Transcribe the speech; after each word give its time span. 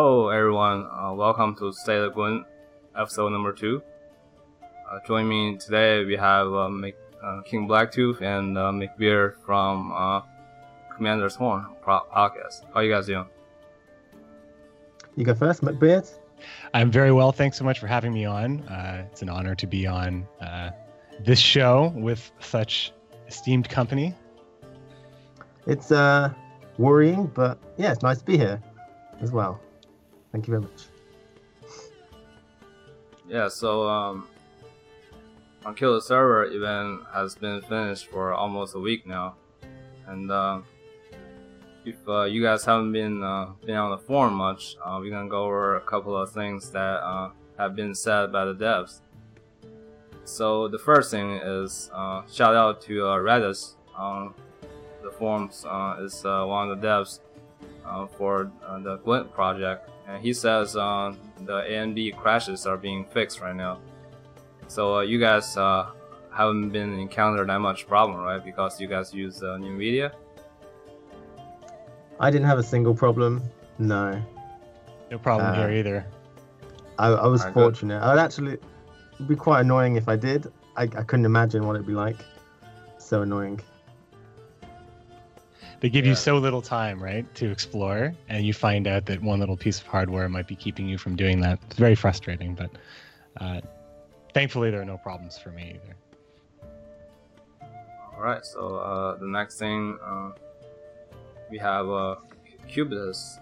Hello, 0.00 0.28
everyone. 0.28 0.86
Uh, 0.92 1.12
welcome 1.12 1.56
to 1.56 1.72
State 1.72 1.98
of 1.98 2.14
Gwent, 2.14 2.46
episode 2.96 3.30
number 3.30 3.52
two. 3.52 3.82
Uh, 4.88 5.00
join 5.04 5.28
me 5.28 5.56
today. 5.56 6.04
We 6.04 6.14
have 6.14 6.46
uh, 6.54 6.68
Mc, 6.68 6.94
uh, 7.20 7.40
KingBlackToof 7.44 8.22
and 8.22 8.56
uh, 8.56 8.70
McBeard 8.70 9.34
from 9.44 9.90
uh, 9.90 10.20
Commander's 10.94 11.34
Horn 11.34 11.66
podcast. 11.84 12.62
How 12.72 12.78
you 12.78 12.92
guys 12.92 13.06
doing? 13.06 13.26
You 15.16 15.24
go 15.24 15.34
first, 15.34 15.62
McBeard. 15.62 16.08
I'm 16.72 16.92
very 16.92 17.10
well. 17.10 17.32
Thanks 17.32 17.58
so 17.58 17.64
much 17.64 17.80
for 17.80 17.88
having 17.88 18.12
me 18.12 18.24
on. 18.24 18.60
Uh, 18.68 19.04
it's 19.10 19.22
an 19.22 19.28
honor 19.28 19.56
to 19.56 19.66
be 19.66 19.84
on 19.84 20.28
uh, 20.40 20.70
this 21.24 21.40
show 21.40 21.92
with 21.96 22.30
such 22.38 22.92
esteemed 23.26 23.68
company. 23.68 24.14
It's 25.66 25.90
uh, 25.90 26.32
worrying, 26.78 27.26
but 27.34 27.58
yeah, 27.76 27.90
it's 27.90 28.02
nice 28.04 28.18
to 28.18 28.24
be 28.24 28.38
here 28.38 28.62
as 29.20 29.32
well. 29.32 29.60
Thank 30.38 30.46
you 30.46 30.52
very 30.52 30.62
much. 30.62 30.86
Yeah, 33.28 33.48
so 33.48 33.88
um, 33.88 34.28
on 35.66 35.74
Kill 35.74 35.94
the 35.94 36.00
Server 36.00 36.44
event 36.44 37.00
has 37.12 37.34
been 37.34 37.60
finished 37.62 38.06
for 38.06 38.32
almost 38.32 38.76
a 38.76 38.78
week 38.78 39.04
now, 39.04 39.34
and 40.06 40.30
uh, 40.30 40.60
if 41.84 41.96
uh, 42.06 42.22
you 42.22 42.40
guys 42.40 42.64
haven't 42.64 42.92
been 42.92 43.20
uh, 43.20 43.46
been 43.66 43.74
on 43.74 43.90
the 43.90 43.98
forum 43.98 44.34
much, 44.34 44.76
uh, 44.84 44.98
we're 45.00 45.10
gonna 45.10 45.28
go 45.28 45.42
over 45.42 45.74
a 45.74 45.80
couple 45.80 46.16
of 46.16 46.30
things 46.30 46.70
that 46.70 47.02
uh, 47.02 47.30
have 47.58 47.74
been 47.74 47.92
said 47.92 48.30
by 48.30 48.44
the 48.44 48.54
devs. 48.54 49.00
So 50.24 50.68
the 50.68 50.78
first 50.78 51.10
thing 51.10 51.32
is 51.32 51.90
uh, 51.92 52.22
shout 52.30 52.54
out 52.54 52.80
to 52.82 53.08
uh, 53.08 53.16
Redis 53.16 53.74
on 53.96 54.34
the 55.02 55.10
forums. 55.10 55.64
Uh 55.68 55.96
is 55.98 56.22
one 56.22 56.70
of 56.70 56.80
the 56.80 56.86
devs 56.86 57.18
for 58.16 58.52
the 58.84 58.98
Gwent 58.98 59.32
project, 59.32 59.90
and 60.08 60.22
he 60.22 60.32
says 60.32 60.74
uh, 60.74 61.14
the 61.42 61.60
AMD 61.60 62.16
crashes 62.16 62.66
are 62.66 62.78
being 62.78 63.04
fixed 63.04 63.40
right 63.40 63.54
now. 63.54 63.78
So 64.66 64.96
uh, 64.96 65.00
you 65.02 65.20
guys 65.20 65.56
uh, 65.56 65.90
haven't 66.32 66.70
been 66.70 66.98
encountered 66.98 67.48
that 67.50 67.60
much 67.60 67.86
problem, 67.86 68.20
right? 68.20 68.42
Because 68.42 68.80
you 68.80 68.88
guys 68.88 69.12
use 69.12 69.40
NVIDIA. 69.40 70.12
I 72.18 72.30
didn't 72.30 72.46
have 72.46 72.58
a 72.58 72.62
single 72.62 72.94
problem. 72.94 73.42
No. 73.78 74.20
No 75.10 75.18
problem 75.18 75.52
uh, 75.52 75.54
here 75.54 75.70
either. 75.70 76.06
I, 76.98 77.08
I 77.08 77.26
was 77.26 77.44
right, 77.44 77.54
fortunate. 77.54 78.00
Good. 78.00 78.06
I'd 78.06 78.18
actually 78.18 78.56
be 79.26 79.36
quite 79.36 79.60
annoying 79.60 79.96
if 79.96 80.08
I 80.08 80.16
did. 80.16 80.50
I, 80.76 80.84
I 80.84 81.02
couldn't 81.02 81.26
imagine 81.26 81.66
what 81.66 81.76
it'd 81.76 81.86
be 81.86 81.92
like. 81.92 82.16
So 82.98 83.22
annoying. 83.22 83.60
They 85.80 85.88
give 85.88 86.04
yeah. 86.04 86.10
you 86.10 86.16
so 86.16 86.38
little 86.38 86.62
time, 86.62 87.00
right, 87.02 87.32
to 87.36 87.50
explore, 87.50 88.12
and 88.28 88.44
you 88.44 88.52
find 88.52 88.86
out 88.86 89.06
that 89.06 89.22
one 89.22 89.38
little 89.38 89.56
piece 89.56 89.80
of 89.80 89.86
hardware 89.86 90.28
might 90.28 90.48
be 90.48 90.56
keeping 90.56 90.88
you 90.88 90.98
from 90.98 91.14
doing 91.14 91.40
that. 91.42 91.60
It's 91.66 91.78
very 91.78 91.94
frustrating, 91.94 92.54
but 92.54 92.70
uh, 93.40 93.60
thankfully 94.34 94.70
there 94.70 94.80
are 94.80 94.84
no 94.84 94.98
problems 94.98 95.38
for 95.38 95.50
me 95.50 95.76
either. 95.76 95.96
All 98.16 98.22
right, 98.24 98.44
so 98.44 98.76
uh, 98.76 99.16
the 99.18 99.28
next 99.28 99.58
thing 99.58 99.96
uh, 100.04 100.30
we 101.50 101.58
have 101.58 101.88
uh, 101.88 102.16
Cubitus. 102.66 103.38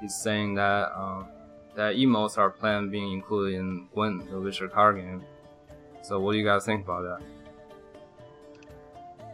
He's 0.00 0.14
saying 0.14 0.54
that 0.54 0.92
um, 0.96 1.28
that 1.74 1.96
emotes 1.96 2.38
are 2.38 2.50
planned 2.50 2.90
being 2.90 3.12
included 3.12 3.58
in 3.58 3.88
Gwent, 3.92 4.30
the 4.30 4.40
Witcher 4.40 4.68
card 4.68 4.96
game. 4.96 5.22
So, 6.02 6.18
what 6.20 6.32
do 6.32 6.38
you 6.38 6.44
guys 6.44 6.64
think 6.64 6.84
about 6.84 7.02
that? 7.02 7.26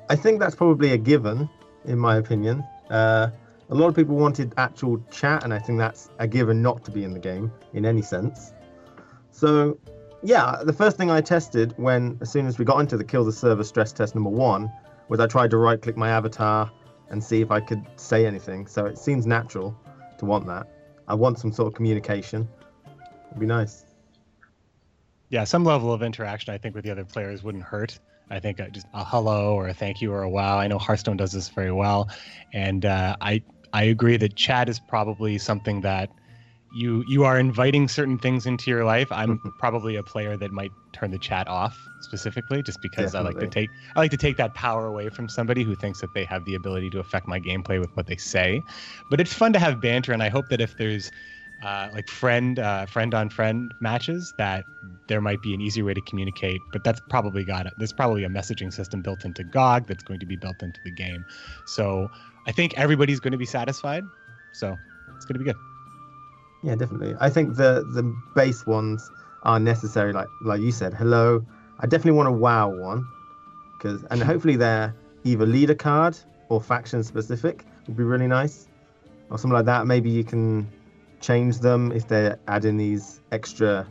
I 0.08 0.16
think 0.16 0.40
that's 0.40 0.56
probably 0.56 0.92
a 0.92 0.98
given, 0.98 1.48
in 1.84 1.98
my 1.98 2.16
opinion. 2.16 2.64
Uh, 2.90 3.30
a 3.70 3.74
lot 3.74 3.88
of 3.88 3.94
people 3.94 4.16
wanted 4.16 4.52
actual 4.56 5.02
chat, 5.10 5.44
and 5.44 5.54
I 5.54 5.58
think 5.58 5.78
that's 5.78 6.10
a 6.18 6.26
given 6.26 6.60
not 6.60 6.84
to 6.84 6.90
be 6.90 7.04
in 7.04 7.12
the 7.12 7.18
game 7.18 7.50
in 7.72 7.86
any 7.86 8.02
sense. 8.02 8.52
So, 9.30 9.78
yeah, 10.22 10.62
the 10.62 10.72
first 10.72 10.96
thing 10.96 11.10
I 11.10 11.20
tested 11.20 11.72
when, 11.78 12.18
as 12.20 12.30
soon 12.30 12.46
as 12.46 12.58
we 12.58 12.64
got 12.64 12.78
into 12.80 12.96
the 12.96 13.04
kill 13.04 13.24
the 13.24 13.32
server 13.32 13.64
stress 13.64 13.92
test 13.92 14.14
number 14.14 14.30
one, 14.30 14.70
was 15.08 15.20
I 15.20 15.26
tried 15.26 15.50
to 15.50 15.56
right 15.56 15.80
click 15.80 15.96
my 15.96 16.10
avatar 16.10 16.70
and 17.08 17.22
see 17.22 17.40
if 17.40 17.50
I 17.50 17.60
could 17.60 17.84
say 17.96 18.26
anything. 18.26 18.66
So 18.66 18.86
it 18.86 18.98
seems 18.98 19.26
natural 19.26 19.76
to 20.18 20.24
want 20.24 20.46
that. 20.46 20.66
I 21.08 21.14
want 21.14 21.38
some 21.38 21.52
sort 21.52 21.68
of 21.68 21.74
communication. 21.74 22.48
It'd 23.28 23.40
be 23.40 23.46
nice. 23.46 23.84
Yeah, 25.28 25.44
some 25.44 25.64
level 25.64 25.92
of 25.92 26.02
interaction 26.02 26.52
I 26.52 26.58
think 26.58 26.74
with 26.74 26.84
the 26.84 26.90
other 26.90 27.04
players 27.04 27.42
wouldn't 27.42 27.64
hurt. 27.64 27.98
I 28.32 28.40
think 28.40 28.60
just 28.72 28.86
a 28.94 29.04
hello 29.04 29.54
or 29.54 29.68
a 29.68 29.74
thank 29.74 30.00
you 30.00 30.10
or 30.12 30.22
a 30.22 30.28
wow. 30.30 30.58
I 30.58 30.66
know 30.66 30.78
Hearthstone 30.78 31.18
does 31.18 31.32
this 31.32 31.50
very 31.50 31.70
well, 31.70 32.08
and 32.54 32.86
uh, 32.86 33.14
I 33.20 33.42
I 33.74 33.84
agree 33.84 34.16
that 34.16 34.36
chat 34.36 34.68
is 34.70 34.80
probably 34.80 35.36
something 35.36 35.82
that 35.82 36.08
you 36.72 37.04
you 37.06 37.24
are 37.24 37.38
inviting 37.38 37.88
certain 37.88 38.18
things 38.18 38.46
into 38.46 38.70
your 38.70 38.84
life. 38.84 39.12
I'm 39.12 39.38
probably 39.58 39.96
a 39.96 40.02
player 40.02 40.38
that 40.38 40.50
might 40.50 40.72
turn 40.94 41.10
the 41.10 41.18
chat 41.18 41.46
off 41.46 41.86
specifically, 42.00 42.62
just 42.62 42.80
because 42.80 43.12
Definitely. 43.12 43.20
I 43.20 43.40
like 43.40 43.52
to 43.52 43.60
take 43.60 43.70
I 43.94 44.00
like 44.00 44.10
to 44.12 44.16
take 44.16 44.38
that 44.38 44.54
power 44.54 44.86
away 44.86 45.10
from 45.10 45.28
somebody 45.28 45.62
who 45.62 45.74
thinks 45.74 46.00
that 46.00 46.14
they 46.14 46.24
have 46.24 46.46
the 46.46 46.54
ability 46.54 46.88
to 46.90 47.00
affect 47.00 47.28
my 47.28 47.38
gameplay 47.38 47.78
with 47.78 47.94
what 47.94 48.06
they 48.06 48.16
say. 48.16 48.64
But 49.10 49.20
it's 49.20 49.34
fun 49.34 49.52
to 49.52 49.58
have 49.58 49.78
banter, 49.78 50.12
and 50.12 50.22
I 50.22 50.30
hope 50.30 50.48
that 50.48 50.62
if 50.62 50.78
there's 50.78 51.10
uh, 51.62 51.88
like 51.92 52.08
friend 52.08 52.58
uh, 52.58 52.86
friend 52.86 53.14
on 53.14 53.28
friend 53.28 53.72
matches 53.80 54.34
that 54.38 54.64
there 55.08 55.20
might 55.20 55.40
be 55.42 55.54
an 55.54 55.60
easier 55.60 55.84
way 55.84 55.94
to 55.94 56.00
communicate 56.02 56.60
but 56.72 56.84
that's 56.84 57.00
probably 57.08 57.44
got 57.44 57.66
it 57.66 57.72
there's 57.78 57.92
probably 57.92 58.24
a 58.24 58.28
messaging 58.28 58.72
system 58.72 59.02
built 59.02 59.24
into 59.24 59.44
gog 59.44 59.86
that's 59.86 60.02
going 60.02 60.20
to 60.20 60.26
be 60.26 60.36
built 60.36 60.62
into 60.62 60.80
the 60.84 60.90
game 60.90 61.24
so 61.66 62.10
i 62.46 62.52
think 62.52 62.76
everybody's 62.78 63.20
going 63.20 63.32
to 63.32 63.38
be 63.38 63.46
satisfied 63.46 64.04
so 64.52 64.76
it's 65.16 65.24
going 65.24 65.34
to 65.34 65.38
be 65.38 65.44
good 65.44 65.56
yeah, 66.62 66.76
definitely. 66.76 67.14
I 67.20 67.28
think 67.28 67.56
the 67.56 67.84
the 67.92 68.02
base 68.34 68.64
ones 68.66 69.10
are 69.42 69.58
necessary. 69.58 70.12
Like 70.12 70.28
like 70.42 70.60
you 70.60 70.72
said, 70.72 70.94
hello. 70.94 71.44
I 71.80 71.86
definitely 71.86 72.12
want 72.12 72.28
a 72.28 72.32
WoW 72.32 72.68
one, 72.68 73.06
because 73.76 74.04
and 74.04 74.22
hopefully 74.30 74.56
they're 74.56 74.94
either 75.24 75.44
leader 75.44 75.74
card 75.74 76.16
or 76.48 76.60
faction 76.60 77.02
specific 77.02 77.64
would 77.86 77.96
be 77.96 78.04
really 78.04 78.28
nice, 78.28 78.68
or 79.30 79.38
something 79.38 79.54
like 79.54 79.64
that. 79.66 79.86
Maybe 79.86 80.08
you 80.08 80.22
can 80.22 80.68
change 81.22 81.60
them 81.60 81.92
if 81.92 82.06
they're 82.06 82.38
adding 82.48 82.76
these 82.76 83.20
extra 83.32 83.86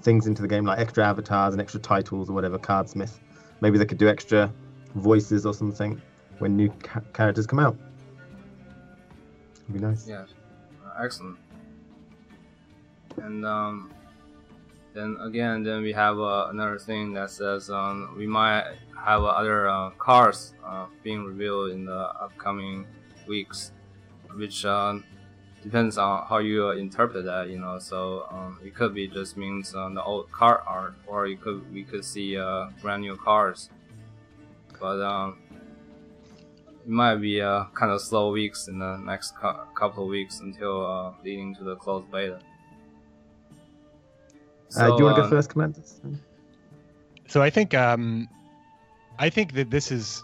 things 0.00 0.26
into 0.26 0.40
the 0.40 0.48
game, 0.48 0.64
like 0.64 0.78
extra 0.78 1.04
avatars 1.04 1.52
and 1.52 1.60
extra 1.60 1.80
titles 1.80 2.30
or 2.30 2.32
whatever. 2.32 2.58
Cardsmith. 2.58 3.18
Maybe 3.60 3.76
they 3.78 3.86
could 3.86 3.98
do 3.98 4.08
extra 4.08 4.50
voices 4.94 5.44
or 5.44 5.52
something 5.52 6.00
when 6.38 6.56
new 6.56 6.70
ca- 6.70 7.00
characters 7.12 7.46
come 7.46 7.58
out. 7.58 7.76
It'd 9.62 9.74
be 9.74 9.80
nice. 9.80 10.06
Yeah, 10.06 10.24
uh, 10.86 11.02
excellent 11.02 11.38
and 13.18 13.44
um, 13.44 13.90
then 14.94 15.16
again, 15.20 15.62
then 15.62 15.82
we 15.82 15.92
have 15.92 16.18
uh, 16.18 16.48
another 16.50 16.78
thing 16.78 17.12
that 17.14 17.30
says 17.30 17.70
um, 17.70 18.14
we 18.16 18.26
might 18.26 18.64
have 18.98 19.24
other 19.24 19.68
uh, 19.68 19.90
cars 19.90 20.54
uh, 20.64 20.86
being 21.02 21.24
revealed 21.24 21.70
in 21.70 21.84
the 21.84 21.98
upcoming 22.20 22.86
weeks, 23.26 23.72
which 24.34 24.64
um, 24.64 25.04
depends 25.66 25.98
on 25.98 26.24
how 26.28 26.38
you 26.38 26.70
interpret 26.70 27.24
that. 27.24 27.50
You 27.50 27.58
know, 27.58 27.78
so 27.78 28.26
um, 28.30 28.58
it 28.64 28.74
could 28.74 28.94
be 28.94 29.08
just 29.08 29.36
means 29.36 29.74
uh, 29.74 29.88
the 29.88 30.02
old 30.02 30.30
car 30.30 30.62
art, 30.66 30.94
or 31.06 31.26
it 31.26 31.40
could 31.40 31.60
we 31.72 31.82
could 31.82 32.04
see 32.04 32.38
uh, 32.38 32.68
brand 32.80 33.02
new 33.02 33.16
cars. 33.16 33.68
But 34.80 35.00
um, 35.00 35.38
it 36.84 36.88
might 36.88 37.16
be 37.16 37.40
uh, 37.40 37.64
kind 37.74 37.90
of 37.90 38.00
slow 38.00 38.30
weeks 38.30 38.68
in 38.68 38.78
the 38.78 38.96
next 38.98 39.34
couple 39.74 40.04
of 40.04 40.08
weeks 40.08 40.40
until 40.40 41.16
leading 41.24 41.54
to 41.56 41.64
the 41.64 41.76
closed 41.76 42.10
beta. 42.10 42.38
So, 44.68 44.80
uh, 44.80 44.96
do 44.96 44.98
you 44.98 45.04
want 45.04 45.16
to 45.16 45.22
go 45.22 45.28
first, 45.30 45.50
Commander? 45.50 45.80
So 47.28 47.42
I 47.42 47.50
think 47.50 47.74
um, 47.74 48.28
I 49.18 49.30
think 49.30 49.54
that 49.54 49.70
this 49.70 49.90
is. 49.90 50.22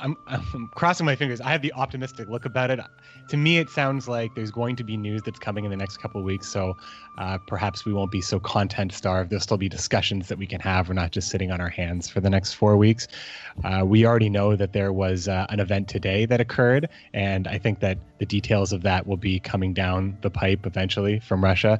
I'm, 0.00 0.16
I'm 0.26 0.68
crossing 0.74 1.06
my 1.06 1.16
fingers. 1.16 1.40
I 1.40 1.50
have 1.50 1.62
the 1.62 1.72
optimistic 1.72 2.28
look 2.28 2.44
about 2.44 2.70
it. 2.70 2.80
To 3.28 3.36
me, 3.36 3.58
it 3.58 3.70
sounds 3.70 4.08
like 4.08 4.34
there's 4.34 4.50
going 4.50 4.76
to 4.76 4.84
be 4.84 4.96
news 4.96 5.22
that's 5.22 5.38
coming 5.38 5.64
in 5.64 5.70
the 5.70 5.76
next 5.76 5.98
couple 5.98 6.20
of 6.20 6.24
weeks. 6.24 6.48
So 6.48 6.76
uh, 7.18 7.38
perhaps 7.46 7.84
we 7.84 7.92
won't 7.92 8.10
be 8.10 8.20
so 8.20 8.40
content 8.40 8.92
starved. 8.92 9.30
There'll 9.30 9.40
still 9.40 9.56
be 9.56 9.68
discussions 9.68 10.28
that 10.28 10.38
we 10.38 10.46
can 10.46 10.60
have. 10.60 10.88
We're 10.88 10.94
not 10.94 11.12
just 11.12 11.28
sitting 11.28 11.50
on 11.50 11.60
our 11.60 11.68
hands 11.68 12.08
for 12.08 12.20
the 12.20 12.30
next 12.30 12.54
four 12.54 12.76
weeks. 12.76 13.06
Uh, 13.62 13.84
we 13.84 14.06
already 14.06 14.30
know 14.30 14.56
that 14.56 14.72
there 14.72 14.92
was 14.92 15.28
uh, 15.28 15.46
an 15.50 15.60
event 15.60 15.88
today 15.88 16.26
that 16.26 16.40
occurred, 16.40 16.88
and 17.12 17.46
I 17.46 17.58
think 17.58 17.80
that 17.80 17.98
the 18.18 18.26
details 18.26 18.72
of 18.72 18.82
that 18.82 19.06
will 19.06 19.16
be 19.16 19.38
coming 19.38 19.74
down 19.74 20.16
the 20.22 20.30
pipe 20.30 20.66
eventually 20.66 21.20
from 21.20 21.44
Russia. 21.44 21.78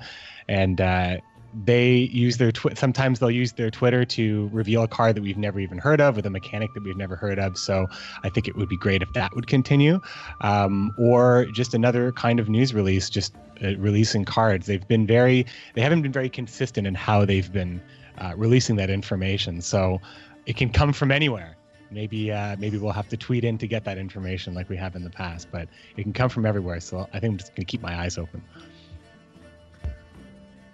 And 0.49 0.81
uh, 0.81 1.19
they 1.53 1.93
use 1.95 2.37
their 2.37 2.53
twi- 2.53 2.75
sometimes 2.75 3.19
they'll 3.19 3.31
use 3.31 3.53
their 3.53 3.71
Twitter 3.71 4.05
to 4.05 4.49
reveal 4.53 4.83
a 4.83 4.89
card 4.89 5.17
that 5.17 5.23
we've 5.23 5.37
never 5.37 5.59
even 5.59 5.79
heard 5.79 6.01
of 6.01 6.17
with 6.17 6.27
a 6.27 6.31
mechanic 6.31 6.73
that 6.75 6.83
we've 6.83 6.97
never 6.97 7.17
heard 7.17 7.39
of. 7.39 7.59
So 7.59 7.89
I 8.23 8.29
think 8.29 8.47
it 8.49 8.57
would 8.57 8.69
be 8.69 8.77
great 8.77 9.03
if 9.03 9.13
that 9.15 9.35
would 9.35 9.47
continue, 9.47 10.01
um, 10.43 10.93
or 10.97 11.47
just 11.47 11.75
another 11.75 12.13
kind 12.13 12.39
of 12.39 12.49
news 12.49 12.73
release, 12.73 13.11
just 13.11 13.35
uh, 13.63 13.77
releasing 13.77 14.25
cards. 14.25 14.67
They've 14.67 14.87
been 14.87 15.07
very 15.07 15.47
they 15.75 15.81
haven't 15.81 16.03
been 16.03 16.13
very 16.13 16.31
consistent 16.31 16.87
in 16.87 16.95
how 16.95 17.25
they've 17.25 17.53
been 17.53 17.81
uh, 18.19 18.35
releasing 18.37 18.77
that 18.77 18.91
information. 18.91 19.61
So 19.61 20.01
it 20.47 20.57
can 20.57 20.71
come 20.71 20.93
from 20.93 21.11
anywhere. 21.11 21.57
Maybe 21.91 22.31
uh, 22.31 22.57
maybe 22.59 22.79
we'll 22.79 22.93
have 22.93 23.09
to 23.09 23.17
tweet 23.17 23.45
in 23.45 23.59
to 23.59 23.67
get 23.67 23.85
that 23.85 23.99
information 23.99 24.55
like 24.55 24.69
we 24.69 24.77
have 24.77 24.95
in 24.95 25.03
the 25.03 25.11
past, 25.11 25.49
but 25.51 25.69
it 25.97 26.05
can 26.05 26.13
come 26.13 26.29
from 26.29 26.47
everywhere. 26.47 26.79
So 26.79 27.09
I 27.13 27.19
think 27.19 27.33
I'm 27.33 27.39
just 27.39 27.55
gonna 27.57 27.65
keep 27.65 27.83
my 27.83 27.99
eyes 28.01 28.17
open. 28.17 28.43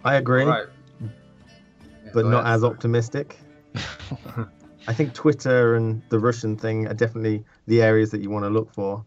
I 0.07 0.15
agree, 0.15 0.45
Right. 0.45 0.67
but 2.15 2.25
not 2.27 2.47
as 2.47 2.63
optimistic. 2.63 3.37
I 4.89 4.93
think 4.95 5.15
Twitter 5.15 5.75
and 5.75 6.01
the 6.11 6.19
Russian 6.21 6.57
thing 6.57 6.87
are 6.87 6.95
definitely 6.95 7.45
the 7.67 7.83
areas 7.83 8.13
that 8.13 8.21
you 8.21 8.31
want 8.31 8.45
to 8.45 8.51
look 8.51 8.73
for. 8.73 9.05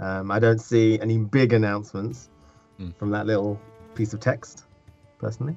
Um, 0.00 0.30
I 0.30 0.38
don't 0.38 0.58
see 0.60 0.98
any 1.00 1.18
big 1.18 1.52
announcements 1.52 2.30
Hmm. 2.78 2.90
from 2.98 3.10
that 3.10 3.26
little 3.26 3.60
piece 3.94 4.14
of 4.14 4.20
text, 4.20 4.64
personally. 5.18 5.56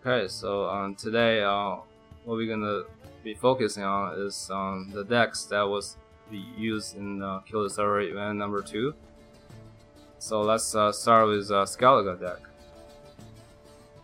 Okay, 0.00 0.26
so 0.26 0.68
um, 0.68 0.94
today 0.96 1.42
uh, 1.42 1.76
what 2.24 2.36
we're 2.36 2.48
gonna 2.48 2.82
be 3.22 3.34
focusing 3.34 3.84
on 3.84 4.18
is 4.18 4.50
um, 4.50 4.90
the 4.92 5.04
decks 5.04 5.44
that 5.46 5.62
was 5.62 5.96
used 6.56 6.96
in 6.96 7.22
uh, 7.22 7.40
Kill 7.40 7.62
the 7.62 7.70
Server 7.70 8.00
event 8.00 8.38
number 8.38 8.60
two. 8.62 8.94
So 10.18 10.42
let's 10.42 10.74
uh, 10.74 10.92
start 10.92 11.28
with 11.28 11.50
uh, 11.50 11.64
Skellige 11.64 12.20
deck. 12.20 12.38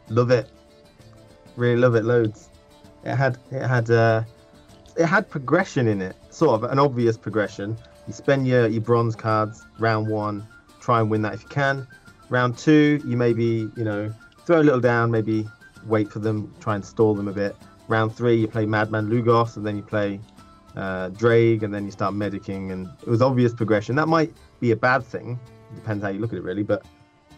Love 0.09 0.31
it. 0.31 0.49
Really 1.57 1.77
love 1.77 1.95
it 1.95 2.05
loads. 2.05 2.49
It 3.05 3.15
had 3.15 3.39
it 3.51 3.67
had 3.67 3.91
uh 3.91 4.23
it 4.97 5.07
had 5.07 5.29
progression 5.29 5.89
in 5.89 6.01
it, 6.01 6.17
sort 6.31 6.63
of 6.63 6.71
an 6.71 6.79
obvious 6.79 7.17
progression. 7.17 7.77
You 8.07 8.13
spend 8.13 8.47
your, 8.47 8.67
your 8.67 8.81
bronze 8.81 9.17
cards 9.17 9.65
round 9.79 10.09
one, 10.09 10.47
try 10.81 11.01
and 11.01 11.11
win 11.11 11.23
that 11.23 11.35
if 11.35 11.43
you 11.43 11.49
can. 11.49 11.87
Round 12.29 12.57
two, 12.57 13.01
you 13.05 13.17
maybe, 13.17 13.69
you 13.77 13.85
know, 13.85 14.13
throw 14.47 14.61
a 14.61 14.63
little 14.63 14.81
down, 14.81 15.11
maybe 15.11 15.47
wait 15.87 16.11
for 16.11 16.21
them, 16.21 16.55
try 16.61 16.75
and 16.75 16.85
stall 16.85 17.15
them 17.15 17.29
a 17.29 17.33
bit. 17.33 17.57
Round 17.89 18.15
three, 18.15 18.37
you 18.37 18.49
play 18.49 18.67
Madman 18.67 19.09
Lugos, 19.11 19.57
and 19.57 19.67
then 19.67 19.77
you 19.77 19.83
play 19.83 20.21
uh, 20.77 21.09
Drake, 21.11 21.63
and 21.63 21.75
then 21.75 21.85
you 21.85 21.91
start 21.91 22.15
medicing, 22.15 22.73
and 22.73 22.89
it 23.03 23.09
was 23.09 23.21
obvious 23.21 23.53
progression. 23.53 23.97
That 23.97 24.09
might 24.09 24.33
be 24.61 24.71
a 24.71 24.77
bad 24.77 25.05
thing, 25.05 25.39
depends 25.75 26.03
how 26.03 26.11
you 26.11 26.21
look 26.21 26.33
at 26.33 26.39
it 26.39 26.43
really, 26.43 26.63
but 26.63 26.85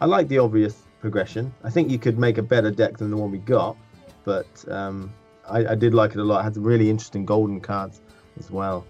I 0.01 0.05
like 0.05 0.27
the 0.27 0.39
obvious 0.39 0.83
progression. 1.01 1.53
I 1.63 1.69
think 1.69 1.89
you 1.89 1.99
could 1.99 2.17
make 2.17 2.37
a 2.37 2.43
better 2.43 2.71
deck 2.71 2.97
than 2.97 3.09
the 3.09 3.17
one 3.17 3.31
we 3.31 3.39
got, 3.39 3.75
but 4.23 4.47
um, 4.69 5.13
I, 5.49 5.67
I 5.67 5.75
did 5.75 5.93
like 5.93 6.11
it 6.11 6.17
a 6.17 6.23
lot. 6.23 6.41
It 6.41 6.43
had 6.43 6.57
really 6.57 6.89
interesting 6.89 7.25
golden 7.25 7.59
cards 7.59 8.01
as 8.39 8.51
well. 8.51 8.85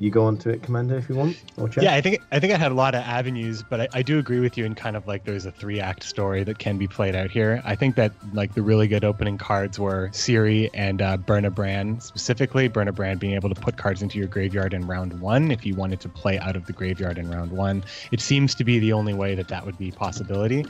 You 0.00 0.10
go 0.10 0.26
on 0.26 0.36
to 0.38 0.50
it, 0.50 0.62
Commander, 0.62 0.96
if 0.96 1.08
you 1.08 1.16
want, 1.16 1.36
or 1.56 1.68
check. 1.68 1.82
Yeah, 1.82 1.94
I 1.94 2.00
think 2.00 2.22
I 2.30 2.38
think 2.38 2.52
it 2.52 2.60
had 2.60 2.70
a 2.70 2.74
lot 2.74 2.94
of 2.94 3.02
avenues, 3.02 3.64
but 3.68 3.80
I, 3.80 3.88
I 3.94 4.02
do 4.02 4.20
agree 4.20 4.38
with 4.38 4.56
you 4.56 4.64
in 4.64 4.76
kind 4.76 4.96
of 4.96 5.08
like 5.08 5.24
there's 5.24 5.44
a 5.44 5.50
three 5.50 5.80
act 5.80 6.04
story 6.04 6.44
that 6.44 6.58
can 6.60 6.78
be 6.78 6.86
played 6.86 7.16
out 7.16 7.32
here. 7.32 7.60
I 7.64 7.74
think 7.74 7.96
that 7.96 8.12
like 8.32 8.54
the 8.54 8.62
really 8.62 8.86
good 8.86 9.04
opening 9.04 9.38
cards 9.38 9.76
were 9.76 10.10
Ciri 10.12 10.70
and 10.72 11.02
uh, 11.02 11.16
Birna 11.16 11.52
Bran 11.52 12.00
specifically. 12.00 12.68
Birna 12.68 12.94
Bran 12.94 13.18
being 13.18 13.34
able 13.34 13.48
to 13.48 13.60
put 13.60 13.76
cards 13.76 14.00
into 14.00 14.18
your 14.18 14.28
graveyard 14.28 14.72
in 14.72 14.86
round 14.86 15.20
one 15.20 15.50
if 15.50 15.66
you 15.66 15.74
wanted 15.74 15.98
to 16.00 16.08
play 16.08 16.38
out 16.38 16.54
of 16.54 16.66
the 16.66 16.72
graveyard 16.72 17.18
in 17.18 17.28
round 17.28 17.50
one. 17.50 17.82
It 18.12 18.20
seems 18.20 18.54
to 18.54 18.64
be 18.64 18.78
the 18.78 18.92
only 18.92 19.14
way 19.14 19.34
that 19.34 19.48
that 19.48 19.66
would 19.66 19.78
be 19.78 19.90
possibility 19.90 20.64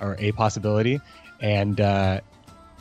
or 0.00 0.16
a 0.18 0.32
possibility, 0.32 0.98
and 1.40 1.78
uh, 1.78 2.20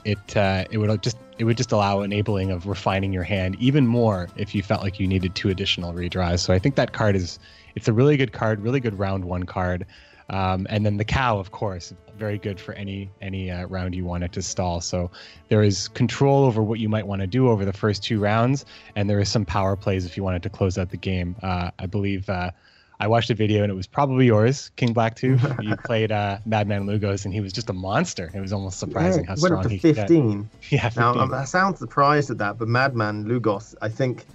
it 0.06 0.38
uh, 0.38 0.64
it 0.72 0.78
would 0.78 1.04
just 1.04 1.18
it 1.42 1.46
would 1.46 1.58
just 1.58 1.72
allow 1.72 2.02
enabling 2.02 2.52
of 2.52 2.68
refining 2.68 3.12
your 3.12 3.24
hand 3.24 3.56
even 3.60 3.88
more 3.88 4.30
if 4.36 4.54
you 4.54 4.62
felt 4.62 4.84
like 4.84 5.00
you 5.00 5.08
needed 5.08 5.34
two 5.34 5.50
additional 5.50 5.92
redraws. 5.92 6.38
So 6.38 6.54
I 6.54 6.60
think 6.60 6.76
that 6.76 6.94
card 6.94 7.16
is 7.16 7.40
it's 7.74 7.88
a 7.88 7.94
really 7.94 8.16
good 8.16 8.32
card, 8.32 8.62
really 8.62 8.80
good 8.80 9.00
round 9.00 9.26
one 9.26 9.48
card. 9.48 9.88
Um, 10.30 10.68
and 10.70 10.86
then 10.86 10.98
the 10.98 11.04
cow, 11.04 11.40
of 11.40 11.50
course, 11.50 11.96
very 12.16 12.38
good 12.38 12.60
for 12.60 12.74
any 12.74 13.10
any 13.24 13.50
uh, 13.50 13.66
round 13.66 13.96
you 13.96 14.06
want 14.06 14.24
it 14.24 14.34
to 14.34 14.44
stall. 14.44 14.82
So 14.82 15.10
there 15.50 15.64
is 15.64 15.88
control 15.88 16.46
over 16.46 16.62
what 16.62 16.80
you 16.80 16.88
might 16.88 17.08
want 17.08 17.22
to 17.22 17.28
do 17.28 17.50
over 17.50 17.66
the 17.66 17.74
first 17.74 18.04
two 18.04 18.20
rounds, 18.20 18.64
and 18.96 19.10
there 19.10 19.20
is 19.20 19.28
some 19.28 19.44
power 19.44 19.76
plays 19.76 20.06
if 20.06 20.16
you 20.16 20.24
wanted 20.24 20.44
to 20.44 20.50
close 20.50 20.78
out 20.78 20.92
the 20.92 20.98
game. 20.98 21.36
Uh, 21.42 21.72
I 21.80 21.88
believe 21.88 22.30
uh, 22.30 22.52
I 23.02 23.08
watched 23.08 23.32
a 23.32 23.34
video 23.34 23.64
and 23.64 23.72
it 23.72 23.76
was 23.76 23.88
probably 23.88 24.28
yours, 24.28 24.70
KingBlackToof. 24.78 25.64
you 25.64 25.76
played 25.78 26.12
uh, 26.12 26.38
Madman 26.46 26.86
Lugos, 26.86 27.26
and 27.26 27.34
he 27.34 27.42
was 27.42 27.52
just 27.52 27.68
a 27.72 27.74
monster. 27.74 28.30
It 28.32 28.40
was 28.40 28.54
almost 28.54 28.78
surprising 28.78 29.24
Yeah, 29.24 29.30
how 29.30 29.34
it 29.34 29.42
went 29.42 29.54
up 29.56 29.62
strong 29.62 29.64
to 29.64 29.70
he 29.70 29.80
could 29.80 29.96
15. 29.96 30.50
Yeah, 30.70 30.84
15. 30.84 31.02
Now, 31.02 31.20
um, 31.20 31.34
I 31.34 31.46
sound 31.46 31.80
surprised 31.80 32.30
at 32.30 32.38
that, 32.38 32.60
but 32.60 32.68
Madman 32.68 33.26
Lugos, 33.26 33.74
I 33.82 33.90
think, 33.90 34.26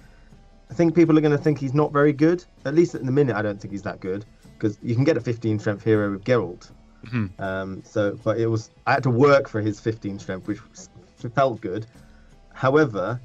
I 0.69 0.73
think 0.73 0.95
people 0.95 1.17
are 1.17 1.21
going 1.21 1.35
to 1.35 1.41
think 1.41 1.59
he's 1.59 1.73
not 1.73 1.93
very 1.93 2.11
good. 2.11 2.43
At 2.65 2.75
least 2.75 2.93
in 2.93 3.05
the 3.05 3.11
minute, 3.11 3.37
I 3.37 3.41
don't 3.41 3.59
think 3.59 3.71
he's 3.71 3.83
that 3.83 4.01
good 4.01 4.25
because 4.57 4.77
you 4.83 4.95
can 4.95 5.05
get 5.05 5.15
a 5.15 5.21
15 5.21 5.59
strength 5.59 5.85
hero 5.85 6.11
with 6.11 6.25
Geralt. 6.25 6.69
Mhm. 7.05 7.39
Um, 7.39 7.81
so, 7.85 8.19
but 8.21 8.37
it 8.37 8.47
was 8.47 8.69
I 8.85 8.91
had 8.91 9.03
to 9.03 9.09
work 9.09 9.47
for 9.47 9.61
his 9.61 9.79
15 9.79 10.19
strength, 10.19 10.45
which 10.45 10.59
felt 11.35 11.61
good. 11.61 11.85
However, 12.53 13.21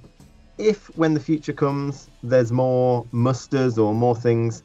if 0.56 0.96
when 0.96 1.14
the 1.14 1.20
future 1.20 1.52
comes, 1.52 2.08
there's 2.22 2.52
more 2.52 3.04
musters 3.10 3.76
or 3.76 3.92
more 3.92 4.14
things 4.14 4.62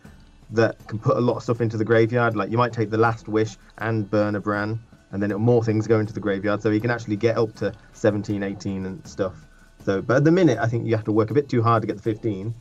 that 0.52 0.86
can 0.88 1.00
put 1.00 1.18
a 1.18 1.20
lot 1.20 1.38
of 1.38 1.44
stuff 1.44 1.62
into 1.62 1.78
the 1.78 1.86
graveyard, 1.86 2.36
like 2.36 2.50
you 2.52 2.58
might 2.58 2.74
take 2.74 2.90
the 2.90 2.98
last 2.98 3.28
wish 3.28 3.58
and 3.80 4.06
Birna 4.06 4.42
Bran, 4.42 4.80
and 5.12 5.22
then 5.22 5.32
it, 5.32 5.38
more 5.38 5.64
things 5.64 5.88
go 5.88 6.00
into 6.00 6.14
the 6.14 6.20
graveyard, 6.20 6.62
so 6.62 6.70
you 6.70 6.82
can 6.82 6.92
actually 6.92 7.16
get 7.18 7.38
up 7.38 7.54
to 7.56 7.74
17, 7.94 8.44
18 8.44 8.86
and 8.86 9.06
stuff. 9.08 9.36
So, 9.84 10.02
but 10.02 10.18
at 10.18 10.24
the 10.24 10.32
minute, 10.32 10.58
I 10.60 10.68
think 10.68 10.86
you 10.86 10.96
have 10.96 11.06
to 11.06 11.12
work 11.12 11.32
a 11.32 11.34
bit 11.34 11.50
too 11.50 11.62
hard 11.62 11.82
to 11.84 11.88
get 11.88 11.98
the 11.98 12.02
15, 12.04 12.54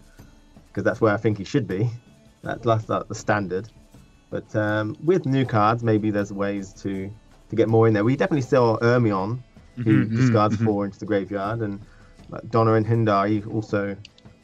because 0.68 0.84
that's 0.84 1.00
where 1.00 1.12
I 1.14 1.16
think 1.16 1.38
he 1.38 1.44
should 1.44 1.66
be. 1.66 1.88
That's, 2.42 2.64
that's 2.64 2.84
the 2.84 3.04
standard. 3.12 3.68
But 4.30 4.54
um, 4.56 4.96
with 5.04 5.26
new 5.26 5.44
cards, 5.46 5.82
maybe 5.84 6.10
there's 6.10 6.32
ways 6.32 6.72
to 6.82 7.10
to 7.48 7.56
get 7.56 7.68
more 7.68 7.86
in 7.86 7.94
there. 7.94 8.04
We 8.04 8.16
definitely 8.16 8.42
saw 8.42 8.76
Ermion, 8.78 9.38
who 9.84 10.04
Mhm, 10.04 10.10
mhm, 10.10 10.16
discards 10.16 10.54
mhm. 10.54 10.64
four 10.64 10.84
into 10.84 10.98
the 10.98 11.06
graveyard, 11.06 11.60
and 11.60 11.80
like 12.28 12.42
Donar 12.50 12.76
an 12.76 12.84
Hindar, 12.84 13.28
he 13.28 13.42
also 13.44 13.96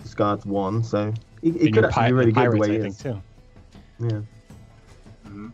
discards 0.03 0.47
one. 0.47 0.85
So 0.85 1.13
it, 1.43 1.57
And 1.57 1.75
could 1.75 1.85
actually 1.85 2.05
pi- 2.05 2.07
be 2.07 2.13
really 2.13 2.33
good 2.33 2.51
the 2.53 2.57
way 2.57 2.69
I 2.71 2.79
think 2.79 2.97
is. 2.97 2.99
too. 2.99 3.21
Yeah. 4.03 4.23
hmm 5.25 5.49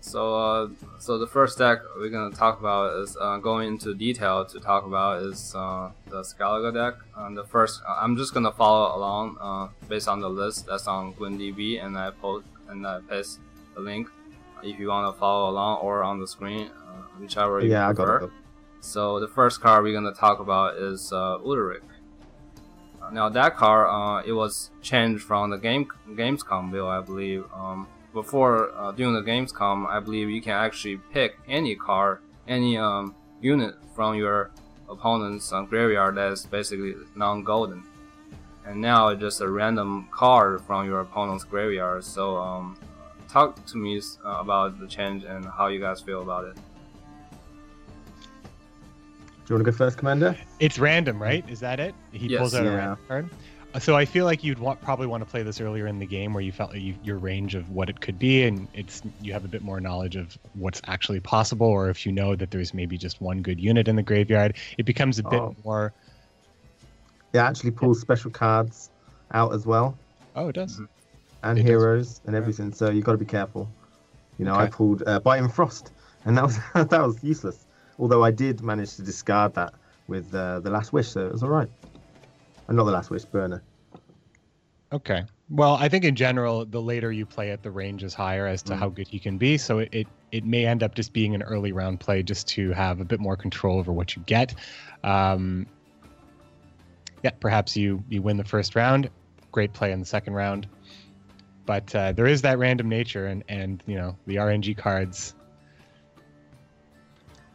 So, 0.00 0.20
uh, 0.36 0.68
so 0.98 1.18
the 1.18 1.26
first 1.26 1.58
deck 1.58 1.78
we're 1.96 2.10
gonna 2.10 2.34
talk 2.34 2.60
about 2.60 2.96
is 3.02 3.16
uh, 3.20 3.38
going 3.38 3.68
into 3.68 3.94
detail 3.94 4.44
to 4.44 4.60
talk 4.60 4.84
about 4.86 5.22
is 5.22 5.54
uh, 5.56 5.90
the 6.10 6.20
Skellige 6.22 6.72
deck. 6.74 6.94
And 7.16 7.36
the 7.36 7.44
first, 7.44 7.80
I'm 7.88 8.16
just 8.16 8.34
gonna 8.34 8.52
follow 8.52 8.96
along 8.96 9.36
uh, 9.40 9.68
based 9.88 10.08
on 10.08 10.20
the 10.20 10.28
list 10.28 10.66
that's 10.66 10.86
on 10.86 11.14
GwentDB, 11.14 11.82
and 11.84 11.96
I 11.98 12.10
post 12.10 12.46
and 12.68 12.86
I 12.86 13.00
paste 13.08 13.40
the 13.74 13.80
link 13.80 14.08
if 14.62 14.78
you 14.78 14.88
wanna 14.88 15.12
follow 15.14 15.50
along 15.50 15.78
or 15.80 16.02
on 16.02 16.20
the 16.20 16.26
screen, 16.28 16.68
uh, 16.68 17.02
whichever 17.18 17.60
you 17.60 17.70
Yeah, 17.70 17.88
I 17.88 17.92
prefer. 17.94 18.18
got 18.20 18.26
it. 18.26 18.32
So 18.80 19.18
the 19.20 19.28
first 19.28 19.60
card 19.62 19.82
we're 19.84 19.94
gonna 19.94 20.12
talk 20.26 20.38
about 20.38 20.76
is 20.76 21.12
uh, 21.12 21.38
Udalryk. 21.38 21.80
Uh, 21.80 21.93
Now 23.12 23.28
that 23.28 23.56
card, 23.56 23.88
uh, 23.90 24.26
it 24.26 24.32
was 24.32 24.70
changed 24.82 25.22
from 25.22 25.50
the 25.50 25.58
game 25.58 25.88
Gamescom 26.10 26.70
bill, 26.70 26.88
I 26.88 27.00
believe. 27.00 27.44
Um, 27.54 27.86
before 28.12 28.70
uh, 28.76 28.92
during 28.92 29.14
the 29.14 29.22
Gamescom, 29.22 29.86
I 29.88 30.00
believe 30.00 30.30
you 30.30 30.40
can 30.40 30.52
actually 30.52 30.98
pick 31.12 31.38
any 31.48 31.74
card, 31.74 32.20
any 32.46 32.76
um, 32.76 33.14
unit 33.40 33.74
from 33.94 34.14
your 34.14 34.50
opponent's 34.88 35.52
uh, 35.52 35.62
graveyard 35.62 36.14
that 36.16 36.32
is 36.32 36.46
basically 36.46 36.94
non-golden. 37.16 37.82
And 38.66 38.80
now 38.80 39.08
it's 39.08 39.20
just 39.20 39.40
a 39.40 39.48
random 39.48 40.08
card 40.10 40.62
from 40.62 40.86
your 40.86 41.00
opponent's 41.00 41.44
graveyard. 41.44 42.04
So 42.04 42.36
um, 42.36 42.78
talk 43.28 43.64
to 43.66 43.76
me 43.76 44.00
uh, 44.24 44.28
about 44.28 44.78
the 44.78 44.86
change 44.86 45.24
and 45.24 45.44
how 45.44 45.66
you 45.66 45.80
guys 45.80 46.00
feel 46.00 46.22
about 46.22 46.44
it. 46.44 46.56
Do 49.46 49.52
you 49.52 49.56
want 49.56 49.66
to 49.66 49.70
go 49.72 49.76
first, 49.76 49.98
Commander? 49.98 50.36
It's 50.58 50.78
random, 50.78 51.20
right? 51.20 51.44
Is 51.50 51.60
that 51.60 51.78
it? 51.78 51.94
He 52.12 52.28
Yes. 52.28 52.38
pulls 52.40 52.54
out 52.54 52.66
a 52.66 52.70
random 52.70 52.98
card. 53.06 53.28
Uh, 53.74 53.78
So 53.78 53.94
I 53.96 54.06
feel 54.06 54.24
like 54.24 54.42
you'd 54.42 54.58
want, 54.58 54.80
probably 54.80 55.06
want 55.06 55.22
to 55.22 55.28
play 55.28 55.42
this 55.42 55.60
earlier 55.60 55.86
in 55.86 55.98
the 55.98 56.06
game, 56.06 56.32
where 56.32 56.42
you 56.42 56.50
felt 56.52 56.70
like 56.72 56.80
you, 56.80 56.94
your 57.02 57.18
range 57.18 57.54
of 57.54 57.68
what 57.70 57.90
it 57.90 58.00
could 58.00 58.18
be, 58.18 58.44
and 58.44 58.68
it's 58.72 59.02
you 59.20 59.32
have 59.34 59.44
a 59.44 59.48
bit 59.48 59.60
more 59.62 59.80
knowledge 59.80 60.16
of 60.16 60.38
what's 60.54 60.80
actually 60.86 61.20
possible, 61.20 61.66
or 61.66 61.90
if 61.90 62.06
you 62.06 62.12
know 62.12 62.34
that 62.36 62.52
there's 62.52 62.72
maybe 62.72 62.96
just 62.96 63.20
one 63.20 63.42
good 63.42 63.60
unit 63.60 63.86
in 63.86 63.96
the 63.96 64.02
graveyard, 64.02 64.56
it 64.78 64.86
becomes 64.86 65.18
a 65.18 65.24
bit 65.24 65.40
Oh. 65.40 65.54
more. 65.62 65.92
It 67.34 67.38
actually 67.38 67.72
pulls 67.72 68.00
special 68.00 68.30
cards 68.30 68.88
out 69.32 69.52
as 69.52 69.66
well, 69.66 69.98
Oh, 70.36 70.48
it 70.48 70.54
does. 70.54 70.78
Mhm. 70.80 70.88
and 71.42 71.58
It 71.58 71.62
does. 71.62 71.68
heroes 71.68 72.20
and 72.26 72.34
everything. 72.34 72.72
So 72.72 72.88
you've 72.90 73.04
got 73.04 73.12
to 73.12 73.18
be 73.18 73.26
careful. 73.26 73.68
You 74.38 74.46
know, 74.46 74.54
I 74.54 74.68
pulled 74.68 75.02
uh, 75.06 75.20
Biting 75.20 75.48
Frost, 75.50 75.90
and 76.24 76.38
that 76.38 76.44
was 76.44 76.58
that 76.74 77.04
was 77.04 77.22
useless. 77.22 77.63
Although 77.98 78.24
I 78.24 78.30
did 78.30 78.62
manage 78.62 78.96
to 78.96 79.02
discard 79.02 79.54
that 79.54 79.74
with 80.08 80.34
uh, 80.34 80.60
the 80.60 80.70
Last 80.70 80.92
Wish, 80.92 81.08
so 81.08 81.26
it 81.26 81.32
was 81.32 81.42
all 81.42 81.48
right. 81.48 81.68
Uh, 82.68 82.72
not 82.72 82.84
the 82.84 82.92
Last 82.92 83.10
Wish, 83.10 83.24
Burner. 83.24 83.62
Okay. 84.92 85.24
Well, 85.50 85.74
I 85.74 85.88
think 85.88 86.04
in 86.04 86.14
general, 86.14 86.64
the 86.64 86.80
later 86.80 87.12
you 87.12 87.26
play 87.26 87.50
it, 87.50 87.62
the 87.62 87.70
range 87.70 88.02
is 88.02 88.14
higher 88.14 88.46
as 88.46 88.62
to 88.64 88.72
Mm. 88.72 88.78
how 88.78 88.88
good 88.88 89.08
he 89.08 89.18
can 89.18 89.38
be. 89.38 89.58
So 89.58 89.80
it, 89.80 89.88
it 89.92 90.06
it 90.32 90.44
may 90.44 90.66
end 90.66 90.82
up 90.82 90.94
just 90.94 91.12
being 91.12 91.34
an 91.34 91.42
early 91.42 91.72
round 91.72 92.00
play, 92.00 92.22
just 92.22 92.48
to 92.48 92.72
have 92.72 93.00
a 93.00 93.04
bit 93.04 93.20
more 93.20 93.36
control 93.36 93.78
over 93.78 93.92
what 93.92 94.16
you 94.16 94.22
get. 94.26 94.54
Um, 95.04 95.66
yeah, 97.22 97.30
perhaps 97.40 97.76
you 97.76 98.02
you 98.08 98.22
win 98.22 98.36
the 98.36 98.44
first 98.44 98.74
round, 98.74 99.10
great 99.52 99.72
play 99.72 99.92
in 99.92 100.00
the 100.00 100.06
second 100.06 100.34
round, 100.34 100.66
but 101.66 101.94
uh, 101.94 102.12
there 102.12 102.26
is 102.26 102.42
that 102.42 102.58
random 102.58 102.88
nature, 102.88 103.26
and 103.26 103.44
and 103.48 103.82
you 103.86 103.96
know 103.96 104.16
the 104.26 104.36
RNG 104.36 104.76
cards. 104.76 105.34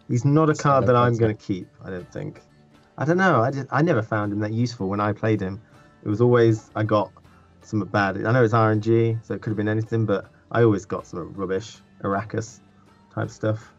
He's 0.09 0.25
not 0.25 0.49
a 0.49 0.55
So 0.55 0.63
card 0.63 0.83
that- 0.83 0.87
that 0.87 0.95
I'm 0.97 1.15
going 1.15 1.35
to 1.35 1.41
keep. 1.41 1.67
I 1.85 1.89
don't 1.91 2.11
think. 2.11 2.41
I 2.97 3.05
don't 3.05 3.17
know. 3.17 3.41
I 3.41 3.51
just 3.51 3.67
I 3.71 3.81
never 3.81 4.01
found 4.01 4.33
him 4.33 4.39
that 4.39 4.51
useful 4.51 4.89
when 4.89 4.99
I 4.99 5.13
played 5.13 5.39
him. 5.39 5.61
It 6.03 6.09
was 6.09 6.19
always 6.19 6.69
I 6.75 6.83
got 6.83 7.11
some 7.61 7.79
bad. 7.85 8.17
I 8.25 8.31
know 8.33 8.43
it's 8.43 8.53
RNG, 8.53 9.19
so 9.23 9.33
it 9.35 9.41
could 9.41 9.51
have 9.51 9.57
been 9.57 9.69
anything, 9.69 10.05
but 10.05 10.29
I 10.51 10.63
always 10.63 10.85
got 10.85 11.07
some 11.07 11.33
rubbish. 11.33 11.77
Arachas. 12.03 12.59
type 13.13 13.29
stuff. 13.29 13.73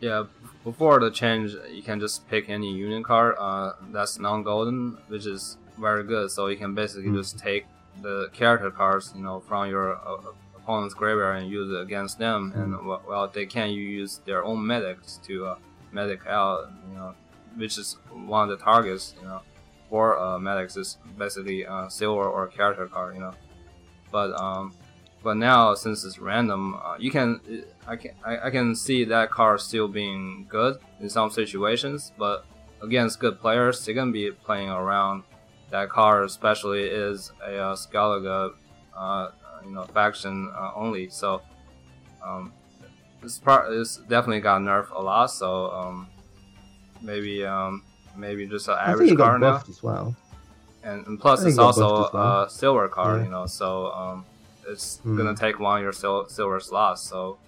Yeah, 0.00 0.24
before 0.64 0.98
the 0.98 1.10
change, 1.10 1.54
you 1.70 1.82
can 1.82 2.00
just 2.00 2.26
pick 2.28 2.48
any 2.50 2.72
union 2.72 3.02
card 3.04 3.36
uh, 3.38 3.72
that's 3.92 4.18
non-golden, 4.18 4.98
which 5.08 5.26
is 5.26 5.58
very 5.78 6.02
good. 6.04 6.30
So 6.30 6.48
you 6.48 6.56
can 6.56 6.74
basically 6.74 7.10
Mm. 7.10 7.16
just 7.20 7.38
take 7.38 7.64
the 8.02 8.28
character 8.32 8.70
cards, 8.70 9.12
you 9.16 9.22
know, 9.22 9.38
from 9.40 9.70
your 9.70 9.94
uh, 9.96 10.16
opponent's 10.62 10.94
graveyard 10.94 11.42
and 11.42 11.50
use 11.50 11.72
it 11.72 11.80
against 11.80 12.18
them. 12.18 12.52
And 12.54 12.86
well, 12.86 13.30
they 13.32 13.46
can 13.46 13.70
use 13.70 14.20
their 14.24 14.44
own 14.44 14.66
medics 14.66 15.18
to 15.26 15.46
uh, 15.46 15.56
medic 15.92 16.26
out, 16.26 16.70
you 16.88 16.96
know, 16.96 17.14
which 17.56 17.78
is 17.78 17.98
one 18.10 18.50
of 18.50 18.58
the 18.58 18.64
targets, 18.64 19.14
you 19.20 19.26
know, 19.26 19.42
for 19.88 20.18
uh, 20.18 20.38
medics 20.38 20.76
is 20.76 20.98
basically 21.18 21.66
uh, 21.66 21.88
silver 21.88 22.26
or 22.26 22.46
character 22.48 22.86
card, 22.86 23.14
you 23.14 23.20
know. 23.20 23.34
But 24.10 24.32
um, 24.40 24.74
but 25.22 25.36
now 25.36 25.74
since 25.74 26.04
it's 26.04 26.18
random, 26.18 26.74
uh, 26.74 26.96
you 26.98 27.10
can 27.10 27.40
I 27.86 27.96
can 27.96 28.12
I, 28.24 28.46
I 28.46 28.50
can 28.50 28.74
see 28.74 29.04
that 29.04 29.30
card 29.30 29.60
still 29.60 29.88
being 29.88 30.46
good 30.48 30.78
in 31.00 31.10
some 31.10 31.30
situations, 31.30 32.12
but 32.18 32.46
against 32.82 33.20
good 33.20 33.38
players, 33.40 33.84
they're 33.84 33.94
gonna 33.94 34.12
be 34.12 34.30
playing 34.30 34.70
around 34.70 35.24
that 35.70 35.88
card. 35.88 36.24
Especially 36.24 36.84
is 36.84 37.32
a 37.46 37.58
uh, 37.58 38.50
uh, 38.96 39.30
you 39.64 39.72
know, 39.72 39.84
faction 39.84 40.50
uh, 40.56 40.72
only. 40.74 41.08
So 41.10 41.42
um, 42.24 42.52
this 43.22 43.38
part 43.38 43.72
is 43.72 43.96
definitely 44.08 44.40
got 44.40 44.60
nerfed 44.60 44.90
a 44.94 45.00
lot. 45.02 45.26
So 45.26 45.70
um, 45.70 46.06
maybe 47.00 47.44
um, 47.44 47.82
maybe 48.16 48.46
just 48.46 48.68
an 48.68 48.76
average 48.78 49.16
card 49.16 49.40
now 49.40 49.62
as 49.68 49.82
well. 49.82 50.14
and, 50.84 51.06
and 51.06 51.20
plus 51.20 51.44
it's 51.44 51.58
also 51.58 52.08
well. 52.12 52.42
a 52.44 52.50
silver 52.50 52.88
card, 52.88 53.20
Yeah. 53.20 53.24
you 53.24 53.30
know, 53.30 53.46
so 53.46 53.92
um, 53.92 54.24
it's 54.68 54.98
Hmm. 54.98 55.16
gonna 55.16 55.34
take 55.34 55.58
one 55.58 55.78
of 55.78 55.82
your 55.82 55.92
sil- 55.94 56.28
silver 56.28 56.60
slots, 56.60 57.02
so 57.02 57.38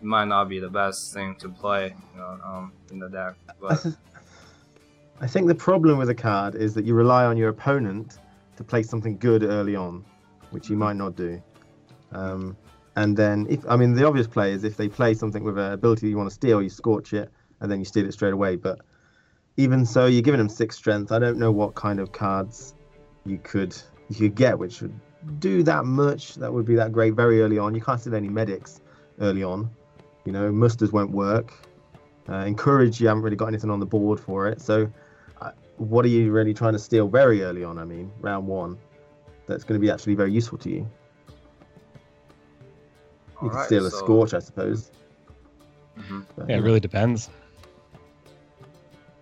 it 0.00 0.04
might 0.04 0.26
not 0.26 0.48
be 0.48 0.58
the 0.58 0.68
best 0.70 1.12
thing 1.12 1.34
to 1.36 1.48
play, 1.48 1.94
you 2.12 2.18
know, 2.18 2.38
um, 2.44 2.72
in 2.90 2.98
the 2.98 3.08
deck. 3.08 3.34
But 3.60 3.84
I 5.20 5.26
think 5.26 5.46
the 5.46 5.54
problem 5.54 5.98
with 5.98 6.08
a 6.10 6.14
card 6.14 6.54
is 6.54 6.74
that 6.74 6.84
you 6.84 6.94
rely 6.94 7.24
on 7.26 7.36
your 7.36 7.48
opponent 7.50 8.18
to 8.56 8.64
play 8.64 8.82
something 8.82 9.16
good 9.18 9.42
early 9.44 9.76
on, 9.76 10.04
which 10.50 10.68
you 10.68 10.76
might 10.76 10.96
not 10.96 11.14
do. 11.16 11.40
Um, 12.12 12.56
and 12.96 13.16
then, 13.16 13.46
if 13.48 13.68
I 13.68 13.76
mean, 13.76 13.94
the 13.94 14.06
obvious 14.06 14.26
play 14.26 14.52
is 14.52 14.64
if 14.64 14.76
they 14.76 14.88
play 14.88 15.14
something 15.14 15.42
with 15.44 15.58
an 15.58 15.72
ability 15.72 16.08
you 16.08 16.16
want 16.16 16.28
to 16.28 16.34
steal, 16.34 16.62
you 16.62 16.68
scorch 16.68 17.12
it, 17.12 17.30
and 17.60 17.70
then 17.70 17.78
you 17.78 17.84
steal 17.84 18.04
it 18.04 18.12
straight 18.12 18.34
away. 18.34 18.56
But 18.56 18.80
even 19.56 19.86
so, 19.86 20.06
you're 20.06 20.22
giving 20.22 20.38
them 20.38 20.48
six 20.48 20.76
strength. 20.76 21.12
I 21.12 21.18
don't 21.18 21.38
know 21.38 21.50
what 21.50 21.74
kind 21.74 22.00
of 22.00 22.12
cards 22.12 22.74
you 23.24 23.38
could 23.38 23.76
you 24.08 24.16
could 24.16 24.34
get 24.34 24.58
which 24.58 24.82
would 24.82 24.94
do 25.38 25.62
that 25.62 25.84
much. 25.84 26.34
That 26.34 26.52
would 26.52 26.66
be 26.66 26.74
that 26.74 26.92
great 26.92 27.14
very 27.14 27.40
early 27.42 27.58
on. 27.58 27.74
You 27.74 27.80
can't 27.80 28.00
steal 28.00 28.14
any 28.14 28.28
medics 28.28 28.80
early 29.20 29.42
on. 29.42 29.70
You 30.24 30.32
know, 30.32 30.52
musters 30.52 30.92
won't 30.92 31.10
work. 31.10 31.52
Uh, 32.28 32.44
encourage, 32.46 33.00
you 33.00 33.08
haven't 33.08 33.22
really 33.22 33.36
got 33.36 33.46
anything 33.46 33.70
on 33.70 33.80
the 33.80 33.86
board 33.86 34.20
for 34.20 34.46
it. 34.48 34.60
So, 34.60 34.90
uh, 35.40 35.50
what 35.76 36.04
are 36.04 36.08
you 36.08 36.30
really 36.30 36.54
trying 36.54 36.74
to 36.74 36.78
steal 36.78 37.08
very 37.08 37.42
early 37.42 37.64
on? 37.64 37.78
I 37.78 37.84
mean, 37.84 38.12
round 38.20 38.46
one, 38.46 38.78
that's 39.46 39.64
going 39.64 39.80
to 39.80 39.84
be 39.84 39.90
actually 39.90 40.14
very 40.14 40.30
useful 40.30 40.58
to 40.58 40.70
you. 40.70 40.88
You 43.42 43.48
could 43.48 43.54
alright, 43.54 43.66
steal 43.66 43.86
a 43.86 43.90
so- 43.90 43.98
scorch, 43.98 44.34
I 44.34 44.38
suppose. 44.38 44.90
Mhm. 45.98 46.24
But, 46.36 46.48
Yeah, 46.48 46.56
it 46.56 46.60
really 46.60 46.80
depends. 46.80 47.28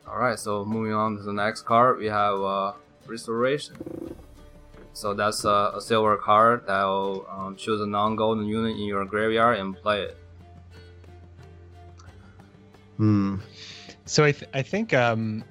All 0.07 0.19
right, 0.19 0.39
so 0.39 0.65
moving 0.65 0.93
on 0.93 1.17
to 1.17 1.23
the 1.23 1.33
next 1.33 1.63
card, 1.63 1.99
we 1.99 2.07
have 2.07 2.41
uh, 2.41 2.73
Restoration. 3.07 3.77
So 4.93 5.15
that's 5.15 5.45
uh, 5.45 5.73
a 5.75 5.81
silver 5.81 6.17
card 6.17 6.67
that 6.67 6.85
will 6.85 7.27
um, 7.31 7.57
choose 7.57 7.81
a 7.81 7.87
non-golden 7.87 8.45
unit 8.47 8.73
in 8.77 8.83
your 8.83 9.05
graveyard 9.05 9.59
and 9.59 9.75
play 9.77 10.03
it. 10.03 10.17
Hmm. 12.99 13.37
So 14.05 14.25
I, 14.25 14.33
th- 14.33 14.51
I 14.53 14.63
think 14.63 14.93
um, 14.93 15.43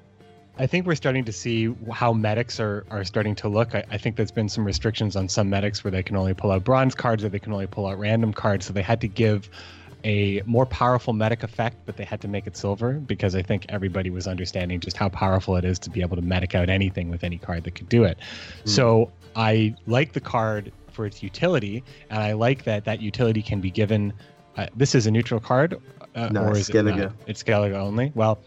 I 0.59 0.67
think 0.67 0.85
we're 0.85 0.95
starting 0.95 1.23
to 1.23 1.31
see 1.31 1.73
how 1.89 2.11
medics 2.11 2.59
are, 2.59 2.85
are 2.91 3.05
starting 3.05 3.33
to 3.35 3.47
look. 3.47 3.73
I, 3.73 3.85
I 3.91 3.97
think 3.97 4.17
there's 4.17 4.31
been 4.31 4.49
some 4.49 4.65
restrictions 4.65 5.15
on 5.15 5.29
some 5.29 5.49
medics 5.49 5.85
where 5.85 5.91
they 5.91 6.03
can 6.03 6.17
only 6.17 6.33
pull 6.33 6.51
out 6.51 6.65
bronze 6.65 6.93
cards 6.93 7.23
or 7.23 7.29
they 7.29 7.39
can 7.39 7.53
only 7.53 7.65
pull 7.65 7.87
out 7.87 7.97
random 7.97 8.33
cards. 8.33 8.65
So 8.65 8.73
they 8.73 8.81
had 8.81 8.99
to 8.99 9.07
give 9.07 9.49
a 10.03 10.41
more 10.45 10.65
powerful 10.65 11.13
medic 11.13 11.43
effect, 11.43 11.77
but 11.85 11.95
they 11.95 12.03
had 12.03 12.19
to 12.21 12.27
make 12.27 12.45
it 12.45 12.57
silver 12.57 12.93
because 12.93 13.35
I 13.35 13.41
think 13.41 13.67
everybody 13.69 14.09
was 14.09 14.27
understanding 14.27 14.81
just 14.81 14.97
how 14.97 15.07
powerful 15.07 15.55
it 15.55 15.63
is 15.63 15.79
to 15.79 15.89
be 15.89 16.01
able 16.01 16.17
to 16.17 16.21
medic 16.21 16.55
out 16.55 16.69
anything 16.69 17.09
with 17.09 17.23
any 17.23 17.37
card 17.37 17.63
that 17.63 17.75
could 17.75 17.87
do 17.87 18.03
it. 18.03 18.17
So 18.65 19.11
I 19.37 19.75
like 19.87 20.11
the 20.11 20.21
card 20.21 20.73
for 20.91 21.05
its 21.05 21.23
utility, 21.23 21.83
and 22.09 22.19
I 22.19 22.33
like 22.33 22.65
that 22.65 22.83
that 22.83 23.01
utility 23.01 23.41
can 23.41 23.61
be 23.61 23.71
given. 23.71 24.11
Uh, 24.57 24.67
this 24.75 24.93
is 24.93 25.07
a 25.07 25.11
neutral 25.11 25.39
card, 25.39 25.79
uh, 26.15 26.27
No, 26.29 26.43
or 26.43 26.51
it's 26.51 26.69
is 26.69 26.75
it 26.75 26.83
not? 26.83 27.13
It's 27.27 27.43
Skellige 27.43 27.73
only. 27.73 28.11
Well, 28.15 28.39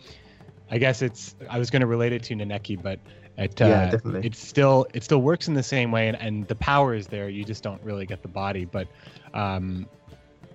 I 0.73 0.79
guess 0.79 1.03
it's. 1.03 1.37
I 1.51 1.59
was 1.59 1.69
going 1.69 1.81
to 1.81 1.87
relate 1.87 2.15
it 2.15 2.23
to 2.25 2.35
Nenneke, 2.35 2.83
but 2.83 2.99
it, 3.37 3.61
uh, 3.61 3.67
Yeah, 3.67 3.91
definitely. 3.91 4.27
It 4.27 4.35
still 4.35 4.87
it 4.95 5.05
still 5.05 5.21
works 5.21 5.47
in 5.47 5.53
the 5.53 5.63
same 5.63 5.93
way, 5.93 6.09
and, 6.09 6.17
and 6.17 6.49
the 6.49 6.55
power 6.55 6.95
is 6.95 7.07
there. 7.07 7.29
You 7.29 7.45
just 7.45 7.63
don't 7.63 7.83
really 7.83 8.07
get 8.07 8.23
the 8.23 8.29
body, 8.29 8.65
but 8.65 8.89
um, 9.35 9.87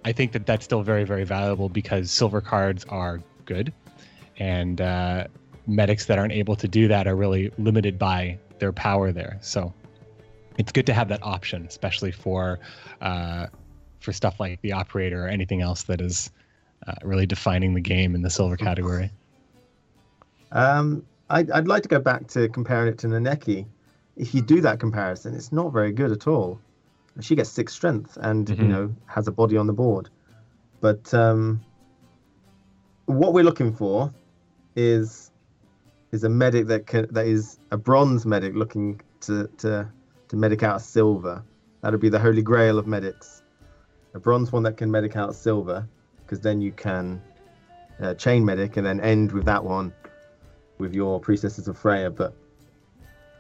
I 0.04 0.12
think 0.12 0.32
that 0.32 0.48
that's 0.48 0.66
still 0.66 0.82
very 0.82 1.04
very 1.04 1.24
valuable 1.24 1.70
because 1.70 2.10
silver 2.10 2.42
cards 2.42 2.84
are 2.90 3.22
good, 3.46 3.72
and 4.38 4.82
uh, 4.82 5.28
medics 5.68 6.06
that 6.08 6.18
aren't 6.18 6.34
able 6.34 6.56
to 6.56 6.68
do 6.68 6.88
that 6.88 7.08
are 7.08 7.16
really 7.16 7.52
limited 7.60 8.00
by 8.00 8.40
their 8.58 8.74
power 8.74 9.12
there. 9.12 9.38
So 9.42 9.72
it's 10.58 10.72
good 10.72 10.88
to 10.88 10.96
have 10.96 11.10
that 11.10 11.22
option, 11.22 11.68
especially 11.68 12.12
for 12.12 12.58
uh, 13.02 13.48
for 14.00 14.14
stuff 14.14 14.40
like 14.40 14.62
the 14.62 14.72
operator 14.72 15.26
or 15.26 15.28
anything 15.28 15.62
else 15.62 15.84
that 15.84 16.02
is 16.02 16.32
uh, 16.88 16.96
really 17.04 17.28
defining 17.28 17.76
the 17.76 17.82
game 17.82 18.16
in 18.16 18.24
the 18.24 18.32
silver 18.32 18.58
category. 18.58 19.12
Um, 20.52 21.06
I'd, 21.30 21.52
I'd 21.52 21.68
like 21.68 21.84
to 21.84 21.90
go 21.90 22.00
back 22.00 22.28
to 22.30 22.48
comparing 22.50 22.88
it 22.88 22.98
to 23.00 23.08
Nenneke. 23.08 23.66
If 24.16 24.34
you 24.34 24.42
do 24.42 24.62
that 24.62 24.80
comparison, 24.80 25.36
it's 25.36 25.52
not 25.52 25.74
very 25.74 25.92
good 25.92 26.12
at 26.12 26.28
all. 26.28 26.60
She 27.20 27.36
gets 27.36 27.50
six 27.50 27.74
strength 27.74 28.18
and 28.22 28.50
you 28.50 28.56
Mhm. 28.56 28.70
know 28.70 28.96
has 29.08 29.28
a 29.28 29.32
body 29.32 29.58
on 29.58 29.68
the 29.68 29.74
board, 29.74 30.10
but 30.82 31.12
um, 31.14 31.60
what 33.08 33.34
we're 33.34 33.44
looking 33.44 33.74
for 33.74 34.14
is 34.76 35.32
is 36.12 36.24
a 36.24 36.30
medic 36.30 36.68
that 36.68 36.86
can 36.86 37.08
that 37.12 37.26
is 37.26 37.58
a 37.72 37.78
bronze 37.78 38.26
medic 38.26 38.54
looking 38.56 39.02
to 39.22 39.48
to 39.58 39.88
to 40.30 40.36
medic 40.36 40.62
out 40.62 40.82
silver. 40.82 41.44
That'll 41.82 42.00
be 42.00 42.10
the 42.10 42.20
holy 42.20 42.44
grail 42.44 42.78
of 42.78 42.86
medics. 42.86 43.42
A 44.14 44.20
bronze 44.20 44.52
one 44.52 44.64
that 44.64 44.78
can 44.78 44.92
medic 44.92 45.16
out 45.16 45.36
silver, 45.36 45.88
because 46.18 46.40
then 46.40 46.62
you 46.62 46.72
can 46.72 47.20
uh, 48.00 48.14
chain 48.14 48.46
medic 48.46 48.78
and 48.78 48.86
then 48.86 49.00
end 49.00 49.32
with 49.32 49.46
that 49.46 49.64
one 49.64 49.92
with 50.78 50.94
your 50.94 51.20
priestesses 51.20 51.68
of 51.68 51.78
Freya. 51.78 52.10
But 52.10 52.34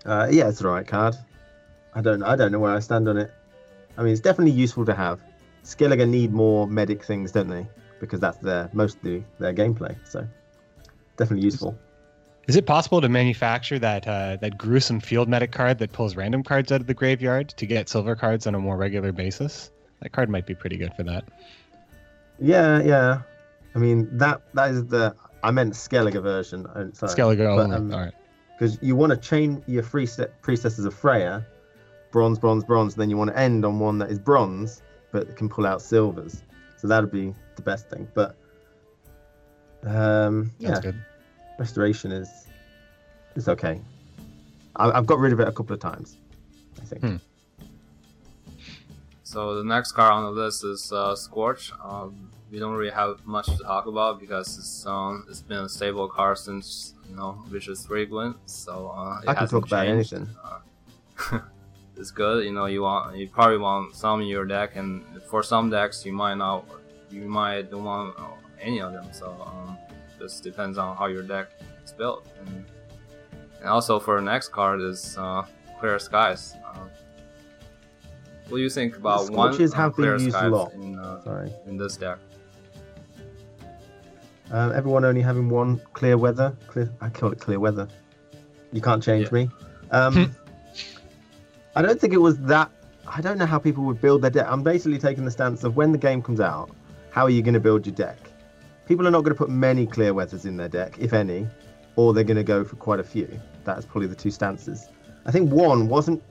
uh, 0.05 0.27
yeah, 0.31 0.47
it's 0.49 0.59
the 0.59 0.67
right 0.67 0.87
card. 0.87 1.15
I 1.93 2.01
don't 2.01 2.23
I 2.23 2.35
don't 2.35 2.51
know 2.51 2.59
where 2.59 2.75
I 2.75 2.79
stand 2.79 3.07
on 3.07 3.17
it. 3.17 3.31
I 3.97 4.03
mean, 4.03 4.11
it's 4.11 4.21
definitely 4.21 4.53
useful 4.53 4.85
to 4.85 4.93
have. 4.93 5.21
Skellige 5.63 6.07
need 6.07 6.31
more 6.31 6.67
medic 6.67 7.03
things, 7.03 7.31
don't 7.31 7.49
they? 7.49 7.67
Because 7.99 8.19
that's 8.19 8.37
their 8.37 8.69
mostly 8.73 9.25
their 9.39 9.53
gameplay. 9.53 9.95
So 10.07 10.27
definitely 11.17 11.43
useful. 11.43 11.77
Is 12.47 12.55
it 12.55 12.65
possible 12.65 13.01
to 13.01 13.09
manufacture 13.09 13.77
that 13.79 14.07
uh, 14.07 14.37
that 14.37 14.57
gruesome 14.57 15.01
field 15.01 15.27
medic 15.27 15.51
card 15.51 15.79
that 15.79 15.91
pulls 15.91 16.15
random 16.15 16.43
cards 16.43 16.71
out 16.71 16.79
of 16.79 16.87
the 16.87 16.93
graveyard 16.93 17.49
to 17.49 17.65
get 17.65 17.89
silver 17.89 18.15
cards 18.15 18.47
on 18.47 18.55
a 18.55 18.59
more 18.59 18.77
regular 18.77 19.11
basis? 19.11 19.71
That 20.01 20.11
card 20.11 20.29
might 20.29 20.45
be 20.45 20.55
pretty 20.55 20.77
good 20.77 20.93
for 20.93 21.03
that. 21.03 21.25
Yeah, 22.39 22.81
yeah. 22.81 23.21
I 23.75 23.79
mean 23.79 24.17
that 24.17 24.41
that 24.53 24.71
is 24.71 24.85
the 24.85 25.15
I 25.43 25.51
meant 25.51 25.73
Skellige 25.73 26.21
version. 26.21 26.65
uh, 26.67 26.87
sorry. 26.93 27.13
Skellige 27.13 27.37
But, 27.55 27.63
only. 27.63 27.75
um, 27.75 27.93
All 27.93 27.99
right. 27.99 28.13
because 28.57 28.77
you 28.81 28.95
want 28.95 29.11
to 29.11 29.17
chain 29.17 29.63
your 29.67 29.83
free 29.83 30.05
set 30.05 30.41
priestesses 30.41 30.85
of 30.85 30.93
Freya, 30.93 31.45
bronze, 32.11 32.39
bronze, 32.39 32.63
bronze. 32.63 32.93
and 32.93 33.01
Then 33.01 33.09
you 33.09 33.17
want 33.17 33.29
to 33.31 33.37
end 33.37 33.63
on 33.65 33.79
one 33.79 33.97
that 33.99 34.09
is 34.11 34.19
bronze, 34.19 34.81
but 35.11 35.35
can 35.35 35.47
pull 35.49 35.65
out 35.65 35.81
silvers. 35.81 36.41
So 36.77 36.87
that'd 36.87 37.11
be 37.11 37.33
the 37.55 37.61
best 37.61 37.89
thing. 37.89 38.07
But 38.13 38.35
um, 39.85 40.51
yeah, 40.59 40.79
good. 40.81 40.95
restoration 41.59 42.11
is 42.11 42.29
is 43.35 43.47
okay. 43.47 43.79
I, 44.75 44.91
I've 44.91 45.05
got 45.05 45.19
rid 45.19 45.33
of 45.33 45.39
it 45.39 45.47
a 45.47 45.51
couple 45.51 45.73
of 45.73 45.79
times. 45.79 46.17
I 46.81 46.85
think. 46.85 47.01
Hmm. 47.03 47.15
So 49.23 49.55
the 49.55 49.63
next 49.63 49.91
card 49.91 50.13
on 50.13 50.23
the 50.23 50.41
list 50.41 50.63
is 50.63 50.91
uh, 50.91 51.15
Scorch. 51.15 51.71
Um, 51.83 52.29
we 52.51 52.59
don't 52.59 52.73
really 52.73 52.91
have 52.91 53.25
much 53.25 53.45
to 53.47 53.57
talk 53.57 53.87
about 53.87 54.19
because 54.19 54.57
it's 54.57 54.85
um, 54.85 55.25
it's 55.29 55.41
been 55.41 55.59
a 55.59 55.69
stable 55.69 56.07
card 56.07 56.37
since 56.37 56.93
you 57.09 57.15
know 57.15 57.43
Vicious 57.47 57.85
Frequent. 57.85 58.37
So 58.45 58.93
uh, 58.95 59.21
I 59.27 59.33
can 59.33 59.47
talk 59.47 59.65
about 59.65 59.87
anything. 59.87 60.27
Uh, 60.43 61.39
it's 61.97 62.11
good. 62.11 62.45
You 62.45 62.53
know, 62.53 62.65
you 62.65 62.81
want 62.83 63.17
you 63.17 63.27
probably 63.27 63.57
want 63.57 63.95
some 63.95 64.21
in 64.21 64.27
your 64.27 64.45
deck, 64.45 64.75
and 64.75 65.03
for 65.29 65.43
some 65.43 65.69
decks 65.69 66.05
you 66.05 66.13
might 66.13 66.35
not, 66.35 66.65
you 67.09 67.23
might 67.23 67.69
don't 67.69 67.83
want 67.83 68.17
uh, 68.17 68.23
any 68.61 68.79
of 68.79 68.93
them. 68.93 69.07
So 69.11 69.35
um, 69.45 69.77
just 70.19 70.43
depends 70.43 70.77
on 70.77 70.95
how 70.95 71.07
your 71.07 71.23
deck 71.23 71.49
is 71.83 71.91
built. 71.91 72.25
And, 72.39 72.65
and 73.59 73.69
also 73.69 73.99
for 73.99 74.15
the 74.15 74.21
next 74.21 74.49
card 74.49 74.81
is 74.81 75.17
uh, 75.17 75.45
Clear 75.79 75.99
Skies. 75.99 76.55
Um, 76.73 76.89
what 78.49 78.57
do 78.57 78.63
you 78.63 78.69
think 78.69 78.95
about 78.95 79.29
one 79.29 79.53
Scorches 79.53 79.73
uh, 79.73 79.77
have 79.77 79.95
been 79.95 80.05
Clear 80.05 80.17
used 80.17 80.35
a 80.35 80.49
lot. 80.49 80.73
in 80.73 80.97
uh, 80.97 81.21
Sorry. 81.23 81.51
in 81.65 81.77
this 81.77 81.97
deck? 81.97 82.17
Um, 84.51 84.71
everyone 84.73 85.03
only 85.03 85.21
having 85.21 85.49
one 85.49 85.81
clear 85.93 86.17
weather. 86.17 86.55
Clear, 86.67 86.89
I 87.01 87.09
call 87.09 87.31
it 87.31 87.39
clear 87.39 87.59
weather. 87.59 87.87
You 88.71 88.81
can't 88.81 89.03
change 89.03 89.27
Yeah. 89.27 89.33
me. 89.33 89.49
Um, 89.91 90.35
I 91.75 91.81
don't 91.81 91.99
think 91.99 92.13
it 92.13 92.17
was 92.17 92.37
that. 92.39 92.71
I 93.07 93.21
don't 93.21 93.37
know 93.37 93.45
how 93.45 93.59
people 93.59 93.83
would 93.85 94.01
build 94.01 94.21
their 94.21 94.29
deck. 94.31 94.47
I'm 94.49 94.63
basically 94.63 94.99
taking 94.99 95.25
the 95.25 95.31
stance 95.31 95.63
of 95.63 95.75
when 95.77 95.91
the 95.91 95.97
game 95.97 96.21
comes 96.21 96.39
out, 96.39 96.69
how 97.11 97.23
are 97.23 97.29
you 97.29 97.41
going 97.41 97.53
to 97.53 97.59
build 97.59 97.85
your 97.85 97.95
deck? 97.95 98.17
People 98.85 99.07
are 99.07 99.11
not 99.11 99.23
going 99.23 99.33
to 99.33 99.37
put 99.37 99.49
many 99.49 99.85
clear 99.85 100.13
weathers 100.13 100.45
in 100.45 100.57
their 100.57 100.67
deck, 100.69 100.97
if 100.99 101.13
any, 101.13 101.47
or 101.95 102.13
they're 102.13 102.23
going 102.23 102.37
to 102.37 102.43
go 102.43 102.63
for 102.63 102.75
quite 102.77 102.99
a 102.99 103.03
few. 103.03 103.27
That's 103.63 103.85
probably 103.85 104.07
the 104.07 104.15
two 104.15 104.31
stances. 104.31 104.87
I 105.25 105.31
think 105.31 105.51
one 105.51 105.87
wasn't 105.87 106.21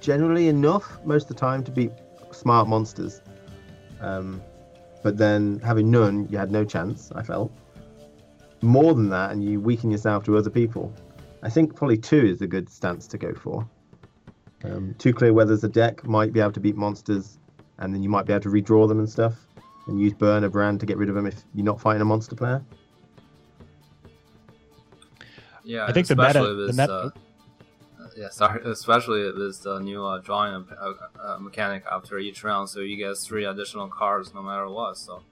generally 0.00 0.48
enough 0.48 0.98
most 1.04 1.24
of 1.24 1.28
the 1.28 1.34
time 1.40 1.62
to 1.64 1.70
beat 1.70 1.92
smart 2.32 2.68
monsters. 2.68 3.20
Um, 4.00 4.42
but 5.02 5.16
then 5.16 5.60
having 5.60 5.90
none, 5.90 6.26
you 6.30 6.38
had 6.38 6.50
no 6.50 6.64
chance, 6.64 7.12
I 7.14 7.22
felt. 7.22 7.50
More 8.62 8.94
than 8.94 9.08
that, 9.10 9.32
and 9.32 9.44
you 9.44 9.60
weaken 9.60 9.90
yourself 9.90 10.24
to 10.24 10.36
other 10.36 10.50
people. 10.50 10.92
I 11.42 11.50
think 11.50 11.74
probably 11.76 11.98
two 11.98 12.24
is 12.24 12.40
a 12.40 12.46
good 12.46 12.68
stance 12.68 13.06
to 13.08 13.18
go 13.18 13.32
for. 13.34 13.68
Um, 14.64 14.94
two 14.98 15.12
clear 15.12 15.32
weathers 15.32 15.62
a 15.62 15.68
deck 15.68 16.04
might 16.04 16.32
be 16.32 16.40
able 16.40 16.52
to 16.52 16.60
beat 16.60 16.76
monsters, 16.76 17.38
and 17.78 17.94
then 17.94 18.02
you 18.02 18.08
might 18.08 18.26
be 18.26 18.32
able 18.32 18.42
to 18.42 18.48
redraw 18.48 18.88
them 18.88 18.98
and 18.98 19.08
stuff, 19.08 19.34
and 19.86 20.00
use 20.00 20.14
Birna 20.14 20.50
Bran 20.50 20.78
to 20.78 20.86
get 20.86 20.96
rid 20.96 21.08
of 21.08 21.14
them 21.14 21.26
if 21.26 21.44
you're 21.54 21.64
not 21.64 21.80
fighting 21.80 22.02
a 22.02 22.04
monster 22.04 22.34
player. 22.34 22.64
Yeah, 25.62 25.84
I 25.84 25.92
think 25.92 26.06
the 26.06 26.16
meta- 26.16 26.28
especially 26.28 26.54
the 26.54 26.66
with, 26.66 26.76
meta- 26.76 26.92
uh, 26.92 27.10
yeah, 28.16 28.30
sorry, 28.30 28.62
especially 28.64 29.32
with 29.32 29.62
the 29.62 29.80
new 29.80 30.04
uh, 30.04 30.18
drawing 30.18 30.66
uh, 30.80 30.92
uh, 31.20 31.38
mechanic 31.38 31.84
after 31.90 32.18
each 32.18 32.42
round, 32.44 32.68
so 32.70 32.80
you 32.80 32.96
get 32.96 33.18
three 33.18 33.44
additional 33.44 33.88
cards 33.88 34.32
no 34.32 34.42
matter 34.42 34.68
what. 34.68 34.96
So, 34.96 35.22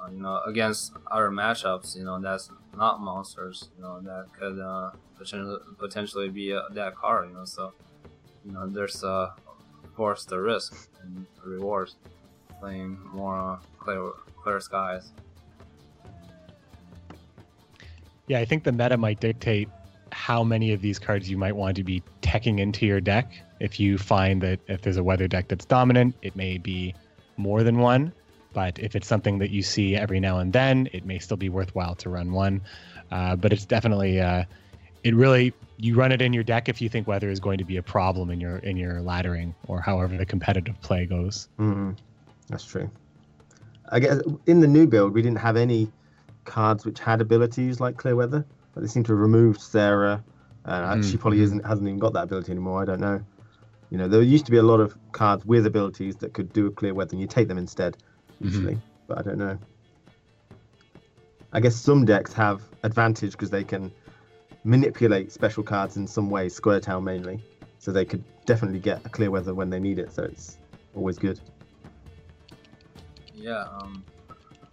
uh, 0.00 0.08
you 0.10 0.20
know, 0.20 0.40
against 0.46 0.92
other 1.10 1.30
matchups, 1.30 1.96
you 1.96 2.04
know, 2.04 2.20
that's 2.20 2.50
not 2.76 3.00
monsters, 3.00 3.68
you 3.76 3.82
know, 3.82 4.00
that 4.00 4.26
could 4.38 4.58
uh, 4.60 4.90
potentially 5.16 5.58
potentially 5.78 6.28
be 6.28 6.52
a 6.52 6.62
that 6.72 6.94
card, 6.94 7.28
you 7.28 7.34
know. 7.34 7.44
So, 7.44 7.72
you 8.44 8.52
know, 8.52 8.66
there's 8.66 9.02
uh, 9.02 9.30
of 9.84 9.94
course 9.96 10.24
the 10.24 10.40
risk 10.40 10.88
and 11.02 11.26
rewards 11.44 11.96
playing 12.60 12.98
more 13.12 13.38
uh, 13.38 13.56
clear 13.78 14.10
clear 14.42 14.60
skies. 14.60 15.12
Yeah, 18.28 18.38
I 18.38 18.44
think 18.44 18.64
the 18.64 18.72
meta 18.72 18.96
might 18.96 19.20
dictate 19.20 19.68
how 20.12 20.44
many 20.44 20.72
of 20.72 20.80
these 20.82 20.98
cards 20.98 21.30
you 21.30 21.38
might 21.38 21.56
want 21.56 21.76
to 21.76 21.84
be 21.84 22.02
teching 22.22 22.60
into 22.60 22.86
your 22.86 23.00
deck. 23.00 23.32
If 23.60 23.80
you 23.80 23.98
find 23.98 24.42
that 24.42 24.60
if 24.68 24.82
there's 24.82 24.96
a 24.96 25.02
weather 25.02 25.26
deck 25.26 25.48
that's 25.48 25.64
dominant, 25.64 26.14
it 26.22 26.36
may 26.36 26.58
be 26.58 26.94
more 27.36 27.62
than 27.62 27.78
one. 27.78 28.12
But 28.58 28.76
if 28.80 28.96
it's 28.96 29.06
something 29.06 29.38
that 29.38 29.50
you 29.50 29.62
see 29.62 29.94
every 29.94 30.18
now 30.18 30.40
and 30.40 30.52
then, 30.52 30.88
it 30.92 31.06
may 31.06 31.20
still 31.20 31.36
be 31.36 31.48
worthwhile 31.48 31.94
to 31.94 32.08
run 32.10 32.32
one. 32.32 32.60
Uh, 33.12 33.36
but 33.36 33.52
it's 33.52 33.64
definitely, 33.64 34.20
uh, 34.20 34.42
it 35.04 35.14
really, 35.14 35.52
you 35.76 35.94
run 35.94 36.10
it 36.10 36.20
in 36.20 36.32
your 36.32 36.42
deck 36.42 36.68
if 36.68 36.82
you 36.82 36.88
think 36.88 37.06
weather 37.06 37.30
is 37.30 37.38
going 37.38 37.58
to 37.58 37.64
be 37.64 37.76
a 37.76 37.84
problem 37.84 38.30
in 38.32 38.40
your 38.40 38.56
in 38.70 38.76
your 38.76 38.94
laddering 38.94 39.54
or 39.68 39.80
however 39.80 40.16
the 40.16 40.26
competitive 40.26 40.74
play 40.80 41.06
goes. 41.06 41.48
Mm, 41.60 41.96
that's 42.48 42.64
true. 42.64 42.90
I 43.90 44.00
guess 44.00 44.20
in 44.46 44.58
the 44.58 44.66
new 44.66 44.88
build 44.88 45.14
we 45.14 45.22
didn't 45.22 45.38
have 45.38 45.56
any 45.56 45.88
cards 46.44 46.84
which 46.84 46.98
had 46.98 47.20
abilities 47.20 47.78
like 47.78 47.96
clear 47.96 48.16
weather, 48.16 48.44
but 48.74 48.80
they 48.80 48.88
seem 48.88 49.04
to 49.04 49.12
have 49.12 49.20
removed 49.20 49.60
Sarah. 49.60 50.24
Uh, 50.64 50.96
Mhm, 50.96 51.04
She 51.08 51.16
probably 51.16 51.42
isn't 51.42 51.64
hasn't 51.64 51.86
even 51.86 52.00
got 52.00 52.12
that 52.14 52.24
ability 52.24 52.50
anymore. 52.50 52.82
I 52.82 52.86
don't 52.86 53.00
know. 53.00 53.20
You 53.90 53.98
know, 53.98 54.08
there 54.08 54.20
used 54.20 54.46
to 54.46 54.50
be 54.50 54.58
a 54.58 54.64
lot 54.64 54.80
of 54.80 54.98
cards 55.12 55.46
with 55.46 55.64
abilities 55.64 56.16
that 56.16 56.34
could 56.34 56.52
do 56.52 56.66
a 56.66 56.72
clear 56.72 56.92
weather, 56.92 57.12
and 57.12 57.20
you 57.20 57.28
take 57.28 57.46
them 57.46 57.56
instead 57.56 57.96
usually. 58.40 58.78
But 59.06 59.18
I 59.18 59.22
don't 59.22 59.38
know. 59.38 59.58
I 61.52 61.60
guess 61.60 61.76
some 61.76 62.04
decks 62.04 62.32
have 62.34 62.62
advantage 62.82 63.32
because 63.32 63.50
they 63.50 63.64
can 63.64 63.90
manipulate 64.64 65.32
special 65.32 65.62
cards 65.62 65.96
in 65.96 66.06
some 66.06 66.28
way, 66.28 66.48
Square 66.48 66.80
Town 66.80 67.04
mainly, 67.04 67.42
so 67.78 67.90
they 67.90 68.04
could 68.04 68.22
definitely 68.44 68.80
get 68.80 69.04
a 69.06 69.08
clear 69.08 69.30
weather 69.30 69.54
when 69.54 69.70
they 69.70 69.80
need 69.80 69.98
it. 69.98 70.12
So 70.12 70.24
it's 70.24 70.58
always 70.94 71.18
good. 71.18 71.40
Yeah, 73.34 73.64
um, 73.80 74.04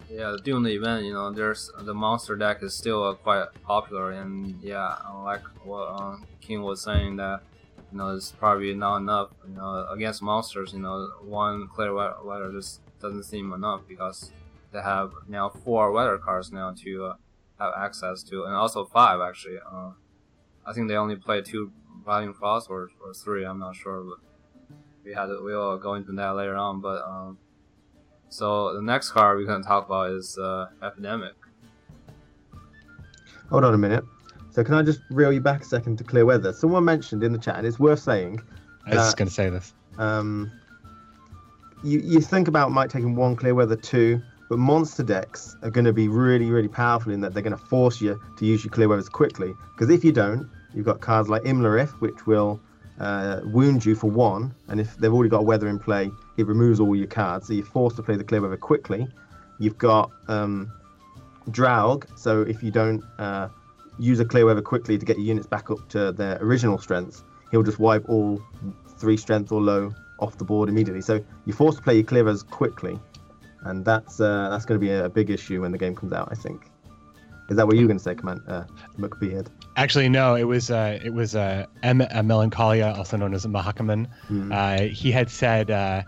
yeah. 0.10 0.36
During 0.44 0.64
the 0.64 0.72
event, 0.72 1.06
you 1.06 1.14
know, 1.14 1.32
there's 1.32 1.72
the 1.80 1.94
monster 1.94 2.36
deck 2.36 2.62
is 2.62 2.74
still 2.74 3.04
uh, 3.04 3.14
quite 3.14 3.48
popular, 3.64 4.12
and 4.12 4.60
yeah, 4.62 4.96
like 5.24 5.44
what 5.64 5.86
uh, 5.86 6.18
King 6.42 6.62
was 6.64 6.82
saying 6.82 7.16
that 7.18 7.42
you 7.92 7.98
know 7.98 8.16
it's 8.16 8.32
probably 8.32 8.74
not 8.74 8.98
enough. 8.98 9.30
You 9.48 9.56
know, 9.56 9.88
against 9.92 10.22
monsters, 10.22 10.74
you 10.74 10.80
know, 10.80 11.10
one 11.22 11.68
clear 11.68 11.94
weather 11.94 12.52
just 12.52 12.82
doesn't 13.06 13.24
seem 13.24 13.54
enough 13.54 13.82
because 13.88 14.32
they 14.72 14.82
have 14.82 15.12
now 15.28 15.50
four 15.50 15.92
weather 15.92 16.18
cards 16.18 16.52
now 16.52 16.74
to 16.84 17.06
uh, 17.06 17.16
have 17.60 17.74
access 17.78 18.24
to, 18.24 18.46
and 18.46 18.54
also 18.54 18.86
five 18.86 19.20
actually. 19.22 19.58
Uh, 19.72 19.92
I 20.66 20.74
think 20.74 20.88
they 20.88 20.96
only 20.96 21.16
play 21.16 21.42
two 21.42 21.72
Volume 22.06 22.34
Frost 22.34 22.70
or, 22.70 22.90
or 23.04 23.14
three. 23.14 23.46
I'm 23.46 23.60
not 23.60 23.76
sure, 23.76 24.04
but 24.04 24.78
we 25.04 25.14
had 25.14 25.28
we'll 25.28 25.78
go 25.78 25.94
into 25.94 26.12
that 26.14 26.36
later 26.36 26.56
on. 26.56 26.82
But 26.82 27.04
um, 27.04 27.38
so 28.30 28.74
the 28.74 28.82
next 28.82 29.12
card 29.12 29.38
we're 29.38 29.46
gonna 29.46 29.64
talk 29.64 29.86
about 29.86 30.12
is 30.12 30.38
uh, 30.38 30.68
Epidemic. 30.82 31.34
Hold 33.50 33.64
on 33.64 33.74
a 33.74 33.78
minute. 33.78 34.04
So 34.52 34.64
can 34.64 34.74
I 34.74 34.82
just 34.82 35.02
reel 35.12 35.32
you 35.32 35.42
back 35.42 35.62
a 35.62 35.66
second 35.66 35.98
to 35.98 36.04
clear 36.04 36.26
weather? 36.26 36.54
Someone 36.54 36.86
mentioned 36.86 37.24
in 37.24 37.32
the 37.32 37.38
chat, 37.38 37.58
and 37.58 37.68
it's 37.68 37.80
worth 37.80 38.00
saying. 38.00 38.42
I 38.86 38.92
was 38.92 38.98
just 39.00 39.18
going 39.18 39.28
to 39.28 39.34
say 39.34 39.50
this. 39.50 39.74
Um, 39.98 40.52
you 41.86 42.00
you 42.04 42.20
think 42.20 42.48
about 42.48 42.72
might 42.72 42.90
taking 42.90 43.16
one 43.16 43.36
clear 43.36 43.54
weather 43.54 43.76
two, 43.76 44.22
but 44.50 44.58
monster 44.58 45.04
decks 45.04 45.56
are 45.62 45.70
going 45.70 45.86
to 45.86 45.94
be 45.94 46.08
really 46.08 46.50
really 46.50 46.68
powerful 46.68 47.12
in 47.12 47.22
that 47.22 47.34
they're 47.34 47.44
going 47.44 47.58
to 47.58 47.66
force 47.66 48.02
you 48.02 48.20
to 48.38 48.46
use 48.46 48.64
your 48.64 48.72
clear 48.72 48.90
weathers 48.90 49.08
quickly. 49.08 49.54
Because 49.74 49.90
if 49.90 50.04
you 50.04 50.12
don't, 50.12 50.50
you've 50.74 50.86
got 50.86 51.00
cards 51.00 51.30
like 51.30 51.44
Imlerith, 51.44 51.92
which 52.02 52.26
will 52.26 52.60
uh, 53.00 53.42
wound 53.44 53.86
you 53.86 53.96
for 53.96 54.10
one, 54.10 54.54
and 54.68 54.80
if 54.80 54.98
they've 54.98 55.14
already 55.14 55.30
got 55.30 55.40
a 55.40 55.44
weather 55.44 55.68
in 55.68 55.78
play, 55.78 56.12
it 56.38 56.48
removes 56.48 56.80
all 56.80 56.96
your 56.96 57.08
cards, 57.08 57.48
so 57.48 57.54
you're 57.54 57.66
forced 57.66 57.96
to 57.98 58.04
play 58.04 58.16
the 58.16 58.24
clear 58.24 58.42
weather 58.42 58.58
quickly. 58.58 59.08
You've 59.60 59.78
got 59.78 60.12
um, 60.28 60.72
Draug, 61.52 62.08
so 62.18 62.42
if 62.42 62.64
you 62.64 62.72
don't 62.72 63.04
uh, 63.20 63.50
use 64.00 64.20
a 64.20 64.26
clear 64.26 64.46
weather 64.46 64.62
quickly 64.62 64.98
to 64.98 65.06
get 65.06 65.18
your 65.18 65.26
units 65.26 65.48
back 65.48 65.70
up 65.70 65.88
to 65.90 66.12
their 66.12 66.38
original 66.42 66.78
strengths, 66.78 67.24
he'll 67.52 67.64
just 67.64 67.80
wipe 67.80 68.08
all 68.10 68.42
three 68.98 69.18
strength 69.18 69.52
or 69.52 69.62
low 69.62 69.94
off 70.20 70.38
the 70.38 70.46
board 70.46 70.70
immediately. 70.70 71.02
So 71.02 71.24
you're 71.46 71.56
forced 71.56 71.78
to 71.80 71.84
play 71.84 71.96
your 71.96 72.04
clearers 72.04 72.44
quickly, 72.44 73.00
and 73.64 73.84
that's 73.84 74.20
uh, 74.20 74.50
that's 74.50 74.66
going 74.66 74.80
to 74.80 74.86
be 74.86 74.92
a 74.92 75.10
big 75.10 75.30
issue 75.30 75.62
when 75.62 75.72
the 75.72 75.78
game 75.78 75.96
comes 75.96 76.14
out. 76.14 76.30
I 76.32 76.36
think. 76.36 76.70
Is 77.48 77.58
that 77.58 77.68
what 77.68 77.76
you 77.76 77.84
were 77.84 77.88
going 77.88 78.00
to 78.00 78.04
say, 78.04 78.16
Command 78.16 78.42
uh, 78.48 78.64
McBeard? 78.98 79.50
Actually, 79.76 80.10
no. 80.10 80.34
It 80.36 80.46
was 80.46 80.72
uh, 80.72 81.00
it 81.04 81.14
was 81.14 81.36
uh, 81.36 81.68
M. 81.84 82.02
uh, 82.02 82.24
Melancholia, 82.24 82.94
also 82.98 83.18
known 83.18 83.36
as 83.36 83.46
Mahakaman. 83.46 84.08
Hmm. 84.28 84.52
Uh, 84.52 84.80
he 84.80 85.12
had 85.12 85.30
said 85.30 85.70
uh, 85.70 86.02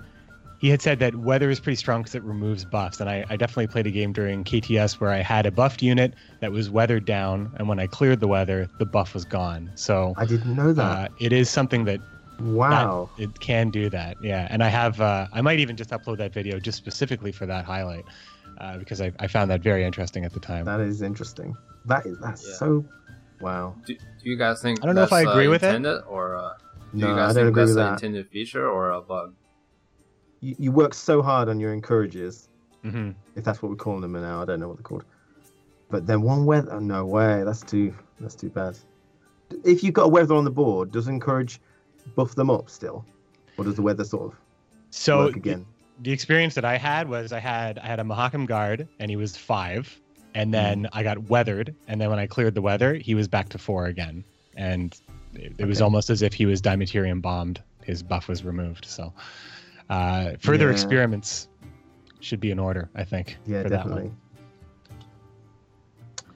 he 0.60 0.70
had 0.70 0.82
said 0.82 0.98
that 1.00 1.15
weather 1.15 1.52
is 1.52 1.60
pretty 1.60 1.76
strong 1.76 2.02
because 2.02 2.15
it 2.15 2.24
removes 2.24 2.65
buffs, 2.65 3.00
and 3.00 3.08
I, 3.08 3.24
I 3.30 3.38
definitely 3.38 3.67
played 3.67 3.86
a 3.86 3.91
game 3.91 4.13
during 4.13 4.43
KTS 4.43 5.00
where 5.00 5.12
I 5.12 5.20
had 5.20 5.46
a 5.46 5.52
buffed 5.52 5.84
unit 5.84 6.15
that 6.39 6.52
was 6.52 6.72
weathered 6.72 7.06
down, 7.06 7.52
and 7.58 7.67
when 7.67 7.80
I 7.80 7.86
cleared 7.86 8.20
the 8.20 8.28
weather, 8.28 8.67
the 8.80 8.86
buff 8.86 9.13
was 9.13 9.24
gone. 9.24 9.72
So 9.76 10.15
I 10.17 10.26
didn't 10.26 10.56
know 10.56 10.74
that. 10.74 10.82
uh, 10.82 11.13
it 11.20 11.34
is 11.34 11.52
something 11.52 11.86
that 11.86 12.00
wow. 12.39 13.10
that 13.17 13.23
it 13.23 13.39
can 13.39 13.69
do 13.69 13.89
that. 13.89 14.17
Yeah, 14.21 14.47
and 14.50 14.63
I 14.63 14.69
have 14.69 15.00
uh, 15.02 15.28
I 15.34 15.41
might 15.41 15.60
even 15.60 15.76
just 15.76 15.91
upload 15.91 16.17
that 16.17 16.34
video 16.34 16.60
just 16.60 16.78
specifically 16.78 17.32
for 17.32 17.45
that 17.45 17.65
highlight 17.65 18.06
uh, 18.60 18.78
because 18.78 19.02
I, 19.02 19.12
I 19.19 19.28
found 19.28 19.52
that 19.52 19.62
very 19.62 19.84
interesting 19.84 20.26
at 20.26 20.34
the 20.34 20.39
time. 20.39 20.65
That 20.65 20.80
is 20.80 21.02
interesting. 21.02 21.56
That 21.86 22.06
is 22.06 22.17
that's 22.19 22.47
Yeah. 22.47 22.56
so. 22.56 22.86
Wow. 23.39 23.76
Do, 23.86 23.93
do 23.93 24.30
you 24.30 24.36
guys 24.36 24.62
think 24.62 24.82
I 24.82 24.88
don't 24.88 24.95
know 24.95 25.04
if 25.04 25.13
I 25.13 25.21
agree 25.21 25.47
uh, 25.47 25.52
with 25.52 25.63
it. 25.63 25.67
intended, 25.67 26.04
or 26.10 26.36
uh, 26.36 26.54
do 26.95 27.00
No, 27.00 27.10
you 27.10 27.15
guys 27.15 27.32
I 27.32 27.34
don't 27.34 27.36
think 27.36 27.47
agree 27.50 27.63
that's 27.63 27.69
with 27.69 27.78
an 27.78 27.84
that. 27.86 27.93
intended 27.93 28.30
feature 28.30 28.67
or 28.67 28.91
a 28.91 29.02
bug? 29.02 29.34
You, 30.41 30.56
you 30.58 30.71
work 30.71 30.93
so 30.93 31.21
hard 31.21 31.50
on 31.50 31.60
your 31.60 31.73
encourages, 31.73 32.50
hmm 32.84 33.12
if 33.36 33.43
that's 33.43 33.62
what 33.62 33.69
we're 33.69 33.76
calling 33.76 34.02
them 34.02 34.13
now. 34.13 34.41
I 34.41 34.45
don't 34.45 34.60
know 34.60 34.67
what 34.67 34.78
they're 34.78 34.84
called. 34.84 35.04
But 35.89 36.08
then 36.08 36.21
one 36.21 36.45
weather, 36.45 36.73
oh, 36.73 36.80
no 36.80 37.06
way. 37.06 37.43
That's 37.43 37.62
too. 37.62 37.93
That's 38.19 38.36
too 38.36 38.50
bad. 38.50 38.78
If 39.63 39.84
you've 39.84 39.93
got 39.93 40.06
a 40.06 40.10
weather 40.10 40.36
on 40.36 40.43
the 40.43 40.52
board, 40.52 40.91
does 40.91 41.08
encourage 41.08 41.62
buff 42.15 42.36
them 42.36 42.50
up 42.50 42.70
still, 42.70 43.06
or 43.58 43.63
does 43.65 43.76
the 43.76 43.82
weather 43.82 44.04
sort 44.04 44.32
of 44.34 44.39
So 44.89 45.26
work 45.26 45.36
again? 45.36 45.65
the 46.04 46.12
experience 46.12 46.54
that 46.56 46.65
I 46.65 46.78
had 46.78 47.10
was 47.10 47.32
I 47.34 47.39
had 47.39 47.80
I 47.80 47.88
had 47.88 48.00
a 48.00 48.04
Mahakam 48.04 48.46
guard 48.48 48.88
and 49.00 49.10
he 49.10 49.15
was 49.17 49.36
five, 49.38 50.00
and 50.36 50.54
then 50.54 50.84
Mm. 50.84 50.89
I 50.93 51.04
got 51.04 51.17
weathered, 51.30 51.74
and 51.88 52.00
then 52.00 52.10
when 52.10 52.20
I 52.20 52.28
cleared 52.28 52.54
the 52.56 52.62
weather, 52.62 52.93
he 52.96 53.15
was 53.15 53.28
back 53.28 53.50
to 53.50 53.58
four 53.58 53.86
again, 53.88 54.24
and 54.56 54.96
it, 55.34 55.54
it 55.58 55.65
was 55.65 55.80
Okay. 55.80 55.84
almost 55.86 56.10
as 56.10 56.22
if 56.22 56.34
he 56.34 56.46
was 56.46 56.62
Dimeritium 56.62 57.22
bombed. 57.22 57.62
His 57.84 58.04
buff 58.04 58.28
was 58.28 58.43
removed. 58.43 58.86
So 58.86 59.13
uh, 59.89 60.34
further 60.39 60.65
Yeah. 60.67 60.72
experiments 60.74 61.48
should 62.20 62.39
be 62.39 62.52
in 62.52 62.60
order, 62.60 62.89
I 62.96 63.04
think. 63.04 63.38
Yeah, 63.46 63.63
for 63.63 63.70
definitely. 63.70 64.12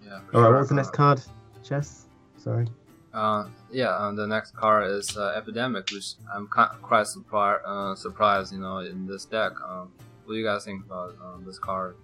Yeah. 0.06 0.20
for 0.30 0.36
All 0.36 0.42
right, 0.42 0.48
sure. 0.48 0.52
what 0.54 0.60
was 0.60 0.70
the 0.70 0.76
next 0.76 0.94
card? 0.94 1.22
Chess. 1.64 2.06
Sorry. 2.38 2.66
Uh, 3.14 3.48
yeah, 3.72 3.90
uh, 3.90 4.12
the 4.14 4.26
next 4.26 4.56
card 4.56 4.90
is 4.90 5.18
uh, 5.18 5.34
Epidemic, 5.36 5.90
which 5.92 6.14
I'm 6.34 6.48
quite 6.48 7.08
surprised, 7.08 7.64
uh, 7.66 7.96
surprised, 7.96 8.54
you 8.54 8.60
know, 8.60 8.78
in 8.80 9.06
this 9.06 9.26
deck. 9.26 9.52
Um, 9.68 9.92
what 10.24 10.34
do 10.34 10.40
you 10.40 10.46
guys 10.46 10.64
think 10.64 10.86
about 10.86 11.16
um, 11.22 11.44
this 11.46 11.60
card 11.60 11.98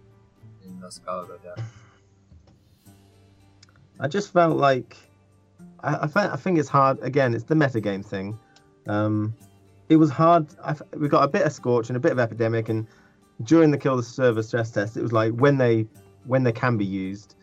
in 0.65 0.80
the 0.80 0.88
Excalibur 0.88 1.39
deck? 1.43 1.63
I 4.00 4.08
just 4.08 4.34
felt 4.34 4.58
like 4.58 4.98
I, 5.82 6.10
I, 6.13 6.36
think 6.36 6.60
it's 6.60 6.70
hard. 6.70 7.00
Again, 7.02 7.34
it's 7.34 7.46
the 7.46 7.56
metagame 7.56 8.06
thing. 8.06 8.38
Um, 8.88 9.34
it 9.89 9.96
was 9.96 10.10
hard. 10.10 10.48
I 10.63 10.76
we 10.98 11.08
got 11.08 11.24
a 11.24 11.28
bit 11.28 11.43
of 11.43 11.54
Scorch 11.54 11.89
and 11.89 11.98
a 11.98 12.00
bit 12.00 12.12
of 12.12 12.20
Epidemic, 12.20 12.70
and 12.70 12.86
during 13.43 13.72
the 13.72 13.78
kill 13.78 13.96
the 13.96 14.04
server 14.04 14.43
stress 14.43 14.72
test, 14.72 14.98
it 14.98 15.02
was 15.02 15.13
like 15.13 15.34
when 15.34 15.58
they 15.58 15.88
when 16.26 16.43
they 16.43 16.52
can 16.52 16.78
be 16.78 16.86
used, 16.86 17.36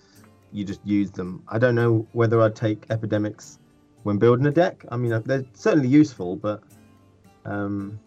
you 0.54 0.64
just 0.64 0.80
use 0.86 1.10
them. 1.10 1.42
I 1.48 1.58
don't 1.58 1.74
know 1.74 2.06
whether 2.12 2.40
I'd 2.40 2.54
take 2.54 2.86
Epidemics 2.88 3.58
when 4.04 4.18
building 4.18 4.46
a 4.46 4.50
deck. 4.50 4.84
I 4.90 4.96
mean, 4.96 5.20
they're 5.26 5.44
certainly 5.52 5.88
useful, 5.88 6.36
but 6.36 6.62
um, 7.44 7.98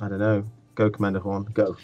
I 0.00 0.08
don't 0.08 0.18
know. 0.18 0.44
Go, 0.74 0.90
Commander 0.90 1.20
Horn, 1.20 1.44
go. 1.54 1.76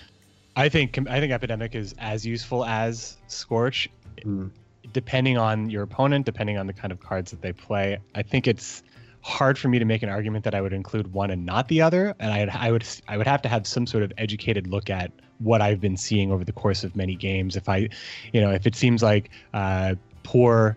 I 0.57 0.69
think 0.69 0.99
I 1.09 1.21
think 1.21 1.33
Epidemic 1.33 1.75
is 1.77 1.95
as 1.99 2.27
useful 2.27 2.65
as 2.67 3.17
Scorch, 3.29 3.89
Mm. 4.27 4.51
depending 4.93 5.39
on 5.39 5.71
your 5.71 5.85
opponent, 5.85 6.27
depending 6.27 6.59
on 6.59 6.67
the 6.67 6.73
kind 6.75 6.93
of 6.93 7.01
cards 7.01 7.31
that 7.31 7.41
they 7.41 7.53
play. 7.53 7.99
I 8.15 8.23
think 8.23 8.47
it's 8.49 8.83
hard 9.23 9.57
for 9.57 9.69
me 9.69 9.79
to 9.79 9.85
make 9.85 10.03
an 10.03 10.09
argument 10.09 10.45
that 10.45 10.55
I 10.55 10.61
would 10.61 10.73
include 10.73 11.13
one 11.13 11.31
and 11.31 11.47
not 11.47 11.69
the 11.69 11.81
other, 11.81 12.15
and 12.19 12.33
I, 12.33 12.67
I 12.67 12.73
would 12.73 12.85
I 13.07 13.17
would 13.17 13.29
have 13.29 13.41
to 13.43 13.49
have 13.49 13.67
some 13.67 13.87
sort 13.87 14.03
of 14.03 14.13
educated 14.19 14.67
look 14.67 14.91
at 14.91 15.13
what 15.41 15.61
I've 15.61 15.81
been 15.81 15.97
seeing 15.97 16.31
over 16.31 16.45
the 16.45 16.53
course 16.53 16.85
of 16.85 16.95
many 16.95 17.15
games. 17.15 17.57
If 17.57 17.69
I, 17.69 17.89
you 18.33 18.41
know, 18.41 18.51
if 18.51 18.67
it 18.67 18.77
seems 18.77 19.03
like 19.03 19.31
uh, 19.53 19.95
poor 20.23 20.77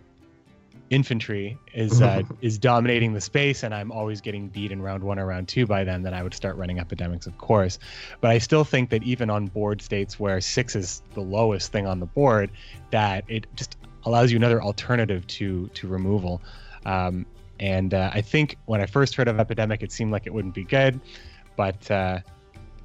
infantry 0.90 1.58
is 1.72 2.02
uh, 2.02 2.22
is 2.40 2.58
dominating 2.58 3.12
the 3.12 3.20
space 3.20 3.62
and 3.62 3.74
I'm 3.74 3.90
always 3.90 4.20
getting 4.20 4.48
beat 4.48 4.72
in 4.72 4.80
round 4.80 5.02
one 5.02 5.18
or 5.18 5.26
round 5.26 5.48
two 5.48 5.66
by 5.66 5.84
them, 5.84 6.02
then 6.02 6.14
I 6.14 6.22
would 6.22 6.34
start 6.34 6.56
running 6.56 6.78
epidemics, 6.78 7.26
of 7.26 7.36
course. 7.38 7.78
But 8.20 8.30
I 8.30 8.38
still 8.38 8.64
think 8.64 8.90
that 8.90 9.02
even 9.02 9.30
on 9.30 9.46
board 9.46 9.82
states 9.82 10.18
where 10.18 10.40
six 10.40 10.74
is 10.74 11.02
the 11.14 11.20
lowest 11.20 11.72
thing 11.72 11.86
on 11.86 12.00
the 12.00 12.06
board, 12.06 12.50
that 12.90 13.24
it 13.28 13.46
just 13.54 13.76
allows 14.04 14.30
you 14.30 14.36
another 14.36 14.62
alternative 14.62 15.26
to 15.26 15.68
to 15.68 15.88
removal. 15.88 16.40
Um, 16.86 17.26
and 17.60 17.94
uh, 17.94 18.10
I 18.12 18.20
think 18.20 18.56
when 18.66 18.80
I 18.80 18.86
first 18.86 19.14
heard 19.14 19.28
of 19.28 19.38
epidemic, 19.38 19.82
it 19.82 19.92
seemed 19.92 20.10
like 20.10 20.26
it 20.26 20.34
wouldn't 20.34 20.54
be 20.54 20.64
good, 20.64 21.00
but 21.56 21.90
uh, 21.90 22.20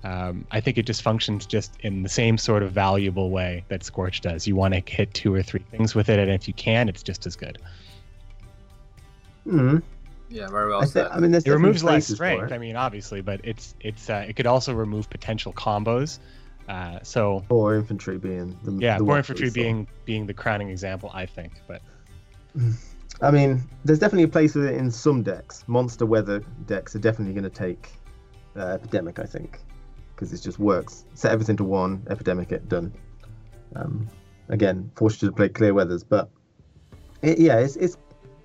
um, 0.04 0.46
I 0.52 0.62
think 0.62 0.78
it 0.78 0.86
just 0.86 1.02
functions 1.02 1.46
just 1.46 1.74
in 1.82 2.04
the 2.04 2.10
same 2.10 2.38
sort 2.38 2.64
of 2.64 2.72
valuable 2.72 3.32
way 3.32 3.66
that 3.68 3.84
Scorch 3.84 4.22
does. 4.22 4.48
You 4.48 4.56
want 4.56 4.74
to 4.74 4.82
hit 4.92 5.14
two 5.14 5.34
or 5.34 5.44
three 5.44 5.64
things 5.72 5.94
with 5.94 6.10
it, 6.10 6.20
and 6.20 6.32
if 6.32 6.48
you 6.48 6.54
can, 6.54 6.88
it's 6.88 7.04
just 7.04 7.26
as 7.26 7.36
good. 7.36 7.58
Mm. 9.46 9.82
Yeah, 10.30 10.48
very 10.48 10.70
well 10.70 10.84
I, 10.84 10.86
said. 10.86 11.08
I 11.08 11.20
mean, 11.20 11.34
It 11.34 11.48
removes 11.48 11.84
less 11.84 12.08
strength. 12.08 12.52
I 12.52 12.58
mean, 12.58 12.76
obviously, 12.76 13.22
but 13.22 13.42
it's 13.44 13.76
it's 13.82 14.10
uh, 14.10 14.26
it 14.28 14.36
could 14.36 14.46
also 14.46 14.74
remove 14.74 15.10
potential 15.10 15.52
combos. 15.54 16.20
Uh, 16.70 17.00
so 17.02 17.44
Or 17.50 17.76
infantry 17.76 18.20
being 18.20 18.58
the 18.64 18.72
yeah, 18.74 19.00
the 19.00 19.04
War 19.04 19.14
one 19.14 19.18
Infantry 19.18 19.46
we 19.46 19.50
saw. 19.50 19.54
being 19.56 19.88
being 20.06 20.28
the 20.28 20.34
crowning 20.36 20.70
example, 20.70 21.10
I 21.14 21.26
think. 21.26 21.54
But 21.68 21.82
I 23.22 23.32
mean, 23.32 23.64
there's 23.84 24.00
definitely 24.00 24.26
a 24.26 24.30
place 24.30 24.54
for 24.54 24.66
it 24.68 24.76
in 24.76 24.92
some 24.92 25.24
decks. 25.24 25.64
Monster 25.68 26.06
weather 26.06 26.44
decks 26.68 26.96
are 26.96 27.00
definitely 27.00 27.34
going 27.34 27.44
to 27.44 27.50
take 27.50 27.90
uh, 28.56 28.68
epidemic, 28.68 29.18
I 29.20 29.26
think, 29.26 29.60
because 30.20 30.34
it 30.34 30.44
just 30.44 30.60
works. 30.60 31.06
Set 31.14 31.32
everything 31.32 31.56
to 31.56 31.64
one, 31.64 32.06
epidemic, 32.10 32.52
it 32.52 32.68
done. 32.68 32.92
Um, 33.78 34.06
again, 34.50 34.92
forced 34.96 35.22
you 35.22 35.30
to 35.30 35.34
play 35.34 35.48
clear 35.48 35.74
weathers, 35.74 36.04
but 36.04 36.30
it, 37.22 37.40
yeah, 37.40 37.60
it's, 37.60 37.78
it's. 37.78 37.96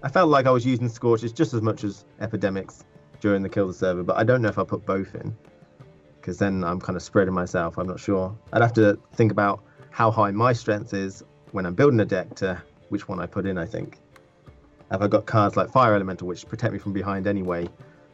I 0.05 0.09
felt 0.09 0.29
like 0.29 0.47
I 0.47 0.51
was 0.51 0.65
using 0.65 0.89
scorches 0.89 1.33
just 1.33 1.53
as 1.53 1.63
much 1.63 1.83
as 1.83 2.05
epidemics 2.21 2.85
during 3.21 3.43
the 3.43 3.49
kill 3.49 3.67
the 3.67 3.75
server, 3.75 4.05
but 4.05 4.17
I 4.17 4.23
don't 4.23 4.41
know 4.41 4.49
if 4.49 4.59
I 4.59 4.63
put 4.63 4.87
both 4.87 5.17
in 5.17 5.37
because 6.21 6.39
then 6.39 6.63
I'm 6.63 6.81
kind 6.81 6.95
of 6.97 7.03
spreading 7.03 7.35
myself. 7.35 7.77
I'm 7.77 7.89
not 7.89 7.99
sure. 7.99 8.37
I'd 8.53 8.63
have 8.63 8.75
to 8.75 8.97
think 9.15 9.33
about 9.33 9.65
how 9.91 10.13
high 10.13 10.31
my 10.31 10.53
strength 10.53 10.95
is 10.95 11.25
when 11.51 11.67
I'm 11.67 11.75
building 11.75 11.99
a 12.01 12.05
deck 12.05 12.37
to 12.37 12.63
which 12.91 13.09
one 13.09 13.19
I 13.19 13.27
put 13.27 13.47
in. 13.47 13.59
I 13.59 13.67
think. 13.67 13.99
Have 14.93 15.03
I 15.03 15.09
got 15.09 15.27
cards 15.27 15.57
like 15.57 15.71
Fire 15.71 15.95
Elemental, 15.95 16.29
which 16.29 16.47
protect 16.47 16.73
me 16.73 16.79
from 16.79 16.93
behind 16.93 17.27
anyway? 17.27 17.69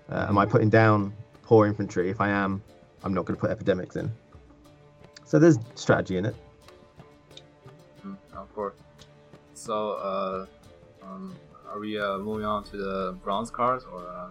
Uh, 0.08 0.26
am 0.28 0.38
I 0.38 0.46
putting 0.46 0.70
down 0.70 1.12
poor 1.42 1.66
infantry? 1.66 2.08
If 2.08 2.20
I 2.20 2.30
am, 2.30 2.62
I'm 3.02 3.14
not 3.14 3.24
going 3.24 3.36
to 3.36 3.40
put 3.40 3.50
epidemics 3.50 3.96
in. 3.96 4.10
So 5.24 5.38
there's 5.38 5.58
strategy 5.74 6.16
in 6.16 6.26
it. 6.26 6.34
Mm, 8.04 8.16
of 8.34 8.52
course. 8.54 8.74
So, 9.54 9.92
uh, 9.92 10.46
um, 11.02 11.36
are 11.68 11.78
we 11.78 11.98
uh, 11.98 12.18
moving 12.18 12.44
on 12.44 12.64
to 12.64 12.76
the 12.76 13.16
bronze 13.22 13.50
cards 13.50 13.84
or? 13.90 14.00
Uh... 14.00 14.30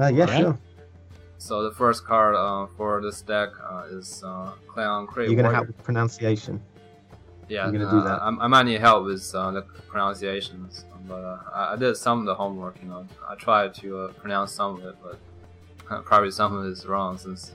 Uh, 0.00 0.08
yeah, 0.08 0.26
Yeah. 0.26 0.38
sure. 0.38 0.58
So 1.40 1.62
the 1.62 1.70
first 1.70 2.04
card 2.04 2.34
uh, 2.34 2.66
for 2.76 3.00
this 3.00 3.22
deck 3.22 3.50
uh, 3.62 3.84
is 3.88 4.22
uh, 4.24 4.52
Clan 4.66 5.06
Crate 5.06 5.28
You're 5.28 5.36
going 5.36 5.44
to 5.44 5.50
Warrior. 5.50 5.54
help 5.54 5.66
with 5.68 5.82
pronunciation. 5.84 6.60
Yeah, 7.48 7.70
You're 7.70 7.78
gonna 7.78 7.90
do 7.90 7.98
uh, 7.98 8.04
that. 8.04 8.22
I, 8.22 8.28
I 8.28 8.46
might 8.48 8.64
need 8.64 8.80
help 8.80 9.04
with 9.06 9.34
uh, 9.34 9.50
the 9.52 9.62
pronunciations, 9.62 10.84
but 11.06 11.24
uh, 11.24 11.38
I, 11.54 11.72
I 11.72 11.76
did 11.76 11.96
some 11.96 12.20
of 12.20 12.26
the 12.26 12.34
homework. 12.34 12.76
You 12.82 12.88
know, 12.88 13.06
I 13.26 13.36
tried 13.36 13.72
to 13.74 13.98
uh, 14.00 14.08
pronounce 14.12 14.52
some 14.52 14.76
of 14.76 14.84
it, 14.84 14.96
but 15.02 15.18
probably 16.04 16.30
some 16.30 16.54
of 16.56 16.64
wrong 16.86 17.18
since 17.18 17.52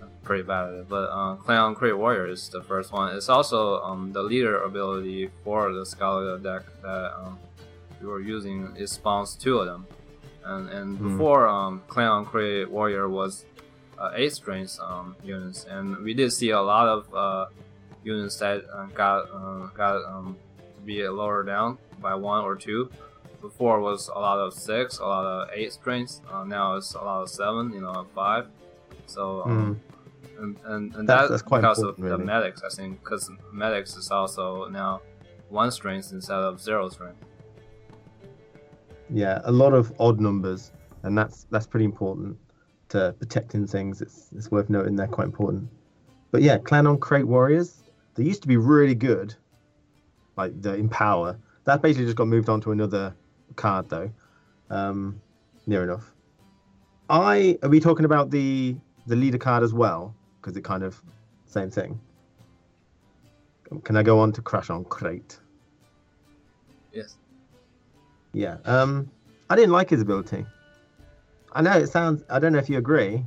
I'm 0.00 0.08
pretty 0.22 0.42
bad 0.42 0.68
at 0.68 0.74
it. 0.74 0.88
But 0.88 1.10
uh, 1.10 1.36
Clan 1.36 1.74
Crate 1.74 1.96
Warrior 1.96 2.26
is 2.28 2.48
the 2.48 2.62
first 2.62 2.92
one. 2.92 3.14
It's 3.14 3.28
also 3.28 3.80
um, 3.82 4.12
the 4.12 4.22
leader 4.22 4.62
ability 4.62 5.30
for 5.44 5.72
the 5.72 5.84
Skellige 5.84 6.42
deck 6.42 6.62
that 6.82 7.14
um, 7.18 7.38
we 8.00 8.06
were 8.06 8.20
using. 8.20 8.74
It 8.76 8.88
spawns 8.88 9.34
two 9.36 9.58
of 9.58 9.66
them, 9.66 9.86
and 10.44 10.68
and 10.70 10.98
Hmm. 10.98 11.10
before 11.12 11.46
um, 11.48 11.82
Clan 11.88 12.24
Crate 12.24 12.70
Warrior 12.70 13.08
was 13.08 13.44
uh, 13.98 14.12
eight 14.14 14.32
strength 14.32 14.78
um, 14.80 15.16
units, 15.24 15.64
and 15.64 15.96
we 15.98 16.14
did 16.14 16.32
see 16.32 16.50
a 16.50 16.60
lot 16.62 16.86
of 16.88 17.14
uh, 17.14 17.46
units 18.04 18.36
that 18.38 18.64
uh, 18.72 18.86
got 18.94 19.28
uh, 19.32 19.66
got 19.76 20.04
um, 20.04 20.36
be 20.84 21.06
lower 21.08 21.42
down 21.42 21.78
by 22.00 22.14
one 22.14 22.44
or 22.44 22.54
two. 22.56 22.90
Before 23.40 23.80
was 23.80 24.08
a 24.08 24.18
lot 24.18 24.38
of 24.38 24.52
six, 24.52 24.98
a 24.98 25.04
lot 25.04 25.24
of 25.24 25.48
eight 25.54 25.72
strings. 25.72 26.20
Uh, 26.30 26.44
now 26.44 26.76
it's 26.76 26.94
a 26.94 26.98
lot 26.98 27.22
of 27.22 27.28
seven, 27.30 27.72
you 27.72 27.80
know, 27.80 28.06
five. 28.14 28.48
So 29.06 29.42
um, 29.44 29.80
and 30.38 30.56
and, 30.64 30.94
and 30.96 31.08
That's- 31.08 31.30
that's 31.30 31.42
quite 31.42 31.60
because 31.60 31.78
of 31.78 31.90
important, 31.98 32.18
the 32.20 32.24
medics, 32.24 32.62
I 32.62 32.68
think, 32.74 33.00
because 33.00 33.30
medics 33.52 33.96
is 33.96 34.10
also 34.10 34.68
now 34.68 35.00
one 35.48 35.70
strength 35.70 36.12
instead 36.12 36.36
of 36.38 36.60
zero 36.60 36.88
strength. 36.88 37.24
Yeah, 39.10 39.40
a 39.44 39.52
lot 39.52 39.72
of 39.72 39.92
odd 39.98 40.20
numbers, 40.20 40.72
and 41.02 41.16
that's 41.16 41.46
that's 41.50 41.66
pretty 41.66 41.84
important 41.86 42.36
to 42.90 43.14
protecting 43.18 43.66
things. 43.66 44.02
It's 44.02 44.28
it's 44.36 44.50
worth 44.50 44.68
noting 44.68 44.96
they're 44.96 45.06
quite 45.06 45.26
important. 45.26 45.68
But 46.30 46.42
yeah, 46.42 46.58
Clan 46.58 46.86
an 46.86 46.98
Craite 46.98 47.26
Warriors, 47.26 47.82
they 48.14 48.24
used 48.24 48.42
to 48.42 48.48
be 48.48 48.56
really 48.58 48.94
good, 48.94 49.34
like 50.36 50.60
the 50.60 50.74
Empower. 50.74 51.38
That 51.64 51.80
basically 51.80 52.04
just 52.04 52.16
got 52.16 52.28
moved 52.28 52.48
on 52.48 52.60
to 52.62 52.72
another 52.72 53.14
card 53.58 53.90
though. 53.90 54.10
Um, 54.70 55.20
near 55.66 55.82
enough. 55.84 56.14
I 57.10 57.58
are 57.62 57.68
we 57.68 57.80
talking 57.80 58.06
about 58.06 58.30
the 58.30 58.76
the 59.06 59.16
leader 59.16 59.38
card 59.38 59.62
as 59.62 59.74
well? 59.74 60.14
Because 60.40 60.56
it 60.56 60.64
kind 60.64 60.82
of 60.82 61.02
same 61.44 61.70
thing. 61.70 62.00
Can 63.84 63.96
I 63.96 64.02
go 64.02 64.18
on 64.18 64.32
to 64.32 64.40
Crach 64.40 64.70
an 64.70 64.84
Craite? 64.84 65.38
Yes. 66.92 67.16
Yeah. 68.32 68.56
Um, 68.64 69.10
I 69.50 69.56
didn't 69.56 69.72
like 69.72 69.90
his 69.90 70.00
ability. 70.00 70.46
I 71.52 71.62
know 71.62 71.72
it 71.72 71.88
sounds. 71.88 72.22
I 72.30 72.38
don't 72.38 72.52
know 72.52 72.58
if 72.58 72.70
you 72.70 72.78
agree. 72.78 73.24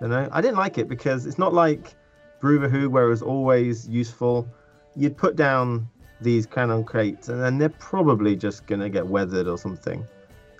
You 0.00 0.08
know, 0.08 0.28
I 0.32 0.40
didn't 0.40 0.56
like 0.56 0.78
it 0.78 0.88
because 0.88 1.26
it's 1.26 1.38
not 1.38 1.52
like 1.52 1.94
Brouver 2.40 2.68
Hoog, 2.68 2.88
where 2.88 3.04
it 3.04 3.10
was 3.10 3.22
always 3.22 3.88
useful. 3.88 4.48
You'd 4.96 5.16
put 5.16 5.36
down 5.36 5.88
these 6.20 6.46
cannon 6.46 6.84
crates, 6.84 7.28
and 7.28 7.40
then 7.42 7.58
they're 7.58 7.68
probably 7.68 8.36
just 8.36 8.66
gonna 8.66 8.88
get 8.88 9.06
weathered 9.06 9.48
or 9.48 9.58
something. 9.58 10.06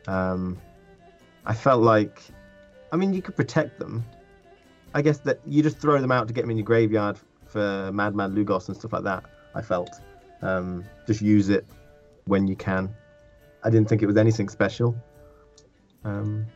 Um, 0.06 0.58
I 1.46 1.54
felt 1.54 1.82
like, 1.82 2.22
I 2.92 2.96
mean, 2.96 3.12
you 3.12 3.22
could 3.22 3.36
protect 3.36 3.78
them. 3.78 4.04
I 4.94 5.02
guess 5.02 5.18
that 5.18 5.40
you 5.46 5.62
just 5.62 5.78
throw 5.78 6.00
them 6.00 6.10
out 6.12 6.28
to 6.28 6.34
get 6.34 6.42
them 6.42 6.50
in 6.50 6.56
your 6.56 6.64
graveyard 6.64 7.18
for 7.46 7.90
Madman 7.92 8.34
Lugos 8.34 8.68
and 8.68 8.76
stuff 8.76 8.92
like 8.92 9.04
that. 9.04 9.24
I 9.54 9.62
felt. 9.62 9.90
Um, 10.42 10.84
just 11.06 11.20
use 11.20 11.48
it 11.50 11.66
when 12.24 12.46
you 12.48 12.56
can. 12.56 12.94
I 13.62 13.70
didn't 13.70 13.88
think 13.88 14.02
it 14.02 14.06
was 14.06 14.16
anything 14.16 14.48
special. 14.48 14.96
Um, 16.04 16.46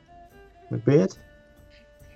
with 0.70 0.84
Beard, 0.86 1.14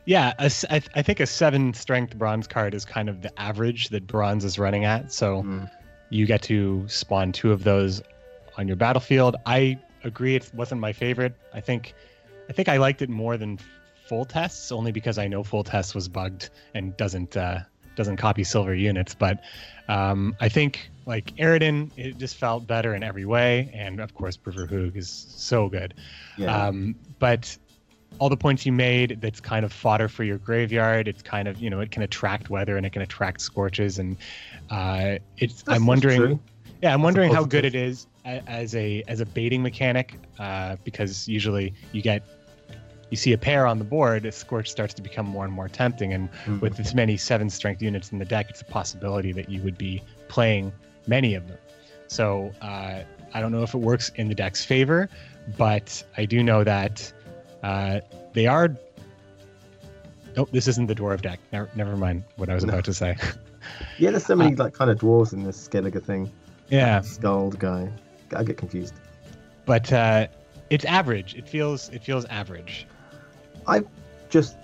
yeah, 0.07 0.33
a 0.39 0.47
I, 0.47 0.79
th- 0.79 0.91
I 0.95 1.03
think 1.03 1.21
a 1.21 1.27
seven 1.27 1.75
strength 1.75 2.17
bronze 2.17 2.47
card 2.47 2.73
is 2.73 2.87
kind 2.87 3.11
of 3.11 3.21
the 3.21 3.39
average 3.39 3.91
that 3.91 4.07
bronze 4.07 4.43
is 4.47 4.59
running 4.59 4.87
at. 4.87 5.13
So 5.13 5.43
Mm. 5.43 5.71
You 6.11 6.27
get 6.27 6.43
to 6.43 6.85
spawn 6.89 7.33
two 7.33 7.53
of 7.53 7.65
those 7.65 8.03
on 8.57 8.67
your 8.67 8.77
battlefield. 8.77 9.37
I 9.47 9.79
agree, 10.05 10.37
it 10.37 10.51
wasn't 10.55 10.81
my 10.81 10.93
favorite. 10.93 11.35
I 11.53 11.61
think, 11.61 11.95
I 12.49 12.53
think 12.53 12.69
I 12.69 12.77
liked 12.79 13.03
it 13.03 13.09
more 13.09 13.37
than 13.37 13.59
Foltest, 14.09 14.73
only 14.73 14.91
because 14.93 15.19
I 15.19 15.29
know 15.29 15.43
Foltest 15.43 15.95
was 15.95 16.09
bugged 16.09 16.51
and 16.75 16.97
doesn't 16.97 17.37
uh, 17.37 17.61
doesn't 17.95 18.17
copy 18.17 18.43
silver 18.45 18.75
units. 18.75 19.15
But 19.15 19.43
um, 19.89 20.35
I 20.41 20.49
think 20.49 20.91
like 21.05 21.35
Eredin, 21.37 21.91
it 21.97 22.17
just 22.17 22.37
felt 22.37 22.67
better 22.67 22.95
in 22.95 23.03
every 23.03 23.27
way, 23.27 23.71
and 23.75 24.01
of 24.01 24.15
course, 24.15 24.37
Hoog 24.39 24.97
is 24.97 25.11
so 25.11 25.69
good. 25.69 25.93
yeah, 26.39 26.69
Um, 26.69 26.95
but 27.19 27.57
all 28.19 28.29
the 28.29 28.37
points 28.37 28.67
you 28.67 28.73
made. 28.73 29.21
That's 29.21 29.41
kind 29.41 29.65
of 29.65 29.73
fodder 29.73 30.09
for 30.09 30.25
your 30.25 30.39
graveyard. 30.39 31.09
It's 31.09 31.23
kind 31.23 31.49
of 31.49 31.59
you 31.61 31.71
know 31.71 31.81
it 31.81 31.91
can 31.91 32.03
attract 32.03 32.51
weather 32.51 32.77
and 32.77 32.85
it 32.87 32.93
can 32.93 33.03
attract 33.03 33.41
scorches 33.41 33.99
and 33.99 34.17
uh, 34.71 35.17
it's. 35.39 35.63
That's- 35.63 35.81
I'm 35.81 35.87
wondering. 35.87 36.19
true. 36.21 36.41
Yeah, 36.83 36.95
I'm 36.95 37.01
That's 37.01 37.05
wondering 37.05 37.33
how 37.35 37.45
good 37.45 37.65
it 37.65 37.75
is 37.75 38.07
as 38.25 38.75
a 38.77 39.03
as 39.09 39.21
a 39.21 39.27
baiting 39.27 39.63
mechanic, 39.63 40.15
uh, 40.39 40.77
because 40.85 41.27
usually 41.27 41.75
you 41.93 42.03
get 42.03 42.23
you 43.11 43.17
see 43.17 43.33
a 43.33 43.39
pair 43.39 43.67
on 43.67 43.79
the 43.79 43.85
board, 43.85 44.27
a 44.27 44.33
scorch 44.33 44.71
starts 44.71 44.93
to 44.95 45.03
become 45.03 45.27
more 45.27 45.45
and 45.45 45.53
more 45.53 45.67
tempting, 45.69 46.13
and 46.13 46.29
Mhm. 46.45 46.61
with 46.61 46.77
this 46.77 46.95
many 46.95 47.17
seven 47.17 47.49
strength 47.51 47.81
units 47.83 48.13
in 48.13 48.19
the 48.19 48.25
deck, 48.27 48.51
it's 48.51 48.61
a 48.61 48.65
possibility 48.67 49.33
that 49.33 49.49
you 49.49 49.63
would 49.63 49.79
be 49.79 50.03
playing 50.29 50.71
many 51.07 51.35
of 51.35 51.49
them. 51.49 51.57
So 52.07 52.53
uh, 52.61 53.01
I 53.35 53.41
don't 53.41 53.51
know 53.51 53.63
if 53.63 53.75
it 53.75 53.79
works 53.79 54.11
in 54.17 54.29
the 54.29 54.35
deck's 54.35 54.63
favor, 54.65 55.09
but 55.57 56.05
I 56.19 56.27
do 56.27 56.43
know 56.43 56.63
that 56.65 57.11
uh, 57.63 58.01
they 58.33 58.47
are. 58.47 58.75
Nope, 60.37 60.51
this 60.53 60.69
isn't 60.69 60.87
the 60.87 60.95
dwarf 60.95 61.21
deck. 61.23 61.41
Never, 61.53 61.69
never 61.75 61.97
mind 61.97 62.23
what 62.37 62.49
I 62.49 62.55
was 62.55 62.65
No. 62.65 62.73
about 62.73 62.85
to 62.85 62.95
say. 62.95 63.17
Yeah, 63.99 64.13
there's 64.13 64.25
so 64.25 64.35
many 64.37 64.55
like 64.55 64.73
kind 64.73 64.91
of 64.91 64.99
dwarves 64.99 65.33
in 65.35 65.43
this 65.43 65.69
Skellige 65.69 66.03
thing. 66.03 66.31
yeah, 66.71 67.01
Skald 67.03 67.59
guy. 67.59 67.91
I 68.35 68.43
get 68.43 68.57
confused. 68.57 68.95
but 69.67 69.93
uh, 69.93 70.29
it's 70.71 70.85
average. 70.87 71.35
It 71.35 71.47
feels 71.47 71.89
it 71.91 72.03
feels 72.03 72.25
average. 72.27 72.87
I 73.67 73.83
just 74.31 74.57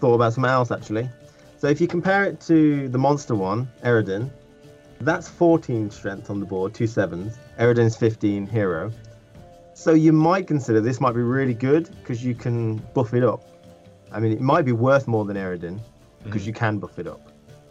thought 0.00 0.14
about 0.14 0.32
something 0.32 0.50
else 0.50 0.70
actually. 0.72 1.08
So 1.58 1.68
if 1.68 1.80
you 1.80 1.86
compare 1.86 2.24
it 2.24 2.40
to 2.42 2.88
the 2.88 2.98
monster 2.98 3.34
one, 3.36 3.68
Eredin, 3.84 4.30
that's 5.00 5.28
14 5.28 5.90
strength 5.90 6.28
on 6.28 6.40
the 6.40 6.46
board, 6.46 6.74
two 6.74 6.86
sevens. 6.88 7.38
Eredin's 7.60 7.94
15 7.96 8.46
hero. 8.48 8.90
So 9.74 9.92
you 9.92 10.12
might 10.12 10.46
consider 10.46 10.80
this 10.80 11.00
might 11.00 11.12
be 11.14 11.20
really 11.20 11.54
good 11.54 11.90
because 12.00 12.24
you 12.24 12.34
can 12.34 12.76
buff 12.94 13.12
it 13.12 13.24
up. 13.24 13.42
I 14.12 14.20
mean, 14.20 14.32
it 14.32 14.40
might 14.40 14.64
be 14.64 14.72
worth 14.72 15.08
more 15.08 15.24
than 15.24 15.36
Eredin 15.36 15.80
because 16.22 16.42
Mhm. 16.42 16.46
you 16.46 16.52
can 16.52 16.78
buff 16.78 16.98
it 16.98 17.06
up. 17.08 17.20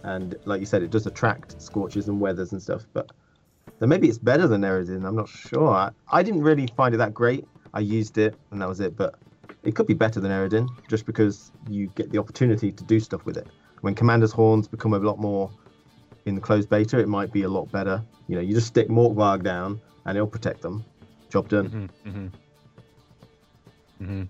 And 0.03 0.35
like 0.45 0.59
you 0.59 0.65
said, 0.65 0.83
it 0.83 0.91
does 0.91 1.07
attract 1.07 1.61
scorches 1.61 2.09
and 2.09 2.19
weathers 2.19 2.51
and 2.51 2.61
stuff. 2.61 2.85
But 2.91 3.11
then 3.79 3.87
maybe 3.87 4.09
it's 4.09 4.17
better 4.17 4.47
than 4.47 4.61
Eredin. 4.61 5.05
I'm 5.05 5.15
not 5.15 5.29
sure. 5.29 5.69
I, 5.69 5.91
I 6.11 6.23
didn't 6.23 6.41
really 6.41 6.67
find 6.75 6.93
it 6.93 6.97
that 6.97 7.13
great. 7.13 7.45
I 7.73 7.79
used 7.79 8.17
it 8.17 8.35
and 8.51 8.61
that 8.61 8.67
was 8.67 8.81
it. 8.81 8.97
But 8.97 9.15
it 9.63 9.73
could 9.75 9.87
be 9.87 9.93
better 9.93 10.19
than 10.19 10.29
Eredin 10.31 10.67
just 10.89 11.05
because 11.05 11.51
you 11.69 11.87
get 11.95 12.11
the 12.11 12.17
opportunity 12.17 12.71
to 12.71 12.83
do 12.83 12.99
stuff 12.99 13.25
with 13.25 13.37
it. 13.37 13.47
When 13.79 13.95
Commander's 13.95 14.33
Horns 14.33 14.67
become 14.67 14.93
a 14.93 14.99
lot 14.99 15.19
more 15.19 15.49
in 16.25 16.35
the 16.35 16.41
closed 16.41 16.69
beta, 16.69 16.99
it 16.99 17.07
might 17.07 17.31
be 17.31 17.43
a 17.43 17.49
lot 17.49 17.71
better. 17.71 18.03
You 18.27 18.35
know, 18.35 18.41
you 18.41 18.53
just 18.53 18.67
stick 18.67 18.89
Morkvarg 18.89 19.41
down 19.43 19.79
and 20.05 20.17
it'll 20.17 20.27
protect 20.27 20.61
them. 20.61 20.83
Job 21.33 21.49
done. 21.49 21.67
Mm-hmm, 21.67 22.09
mm-hmm. 22.09 22.27
Mm-hmm. 24.03 24.23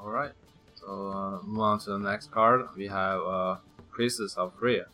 All 0.00 0.08
right. 0.08 0.30
So 0.76 0.86
uh, 0.86 1.42
move 1.44 1.62
on 1.62 1.80
to 1.80 1.90
the 1.90 1.98
next 1.98 2.30
card. 2.30 2.64
We 2.76 2.86
have 2.86 3.20
uh, 3.22 3.56
Priestess 3.90 4.36
of 4.36 4.54
Freya, 4.54 4.86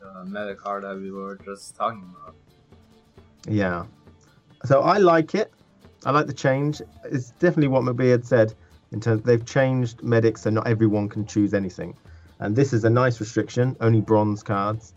the 0.00 0.26
meta 0.26 0.54
card 0.54 0.84
that 0.84 0.96
we 1.00 1.10
were 1.10 1.36
just 1.46 1.74
talking 1.74 2.04
about. 2.14 2.34
Yeah. 3.48 3.86
So 4.66 4.82
I 4.82 4.98
like 4.98 5.34
it. 5.34 5.50
I 6.04 6.10
like 6.10 6.26
the 6.26 6.34
change. 6.34 6.82
It's 7.04 7.30
definitely 7.30 7.68
what 7.68 7.84
McBeard 7.84 8.10
had 8.10 8.26
said 8.26 8.54
in 8.92 9.00
terms 9.00 9.22
they've 9.22 9.46
changed 9.46 10.02
medics 10.02 10.42
so 10.42 10.50
not 10.50 10.66
everyone 10.66 11.08
can 11.08 11.24
choose 11.24 11.54
anything. 11.54 11.96
And 12.38 12.54
this 12.54 12.74
is 12.74 12.84
a 12.84 12.90
nice 12.90 13.18
restriction, 13.18 13.76
only 13.80 14.02
bronze 14.02 14.42
cards. 14.42 14.92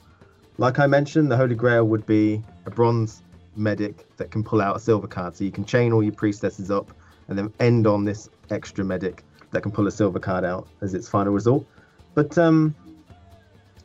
Like 0.58 0.78
I 0.78 0.88
mentioned, 0.88 1.32
the 1.32 1.38
Holy 1.38 1.56
Grail 1.56 1.86
would 1.86 2.06
be 2.06 2.44
a 2.66 2.70
bronze 2.70 3.22
medic 3.58 4.06
that 4.18 4.32
can 4.32 4.44
pull 4.44 4.62
out 4.62 4.76
a 4.76 4.80
silver 4.80 5.08
card. 5.08 5.36
So 5.36 5.44
you 5.44 5.52
can 5.52 5.66
chain 5.66 5.92
all 5.94 6.04
your 6.04 6.14
priestesses 6.14 6.70
up 6.72 6.92
and 7.28 7.38
then 7.38 7.54
end 7.60 7.88
on 7.88 8.06
this 8.06 8.30
extra 8.52 8.84
medic 8.86 9.24
that 9.52 9.62
can 9.62 9.72
pull 9.72 9.88
a 9.88 9.92
silver 9.92 10.20
card 10.20 10.44
out 10.46 10.68
as 10.82 10.94
its 10.94 11.08
final 11.10 11.34
result. 11.34 11.66
But 12.14 12.38
um 12.38 12.76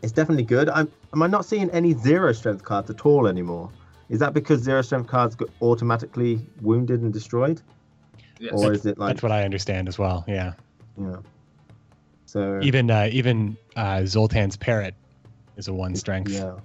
it's 0.02 0.12
definitely 0.12 0.44
good. 0.44 0.68
I'm 0.68 0.90
am 1.12 1.22
I 1.22 1.26
not 1.26 1.44
seeing 1.44 1.70
any 1.70 1.94
zero 1.94 2.32
strength 2.32 2.64
cards 2.64 2.90
at 2.90 3.04
all 3.06 3.26
anymore? 3.26 3.70
Is 4.08 4.18
that 4.18 4.35
because 4.35 4.61
zero 4.62 4.82
strength 4.82 5.08
cards 5.08 5.35
get 5.35 5.48
automatically 5.62 6.40
wounded 6.61 7.00
and 7.02 7.12
destroyed, 7.12 7.62
Yes. 8.38 8.52
or 8.54 8.72
is 8.72 8.85
it 8.85 8.98
like 8.98 9.08
That's 9.14 9.22
what 9.22 9.32
I 9.32 9.44
understand 9.44 9.88
as 9.88 9.98
well. 9.98 10.24
Yeah. 10.28 10.52
yeah? 11.00 11.16
So 12.26 12.61
Even 12.62 12.90
uh, 12.90 13.08
even 13.12 13.56
uh, 13.76 14.00
Zoltan's 14.00 14.56
parrot 14.56 14.94
is 15.56 15.68
a 15.68 15.72
one 15.72 15.94
strength. 15.96 16.30
yeah. 16.32 16.56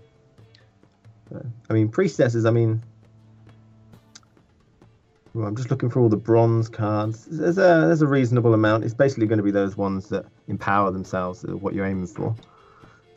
I 1.70 1.74
mean, 1.74 1.90
priestesses. 1.90 2.46
I 2.46 2.52
mean, 2.52 2.70
well, 2.72 2.82
I'm 5.44 5.56
just 5.56 5.70
looking 5.70 5.90
for 5.90 6.00
all 6.00 6.10
the 6.10 6.18
bronze 6.18 6.70
cards. 6.70 7.26
There's 7.26 7.58
a 7.58 7.86
there's 7.88 8.02
a 8.02 8.08
reasonable 8.08 8.54
amount. 8.54 8.84
It's 8.84 8.94
basically 8.94 9.28
going 9.28 9.38
to 9.38 9.44
be 9.44 9.52
those 9.52 9.78
ones 9.78 10.10
that 10.10 10.26
empower 10.48 10.92
themselves, 10.92 11.44
what 11.44 11.74
you're 11.74 11.86
aiming 11.86 12.08
for, 12.08 12.36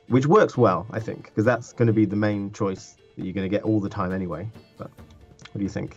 which 0.09 0.27
works 0.27 0.57
well, 0.57 0.87
I 0.91 1.01
think, 1.01 1.25
because 1.27 1.45
that's 1.45 1.73
going 1.73 1.87
to 1.87 1.93
be 1.93 2.05
the 2.05 2.17
main 2.17 2.53
choice 2.53 2.97
that 3.17 3.25
you're 3.25 3.35
going 3.35 3.49
to 3.49 3.57
get 3.57 3.65
all 3.65 3.81
the 3.81 3.89
time 3.89 4.13
anyway. 4.13 4.49
But 4.77 4.91
what 5.53 5.59
do 5.59 5.63
you 5.63 5.69
think? 5.69 5.97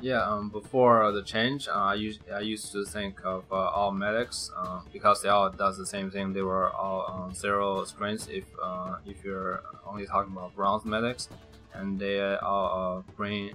Yeah, 0.00 0.22
um, 0.22 0.50
before 0.50 1.10
the 1.12 1.22
change, 1.22 1.66
uh, 1.66 1.72
I, 1.72 1.94
used, 1.94 2.20
I 2.30 2.40
used 2.40 2.72
to 2.72 2.84
think 2.84 3.24
of 3.24 3.44
uh, 3.50 3.54
all 3.54 3.90
medics 3.90 4.50
uh, 4.54 4.80
because 4.92 5.22
they 5.22 5.30
all 5.30 5.48
does 5.48 5.78
the 5.78 5.86
same 5.86 6.10
thing. 6.10 6.34
They 6.34 6.42
were 6.42 6.70
all 6.70 7.06
um, 7.10 7.34
zero 7.34 7.84
strengths 7.84 8.26
if 8.28 8.44
uh, 8.62 8.96
if 9.06 9.24
you're 9.24 9.62
only 9.86 10.04
talking 10.04 10.32
about 10.32 10.54
bronze 10.54 10.84
medics, 10.84 11.30
and 11.72 11.98
they 11.98 12.20
all 12.36 12.98
uh, 12.98 13.12
bring 13.16 13.54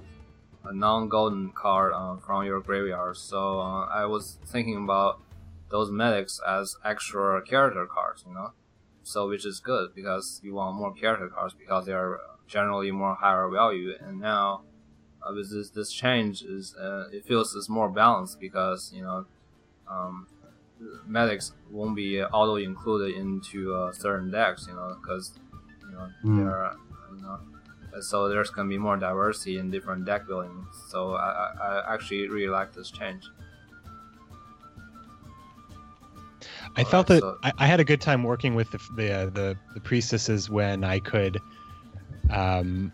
a 0.63 0.73
non-golden 0.73 1.51
card 1.51 1.93
uh, 1.95 2.17
from 2.17 2.45
your 2.45 2.59
graveyard. 2.59 3.17
So 3.17 3.59
uh, 3.59 3.85
I 3.85 4.05
was 4.05 4.37
thinking 4.45 4.83
about 4.83 5.21
those 5.69 5.91
medics 5.91 6.39
as 6.45 6.75
extra 6.83 7.41
character 7.41 7.85
cards, 7.85 8.23
you 8.27 8.33
know. 8.33 8.51
So 9.03 9.27
which 9.27 9.45
is 9.45 9.59
good 9.59 9.95
because 9.95 10.39
you 10.43 10.53
want 10.55 10.75
more 10.75 10.93
character 10.93 11.27
cards 11.29 11.53
because 11.53 11.85
they 11.85 11.93
are 11.93 12.19
generally 12.47 12.91
more 12.91 13.15
higher 13.15 13.47
value, 13.49 13.93
and 13.99 14.19
now 14.19 14.61
uh, 15.23 15.33
with 15.33 15.51
this 15.51 15.69
this 15.71 15.91
change 15.91 16.41
is 16.41 16.75
uh, 16.75 17.07
it 17.11 17.25
feels 17.25 17.55
it's 17.55 17.69
more 17.69 17.89
balanced 17.89 18.39
because 18.39 18.91
you 18.93 19.01
know 19.01 19.25
um, 19.89 20.27
medics 21.05 21.53
won't 21.71 21.95
be 21.95 22.21
auto 22.21 22.55
included 22.55 23.15
into 23.15 23.73
uh, 23.73 23.91
certain 23.91 24.29
decks 24.31 24.65
you 24.67 24.73
know 24.73 24.95
because 25.01 25.33
you 25.85 25.91
know 25.91 26.09
Mm. 26.23 26.37
they're 26.37 26.73
so 28.01 28.29
there's 28.29 28.49
gonna 28.49 28.69
be 28.69 28.77
more 28.77 28.97
diversity 28.97 29.57
in 29.57 29.69
different 29.71 30.05
deck 30.05 30.27
building 30.27 30.65
so 30.87 31.13
I, 31.13 31.51
I, 31.61 31.67
I 31.67 31.93
actually 31.93 32.27
really 32.29 32.49
like 32.49 32.73
this 32.73 32.91
change 32.91 33.29
I 36.75 36.83
felt 36.83 37.09
Alright, 37.09 37.21
that 37.21 37.21
so- 37.21 37.37
I, 37.43 37.51
I 37.57 37.67
had 37.67 37.79
a 37.79 37.83
good 37.83 38.01
time 38.01 38.23
working 38.23 38.55
with 38.55 38.71
the 38.71 38.79
the, 38.95 39.11
uh, 39.11 39.25
the 39.27 39.57
the 39.73 39.79
priestesses 39.79 40.49
when 40.49 40.83
I 40.83 40.99
could. 40.99 41.39
Um, 42.29 42.91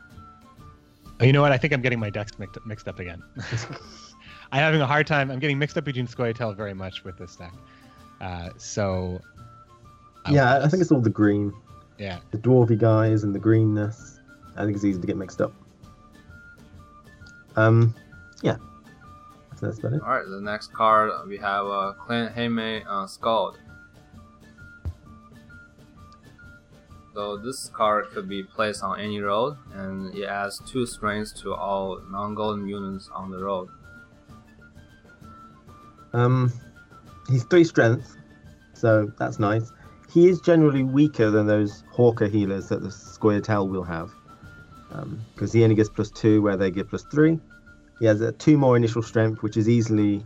oh, 1.19 1.25
you 1.25 1.33
know 1.33 1.41
what? 1.41 1.51
I 1.51 1.57
think 1.57 1.73
I'm 1.73 1.81
getting 1.81 1.99
my 1.99 2.09
decks 2.09 2.37
mixed, 2.39 2.57
mixed 2.65 2.87
up 2.87 2.99
again. 2.99 3.21
I'm 4.51 4.61
having 4.61 4.81
a 4.81 4.87
hard 4.87 5.07
time. 5.07 5.29
I'm 5.29 5.39
getting 5.39 5.59
mixed 5.59 5.77
up 5.77 5.83
between 5.83 6.07
Scoia'tael 6.07 6.55
very 6.55 6.73
much 6.73 7.03
with 7.03 7.17
this 7.17 7.35
deck. 7.35 7.53
Uh, 8.21 8.49
so. 8.57 9.19
I 10.25 10.31
yeah, 10.31 10.63
I 10.63 10.67
think 10.67 10.81
it's 10.81 10.91
all 10.91 11.01
the 11.01 11.09
green, 11.09 11.53
yeah. 11.99 12.19
the 12.31 12.37
dwarvy 12.37 12.77
guys 12.77 13.23
and 13.23 13.35
the 13.35 13.39
greenness. 13.39 14.14
I 14.55 14.63
think 14.63 14.75
it's 14.75 14.85
easy 14.85 14.99
to 14.99 15.07
get 15.07 15.17
mixed 15.17 15.41
up. 15.41 15.53
Um, 17.55 17.95
yeah, 18.41 18.57
so 19.57 19.67
that's 19.67 19.79
about 19.79 19.93
it. 19.93 20.01
all 20.01 20.09
right 20.09 20.25
the 20.27 20.41
next 20.41 20.73
card 20.73 21.11
we 21.27 21.37
have 21.37 21.65
uh, 21.65 21.93
Clint 21.97 22.33
Hayman 22.33 22.83
uh, 22.85 23.07
Skald 23.07 23.57
So 27.15 27.37
this 27.37 27.69
card 27.69 28.09
could 28.09 28.27
be 28.27 28.43
placed 28.43 28.83
on 28.83 28.99
any 28.99 29.21
road, 29.21 29.55
and 29.73 30.13
it 30.13 30.25
adds 30.25 30.61
two 30.67 30.85
strengths 30.85 31.31
to 31.43 31.53
all 31.53 32.01
non-golden 32.11 32.67
units 32.67 33.09
on 33.13 33.31
the 33.31 33.41
road. 33.41 33.69
Um, 36.11 36.51
he's 37.29 37.45
three 37.45 37.63
strength, 37.63 38.17
so 38.73 39.13
that's 39.17 39.39
nice. 39.39 39.71
He 40.11 40.27
is 40.27 40.41
generally 40.41 40.83
weaker 40.83 41.31
than 41.31 41.47
those 41.47 41.85
Havekar 41.95 42.29
healers 42.29 42.67
that 42.67 42.81
the 42.81 42.89
Scoia'tael 42.89 43.69
will 43.69 43.83
have, 43.83 44.11
because 45.33 45.51
he 45.51 45.63
only 45.63 45.75
gets 45.75 45.89
plus 45.89 46.11
two 46.11 46.41
where 46.41 46.57
they 46.57 46.71
get 46.71 46.89
plus 46.89 47.03
three. 47.03 47.39
He 47.99 48.05
has 48.05 48.21
uh, 48.21 48.31
two 48.37 48.57
more 48.57 48.75
initial 48.75 49.01
strength, 49.01 49.41
which 49.41 49.57
is 49.57 49.69
easily 49.69 50.23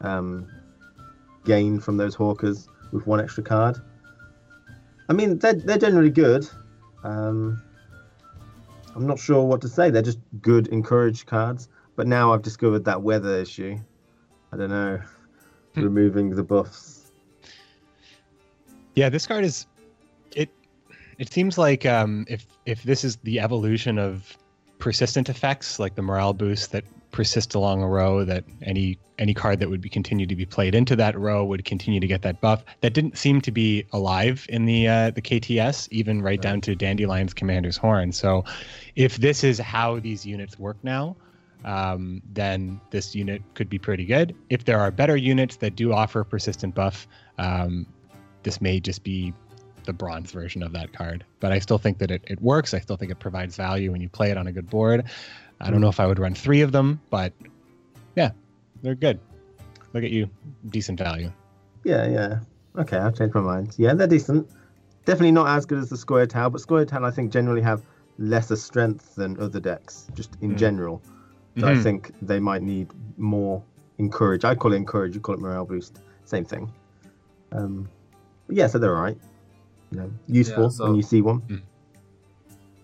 um, 0.00 0.48
gained 1.44 1.82
from 1.82 1.96
those 1.96 2.16
Havekars 2.16 2.68
with 2.92 3.06
one 3.06 3.20
extra 3.20 3.42
card. 3.42 3.80
I 5.08 5.12
mean, 5.12 5.38
they're, 5.38 5.54
they're 5.54 5.78
generally 5.78 6.10
good. 6.10 6.48
Um, 7.02 7.60
I'm 8.94 9.06
not 9.06 9.18
sure 9.18 9.44
what 9.44 9.60
to 9.62 9.68
say. 9.68 9.90
They're 9.90 10.02
just 10.02 10.18
good, 10.40 10.68
encourage 10.68 11.26
cards. 11.26 11.68
But 11.96 12.06
now 12.06 12.32
I've 12.32 12.42
discovered 12.42 12.84
that 12.84 13.02
weather 13.02 13.36
issue. 13.38 13.78
I 14.52 14.56
don't 14.56 14.70
know. 14.70 15.00
Hmm. 15.74 15.82
Removing 15.82 16.30
the 16.30 16.42
buffs. 16.42 17.10
Yeah, 18.94 19.08
this 19.08 19.26
card 19.26 19.44
is 19.44 19.66
it 21.20 21.32
seems 21.32 21.56
like 21.56 21.86
um 21.86 22.24
if 22.28 22.46
if 22.66 22.82
this 22.82 23.04
is 23.04 23.16
the 23.18 23.38
evolution 23.38 23.98
of 23.98 24.36
persistent 24.78 25.28
effects 25.28 25.78
like 25.78 25.94
the 25.94 26.02
morale 26.02 26.32
boost 26.32 26.72
that 26.72 26.84
persist 27.10 27.54
along 27.54 27.82
a 27.82 27.88
row 27.88 28.24
that 28.24 28.44
any 28.62 28.98
any 29.18 29.34
card 29.34 29.58
that 29.58 29.68
would 29.68 29.80
be 29.80 29.88
continue 29.88 30.26
to 30.26 30.34
be 30.34 30.46
played 30.46 30.74
into 30.74 30.96
that 30.96 31.18
row 31.18 31.44
would 31.44 31.64
continue 31.64 32.00
to 32.00 32.06
get 32.06 32.22
that 32.22 32.40
buff. 32.40 32.64
That 32.80 32.94
didn't 32.94 33.18
seem 33.18 33.40
to 33.42 33.52
be 33.52 33.84
alive 33.92 34.46
in 34.48 34.64
the 34.64 34.88
uh, 34.88 35.10
the 35.10 35.20
KTS, 35.22 35.88
even 35.90 36.22
right, 36.22 36.30
right 36.30 36.40
down 36.40 36.60
to 36.62 36.74
Dandelion's 36.74 37.34
Commander's 37.34 37.76
Horn. 37.76 38.12
So, 38.12 38.44
if 38.96 39.18
this 39.18 39.44
is 39.44 39.58
how 39.58 40.00
these 40.00 40.24
units 40.24 40.58
work 40.58 40.78
now, 40.82 41.16
um, 41.64 42.22
then 42.32 42.80
this 42.90 43.14
unit 43.14 43.42
could 43.54 43.68
be 43.68 43.78
pretty 43.78 44.06
good. 44.06 44.34
If 44.48 44.64
there 44.64 44.80
are 44.80 44.90
better 44.90 45.16
units 45.16 45.56
that 45.56 45.76
do 45.76 45.92
offer 45.92 46.24
persistent 46.24 46.74
buff, 46.74 47.06
um, 47.38 47.86
this 48.42 48.60
may 48.60 48.80
just 48.80 49.04
be 49.04 49.34
the 49.90 49.94
bronze 49.94 50.30
version 50.30 50.62
of 50.62 50.72
that 50.72 50.92
card. 50.92 51.24
But 51.40 51.50
I 51.50 51.58
still 51.58 51.78
think 51.78 51.98
that 51.98 52.12
it, 52.12 52.22
it 52.28 52.40
works. 52.40 52.74
I 52.74 52.78
still 52.78 52.96
think 52.96 53.10
it 53.10 53.18
provides 53.18 53.56
value 53.56 53.90
when 53.90 54.00
you 54.00 54.08
play 54.08 54.30
it 54.30 54.36
on 54.36 54.46
a 54.46 54.52
good 54.52 54.70
board. 54.70 55.04
I 55.60 55.70
don't 55.70 55.80
know 55.80 55.88
if 55.88 55.98
I 55.98 56.06
would 56.06 56.20
run 56.20 56.34
three 56.34 56.60
of 56.60 56.70
them, 56.70 57.00
but 57.10 57.32
yeah, 58.14 58.30
they're 58.82 58.94
good. 58.94 59.18
Look 59.92 60.04
at 60.04 60.10
you, 60.10 60.30
decent 60.68 61.00
value. 61.00 61.32
Yeah, 61.82 62.06
yeah. 62.06 62.38
Okay, 62.78 62.98
I've 62.98 63.16
changed 63.16 63.34
my 63.34 63.40
mind. 63.40 63.74
Yeah, 63.76 63.94
they're 63.94 64.06
decent. 64.06 64.48
Definitely 65.06 65.32
not 65.32 65.48
as 65.48 65.66
good 65.66 65.78
as 65.78 65.90
the 65.90 65.96
Scoia'tael, 65.96 66.52
but 66.52 66.60
Scoia'tael 66.60 67.04
I 67.04 67.10
think 67.10 67.32
generally 67.32 67.62
have 67.62 67.82
lesser 68.18 68.54
strength 68.54 69.16
than 69.16 69.40
other 69.40 69.58
decks, 69.58 70.06
just 70.14 70.36
in 70.40 70.52
mm. 70.52 70.56
general. 70.56 71.02
So 71.56 71.62
mm-hmm. 71.62 71.80
I 71.80 71.82
think 71.82 72.12
they 72.22 72.38
might 72.38 72.62
need 72.62 72.88
more 73.18 73.60
encourage. 73.98 74.44
I 74.44 74.54
call 74.54 74.72
it 74.72 74.76
encourage. 74.76 75.16
You 75.16 75.20
call 75.20 75.34
it 75.34 75.40
morale 75.40 75.64
boost. 75.64 75.98
Same 76.24 76.44
thing. 76.44 76.72
Um, 77.50 77.88
yeah, 78.48 78.68
so 78.68 78.78
they're 78.78 78.94
all 78.94 79.02
right. 79.02 79.18
You 79.90 79.98
know, 79.98 80.12
useful 80.28 80.64
yeah, 80.64 80.68
so, 80.68 80.84
when 80.84 80.94
you 80.94 81.02
see 81.02 81.20
one. 81.20 81.40
Mm. 81.42 81.62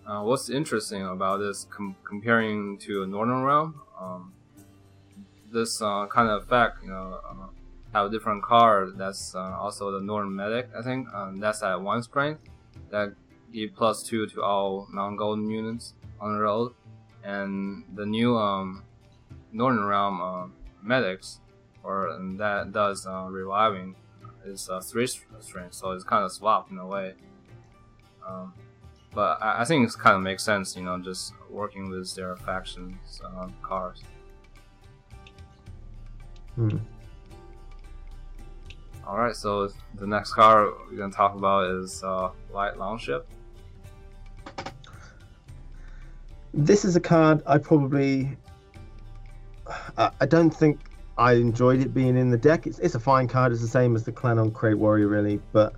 Uh, 0.05 0.23
what's 0.23 0.49
interesting 0.49 1.05
about 1.05 1.37
this 1.37 1.65
com- 1.69 1.95
comparing 2.03 2.77
to 2.79 3.03
a 3.03 3.07
Northern 3.07 3.43
Realm? 3.43 3.81
Um, 3.99 4.33
this 5.51 5.81
uh, 5.81 6.07
kind 6.07 6.29
of 6.29 6.43
effect, 6.43 6.83
you 6.83 6.89
know, 6.89 7.19
uh, 7.27 7.47
have 7.93 8.07
a 8.07 8.09
different 8.09 8.43
card. 8.43 8.97
That's 8.97 9.35
uh, 9.35 9.57
also 9.59 9.91
the 9.91 10.01
Northern 10.01 10.35
Medic, 10.35 10.69
I 10.77 10.81
think. 10.81 11.07
Um, 11.13 11.39
that's 11.39 11.63
at 11.63 11.81
one 11.81 12.03
strength. 12.03 12.41
That 12.89 13.13
give 13.51 13.75
plus 13.75 14.03
two 14.03 14.27
to 14.27 14.43
all 14.43 14.87
non-golden 14.93 15.49
units 15.49 15.93
on 16.19 16.33
the 16.33 16.39
road 16.39 16.73
and 17.23 17.83
the 17.95 18.05
new 18.05 18.37
um, 18.37 18.83
Northern 19.51 19.85
Realm 19.85 20.21
uh, 20.21 20.47
medics, 20.81 21.39
or 21.83 22.17
that 22.37 22.71
does 22.71 23.05
uh, 23.05 23.27
reviving, 23.29 23.95
is 24.47 24.69
a 24.69 24.81
three 24.81 25.07
strength, 25.07 25.73
so 25.73 25.91
it's 25.91 26.03
kind 26.03 26.23
of 26.23 26.31
swapped 26.31 26.71
in 26.71 26.77
a 26.77 26.87
way. 26.87 27.13
Um, 28.27 28.53
but 29.13 29.41
I, 29.41 29.61
I, 29.61 29.65
think 29.65 29.87
it 29.87 29.93
kind 29.97 30.15
of 30.15 30.21
makes 30.21 30.43
sense, 30.43 30.75
you 30.75 30.83
know, 30.83 30.97
just 30.99 31.33
working 31.49 31.89
with 31.89 32.13
their 32.15 32.35
factions 32.35 33.21
uh, 33.23 33.47
cars. 33.61 34.03
Hmm. 36.55 36.77
All 39.05 39.17
right, 39.17 39.35
so 39.35 39.71
the 39.95 40.05
next 40.07 40.33
car 40.33 40.73
we're 40.89 40.97
gonna 40.97 41.13
talk 41.13 41.35
about 41.35 41.71
is 41.71 42.03
uh, 42.03 42.29
Light 42.51 42.77
Longship. 42.77 43.27
This 46.53 46.83
is 46.83 46.95
a 46.95 46.99
card 46.99 47.41
I 47.45 47.57
probably. 47.57 48.35
I 49.97 50.25
don't 50.25 50.49
think 50.49 50.79
I 51.17 51.33
enjoyed 51.33 51.81
it 51.81 51.93
being 51.93 52.15
in 52.15 52.29
the 52.29 52.37
deck. 52.37 52.67
It's, 52.67 52.79
it's 52.79 52.95
a 52.95 52.99
fine 52.99 53.27
card. 53.27 53.51
It's 53.51 53.61
the 53.61 53.67
same 53.67 53.95
as 53.95 54.03
the 54.03 54.11
Clan 54.11 54.37
an 54.37 54.51
Craite 54.51 54.77
Warrior, 54.77 55.07
really. 55.07 55.41
But 55.51 55.73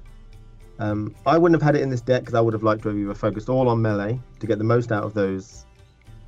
um, 0.80 1.16
I 1.26 1.38
wouldn't 1.38 1.60
have 1.62 1.66
had 1.66 1.76
it 1.76 1.82
in 1.82 1.90
this 1.90 2.02
deck 2.02 2.22
because 2.22 2.34
I 2.34 2.42
would 2.42 2.54
have 2.54 2.64
liked 2.64 2.84
to 2.84 2.90
have 2.90 2.98
either 2.98 3.14
focused 3.14 3.50
all 3.50 3.70
on 3.70 3.82
melee 3.82 4.20
to 4.40 4.48
get 4.48 4.58
the 4.58 4.64
most 4.64 4.92
out 4.92 5.04
of 5.04 5.14
those 5.14 5.66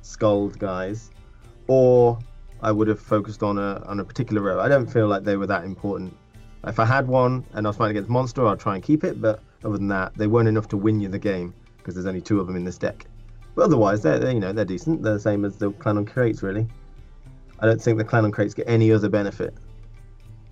Skald 0.00 0.58
guys, 0.58 1.10
or 1.68 2.18
I 2.62 2.72
would 2.72 2.88
have 2.88 3.00
focused 3.00 3.42
on 3.42 3.58
a 3.58 3.82
on 3.86 4.00
a 4.00 4.04
particular 4.04 4.42
row. 4.42 4.60
I 4.60 4.68
don't 4.68 4.86
feel 4.86 5.08
like 5.08 5.24
they 5.24 5.36
were 5.36 5.46
that 5.46 5.64
important. 5.64 6.16
If 6.64 6.78
I 6.78 6.84
had 6.84 7.06
one 7.06 7.44
and 7.54 7.66
I 7.66 7.70
was 7.70 7.76
fighting 7.76 7.96
against 7.96 8.10
monster, 8.10 8.46
I'd 8.46 8.60
try 8.60 8.74
and 8.74 8.82
keep 8.82 9.04
it. 9.04 9.20
But 9.20 9.40
other 9.64 9.76
than 9.76 9.88
that, 9.88 10.14
they 10.14 10.26
weren't 10.26 10.48
enough 10.48 10.68
to 10.68 10.76
win 10.76 11.00
you 11.00 11.08
the 11.08 11.18
game 11.18 11.54
because 11.78 11.94
there's 11.94 12.06
only 12.06 12.20
two 12.20 12.40
of 12.40 12.46
them 12.46 12.56
in 12.56 12.64
this 12.64 12.78
deck. 12.78 13.06
But 13.54 13.64
otherwise, 13.64 14.02
they're, 14.02 14.18
they're, 14.18 14.32
you 14.32 14.40
know 14.40 14.52
they're 14.52 14.64
decent. 14.64 15.02
They're 15.02 15.14
the 15.14 15.20
same 15.20 15.44
as 15.44 15.56
the 15.56 15.72
Clan 15.72 15.98
an 15.98 16.06
Craites, 16.06 16.42
really. 16.42 16.66
I 17.62 17.66
don't 17.66 17.80
think 17.80 17.96
the 17.96 18.04
Clan 18.04 18.24
an 18.24 18.32
Craites 18.32 18.54
get 18.54 18.68
any 18.68 18.90
other 18.92 19.08
benefit 19.08 19.54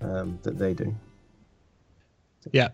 um, 0.01 0.39
that 0.43 0.57
they 0.57 0.73
do. 0.73 0.95
Yeah, 2.53 2.69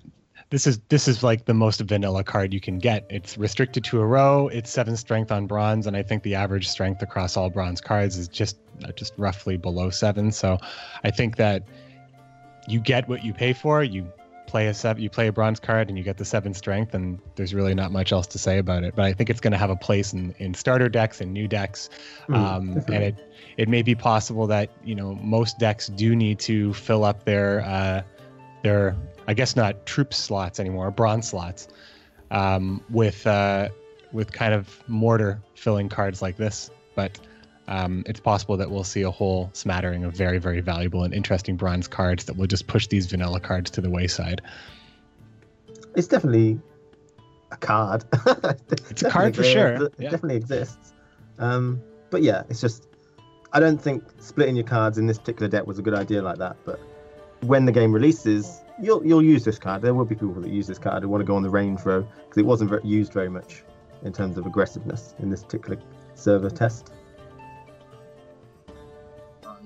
this 0.52 0.67
is 0.67 0.80
this 0.89 1.08
is 1.08 1.23
like 1.23 1.45
the 1.45 1.56
most 1.56 1.82
vanilla 1.82 2.23
card 2.23 2.54
you 2.54 2.62
can 2.62 2.78
get. 2.78 3.06
It's 3.10 3.38
restricted 3.38 3.84
to 3.86 4.00
a 4.00 4.06
row. 4.06 4.47
It's 4.47 4.69
seven 4.69 4.95
strength 4.95 5.32
on 5.32 5.47
bronze, 5.47 5.88
and 5.88 5.97
I 5.97 6.04
think 6.04 6.21
the 6.21 6.36
average 6.36 6.69
strength 6.69 7.02
across 7.02 7.36
all 7.36 7.50
bronze 7.50 7.82
cards 7.82 8.15
is 8.15 8.28
just 8.28 8.58
uh, 8.86 8.91
just 8.91 9.13
roughly 9.17 9.58
below 9.58 9.89
seven. 9.89 10.32
So, 10.32 10.60
I 11.04 11.10
think 11.10 11.36
that 11.38 11.63
you 12.67 12.80
get 12.80 13.10
what 13.10 13.26
you 13.26 13.34
pay 13.34 13.54
for. 13.54 13.84
You 13.84 14.08
play 14.47 14.67
a 14.67 14.73
seven, 14.73 15.03
you 15.03 15.10
play 15.10 15.27
a 15.27 15.31
bronze 15.31 15.60
card 15.60 15.89
and 15.89 15.97
you 15.97 16.03
get 16.03 16.17
the 16.17 16.25
seven 16.25 16.53
strength, 16.53 16.93
and 16.93 17.19
there's 17.36 17.53
really 17.53 17.75
not 17.75 17.91
much 17.91 18.12
else 18.12 18.25
to 18.27 18.39
say 18.39 18.57
about 18.57 18.83
it. 18.83 18.95
But 18.95 19.05
I 19.05 19.13
think 19.13 19.29
it's 19.29 19.39
going 19.39 19.51
to 19.51 19.57
have 19.57 19.69
a 19.69 19.75
place 19.75 20.13
in, 20.13 20.33
in 20.39 20.53
starter 20.53 20.89
decks 20.89 21.21
and 21.21 21.33
new 21.33 21.47
decks, 21.47 21.89
mm, 22.27 22.36
um, 22.36 22.83
and 22.88 23.03
it 23.03 23.31
it 23.57 23.69
may 23.69 23.81
be 23.81 23.93
possible 23.93 24.47
that 24.47 24.71
you 24.83 24.95
know 24.95 25.15
most 25.15 25.60
decks 25.60 25.88
do 25.88 26.15
need 26.15 26.39
to 26.39 26.73
fill 26.73 27.03
up 27.03 27.25
their 27.25 27.62
uh, 27.62 28.01
their 28.63 28.95
I 29.27 29.33
guess 29.33 29.55
not 29.55 29.86
troop 29.86 30.13
slots 30.13 30.60
anymore, 30.60 30.89
bronze 30.89 31.27
slots, 31.29 31.67
um, 32.31 32.83
with 32.89 33.27
uh, 33.27 33.69
with 34.12 34.31
kind 34.31 34.53
of 34.53 34.81
mortar 34.88 35.41
filling 35.55 35.89
cards 35.89 36.21
like 36.21 36.38
this, 36.38 36.71
but 36.95 37.19
um, 37.67 38.03
it's 38.06 38.19
possible 38.19 38.58
that 38.58 38.71
we'll 38.71 38.84
see 38.84 39.01
a 39.01 39.12
whole 39.12 39.49
smattering 39.53 40.03
of 40.03 40.13
very, 40.13 40.38
very 40.38 40.62
valuable 40.62 41.03
and 41.03 41.13
interesting 41.13 41.58
bronze 41.58 41.88
cards 41.88 42.25
that 42.25 42.38
will 42.38 42.47
just 42.47 42.67
push 42.67 42.88
these 42.88 43.08
vanilla 43.08 43.39
cards 43.39 43.69
to 43.71 43.82
the 43.82 43.89
wayside. 43.89 44.41
It's 45.95 46.08
definitely 46.08 46.60
a 47.51 47.58
card. 47.58 48.06
it's 48.89 49.03
a 49.03 49.10
card 49.10 49.36
for 49.36 49.43
sure. 49.43 49.86
It 49.86 49.93
yeah. 49.97 50.10
definitely 50.10 50.38
exists. 50.38 50.93
Um, 51.39 51.82
but 52.10 52.21
yeah, 52.21 52.43
it's 52.49 52.62
just 52.62 52.88
I 53.53 53.60
don't 53.60 53.82
think 53.82 54.03
splitting 54.19 54.56
your 54.56 54.65
cards 54.65 54.97
in 54.97 55.08
this 55.08 55.17
particular 55.17 55.49
deck 55.49 55.65
was 55.65 55.80
a 55.80 55.82
good 55.82 55.93
idea 55.93 56.21
like 56.21 56.38
that. 56.38 56.58
But 56.65 56.80
when 57.41 57.65
the 57.65 57.71
game 57.71 57.91
releases, 57.91 58.62
you'll 58.82 59.06
you'll 59.06 59.23
use 59.23 59.43
this 59.43 59.60
card. 59.60 59.82
There 59.82 59.93
will 59.93 60.06
be 60.06 60.15
people 60.15 60.41
that 60.41 60.49
use 60.49 60.67
this 60.67 60.80
card 60.80 61.03
who 61.03 61.10
want 61.10 61.21
to 61.21 61.25
go 61.25 61.36
on 61.36 61.43
the 61.43 61.49
range 61.49 61.82
row 61.86 62.01
because 62.01 62.38
it 62.38 62.45
wasn't 62.45 62.86
used 62.86 63.13
very 63.13 63.30
much 63.30 63.63
in 64.03 64.13
terms 64.13 64.38
of 64.38 64.45
aggressiveness 64.45 65.15
in 65.19 65.30
this 65.30 65.43
particular 65.43 65.82
server 66.15 66.49
test. 66.49 66.93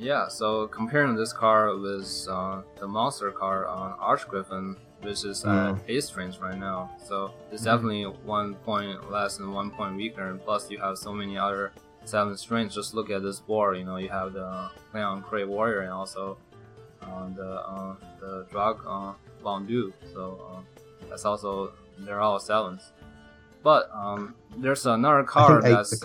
Yeah, 0.01 0.29
so 0.29 0.65
comparing 0.67 1.15
this 1.15 1.31
car 1.31 1.77
with 1.77 2.27
uh, 2.27 2.63
the 2.79 2.87
monster 2.87 3.29
car 3.29 3.67
on 3.67 3.93
Arch 3.99 4.27
Griffin, 4.27 4.75
which 5.01 5.23
is 5.23 5.45
at 5.45 5.75
mm. 5.75 5.79
8 5.87 6.03
strength 6.03 6.39
right 6.39 6.57
now. 6.57 6.89
So 7.07 7.31
it's 7.51 7.61
mm. 7.61 7.65
definitely 7.65 8.03
one 8.05 8.55
point 8.55 9.11
less 9.11 9.37
and 9.37 9.53
one 9.53 9.69
point 9.69 9.95
weaker, 9.95 10.27
and 10.31 10.43
plus 10.43 10.71
you 10.71 10.79
have 10.79 10.97
so 10.97 11.13
many 11.13 11.37
other 11.37 11.71
7 12.05 12.35
strengths. 12.35 12.73
Just 12.73 12.95
look 12.95 13.11
at 13.11 13.21
this 13.21 13.39
board, 13.39 13.77
you 13.77 13.83
know, 13.83 13.97
you 13.97 14.09
have 14.09 14.33
the 14.33 14.71
Clan 14.89 15.21
Craite 15.21 15.47
Warrior 15.47 15.81
and 15.81 15.91
also 15.91 16.35
uh, 17.03 17.29
the 17.35 17.51
uh, 17.61 17.95
the 18.19 18.47
Draig 18.51 18.79
uh, 18.87 19.13
Bon-Dhu. 19.43 19.93
So 20.15 20.41
uh, 20.49 20.81
that's 21.09 21.25
also, 21.25 21.73
they're 21.99 22.21
all 22.21 22.39
7s. 22.39 22.89
But 23.61 23.91
um, 23.93 24.33
there's 24.57 24.87
another 24.87 25.23
card 25.23 25.63
that's. 25.63 26.03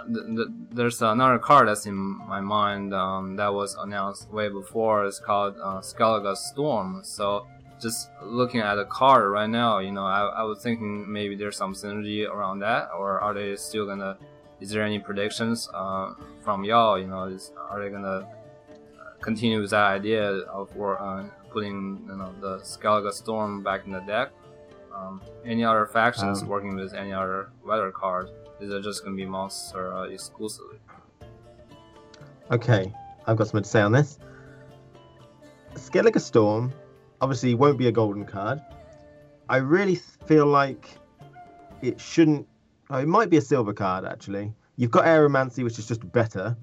Uh, 0.00 0.44
there's 0.70 1.02
another 1.02 1.38
card 1.38 1.68
that's 1.68 1.86
in 1.86 1.94
my 1.96 2.40
mind 2.40 2.94
um, 2.94 3.36
that 3.36 3.52
was 3.52 3.74
announced 3.76 4.30
way 4.30 4.48
before. 4.48 5.06
It's 5.06 5.18
called 5.18 5.56
uh, 5.62 5.80
Skellige 5.80 6.36
Storm. 6.36 7.00
So 7.04 7.46
just 7.80 8.10
looking 8.22 8.60
at 8.60 8.74
the 8.76 8.84
card 8.84 9.30
right 9.30 9.48
now, 9.48 9.78
you 9.78 9.92
know, 9.92 10.04
I, 10.04 10.26
I 10.26 10.42
was 10.42 10.62
thinking 10.62 11.10
maybe 11.10 11.34
there's 11.34 11.56
some 11.56 11.74
synergy 11.74 12.28
around 12.28 12.60
that, 12.60 12.90
or 12.96 13.20
are 13.20 13.34
they 13.34 13.56
still 13.56 13.86
gonna? 13.86 14.16
Is 14.60 14.70
there 14.70 14.82
any 14.82 14.98
predictions 14.98 15.68
uh, 15.72 16.14
from 16.42 16.64
y'all? 16.64 16.98
You 16.98 17.06
know, 17.06 17.24
is, 17.24 17.52
are 17.70 17.82
they 17.82 17.90
gonna 17.90 18.28
continue 19.20 19.60
with 19.60 19.70
that 19.70 19.86
idea 19.86 20.30
of 20.30 20.70
uh, 20.78 21.24
putting 21.50 22.04
you 22.08 22.16
know 22.16 22.34
the 22.40 22.58
Skellige 22.58 23.12
Storm 23.12 23.62
back 23.62 23.86
in 23.86 23.92
the 23.92 24.00
deck? 24.00 24.30
Um, 24.94 25.22
any 25.44 25.64
other 25.64 25.86
factions 25.86 26.42
um, 26.42 26.48
working 26.48 26.76
with 26.76 26.94
any 26.94 27.12
other 27.12 27.50
weather 27.64 27.90
cards? 27.90 28.30
Is 28.60 28.70
it 28.70 28.82
just 28.82 29.02
gonna 29.04 29.16
be 29.16 29.24
monster 29.24 29.94
uh, 29.94 30.04
exclusively? 30.04 30.78
Okay, 32.50 32.92
I've 33.26 33.36
got 33.36 33.46
something 33.48 33.62
to 33.62 33.68
say 33.68 33.80
on 33.80 33.92
this. 33.92 34.18
Skellige 35.74 36.20
Storm 36.20 36.72
obviously 37.20 37.54
won't 37.54 37.78
be 37.78 37.86
a 37.86 37.92
golden 37.92 38.24
card. 38.24 38.60
I 39.48 39.58
really 39.58 39.94
feel 40.26 40.46
like 40.46 40.90
it 41.80 42.00
shouldn't. 42.00 42.46
Oh, 42.90 42.98
it 42.98 43.08
might 43.08 43.30
be 43.30 43.38
a 43.38 43.40
silver 43.40 43.72
card 43.72 44.04
actually. 44.04 44.52
You've 44.76 44.90
got 44.90 45.04
Aeromancy, 45.04 45.64
which 45.64 45.78
is 45.78 45.86
just 45.86 46.10
better 46.12 46.56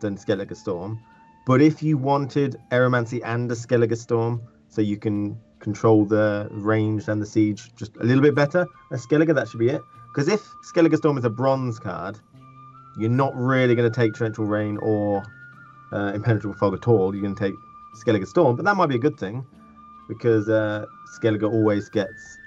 than 0.00 0.16
Skellige 0.16 0.56
Storm. 0.56 1.00
But 1.46 1.60
if 1.60 1.82
you 1.82 1.98
wanted 1.98 2.56
Aeromancy 2.70 3.20
and 3.24 3.50
a 3.50 3.54
Skellige 3.54 3.96
Storm, 3.98 4.42
so 4.68 4.80
you 4.80 4.96
can 4.96 5.38
control 5.58 6.04
the 6.04 6.48
range 6.50 7.08
and 7.08 7.20
the 7.20 7.26
siege 7.26 7.74
just 7.76 7.96
a 7.96 8.04
little 8.04 8.22
bit 8.22 8.34
better, 8.34 8.66
a 8.90 8.96
Skellige, 8.96 9.34
that 9.34 9.48
should 9.48 9.60
be 9.60 9.68
it. 9.68 9.82
Because 10.12 10.28
if 10.28 10.54
Skellige 10.62 10.96
Storm 10.96 11.16
is 11.16 11.24
a 11.24 11.30
bronze 11.30 11.78
card, 11.78 12.18
you're 12.98 13.10
not 13.10 13.34
really 13.34 13.74
going 13.74 13.90
to 13.90 13.94
take 13.94 14.14
Torrential 14.14 14.44
Rain 14.44 14.76
or 14.78 15.22
uh, 15.92 16.12
Impenetrable 16.14 16.56
Fog 16.56 16.74
at 16.74 16.86
all. 16.86 17.14
You're 17.14 17.22
going 17.22 17.34
to 17.34 17.42
take 17.42 17.54
Skellige 17.96 18.26
Storm, 18.26 18.56
but 18.56 18.64
that 18.64 18.76
might 18.76 18.86
be 18.88 18.96
a 18.96 18.98
good 18.98 19.18
thing 19.18 19.46
because 20.08 20.48
uh, 20.48 20.84
Skellige 21.16 21.50
always 21.50 21.88
gets 21.88 22.38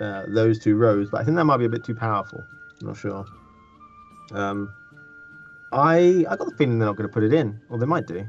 uh, 0.00 0.24
those 0.28 0.58
two 0.58 0.76
rows. 0.76 1.10
But 1.10 1.22
I 1.22 1.24
think 1.24 1.36
that 1.36 1.44
might 1.44 1.56
be 1.56 1.64
a 1.64 1.68
bit 1.68 1.82
too 1.82 1.94
powerful. 1.94 2.44
I'm 2.80 2.86
not 2.86 2.96
sure. 2.96 3.24
Um, 4.32 4.72
I 5.72 6.24
I 6.28 6.36
got 6.36 6.48
the 6.48 6.54
feeling 6.56 6.78
they're 6.78 6.86
not 6.86 6.96
going 6.96 7.08
to 7.08 7.12
put 7.12 7.24
it 7.24 7.32
in, 7.32 7.60
or 7.68 7.78
they 7.78 7.86
might 7.86 8.06
do. 8.06 8.24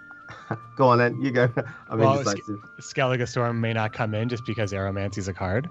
go 0.76 0.88
on 0.88 0.98
then, 0.98 1.20
you 1.20 1.30
go. 1.30 1.48
I'm 1.90 1.98
Well, 1.98 2.18
indecisive. 2.18 2.58
Skellige 2.80 3.28
Storm 3.28 3.60
may 3.60 3.72
not 3.72 3.92
come 3.92 4.14
in 4.14 4.28
just 4.28 4.46
because 4.46 4.72
Aeromancy's 4.72 5.28
a 5.28 5.34
card, 5.34 5.68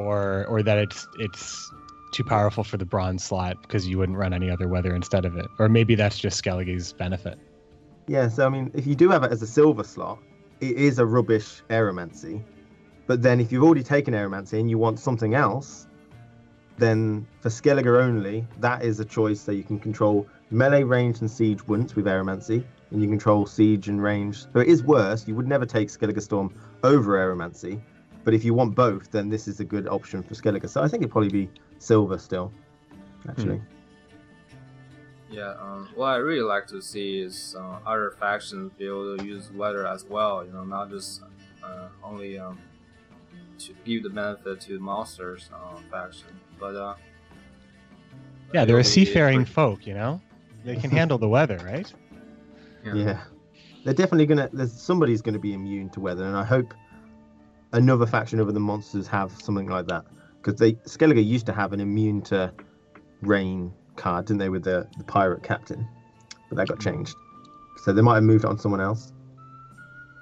or 0.00 0.46
or 0.46 0.62
that 0.62 0.78
it's 0.78 1.06
it's 1.18 1.72
too 2.12 2.24
powerful 2.24 2.64
for 2.64 2.76
the 2.76 2.84
bronze 2.84 3.22
slot 3.22 3.60
because 3.62 3.86
you 3.86 3.98
wouldn't 3.98 4.18
run 4.18 4.32
any 4.32 4.50
other 4.50 4.66
weather 4.66 4.94
instead 4.94 5.24
of 5.24 5.36
it, 5.36 5.46
or 5.58 5.68
maybe 5.68 5.94
that's 5.94 6.18
just 6.18 6.42
Skellige's 6.42 6.92
benefit. 6.92 7.38
Yeah, 8.08 8.28
so 8.28 8.46
I 8.46 8.48
mean, 8.48 8.70
if 8.74 8.86
you 8.86 8.94
do 8.94 9.10
have 9.10 9.22
it 9.22 9.30
as 9.30 9.42
a 9.42 9.46
silver 9.46 9.84
slot, 9.84 10.18
it 10.60 10.76
is 10.76 10.98
a 10.98 11.06
rubbish 11.06 11.62
aeromancy. 11.70 12.42
But 13.06 13.22
then 13.22 13.40
if 13.40 13.52
you've 13.52 13.62
already 13.62 13.82
taken 13.82 14.14
aeromancy 14.14 14.58
and 14.58 14.70
you 14.70 14.78
want 14.78 14.98
something 14.98 15.34
else, 15.34 15.86
then 16.78 17.26
for 17.40 17.50
Skellige 17.50 18.00
only, 18.00 18.46
that 18.58 18.82
is 18.82 19.00
a 19.00 19.04
choice 19.04 19.44
that 19.44 19.54
you 19.54 19.62
can 19.62 19.78
control 19.78 20.26
melee, 20.50 20.82
range, 20.82 21.20
and 21.20 21.30
siege 21.30 21.66
once 21.68 21.94
with 21.94 22.06
aeromancy, 22.06 22.64
and 22.90 23.02
you 23.02 23.08
control 23.08 23.46
siege 23.46 23.88
and 23.88 24.02
range. 24.02 24.44
So 24.52 24.60
it 24.60 24.68
is 24.68 24.82
worse. 24.82 25.28
You 25.28 25.34
would 25.36 25.46
never 25.46 25.66
take 25.66 25.88
Skellige 25.88 26.22
Storm 26.22 26.52
over 26.82 27.16
aeromancy. 27.18 27.80
But 28.24 28.34
if 28.34 28.44
you 28.44 28.52
want 28.54 28.74
both, 28.74 29.10
then 29.10 29.28
this 29.30 29.48
is 29.48 29.60
a 29.60 29.64
good 29.64 29.88
option 29.88 30.22
for 30.22 30.34
Skellige. 30.34 30.68
So 30.68 30.82
I 30.82 30.88
think 30.88 31.02
it'd 31.02 31.10
probably 31.12 31.30
be 31.30 31.50
silver 31.78 32.18
still, 32.18 32.52
actually. 33.28 33.60
Yeah, 35.30 35.54
um, 35.60 35.88
what 35.94 36.06
I 36.08 36.16
really 36.16 36.42
like 36.42 36.66
to 36.68 36.82
see 36.82 37.20
is 37.20 37.54
uh, 37.58 37.78
other 37.86 38.10
factions 38.18 38.72
be 38.76 38.86
able 38.86 39.16
to 39.16 39.24
use 39.24 39.50
weather 39.52 39.86
as 39.86 40.04
well. 40.04 40.44
You 40.44 40.52
know, 40.52 40.64
not 40.64 40.90
just 40.90 41.22
uh, 41.62 41.88
only 42.02 42.38
um, 42.38 42.58
to 43.60 43.72
give 43.84 44.02
the 44.02 44.10
benefit 44.10 44.60
to 44.62 44.80
monsters 44.80 45.48
uh, 45.54 45.78
faction, 45.90 46.28
but 46.58 46.74
uh, 46.74 46.94
Yeah, 48.52 48.64
they're 48.64 48.78
a 48.80 48.84
seafaring 48.84 49.40
pretty- 49.40 49.52
folk, 49.52 49.86
you 49.86 49.94
know. 49.94 50.20
They 50.64 50.76
can 50.76 50.90
handle 50.90 51.16
the 51.16 51.28
weather, 51.28 51.58
right? 51.64 51.90
Yeah. 52.84 53.22
They're 53.84 53.94
definitely 53.94 54.26
gonna 54.26 54.50
there's 54.52 54.72
somebody's 54.72 55.22
gonna 55.22 55.38
be 55.38 55.54
immune 55.54 55.88
to 55.90 56.00
weather 56.00 56.24
and 56.26 56.36
I 56.36 56.44
hope 56.44 56.74
another 57.72 58.06
faction 58.06 58.40
other 58.40 58.52
than 58.52 58.62
monsters 58.62 59.06
have 59.08 59.32
something 59.40 59.68
like 59.68 59.86
that. 59.86 60.04
Because 60.42 60.58
they 60.58 60.72
Skellige 60.72 61.24
used 61.24 61.46
to 61.46 61.52
have 61.52 61.72
an 61.72 61.80
immune 61.80 62.22
to 62.22 62.52
rain 63.22 63.72
card, 63.96 64.26
didn't 64.26 64.38
they, 64.38 64.48
with 64.48 64.64
the, 64.64 64.86
the 64.98 65.04
pirate 65.04 65.42
captain? 65.42 65.86
But 66.48 66.56
that 66.56 66.68
got 66.68 66.80
changed. 66.80 67.14
So 67.84 67.92
they 67.92 68.02
might 68.02 68.16
have 68.16 68.24
moved 68.24 68.44
it 68.44 68.48
on 68.48 68.58
someone 68.58 68.80
else. 68.80 69.12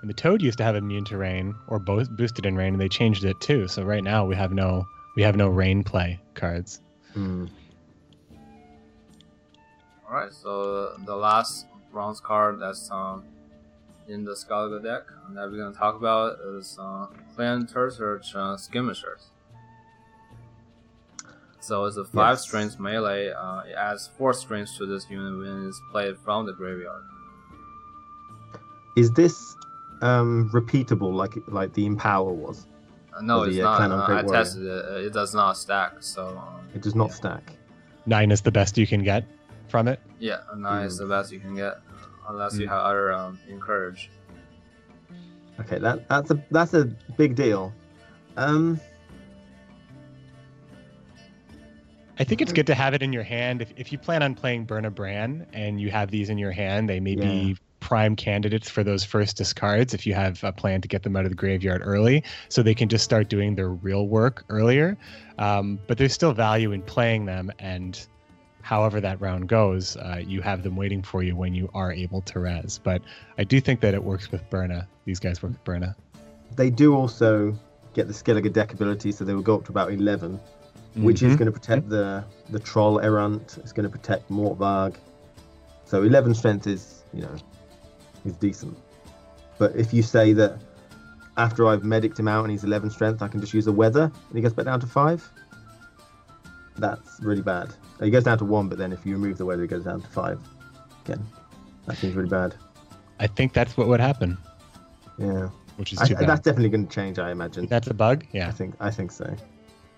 And 0.01 0.09
the 0.09 0.14
Toad 0.14 0.42
used 0.42 0.59
to 0.59 0.64
have 0.64 0.76
immune 0.76 1.05
to 1.07 1.16
rain 1.16 1.55
or 1.66 1.78
bo- 1.78 2.05
boosted 2.05 2.46
in 2.46 2.57
rain, 2.57 2.74
and 2.74 2.80
they 2.80 2.88
changed 2.88 3.24
it 3.24 3.40
too. 3.40 3.66
So 3.66 3.82
right 3.82 4.05
now 4.05 4.24
we 4.24 4.36
have 4.36 4.53
no 4.53 4.86
we 5.16 5.22
have 5.22 5.36
no 5.36 5.49
rain 5.49 5.82
play 5.82 6.20
cards. 6.34 6.80
Hmm. 7.14 7.46
All 10.09 10.14
right, 10.14 10.32
so 10.32 10.96
the 11.05 11.16
last 11.16 11.66
bronze 11.92 12.20
card 12.20 12.61
that's 12.61 12.90
um, 12.90 13.24
in 14.09 14.25
the 14.25 14.33
Skellige 14.33 14.83
deck 14.83 15.03
that 15.35 15.51
we're 15.51 15.59
gonna 15.59 15.75
talk 15.75 15.97
about 15.97 16.39
is 16.57 16.79
uh, 16.81 17.07
Clan 17.35 17.67
Tuirseach 17.67 18.35
uh, 18.35 18.57
Skirmishers. 18.57 19.29
So 21.61 21.85
it's 21.85 21.97
a 21.97 22.05
five 22.05 22.33
Yes. 22.39 22.43
strength 22.43 22.81
melee. 22.81 23.31
Uh, 23.31 23.61
it 23.61 23.75
adds 23.75 24.09
four 24.17 24.33
strengths 24.33 24.79
to 24.79 24.87
this 24.87 25.09
unit 25.11 25.39
when 25.39 25.69
it's 25.69 25.81
played 25.91 26.17
from 26.19 26.47
the 26.47 26.53
graveyard. 26.53 27.03
Is 28.97 29.11
this 29.13 29.55
um 30.01 30.51
repeatable 30.55 31.13
like 31.13 31.35
like 31.49 31.73
the 31.75 31.85
Empower 31.87 32.33
was? 32.33 32.67
Uh, 33.17 33.21
no, 33.21 33.41
Or 33.41 33.45
the, 33.47 33.51
it's 33.51 33.59
uh, 33.61 33.63
not. 33.65 33.77
Clan 33.77 33.93
Uh, 33.93 33.97
I 33.97 34.23
Warrior. 34.23 34.45
tested 34.45 34.63
it. 34.65 35.05
It 35.07 35.13
does 35.13 35.35
not 35.35 35.57
stack. 35.57 35.95
So 36.01 36.29
um, 36.29 36.61
It 36.75 36.83
does 36.83 36.95
not 36.95 37.09
Yeah. 37.09 37.15
stack. 37.15 37.53
Nine 38.07 38.31
is 38.31 38.41
the 38.41 38.51
best 38.53 38.79
you 38.79 38.87
can 38.87 39.03
get 39.03 39.25
from 39.69 39.87
it. 39.89 40.01
yeah, 40.19 40.41
a 40.51 40.57
nine 40.57 40.85
is 40.87 40.95
Mm. 40.97 40.99
the 41.01 41.07
best 41.07 41.31
you 41.33 41.39
can 41.41 41.55
get, 41.55 41.75
unless 42.29 42.59
you 42.59 42.66
Mm. 42.66 42.70
have 42.70 42.81
other 42.83 43.12
um, 43.12 43.39
encourage. 43.49 44.11
Okay, 45.61 45.79
that 45.79 46.09
that's 46.09 46.31
a 46.31 46.41
that's 46.51 46.74
a 46.74 46.85
big 47.16 47.35
deal. 47.35 47.72
Um 48.37 48.81
I 52.20 52.24
think 52.24 52.41
it's 52.43 52.53
good 52.53 52.66
to 52.66 52.74
have 52.74 52.95
it 52.95 53.03
in 53.03 53.12
your 53.12 53.22
hand. 53.22 53.62
If, 53.62 53.72
if 53.76 53.93
you 53.93 53.99
plan 53.99 54.24
on 54.24 54.35
playing 54.35 54.66
Birna 54.66 54.93
Bran 54.93 55.47
and 55.53 55.81
you 55.81 55.91
have 55.91 56.11
these 56.11 56.31
in 56.31 56.39
your 56.39 56.51
hand, 56.51 56.89
they 56.89 56.99
may 56.99 57.14
Yeah. 57.14 57.31
be 57.31 57.57
prime 57.79 58.16
candidates 58.16 58.68
for 58.68 58.83
those 58.83 59.05
first 59.05 59.37
discards 59.37 59.95
if 59.95 60.05
you 60.05 60.14
have 60.14 60.43
a 60.43 60.51
plan 60.53 60.81
to 60.81 60.89
get 60.89 61.05
them 61.05 61.14
out 61.14 61.24
of 61.24 61.31
the 61.31 61.37
graveyard 61.37 61.81
early 61.85 62.24
so 62.49 62.61
they 62.61 62.74
can 62.74 62.89
just 62.89 63.05
start 63.05 63.29
doing 63.29 63.55
their 63.55 63.68
real 63.70 64.09
work 64.09 64.45
earlier. 64.49 64.99
Um, 65.39 65.79
but 65.87 65.97
there's 65.97 66.12
still 66.12 66.33
value 66.33 66.72
in 66.72 66.83
playing 66.83 67.26
them, 67.26 67.53
and 67.61 68.05
however 68.63 69.01
that 69.01 69.21
round 69.21 69.49
goes, 69.49 69.97
uh, 69.97 70.21
you 70.27 70.41
have 70.43 70.63
them 70.63 70.77
waiting 70.77 71.03
for 71.03 71.23
you 71.23 71.35
when 71.37 71.55
you 71.55 71.71
are 71.75 71.93
able 71.93 72.21
to 72.23 72.41
res. 72.41 72.79
But 72.83 73.03
I 73.39 73.45
do 73.45 73.61
think 73.61 73.81
that 73.81 73.95
it 73.95 74.03
works 74.03 74.31
with 74.31 74.49
Birna. 74.51 74.87
These 75.05 75.21
guys 75.21 75.43
work 75.43 75.53
with 75.53 75.65
Birna. 75.65 75.95
they 76.57 76.71
do 76.71 76.95
also 76.95 77.55
get 77.95 78.07
the 78.09 78.15
Skellige 78.15 78.53
deck 78.53 78.73
ability, 78.73 79.13
so 79.13 79.25
they 79.25 79.35
will 79.35 79.43
go 79.43 79.55
up 79.57 79.65
to 79.67 79.71
about 79.71 79.93
eleven. 79.93 80.39
which 80.95 81.23
is 81.23 81.35
Mhm. 81.35 81.39
going 81.39 81.47
to 81.47 81.53
protect 81.53 81.89
the 81.91 82.25
the 82.51 82.59
troll 82.59 82.99
errant. 83.01 83.59
It's 83.63 83.73
going 83.73 83.85
to 83.85 83.91
protect 83.91 84.29
Morkvarg. 84.31 84.97
So 85.85 86.03
11 86.03 86.35
strength 86.35 86.67
is 86.67 87.05
you 87.13 87.23
know 87.23 87.37
is 88.25 88.33
decent. 88.37 88.77
But 89.59 89.77
if 89.77 89.93
you 89.95 90.03
say 90.03 90.33
that 90.33 90.59
after 91.37 91.67
I've 91.69 91.85
medicked 91.85 92.19
him 92.19 92.27
out 92.27 92.43
and 92.43 92.51
he's 92.51 92.65
11 92.65 92.91
strength, 92.91 93.23
I 93.23 93.29
can 93.29 93.41
just 93.41 93.55
use 93.55 93.67
a 93.69 93.73
weather 93.73 94.05
and 94.29 94.35
he 94.35 94.41
goes 94.41 94.53
back 94.55 94.65
down 94.65 94.81
to 94.81 94.87
five. 94.89 95.31
That's 96.79 97.20
really 97.20 97.43
bad. 97.43 97.74
It 98.01 98.11
goes 98.11 98.24
down 98.24 98.39
to 98.39 98.45
one, 98.45 98.68
but 98.68 98.79
then 98.79 98.93
if 98.93 99.05
you 99.05 99.14
remove 99.14 99.39
the 99.39 99.45
weather, 99.45 99.64
it 99.64 99.68
goes 99.68 99.85
down 99.85 100.01
to 100.01 100.09
five. 100.09 100.41
Again, 101.05 101.26
that 101.87 101.97
seems 101.97 102.14
really 102.14 102.29
bad. 102.29 102.55
I 103.18 103.26
think 103.26 103.53
that's 103.53 103.76
what 103.76 103.89
would 103.89 104.01
happen, 104.01 104.39
Yeah, 105.18 105.49
which 105.76 105.93
is 105.93 105.99
I, 105.99 106.07
that's 106.14 106.41
definitely 106.41 106.68
going 106.68 106.87
to 106.87 106.95
change, 106.95 107.18
I 107.18 107.33
imagine. 107.33 107.66
That's 107.66 107.89
a 107.89 107.95
bug. 107.95 108.24
Yeah, 108.33 108.49
I 108.49 108.53
think 108.53 108.74
I 108.79 108.91
think 108.91 109.11
so. 109.11 109.35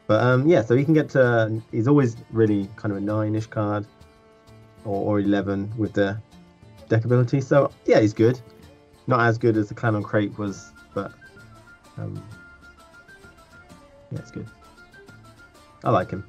But 0.07 0.22
um, 0.22 0.49
yeah, 0.49 0.62
so 0.62 0.74
he 0.74 0.85
can 0.85 0.95
get 0.95 1.11
to. 1.11 1.62
He's 1.70 1.87
always 1.87 2.16
really 2.31 2.68
kind 2.76 2.93
of 2.93 2.99
a 2.99 3.01
nine-ish 3.01 3.47
card, 3.47 3.87
or, 4.85 5.05
or 5.05 5.20
eleven 5.20 5.70
with 5.76 5.93
the 5.93 6.18
deck 6.89 7.05
ability. 7.05 7.43
So 7.43 7.70
yeah, 7.85 8.01
he's 8.01 8.14
good. 8.14 8.41
Not 9.07 9.20
as 9.20 9.37
good 9.37 9.57
as 9.57 9.68
the 9.68 9.74
Clan 9.74 9.95
an 9.95 10.03
Craite 10.03 10.37
was, 10.39 10.72
but 10.95 11.12
um, 11.99 12.22
yeah, 14.11 14.18
it's 14.18 14.31
good. 14.31 14.49
I 15.85 15.91
like 15.91 16.11
him. 16.11 16.24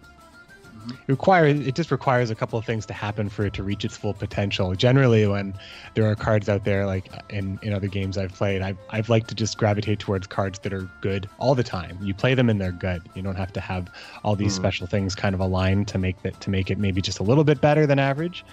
It 0.90 1.12
requires 1.12 1.60
it 1.60 1.76
just 1.76 1.92
requires 1.92 2.30
a 2.30 2.36
couple 2.36 2.58
of 2.58 2.66
things 2.66 2.86
to 2.88 2.94
happen 2.94 3.30
for 3.30 3.46
it 3.46 3.54
to 3.54 3.64
reach 3.64 3.86
its 3.86 3.98
full 3.98 4.14
potential. 4.14 4.74
Generally, 4.74 5.28
when 5.28 5.54
there 5.96 6.06
are 6.10 6.16
cards 6.16 6.50
out 6.50 6.64
there, 6.64 6.86
like 6.86 7.06
in, 7.30 7.60
in 7.62 7.74
other 7.74 7.88
games 7.88 8.18
I've 8.18 8.34
played, 8.34 8.62
I've, 8.62 8.78
I've 8.90 9.10
liked 9.10 9.28
to 9.30 9.36
just 9.36 9.58
gravitate 9.58 10.00
towards 10.00 10.28
cards 10.28 10.60
that 10.60 10.74
are 10.74 10.90
good 11.02 11.30
all 11.38 11.56
the 11.56 11.64
time. 11.64 11.98
You 12.02 12.14
play 12.14 12.34
them 12.34 12.50
and 12.50 12.60
they're 12.60 12.72
good. 12.72 13.02
You 13.14 13.22
don't 13.22 13.36
have 13.36 13.54
to 13.54 13.60
have 13.62 13.90
all 14.24 14.36
these 14.36 14.54
Hmm. 14.54 14.62
special 14.62 14.88
things 14.88 15.16
kind 15.16 15.36
of 15.36 15.42
aligned 15.42 15.88
to 15.90 15.98
make 15.98 16.22
that 16.24 16.40
to 16.42 16.50
make 16.50 16.72
it 16.72 16.78
maybe 16.78 17.02
just 17.02 17.20
a 17.20 17.24
little 17.24 17.44
bit 17.44 17.62
better 17.62 17.86
than 17.86 18.00
average. 18.00 18.44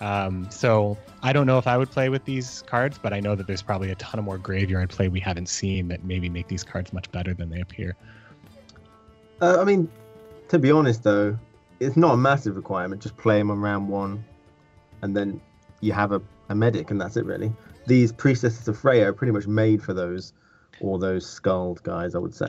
Um, 0.00 0.46
so 0.50 0.98
I 1.22 1.32
don't 1.32 1.46
know 1.46 1.56
if 1.56 1.66
I 1.66 1.78
would 1.78 1.90
play 1.90 2.10
with 2.10 2.24
these 2.26 2.62
cards, 2.66 2.98
but 3.02 3.14
I 3.14 3.20
know 3.20 3.34
that 3.34 3.46
there's 3.46 3.62
probably 3.62 3.90
a 3.90 3.94
ton 3.94 4.18
of 4.18 4.24
more 4.26 4.36
graveyard 4.36 4.90
play 4.90 5.08
we 5.08 5.20
haven't 5.20 5.48
seen 5.48 5.88
that 5.88 6.04
maybe 6.04 6.28
make 6.28 6.48
these 6.48 6.62
cards 6.62 6.92
much 6.92 7.10
better 7.12 7.32
than 7.32 7.48
they 7.48 7.60
appear. 7.60 7.96
Uh, 9.40 9.58
I 9.60 9.64
mean, 9.64 9.90
to 10.48 10.58
be 10.58 10.70
honest 10.70 11.02
though, 11.02 11.38
it's 11.80 11.96
not 11.96 12.14
a 12.14 12.16
massive 12.16 12.56
requirement. 12.56 13.02
Just 13.02 13.16
play 13.16 13.38
him 13.40 13.50
on 13.50 13.58
round 13.60 13.88
one, 13.88 14.24
and 15.02 15.16
then 15.16 15.40
you 15.80 15.92
have 15.92 16.12
a, 16.12 16.22
a 16.48 16.54
medic, 16.54 16.90
and 16.90 17.00
that's 17.00 17.16
it 17.16 17.24
really. 17.24 17.52
These 17.86 18.12
priestesses 18.12 18.66
of 18.68 18.78
Freya 18.78 19.08
are 19.08 19.12
pretty 19.12 19.32
much 19.32 19.46
made 19.46 19.82
for 19.82 19.94
those, 19.94 20.32
or 20.80 20.98
those 20.98 21.28
Skald 21.28 21.82
guys, 21.82 22.14
I 22.14 22.18
would 22.18 22.34
say. 22.34 22.48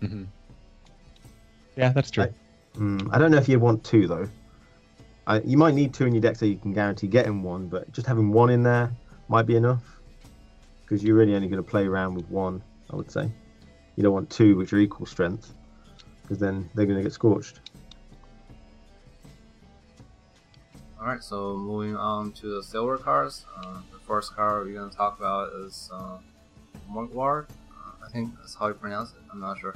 hmm 0.00 0.24
Yeah, 1.76 1.90
that's 1.92 2.10
true. 2.10 2.24
I- 2.24 2.30
Mm, 2.78 3.08
I 3.12 3.18
don't 3.18 3.32
know 3.32 3.36
if 3.36 3.48
you'd 3.48 3.60
want 3.60 3.82
two 3.82 4.06
though. 4.06 4.28
I, 5.26 5.40
you 5.40 5.58
might 5.58 5.74
need 5.74 5.92
two 5.92 6.06
in 6.06 6.14
your 6.14 6.20
deck 6.20 6.36
so 6.36 6.46
you 6.46 6.56
can 6.56 6.72
guarantee 6.72 7.08
getting 7.08 7.42
one, 7.42 7.66
but 7.66 7.90
just 7.90 8.06
having 8.06 8.30
one 8.30 8.48
in 8.48 8.62
there 8.62 8.92
might 9.26 9.44
be 9.44 9.56
enough. 9.56 9.82
Because 10.82 11.02
you're 11.02 11.16
really 11.16 11.34
only 11.34 11.48
going 11.48 11.62
to 11.62 11.68
play 11.68 11.86
around 11.86 12.14
with 12.14 12.28
one, 12.30 12.62
I 12.90 12.96
would 12.96 13.10
say. 13.10 13.28
You 13.96 14.04
don't 14.04 14.12
want 14.14 14.30
two 14.30 14.56
which 14.56 14.72
are 14.72 14.78
equal 14.78 15.04
strength, 15.04 15.52
because 16.22 16.38
then 16.38 16.70
they're 16.74 16.86
going 16.86 16.96
to 16.98 17.02
get 17.02 17.12
scorched. 17.12 17.58
Alright, 21.00 21.22
so 21.22 21.56
moving 21.56 21.96
on 21.96 22.30
to 22.32 22.56
the 22.56 22.62
silver 22.62 22.98
cards. 22.98 23.46
Uh, 23.56 23.78
the 23.90 23.98
first 24.00 24.36
card 24.36 24.66
we're 24.66 24.74
gonna 24.74 24.92
talk 24.92 25.18
about 25.18 25.50
is 25.64 25.88
uh. 25.90 26.18
Uh, 26.92 27.44
I 28.04 28.10
think 28.12 28.36
that's 28.38 28.54
how 28.54 28.68
you 28.68 28.74
pronounce 28.74 29.12
it. 29.12 29.20
I'm 29.32 29.40
not 29.40 29.58
sure. 29.58 29.74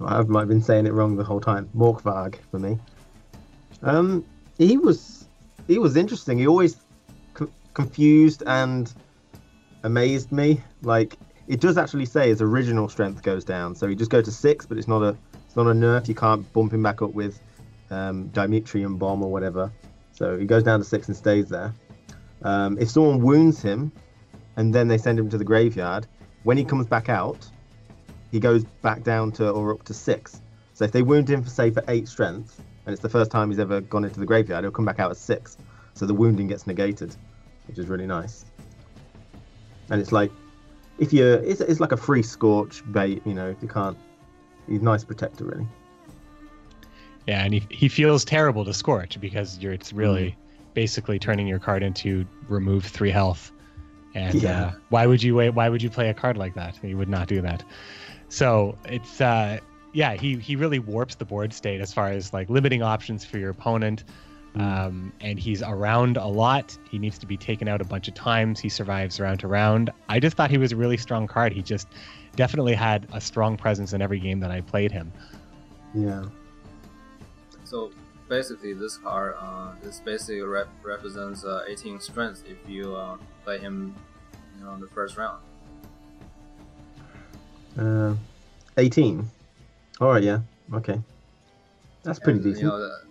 I 0.00 0.22
might 0.22 0.40
have 0.40 0.48
been 0.48 0.62
saying 0.62 0.86
it 0.86 0.92
wrong 0.92 1.16
the 1.16 1.24
whole 1.24 1.40
time. 1.40 1.68
Morkvarg 1.74 2.36
for 2.50 2.60
me. 2.60 2.78
Um, 3.82 4.24
he 4.56 4.76
was 4.76 5.26
he 5.66 5.78
was 5.78 5.96
interesting. 5.96 6.38
He 6.38 6.46
always 6.46 6.76
co- 7.32 7.50
confused 7.72 8.44
and 8.46 8.92
amazed 9.82 10.30
me. 10.30 10.60
Like 10.82 11.16
it 11.48 11.60
does 11.60 11.76
actually 11.76 12.06
say 12.06 12.28
his 12.28 12.40
original 12.40 12.88
strength 12.88 13.22
goes 13.22 13.44
down, 13.44 13.74
so 13.74 13.88
he 13.88 13.96
just 13.96 14.12
goes 14.12 14.26
to 14.26 14.32
six, 14.32 14.64
but 14.64 14.78
it's 14.78 14.88
not 14.88 15.02
a 15.02 15.16
it's 15.46 15.56
not 15.56 15.66
a 15.66 15.72
nerf. 15.72 16.06
You 16.06 16.14
can't 16.14 16.50
bump 16.52 16.72
him 16.72 16.84
back 16.84 17.02
up 17.02 17.14
with 17.14 17.40
um, 17.94 18.28
Dimeritium 18.30 18.98
bomb 18.98 19.22
or 19.22 19.30
whatever. 19.30 19.72
So 20.12 20.38
he 20.38 20.46
goes 20.46 20.62
down 20.62 20.78
to 20.80 20.84
six 20.84 21.08
and 21.08 21.16
stays 21.16 21.48
there. 21.48 21.72
Um, 22.42 22.78
if 22.78 22.88
someone 22.90 23.20
wounds 23.22 23.62
him, 23.62 23.92
and 24.56 24.74
then 24.74 24.88
they 24.88 24.98
send 24.98 25.18
him 25.18 25.28
to 25.30 25.38
the 25.38 25.44
graveyard, 25.44 26.06
when 26.44 26.56
he 26.56 26.64
comes 26.64 26.86
back 26.86 27.08
out, 27.08 27.48
he 28.30 28.40
goes 28.40 28.64
back 28.82 29.02
down 29.02 29.32
to 29.32 29.50
or 29.50 29.72
up 29.72 29.82
to 29.84 29.94
six. 29.94 30.40
So 30.72 30.84
if 30.84 30.92
they 30.92 31.02
wound 31.02 31.28
him 31.28 31.42
for 31.42 31.50
say 31.50 31.70
for 31.70 31.82
eight 31.88 32.08
strength, 32.08 32.60
and 32.86 32.92
it's 32.92 33.02
the 33.02 33.08
first 33.08 33.30
time 33.30 33.50
he's 33.50 33.58
ever 33.58 33.80
gone 33.80 34.04
into 34.04 34.20
the 34.20 34.26
graveyard, 34.26 34.64
he'll 34.64 34.72
come 34.72 34.84
back 34.84 35.00
out 35.00 35.10
at 35.10 35.16
six. 35.16 35.56
So 35.94 36.06
the 36.06 36.14
wounding 36.14 36.48
gets 36.48 36.66
negated, 36.66 37.16
which 37.66 37.78
is 37.78 37.86
really 37.86 38.06
nice. 38.06 38.44
And 39.90 40.00
it's 40.00 40.12
like, 40.12 40.30
if 40.98 41.12
you, 41.12 41.26
it's, 41.26 41.60
it's 41.60 41.80
like 41.80 41.92
a 41.92 41.96
free 41.96 42.22
scorch 42.22 42.82
bait, 42.92 43.22
you 43.24 43.34
know. 43.34 43.54
You 43.62 43.68
can't, 43.68 43.96
he's 44.68 44.82
nice 44.82 45.04
protector, 45.04 45.44
really. 45.44 45.66
Yeah, 47.26 47.42
and 47.44 47.54
he, 47.54 47.62
he 47.70 47.88
feels 47.88 48.24
terrible 48.24 48.64
to 48.64 48.74
Scorch 48.74 49.18
because 49.20 49.58
you're 49.58 49.72
it's 49.72 49.92
really 49.92 50.30
Mm. 50.30 50.34
basically 50.74 51.18
turning 51.18 51.46
your 51.46 51.58
card 51.58 51.82
into 51.82 52.26
remove 52.48 52.84
three 52.84 53.10
health. 53.10 53.50
And 54.14 54.34
Yeah. 54.42 54.66
uh, 54.66 54.72
why 54.90 55.06
would 55.06 55.22
you 55.22 55.34
wait? 55.34 55.50
Why 55.50 55.68
would 55.68 55.82
you 55.82 55.90
play 55.90 56.08
a 56.10 56.14
card 56.14 56.36
like 56.36 56.54
that? 56.54 56.78
You 56.82 56.96
would 56.98 57.08
not 57.08 57.26
do 57.28 57.40
that. 57.42 57.64
So 58.28 58.76
it's 58.84 59.20
uh, 59.20 59.58
yeah, 59.92 60.14
he 60.14 60.36
he 60.36 60.56
really 60.56 60.78
warps 60.78 61.14
the 61.14 61.24
board 61.24 61.52
state 61.52 61.80
as 61.80 61.92
far 61.94 62.08
as 62.08 62.32
like 62.32 62.50
limiting 62.50 62.82
options 62.82 63.24
for 63.24 63.38
your 63.38 63.50
opponent. 63.50 64.04
Um, 64.56 65.12
and 65.20 65.36
he's 65.36 65.62
around 65.62 66.16
a 66.16 66.28
lot. 66.28 66.78
He 66.88 66.96
needs 67.00 67.18
to 67.18 67.26
be 67.26 67.36
taken 67.36 67.66
out 67.66 67.80
a 67.80 67.84
bunch 67.84 68.06
of 68.06 68.14
times. 68.14 68.60
He 68.60 68.68
survives 68.68 69.18
round 69.18 69.40
to 69.40 69.48
round. 69.48 69.90
I 70.08 70.20
just 70.20 70.36
thought 70.36 70.48
he 70.48 70.58
was 70.58 70.70
a 70.70 70.76
really 70.76 70.96
strong 70.96 71.26
card. 71.26 71.52
He 71.52 71.60
just 71.60 71.88
definitely 72.36 72.74
had 72.74 73.08
a 73.12 73.20
strong 73.20 73.56
presence 73.56 73.92
in 73.92 74.00
every 74.00 74.20
game 74.20 74.38
that 74.40 74.52
I 74.52 74.60
played 74.60 74.92
him. 74.92 75.12
Yeah. 75.92 76.22
So 77.74 77.90
basically, 78.28 78.72
this 78.72 78.98
card 78.98 79.34
uh, 79.36 79.72
this 79.82 79.98
basically 79.98 80.42
rep- 80.42 80.68
represents 80.84 81.44
uh, 81.44 81.64
18 81.66 81.98
strength 81.98 82.44
if 82.46 82.56
you 82.70 82.94
uh, 82.94 83.16
play 83.42 83.58
him, 83.58 83.96
you 84.56 84.64
know, 84.64 84.74
in 84.74 84.80
the 84.80 84.86
first 84.86 85.16
round. 85.16 85.42
Uh, 87.76 88.14
18. 88.76 89.28
All 90.00 90.08
right, 90.08 90.22
yeah. 90.22 90.38
Okay. 90.72 91.00
That's 92.04 92.20
pretty 92.20 92.38
and, 92.38 92.44
decent. 92.44 92.62
You 92.62 92.68
know, 92.68 92.78
the- 92.78 93.02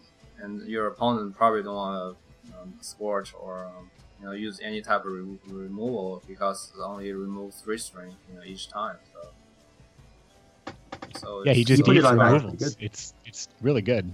and 0.41 0.61
your 0.65 0.87
opponent 0.87 1.35
probably 1.35 1.61
don't 1.61 1.75
want 1.75 2.15
to 2.15 2.57
um, 2.61 2.73
scorch 2.79 3.33
or 3.33 3.65
um, 3.65 3.91
you 4.21 4.25
know 4.27 4.31
use 4.31 4.61
any 4.63 4.81
type 4.81 5.03
of 5.03 5.11
re- 5.11 5.39
removal 5.45 6.23
because 6.25 6.71
it 6.73 6.81
only 6.81 7.11
removes 7.11 7.59
three 7.59 7.77
strength 7.77 8.15
you 8.29 8.37
know 8.37 8.45
each 8.45 8.69
time. 8.69 8.95
So, 9.11 10.73
so 11.19 11.43
Yeah, 11.43 11.51
he 11.51 11.65
just 11.65 11.79
You 11.79 11.83
put 11.83 11.97
it 11.97 11.99
eats 11.99 12.05
like 12.05 12.17
that, 12.17 12.31
removals. 12.31 12.77
It's 12.79 13.13
it's 13.25 13.49
really 13.61 13.81
good. 13.81 14.09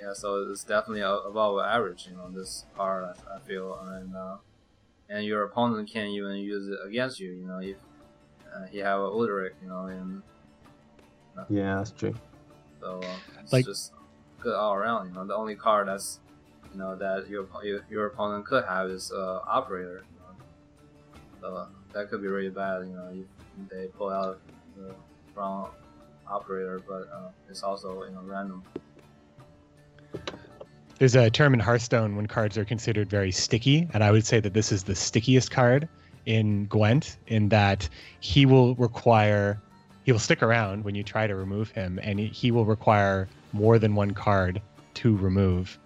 Yeah, 0.00 0.12
so 0.12 0.48
it's 0.50 0.62
definitely 0.64 1.00
above 1.00 1.58
average, 1.60 2.06
you 2.08 2.16
know, 2.16 2.30
this 2.30 2.64
card, 2.76 3.04
I, 3.04 3.36
I 3.36 3.38
feel, 3.40 3.74
and 3.82 4.14
uh, 4.14 4.36
and 5.08 5.24
your 5.24 5.42
opponent 5.44 5.90
can 5.90 6.06
even 6.08 6.36
use 6.36 6.68
it 6.68 6.78
against 6.86 7.18
you, 7.18 7.32
you 7.32 7.46
know, 7.46 7.58
if 7.58 7.76
uh, 8.54 8.66
he 8.66 8.78
have 8.78 9.00
a 9.00 9.08
Udalryk, 9.10 9.54
you 9.62 9.68
know, 9.68 9.86
and 9.86 10.22
Yeah, 11.48 11.76
that's 11.76 11.90
true. 11.92 12.14
so 12.80 13.00
uh, 13.02 13.16
it's 13.42 13.52
Like- 13.52 13.64
just 13.64 13.92
good 14.40 14.54
all 14.54 14.74
around, 14.74 15.08
you 15.08 15.14
know. 15.14 15.24
The 15.26 15.34
only 15.34 15.56
card 15.56 15.88
that's, 15.88 16.20
you 16.72 16.78
know, 16.78 16.94
that 16.96 17.28
your 17.28 17.48
your, 17.64 17.84
your 17.90 18.06
opponent 18.06 18.46
could 18.46 18.64
have 18.64 18.88
is 18.90 19.10
uh, 19.10 19.40
Operator, 19.46 20.04
you 20.12 20.18
know. 20.20 20.44
So 21.40 21.68
that 21.92 22.08
could 22.08 22.20
be 22.22 22.28
really 22.28 22.50
bad, 22.50 22.86
you 22.86 22.94
know, 22.94 23.08
if 23.12 23.68
they 23.70 23.86
pull 23.88 24.10
out 24.10 24.40
the 24.76 24.94
wrong 25.34 25.70
Operator, 26.28 26.80
but 26.86 27.08
uh, 27.12 27.30
it's 27.48 27.62
also, 27.64 28.04
you 28.04 28.12
know, 28.12 28.20
random. 28.22 28.62
There's 30.98 31.14
a 31.14 31.30
term 31.30 31.54
in 31.54 31.60
Hearthstone 31.60 32.16
when 32.16 32.26
cards 32.26 32.58
are 32.58 32.64
considered 32.64 33.08
very 33.08 33.30
sticky, 33.30 33.86
and 33.94 34.02
I 34.02 34.10
would 34.10 34.26
say 34.26 34.40
that 34.40 34.52
this 34.52 34.72
is 34.72 34.82
the 34.82 34.96
stickiest 34.96 35.48
card 35.48 35.88
in 36.26 36.66
Gwent, 36.66 37.18
in 37.28 37.48
that 37.50 37.88
he 38.18 38.46
will 38.46 38.74
require, 38.74 39.60
he 40.02 40.10
will 40.10 40.18
stick 40.18 40.42
around 40.42 40.82
when 40.82 40.96
you 40.96 41.04
try 41.04 41.28
to 41.28 41.36
remove 41.36 41.70
him, 41.70 42.00
and 42.02 42.18
he, 42.18 42.50
will 42.50 42.64
require 42.64 43.28
more 43.52 43.78
than 43.78 43.94
one 43.94 44.10
card 44.10 44.60
to 44.94 45.16
remove. 45.16 45.78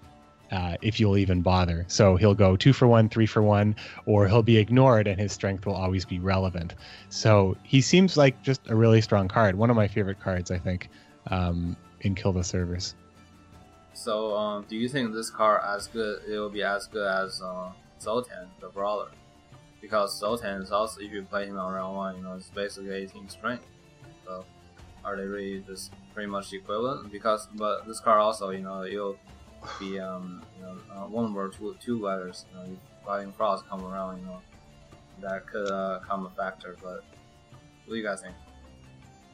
Uh, 0.51 0.77
if 0.83 1.01
you'll 1.01 1.17
even 1.17 1.41
bother. 1.41 1.83
So 1.89 2.17
he'll 2.17 2.35
go 2.35 2.57
two 2.57 2.75
for 2.75 2.87
one, 2.87 3.09
three 3.09 3.25
for 3.25 3.43
one, 3.43 3.75
or 4.05 4.29
he'll 4.29 4.43
be 4.43 4.59
ignored 4.59 5.07
and 5.07 5.19
his 5.19 5.33
strength 5.33 5.65
will 5.65 5.75
always 5.75 6.05
be 6.05 6.19
relevant. 6.19 6.75
So 7.09 7.57
he 7.63 7.81
seems 7.81 8.19
like 8.19 8.43
just 8.43 8.61
a 8.69 8.77
really 8.77 9.01
strong 9.01 9.29
card. 9.29 9.55
One 9.55 9.71
of 9.71 9.77
my 9.77 9.89
favorite 9.89 10.21
cards, 10.21 10.51
I 10.51 10.59
think, 10.59 10.91
um, 11.29 11.75
in 12.03 12.15
Kill 12.15 12.35
the 12.35 12.45
Servers. 12.45 12.95
So, 13.95 14.37
um, 14.37 14.65
do 14.69 14.77
you 14.77 14.89
think 14.89 15.13
this 15.13 15.31
car 15.31 15.63
as 15.65 15.87
good? 15.87 16.23
It 16.29 16.39
will 16.39 16.51
be 16.51 16.63
as 16.63 16.87
good 16.87 17.07
as 17.07 17.41
uh, 17.43 17.73
Zoltan, 18.01 18.49
the 18.61 18.69
brawler, 18.69 19.11
because 19.81 20.19
Zoltan 20.19 20.63
is 20.63 20.73
also 20.73 21.01
if 21.01 21.13
you 21.13 21.23
play 21.23 21.47
him 21.47 21.59
on 21.59 21.73
round 21.75 21.97
one, 21.97 22.17
you 22.17 22.23
know, 22.23 22.35
it's 22.35 22.49
basically 22.49 22.95
18 22.95 23.29
strength. 23.29 23.65
So, 24.25 24.45
are 25.05 25.17
they 25.17 25.25
really 25.25 25.63
just 25.67 25.93
pretty 26.15 26.31
much 26.31 26.53
equivalent? 26.53 27.13
Because, 27.13 27.49
but 27.55 27.87
this 27.87 28.01
car 28.01 28.19
also, 28.19 28.51
you 28.51 28.63
know, 28.63 28.85
it'll 28.85 29.19
be 29.79 29.99
um, 29.99 30.43
you 30.59 30.65
know, 30.65 30.77
uh, 30.95 31.07
one 31.07 31.35
or 31.37 31.49
two 31.49 31.77
two 31.81 32.01
letters. 32.01 32.47
You 32.51 32.57
know, 32.57 32.73
if 32.73 32.79
Fighting 33.05 33.33
come 33.37 33.85
around, 33.85 34.21
you 34.21 34.27
know, 34.27 34.41
that 35.21 35.47
could 35.47 35.69
uh, 35.71 35.99
come 36.07 36.27
a 36.27 36.31
factor. 36.31 36.77
But 36.81 37.05
what 37.85 37.91
do 37.91 37.97
you 37.97 38.03
guys 38.03 38.21
think? 38.21 38.35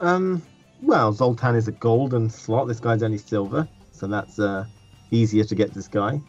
Um, 0.01 0.43
well, 0.81 1.13
Zoltan 1.13 1.55
is 1.55 1.69
a 1.69 1.73
golden 1.73 2.31
slot. 2.31 2.67
This 2.67 2.81
guy's 2.81 3.03
only 3.03 3.19
silver, 3.19 3.69
so 3.99 4.07
that's 4.07 4.38
uh, 4.38 4.64
easier 5.11 5.44
to 5.44 5.55
get 5.55 5.74
this 5.74 5.88
guy. 5.88 6.20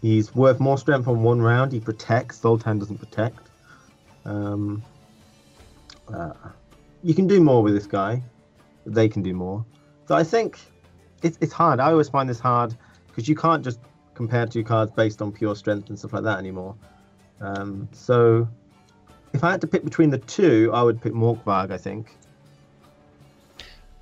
He's 0.00 0.34
worth 0.34 0.58
more 0.58 0.78
strength 0.78 1.06
on 1.06 1.22
one 1.22 1.40
round. 1.40 1.72
He 1.72 1.80
protects. 1.80 2.40
Zoltan 2.40 2.78
doesn't 2.78 2.98
protect. 2.98 3.48
Um, 4.24 4.82
uh, 6.12 6.32
you 7.02 7.14
can 7.14 7.26
do 7.26 7.40
more 7.40 7.62
with 7.62 7.74
this 7.74 7.86
guy. 7.86 8.22
They 8.86 9.08
can 9.08 9.22
do 9.22 9.32
more. 9.32 9.64
So 10.08 10.16
I 10.16 10.24
think 10.24 10.58
it's 11.22 11.38
it's 11.40 11.52
hard. 11.52 11.78
I 11.78 11.90
always 11.92 12.08
find 12.08 12.28
this 12.28 12.40
hard 12.40 12.76
because 13.06 13.28
you 13.28 13.36
can't 13.36 13.62
just 13.62 13.78
compare 14.14 14.46
two 14.46 14.64
cards 14.64 14.90
based 14.90 15.22
on 15.22 15.32
pure 15.32 15.54
strength 15.54 15.88
and 15.88 15.98
stuff 15.98 16.12
like 16.12 16.24
that 16.24 16.38
anymore. 16.38 16.74
Um, 17.40 17.88
so 17.92 18.48
if 19.32 19.44
I 19.44 19.50
had 19.50 19.60
to 19.60 19.66
pick 19.66 19.84
between 19.84 20.10
the 20.10 20.18
two, 20.18 20.70
I 20.74 20.82
would 20.82 21.00
pick 21.00 21.12
Morkvarg. 21.12 21.70
I 21.70 21.78
think. 21.78 22.16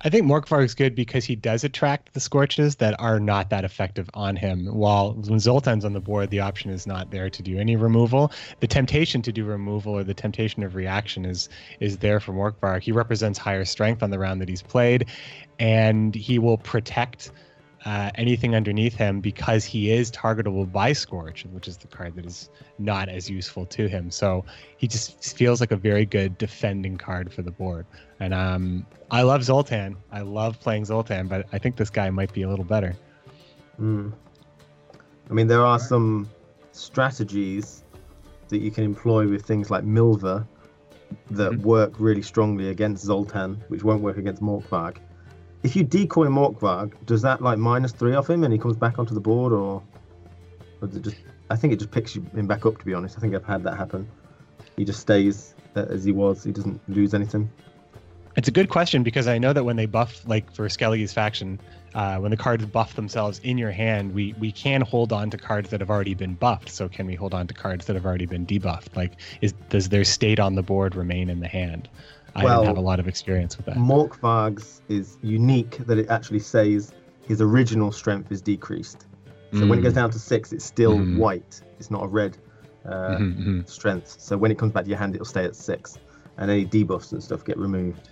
I 0.03 0.09
think 0.09 0.25
Morkvarg's 0.25 0.73
good 0.73 0.95
because 0.95 1.25
he 1.25 1.35
does 1.35 1.63
attract 1.63 2.13
the 2.13 2.19
scorches 2.19 2.77
that 2.77 2.99
are 2.99 3.19
not 3.19 3.51
that 3.51 3.63
effective 3.63 4.09
on 4.15 4.35
him. 4.35 4.65
While 4.65 5.13
when 5.13 5.39
Zoltan's 5.39 5.85
on 5.85 5.93
the 5.93 5.99
board, 5.99 6.31
the 6.31 6.39
option 6.39 6.71
is 6.71 6.87
not 6.87 7.11
there 7.11 7.29
to 7.29 7.43
do 7.43 7.59
any 7.59 7.75
removal. 7.75 8.31
The 8.61 8.67
temptation 8.67 9.21
to 9.21 9.31
do 9.31 9.45
removal 9.45 9.93
or 9.93 10.03
the 10.03 10.15
temptation 10.15 10.63
of 10.63 10.73
reaction 10.73 11.23
is 11.23 11.49
is 11.79 11.99
there 11.99 12.19
for 12.19 12.33
Morkvarg. 12.33 12.81
He 12.81 12.91
represents 12.91 13.37
higher 13.37 13.63
strength 13.63 14.01
on 14.01 14.09
the 14.09 14.17
round 14.17 14.41
that 14.41 14.49
he's 14.49 14.63
played, 14.63 15.05
and 15.59 16.15
he 16.15 16.39
will 16.39 16.57
protect 16.57 17.31
uh, 17.85 18.11
anything 18.15 18.55
underneath 18.55 18.93
him 18.95 19.21
because 19.21 19.65
he 19.65 19.91
is 19.91 20.11
targetable 20.11 20.71
by 20.71 20.93
Scorch, 20.93 21.45
which 21.51 21.67
is 21.67 21.77
the 21.77 21.87
card 21.87 22.15
that 22.15 22.25
is 22.25 22.49
not 22.77 23.09
as 23.09 23.29
useful 23.29 23.65
to 23.67 23.87
him. 23.87 24.11
So 24.11 24.45
he 24.77 24.87
just 24.87 25.35
feels 25.35 25.59
like 25.59 25.71
a 25.71 25.75
very 25.77 26.05
good 26.05 26.37
defending 26.37 26.97
card 26.97 27.33
for 27.33 27.41
the 27.41 27.51
board. 27.51 27.85
And 28.19 28.33
um, 28.33 28.85
I 29.09 29.23
love 29.23 29.43
Zoltan. 29.43 29.97
I 30.11 30.21
love 30.21 30.59
playing 30.59 30.85
Zoltan, 30.85 31.27
but 31.27 31.47
I 31.53 31.57
think 31.57 31.75
this 31.75 31.89
guy 31.89 32.09
might 32.11 32.31
be 32.33 32.43
a 32.43 32.49
little 32.49 32.65
better. 32.65 32.95
Mm. 33.79 34.13
I 35.29 35.33
mean, 35.33 35.47
there 35.47 35.65
are 35.65 35.79
some 35.79 36.29
strategies 36.71 37.83
that 38.49 38.59
you 38.59 38.69
can 38.69 38.83
employ 38.83 39.27
with 39.27 39.43
things 39.45 39.71
like 39.71 39.83
Milva 39.83 40.45
that 41.31 41.51
Mhm. 41.53 41.61
work 41.61 41.93
really 41.99 42.21
strongly 42.21 42.69
against 42.69 43.03
Zoltan, 43.05 43.61
which 43.69 43.83
won't 43.83 44.01
work 44.01 44.17
against 44.17 44.41
Morkvarg. 44.41 44.97
If 45.63 45.75
you 45.75 45.83
decoy 45.83 46.27
Morkvarg, 46.27 46.93
does 47.05 47.21
that 47.21 47.41
like 47.41 47.57
minus 47.57 47.91
three 47.91 48.15
off 48.15 48.29
him 48.29 48.43
and 48.43 48.51
he 48.51 48.57
comes 48.57 48.75
back 48.75 48.97
onto 48.97 49.13
the 49.13 49.19
board, 49.19 49.53
or, 49.53 49.83
or 50.81 50.87
just? 50.87 51.17
I 51.49 51.55
think 51.55 51.73
it 51.73 51.77
just 51.77 51.91
picks 51.91 52.15
him 52.15 52.47
back 52.47 52.65
up. 52.65 52.77
To 52.79 52.85
be 52.85 52.93
honest, 52.93 53.17
I 53.17 53.21
think 53.21 53.35
I've 53.35 53.45
had 53.45 53.63
that 53.63 53.77
happen. 53.77 54.09
He 54.77 54.85
just 54.85 54.99
stays 55.01 55.53
as 55.75 56.03
he 56.03 56.11
was. 56.11 56.43
He 56.43 56.51
doesn't 56.51 56.81
lose 56.89 57.13
anything. 57.13 57.51
It's 58.37 58.47
a 58.47 58.51
good 58.51 58.69
question 58.69 59.03
because 59.03 59.27
I 59.27 59.37
know 59.37 59.51
that 59.51 59.65
when 59.65 59.75
they 59.75 59.85
buff, 59.85 60.25
like 60.25 60.51
for 60.53 60.69
Skelly's 60.69 61.11
faction, 61.11 61.59
uh, 61.93 62.17
when 62.17 62.31
the 62.31 62.37
cards 62.37 62.65
buff 62.65 62.95
themselves 62.95 63.39
in 63.39 63.57
your 63.57 63.71
hand, 63.71 64.13
we 64.13 64.33
we 64.39 64.53
can 64.53 64.79
hold 64.81 65.11
on 65.11 65.29
to 65.31 65.37
cards 65.37 65.69
that 65.71 65.81
have 65.81 65.89
already 65.89 66.13
been 66.13 66.35
buffed. 66.35 66.69
So 66.69 66.87
can 66.87 67.05
we 67.05 67.15
hold 67.15 67.33
on 67.33 67.47
to 67.47 67.53
cards 67.53 67.85
that 67.85 67.95
have 67.95 68.05
already 68.05 68.25
been 68.25 68.45
debuffed? 68.45 68.95
Like, 68.95 69.19
is 69.41 69.51
does 69.69 69.89
their 69.89 70.05
state 70.05 70.39
on 70.39 70.55
the 70.55 70.63
board 70.63 70.95
remain 70.95 71.29
in 71.29 71.41
the 71.41 71.47
hand? 71.49 71.89
I 72.35 72.43
Well- 72.45 72.61
didn't 72.61 72.75
have 72.75 72.77
a 72.77 72.87
lot 72.87 72.99
of 72.99 73.07
experience 73.07 73.57
with 73.57 73.65
that. 73.65 73.75
Morkvarg's 73.75 74.81
is 74.87 75.17
unique 75.21 75.77
that 75.85 75.97
it 75.97 76.09
actually 76.09 76.39
says 76.39 76.93
his 77.27 77.41
original 77.41 77.91
strength 77.91 78.31
is 78.31 78.41
decreased. 78.41 79.07
So 79.53 79.67
when 79.67 79.79
it 79.79 79.81
goes 79.81 79.91
Mm. 79.91 79.95
down 79.95 80.11
to 80.11 80.19
six, 80.19 80.53
it's 80.53 80.63
still 80.63 80.97
Mhm. 80.97 81.17
white. 81.17 81.61
It's 81.77 81.91
not 81.91 82.03
a 82.03 82.07
red 82.07 82.37
uh, 82.85 83.17
Mhm, 83.19 83.45
mhm. 83.45 83.69
strength. 83.69 84.15
So 84.19 84.35
when 84.37 84.49
it 84.49 84.57
comes 84.57 84.71
back 84.71 84.85
to 84.85 84.89
your 84.89 84.97
hand, 84.97 85.13
it'll 85.13 85.23
stay 85.25 85.43
at 85.45 85.55
six, 85.55 85.99
and 86.37 86.49
any 86.49 86.65
debuffs 86.65 87.11
and 87.11 87.21
stuff 87.23 87.43
get 87.43 87.57
removed, 87.59 88.09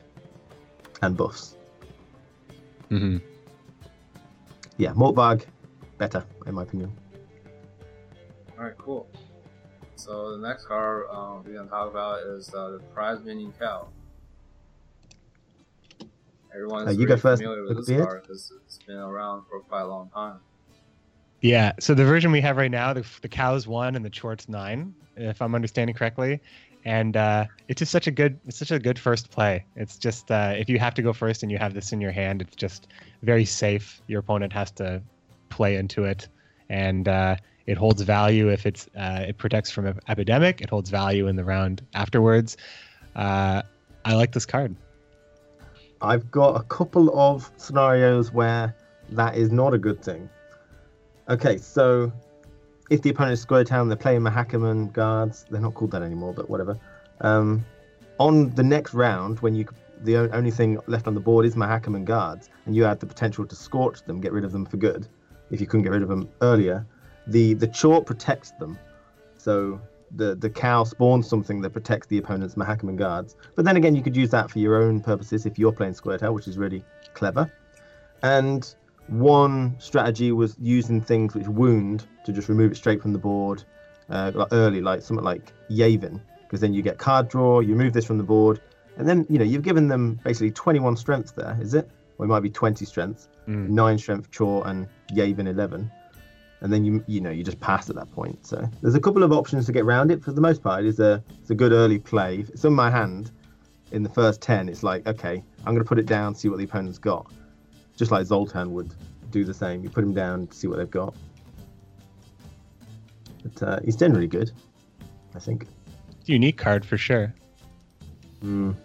and 1.02 1.18
buffs. 1.18 1.56
Mhm. 2.92 3.20
Yeah, 4.78 4.94
Morkvarg, 4.94 5.46
better 5.98 6.24
in 6.46 6.54
my 6.54 6.64
opinion. 6.64 6.92
Alright, 8.60 8.78
cool. 8.78 9.08
So 9.96 10.38
the 10.38 10.48
next 10.48 10.66
card 10.66 11.08
um, 11.10 11.44
we're 11.46 11.56
gonna 11.56 11.68
talk 11.70 11.90
about 11.90 12.20
is 12.22 12.54
uh, 12.54 12.70
the 12.70 12.80
prize 12.94 13.22
winning 13.22 13.54
cow. 13.60 13.88
Everyone's 16.54 16.88
Uh, 16.88 16.92
you 16.92 16.98
really 17.00 17.08
go 17.10 17.18
first, 17.18 17.42
familiar 17.42 17.62
with 17.64 17.78
Luke 17.78 17.86
this 17.86 17.96
Beard. 17.96 18.08
card 18.08 18.22
because 18.24 18.52
it's 18.66 18.80
been 18.80 18.98
around 18.98 19.44
for 19.50 19.60
quite 19.62 19.82
a 19.82 19.88
long 19.88 20.10
time. 20.10 20.40
Yeah. 21.42 21.74
So 21.80 21.94
the 21.94 22.06
version 22.06 22.32
we 22.32 22.42
have 22.42 22.58
right 22.58 22.72
now, 22.72 22.94
the, 22.94 23.06
the 23.22 23.30
cow's 23.30 23.68
one 23.68 23.96
and 23.96 24.04
the 24.04 24.10
chort's 24.10 24.50
nine, 24.50 24.94
if 25.16 25.42
I'm 25.42 25.56
understanding 25.56 25.96
correctly. 25.96 26.42
And 26.86 27.16
uh, 27.18 27.46
it's 27.68 27.80
just 27.80 27.92
such 27.92 28.08
a 28.08 28.12
good, 28.12 28.40
it's 28.46 28.58
such 28.58 28.72
a 28.72 28.80
good 28.80 28.98
first 28.98 29.30
play. 29.32 29.66
It's 29.76 29.98
just 29.98 30.32
uh, 30.32 30.54
if 30.58 30.70
you 30.70 30.80
have 30.80 30.94
to 30.96 31.02
go 31.02 31.14
first 31.14 31.44
and 31.44 31.52
you 31.52 31.58
have 31.58 31.74
this 31.74 31.92
in 31.92 32.00
your 32.02 32.12
hand, 32.12 32.42
it's 32.42 32.56
just 32.56 32.88
very 33.22 33.46
safe. 33.46 34.02
Your 34.08 34.22
opponent 34.22 34.54
has 34.54 34.72
to 34.72 35.02
play 35.50 35.76
into 35.76 36.06
it, 36.06 36.30
and 36.70 37.08
uh, 37.08 37.36
it 37.68 37.78
holds 37.78 38.02
value 38.02 38.50
if 38.50 38.66
it's 38.66 38.88
uh, 38.98 39.26
it 39.28 39.38
protects 39.38 39.70
from 39.70 39.88
ep- 39.88 40.00
epidemic. 40.08 40.62
It 40.62 40.70
holds 40.70 40.90
value 40.90 41.28
in 41.28 41.36
the 41.36 41.44
round 41.44 41.86
afterwards. 41.94 42.56
Uh, 43.14 43.62
I 44.06 44.16
like 44.16 44.32
this 44.32 44.46
card. 44.46 44.74
I've 46.02 46.32
got 46.32 46.56
a 46.60 46.64
couple 46.64 47.18
of 47.20 47.52
scenarios 47.58 48.32
where 48.32 48.76
that 49.12 49.36
is 49.36 49.52
not 49.52 49.74
a 49.74 49.78
good 49.78 50.02
thing. 50.02 50.30
Okay, 51.30 51.58
so 51.58 52.12
if 52.90 53.02
the 53.02 53.10
opponent 53.10 53.34
is 53.34 53.46
Scoia'tael, 53.46 53.88
they're 53.88 53.98
playing 53.98 54.22
Mahakaman 54.22 54.94
guards. 54.94 55.46
They're 55.50 55.62
not 55.62 55.74
called 55.74 55.92
that 55.92 56.02
anymore, 56.02 56.34
but 56.34 56.50
whatever. 56.50 56.78
Um, 57.22 57.66
on 58.20 58.50
the 58.56 58.64
next 58.64 58.94
round, 58.94 59.40
when 59.40 59.56
you 59.56 59.66
the 60.02 60.16
only 60.34 60.52
thing 60.52 60.80
left 60.88 61.08
on 61.08 61.14
the 61.14 61.20
board 61.20 61.46
is 61.46 61.56
Mahakaman 61.56 62.06
guards, 62.06 62.50
and 62.66 62.74
you 62.76 62.84
had 62.84 63.02
the 63.02 63.06
potential 63.06 63.46
to 63.46 63.56
scorch 63.56 64.04
them, 64.04 64.22
get 64.22 64.32
rid 64.32 64.46
of 64.46 64.54
them 64.54 64.66
for 64.66 64.78
good, 64.78 65.08
if 65.52 65.60
you 65.60 65.68
couldn't 65.68 65.84
get 65.84 65.92
rid 65.92 66.02
of 66.02 66.08
them 66.08 66.30
earlier, 66.42 66.86
the 67.28 67.54
the 67.56 67.68
chort 67.68 68.06
protects 68.06 68.52
them. 68.52 68.78
So 69.38 69.82
the 70.16 70.36
the 70.36 70.50
cow 70.50 70.84
spawns 70.84 71.28
something 71.28 71.62
that 71.62 71.72
protects 71.72 72.08
the 72.08 72.18
opponent's 72.18 72.56
Mahakaman 72.56 72.96
guards. 72.96 73.36
But 73.56 73.66
then 73.66 73.78
again, 73.78 73.96
you 73.96 74.02
could 74.02 74.16
use 74.16 74.30
that 74.32 74.50
for 74.50 74.60
your 74.60 74.82
own 74.82 75.00
purposes 75.02 75.46
if 75.46 75.60
you're 75.60 75.72
playing 75.72 75.94
Scoia'tael, 75.94 76.34
which 76.34 76.48
is 76.48 76.58
really 76.58 76.84
clever. 77.14 77.52
And 78.24 78.74
one 79.08 79.76
strategy 79.80 80.32
was 80.32 80.56
using 80.60 81.02
things 81.02 81.36
which 81.36 81.48
wound 81.48 82.06
to 82.26 82.32
just 82.32 82.50
remove 82.50 82.72
it 82.72 82.76
straight 82.76 83.02
from 83.02 83.14
the 83.14 83.20
board 83.20 83.64
uh, 84.10 84.46
early, 84.52 84.82
like 84.82 85.02
something 85.02 85.24
like 85.26 85.54
Yavin, 85.70 86.20
because 86.44 86.60
then 86.60 86.74
you 86.74 86.82
get 86.82 86.98
card 86.98 87.30
draw, 87.30 87.60
you 87.60 87.74
remove 87.76 87.94
this 87.94 88.06
from 88.06 88.18
the 88.18 88.24
board, 88.24 88.62
and 88.98 89.08
then 89.08 89.26
you 89.30 89.38
know 89.40 89.46
you've 89.46 89.64
given 89.64 89.88
them 89.88 90.20
basically 90.24 90.52
21 90.52 90.98
strength 90.98 91.36
there, 91.36 91.58
is 91.62 91.74
it? 91.74 91.90
Or 92.18 92.26
it 92.26 92.30
might 92.30 92.42
be 92.42 92.50
20 92.50 92.84
strength, 92.86 93.28
Mm. 93.48 93.70
nine 93.70 93.98
strength 93.98 94.30
Chort 94.30 94.68
and 94.68 94.88
Yavin 95.12 95.48
11, 95.48 95.90
and 96.62 96.72
then 96.74 96.84
you 96.84 97.04
you 97.08 97.22
know 97.22 97.30
you 97.30 97.44
just 97.44 97.60
pass 97.60 97.90
at 97.90 97.96
that 97.96 98.12
point. 98.12 98.46
So 98.46 98.68
there's 98.82 98.96
a 98.96 99.00
couple 99.00 99.24
of 99.24 99.32
options 99.32 99.66
to 99.68 99.72
get 99.72 99.84
around 99.84 100.12
it. 100.12 100.24
For 100.24 100.32
the 100.32 100.42
most 100.42 100.62
part, 100.62 100.86
it's 100.86 101.00
a 101.00 101.24
it's 101.42 101.50
a 101.50 101.56
good 101.56 101.72
early 101.72 102.00
play. 102.00 102.40
If 102.40 102.50
it's 102.50 102.66
in 102.66 102.74
my 102.74 102.90
hand 102.90 103.32
in 103.92 104.04
the 104.04 104.10
first 104.10 104.42
10, 104.42 104.70
it's 104.70 104.84
like 104.84 105.08
okay, 105.08 105.44
I'm 105.60 105.74
going 105.74 105.84
to 105.84 105.88
put 105.88 106.00
it 106.00 106.06
down, 106.06 106.36
see 106.36 106.50
what 106.50 106.58
the 106.58 106.66
opponent's 106.66 107.00
got, 107.00 107.32
just 107.96 108.12
like 108.12 108.26
Zoltan 108.26 108.74
would 108.74 108.94
do 109.32 109.44
the 109.44 109.54
same. 109.54 109.84
You 109.84 109.90
put 109.90 110.04
him 110.04 110.14
down 110.14 110.48
to 110.48 110.56
see 110.56 110.68
what 110.68 110.78
they've 110.78 110.90
got. 110.90 111.16
But 113.44 113.64
uh, 113.64 113.80
he's 113.86 113.96
generally 113.96 114.28
good, 114.28 114.52
I 115.34 115.40
think. 115.40 115.68
Unique 116.26 116.58
card 116.58 116.86
for 116.86 116.98
sure. 116.98 117.34
Mm. 118.44 118.76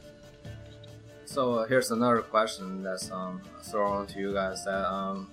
So 1.25 1.55
uh, 1.55 1.67
here's 1.67 1.91
another 1.91 2.23
question 2.23 2.83
that's 2.83 3.11
um, 3.11 3.43
thrown 3.63 4.07
to 4.09 4.19
you 4.21 4.33
guys 4.33 4.65
that 4.65 4.89
um, 4.89 5.29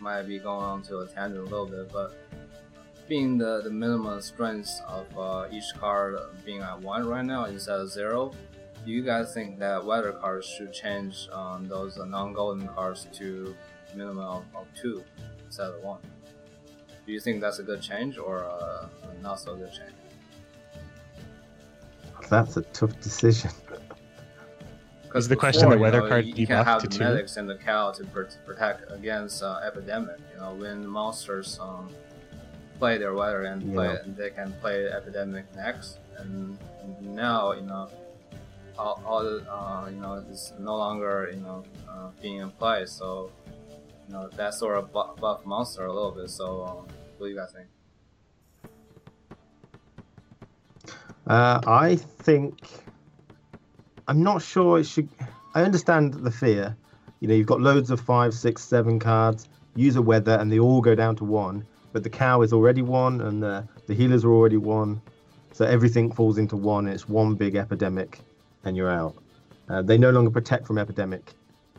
might 0.00 0.22
be 0.22 0.38
going 0.38 0.64
on 0.64 0.82
to 0.82 0.98
a 1.00 1.06
tangent 1.06 1.40
a 1.40 1.44
little 1.44 1.66
bit, 1.66 1.90
but 1.92 2.14
being 3.08 3.36
the, 3.36 3.60
the 3.62 3.70
minimum 3.70 4.20
strength 4.20 4.80
of 4.86 5.06
uh, 5.18 5.48
each 5.50 5.74
card 5.78 6.16
being 6.44 6.60
at 6.60 6.80
one 6.80 7.06
right 7.06 7.24
now 7.24 7.44
instead 7.46 7.80
of 7.80 7.90
zero, 7.90 8.32
do 8.84 8.92
you 8.92 9.02
guys 9.02 9.34
think 9.34 9.58
that 9.58 9.84
weather 9.84 10.12
cards 10.12 10.46
should 10.46 10.72
change 10.72 11.28
um, 11.32 11.66
those 11.66 11.98
uh, 11.98 12.04
non-golden 12.04 12.68
cards 12.68 13.08
to 13.12 13.54
minimum 13.94 14.24
of, 14.24 14.44
of 14.54 14.66
two 14.80 15.02
instead 15.44 15.66
of 15.66 15.82
one? 15.82 16.00
Do 17.04 17.12
you 17.12 17.20
think 17.20 17.40
that's 17.40 17.58
a 17.58 17.62
good 17.62 17.82
change 17.82 18.16
or 18.16 18.44
uh, 18.44 18.86
not 19.20 19.40
so 19.40 19.56
good 19.56 19.72
change? 19.72 19.92
That's 22.28 22.56
a 22.56 22.62
tough 22.62 22.98
decision. 23.00 23.50
Because 25.10 25.24
Is 25.24 25.28
the 25.28 25.34
question 25.34 25.68
the 25.68 25.74
you 25.74 25.80
weather 25.82 26.02
know, 26.02 26.08
card 26.08 26.24
you, 26.24 26.34
you 26.36 26.46
can 26.46 26.58
debuff 26.58 26.64
have 26.66 26.82
to 26.82 26.86
the 26.88 26.94
two? 26.98 27.02
medics 27.02 27.36
and 27.36 27.50
the 27.50 27.56
cow 27.56 27.90
to 27.90 28.04
pr- 28.04 28.30
protect 28.46 28.92
against 28.92 29.42
uh, 29.42 29.58
epidemic. 29.66 30.18
You 30.32 30.40
know, 30.40 30.54
when 30.54 30.86
monsters 30.86 31.58
um, 31.60 31.88
play 32.78 32.96
their 32.96 33.12
weather 33.12 33.42
and 33.42 33.60
Yeah. 33.74 33.96
and 34.04 34.16
they 34.16 34.30
can 34.30 34.52
play 34.60 34.86
epidemic 34.86 35.46
next. 35.56 35.98
And 36.16 36.56
now, 37.00 37.50
you 37.54 37.62
know, 37.62 37.88
all, 38.78 39.02
all 39.04 39.26
uh, 39.50 39.90
you 39.90 39.96
know, 40.00 40.24
it's 40.30 40.52
no 40.60 40.76
longer 40.76 41.28
you 41.34 41.40
know 41.40 41.64
uh, 41.88 42.10
being 42.22 42.36
in 42.36 42.52
play. 42.52 42.86
So, 42.86 43.32
you 44.06 44.14
know, 44.14 44.28
that 44.36 44.54
sort 44.54 44.78
of 44.78 44.92
bu- 44.92 45.16
buff 45.20 45.44
monster 45.44 45.86
a 45.86 45.92
little 45.92 46.12
bit. 46.12 46.30
So, 46.30 46.62
um, 46.62 46.86
what 47.18 47.26
do 47.26 47.32
you 47.32 47.34
guys 47.36 47.50
think? 47.52 47.66
Uh, 51.26 51.60
I 51.66 51.96
think 51.96 52.60
I'm 54.10 54.24
not 54.24 54.42
sure 54.42 54.80
it 54.80 54.86
should. 54.88 55.08
I 55.54 55.62
understand 55.62 56.14
the 56.14 56.32
fear. 56.32 56.76
You 57.20 57.28
know, 57.28 57.34
you've 57.34 57.46
got 57.46 57.60
loads 57.60 57.92
of 57.92 58.00
five, 58.00 58.34
six, 58.34 58.60
seven 58.64 58.98
cards. 58.98 59.48
Use 59.76 59.94
a 59.94 60.02
weather, 60.02 60.32
and 60.32 60.50
they 60.50 60.58
all 60.58 60.80
go 60.80 60.96
down 60.96 61.14
to 61.16 61.24
one. 61.24 61.64
But 61.92 62.02
the 62.02 62.10
cow 62.10 62.42
is 62.42 62.52
already 62.52 62.82
one, 62.82 63.20
and 63.20 63.40
the 63.40 63.68
the 63.86 63.94
healers 63.94 64.24
are 64.24 64.32
already 64.32 64.56
one. 64.56 65.00
So 65.52 65.64
everything 65.64 66.10
falls 66.10 66.38
into 66.38 66.56
one. 66.56 66.88
It's 66.88 67.08
one 67.08 67.36
big 67.36 67.54
epidemic, 67.54 68.18
and 68.64 68.76
you're 68.76 68.90
out. 68.90 69.14
Uh, 69.68 69.82
they 69.82 69.96
no 69.96 70.10
longer 70.10 70.32
protect 70.32 70.66
from 70.66 70.76
epidemic 70.76 71.34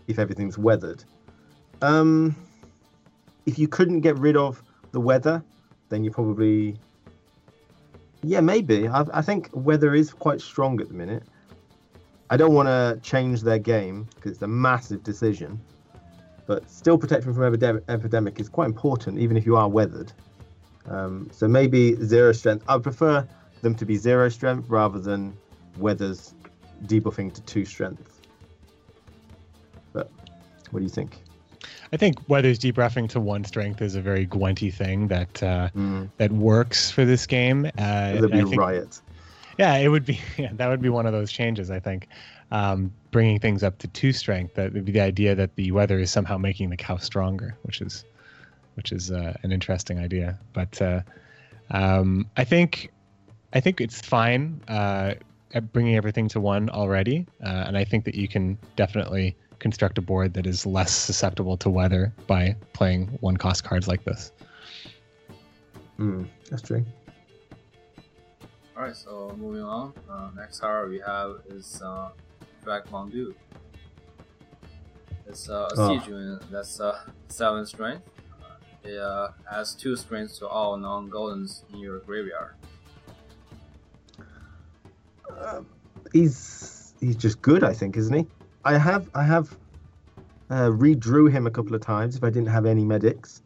if 0.08 0.18
everything's 0.18 0.58
weathered. 0.58 1.04
Um, 1.82 2.34
if 3.46 3.60
you 3.60 3.68
couldn't 3.68 4.00
get 4.00 4.18
rid 4.18 4.38
of 4.38 4.64
the 4.94 5.02
weather, 5.02 5.44
then 5.90 6.06
you 6.06 6.12
probably 6.12 6.78
yeah, 8.24 8.40
maybe. 8.40 8.88
I, 8.88 9.04
I 9.14 9.22
think 9.22 9.50
weather 9.52 9.94
is 9.94 10.14
quite 10.14 10.40
strong 10.40 10.80
at 10.80 10.88
the 10.88 10.94
minute. 10.94 11.24
I 12.32 12.38
don't 12.38 12.54
want 12.54 12.68
to 12.68 12.98
change 13.08 13.42
their 13.42 13.60
game 13.60 14.08
because 14.16 14.32
it's 14.32 14.42
a 14.42 14.48
massive 14.48 15.04
decision, 15.04 15.60
but 16.48 16.68
still 16.72 16.98
protecting 16.98 17.34
from 17.34 17.44
epidemic, 17.44 17.84
epidemic 17.90 18.40
is 18.40 18.48
quite 18.48 18.68
important, 18.68 19.20
even 19.20 19.36
if 19.36 19.46
you 19.46 19.58
are 19.58 19.68
weathered. 19.68 20.14
Um, 20.88 21.30
so 21.34 21.46
maybe 21.48 21.96
zero 22.04 22.32
strength. 22.32 22.64
I 22.70 22.78
prefer 22.80 23.28
them 23.62 23.76
to 23.76 23.86
be 23.86 23.98
zero 23.98 24.30
strength 24.30 24.70
rather 24.70 24.98
than 24.98 25.38
weathers 25.78 26.34
debuffing 26.86 27.34
to 27.34 27.42
two 27.42 27.66
strength. 27.66 28.22
But 29.92 30.10
what 30.72 30.80
do 30.80 30.84
you 30.84 30.90
think? 30.90 31.22
I 31.92 31.98
think 31.98 32.18
Weather's 32.30 32.58
debuffing 32.58 33.10
to 33.10 33.20
one 33.20 33.44
strength 33.44 33.82
is 33.82 33.96
a 33.96 34.02
very 34.02 34.26
Gwenty 34.26 34.72
thing 34.72 35.10
that 35.10 35.44
uh, 35.44 35.70
Mm, 35.76 36.10
that 36.18 36.32
works 36.32 36.90
for 36.90 37.04
this 37.04 37.28
game. 37.28 37.66
Uh, 37.78 38.14
there'll 38.14 38.30
be 38.30 38.42
think- 38.44 38.56
riot. 38.62 39.02
Yeah, 39.58 39.76
it 39.78 39.88
would 39.90 40.06
be. 40.06 40.20
Yeah, 40.38 40.52
that 40.54 40.68
would 40.68 40.82
be 40.82 40.90
one 40.90 41.06
of 41.06 41.14
those 41.14 41.32
changes. 41.32 41.70
I 41.70 41.80
think, 41.80 42.08
um, 42.52 42.94
bringing 43.12 43.40
things 43.40 43.64
up 43.64 43.78
to 43.80 43.88
two 43.88 44.12
strength. 44.12 44.56
That 44.56 44.74
would 44.74 44.86
be 44.86 44.92
the 44.92 45.02
idea 45.02 45.36
that 45.36 45.56
the 45.56 45.72
weather 45.72 46.00
is 46.00 46.12
somehow 46.12 46.38
making 46.38 46.70
the 46.70 46.78
cow 46.78 46.98
stronger, 46.98 47.58
which 47.64 47.82
is, 47.82 48.06
which 48.76 48.92
is 48.92 49.12
uh, 49.12 49.38
an 49.44 49.52
interesting 49.52 50.00
idea. 50.00 50.40
But 50.54 50.82
uh, 50.82 51.02
um, 51.72 52.28
I 52.38 52.44
think, 52.44 52.92
I 53.54 53.60
think 53.60 53.82
it's 53.82 54.02
fine 54.02 54.62
uh, 54.68 55.16
bringing 55.74 55.96
everything 55.96 56.28
to 56.30 56.40
one 56.40 56.70
already, 56.70 57.28
uh, 57.44 57.66
and 57.68 57.78
I 57.78 57.84
think 57.84 58.06
that 58.06 58.16
you 58.16 58.28
can 58.28 58.58
definitely 58.76 59.36
construct 59.60 59.98
a 59.98 60.02
board 60.02 60.34
that 60.34 60.48
is 60.48 60.66
less 60.66 60.92
susceptible 60.92 61.56
to 61.58 61.70
weather 61.70 62.12
by 62.26 62.56
playing 62.74 63.08
one 63.20 63.38
cost 63.38 63.64
cards 63.64 63.88
like 63.88 64.04
this. 64.06 64.32
Mm, 66.00 66.28
that's 66.50 66.64
true. 66.64 66.84
Alright, 68.82 68.98
so 68.98 69.36
moving 69.38 69.62
on. 69.62 69.94
Uh, 70.10 70.32
next 70.36 70.60
card 70.60 70.90
we 70.90 71.00
have 71.06 71.42
is 71.50 71.80
uh, 71.84 72.10
Draig 72.66 72.90
Bon-Dhu. 72.90 73.32
It's 75.28 75.48
uh, 75.52 75.70
a 75.72 75.80
Oh. 75.80 75.88
siege 76.00 76.08
unit 76.08 76.42
that's 76.50 76.80
uh, 76.80 77.00
7 77.28 77.64
strength. 77.68 78.10
It 78.84 78.98
uh, 78.98 79.34
adds 79.52 79.76
2 79.76 79.96
strength 79.96 80.40
to 80.40 80.48
all 80.48 80.78
non 80.78 81.12
goldens 81.12 81.62
in 81.72 81.78
your 81.78 82.00
graveyard. 82.00 82.56
Uh, 85.30 85.62
he's 86.12 86.96
he's 87.00 87.16
just 87.16 87.40
good, 87.44 87.64
I 87.64 87.74
think, 87.74 87.98
isn't 87.98 88.16
he? 88.16 88.26
I 88.66 88.80
have 88.80 89.12
I 89.14 89.22
have 89.22 89.56
uh, 90.50 90.70
redrew 90.70 91.32
him 91.32 91.46
a 91.46 91.52
couple 91.52 91.76
of 91.76 91.82
times 91.82 92.16
if 92.16 92.24
I 92.24 92.32
didn't 92.32 92.50
have 92.50 92.66
any 92.66 92.84
medics, 92.84 93.44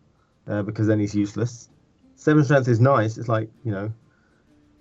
uh, 0.47 0.61
because 0.61 0.87
then 0.87 0.97
he's 0.97 1.13
useless. 1.13 1.67
Seven 2.15 2.45
strength 2.45 2.69
is 2.69 2.79
nice. 2.79 3.17
It's 3.17 3.27
like 3.27 3.49
you 3.65 3.73
know, 3.73 3.91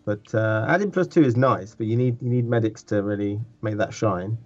but 0.04 0.34
uh, 0.34 0.66
adding 0.68 0.90
plus 0.90 1.06
two 1.06 1.22
is 1.22 1.36
nice. 1.36 1.74
But 1.74 1.86
you 1.86 1.96
need 1.96 2.20
you 2.22 2.28
need 2.28 2.46
medics 2.46 2.82
to 2.84 3.02
really 3.02 3.40
make 3.62 3.76
that 3.78 3.92
shine. 3.92 4.38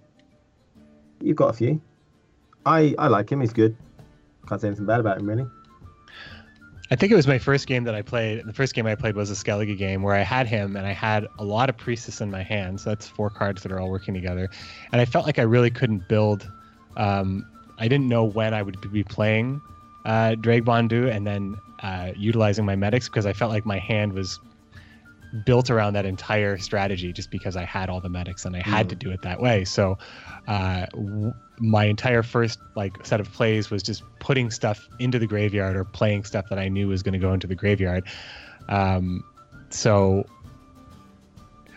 You've 1.21 1.37
got 1.37 1.49
a 1.49 1.53
few. 1.53 1.81
I 2.65 2.95
I 2.97 3.07
like 3.07 3.31
him. 3.31 3.41
He's 3.41 3.53
good. 3.53 3.75
Can't 4.47 4.61
say 4.61 4.67
anything 4.67 4.85
bad 4.85 4.99
about 4.99 5.19
him 5.19 5.27
really. 5.27 5.47
I 6.91 6.95
think 6.95 7.11
it 7.11 7.15
was 7.15 7.27
my 7.27 7.37
first 7.37 7.67
game 7.67 7.83
that 7.83 7.93
I 7.93 8.01
played. 8.01 8.43
The 8.45 8.53
first 8.53 8.73
game 8.73 8.87
I 8.87 8.95
played 8.95 9.15
was 9.15 9.29
a 9.29 9.35
Skellige 9.35 9.77
game 9.77 10.01
where 10.01 10.15
I 10.15 10.21
had 10.21 10.47
him 10.47 10.75
and 10.75 10.87
I 10.87 10.91
had 10.91 11.27
a 11.37 11.43
lot 11.43 11.69
of 11.69 11.77
Priestess 11.77 12.19
in 12.19 12.31
my 12.31 12.41
hands. 12.41 12.83
So 12.83 12.89
that's 12.89 13.07
four 13.07 13.29
cards 13.29 13.61
that 13.61 13.71
are 13.71 13.79
all 13.79 13.91
working 13.91 14.15
together. 14.15 14.49
And 14.91 14.99
I 14.99 15.05
felt 15.05 15.27
like 15.27 15.37
I 15.37 15.43
really 15.43 15.69
couldn't 15.69 16.07
build. 16.07 16.49
Um, 16.97 17.45
I 17.77 17.87
didn't 17.87 18.07
know 18.07 18.23
when 18.23 18.55
I 18.55 18.63
would 18.63 18.91
be 18.91 19.03
playing 19.03 19.61
uh, 20.05 20.35
Draig 20.39 20.65
Bon-Dhu 20.65 21.07
and 21.07 21.27
then 21.27 21.57
uh, 21.83 22.11
utilizing 22.15 22.65
my 22.65 22.75
medics 22.75 23.07
because 23.07 23.27
I 23.27 23.33
felt 23.33 23.51
like 23.51 23.67
my 23.67 23.77
hand 23.77 24.13
was 24.13 24.39
built 25.45 25.69
around 25.69 25.93
that 25.93 26.05
entire 26.05 26.57
strategy 26.57 27.13
just 27.13 27.29
because 27.29 27.55
I 27.55 27.63
had 27.63 27.89
all 27.89 28.01
the 28.01 28.09
medics 28.09 28.45
and 28.45 28.55
I 28.55 28.61
had 28.61 28.87
Mm. 28.87 28.89
to 28.89 28.95
do 28.95 29.11
it 29.11 29.21
that 29.21 29.39
way. 29.39 29.63
So 29.63 29.97
uh, 30.47 30.85
w- 30.91 31.33
my 31.59 31.85
entire 31.85 32.23
first 32.23 32.59
like 32.75 33.05
set 33.05 33.19
of 33.19 33.31
plays 33.31 33.69
was 33.69 33.83
just 33.83 34.03
putting 34.19 34.49
stuff 34.49 34.87
into 34.97 35.19
the 35.19 35.27
graveyard 35.27 35.75
or 35.75 35.83
playing 35.85 36.23
stuff 36.23 36.49
that 36.49 36.57
I 36.57 36.67
knew 36.67 36.87
was 36.87 37.03
going 37.03 37.13
to 37.13 37.19
go 37.19 37.31
into 37.33 37.45
the 37.47 37.55
graveyard. 37.55 38.05
Um, 38.69 39.23
so 39.69 40.25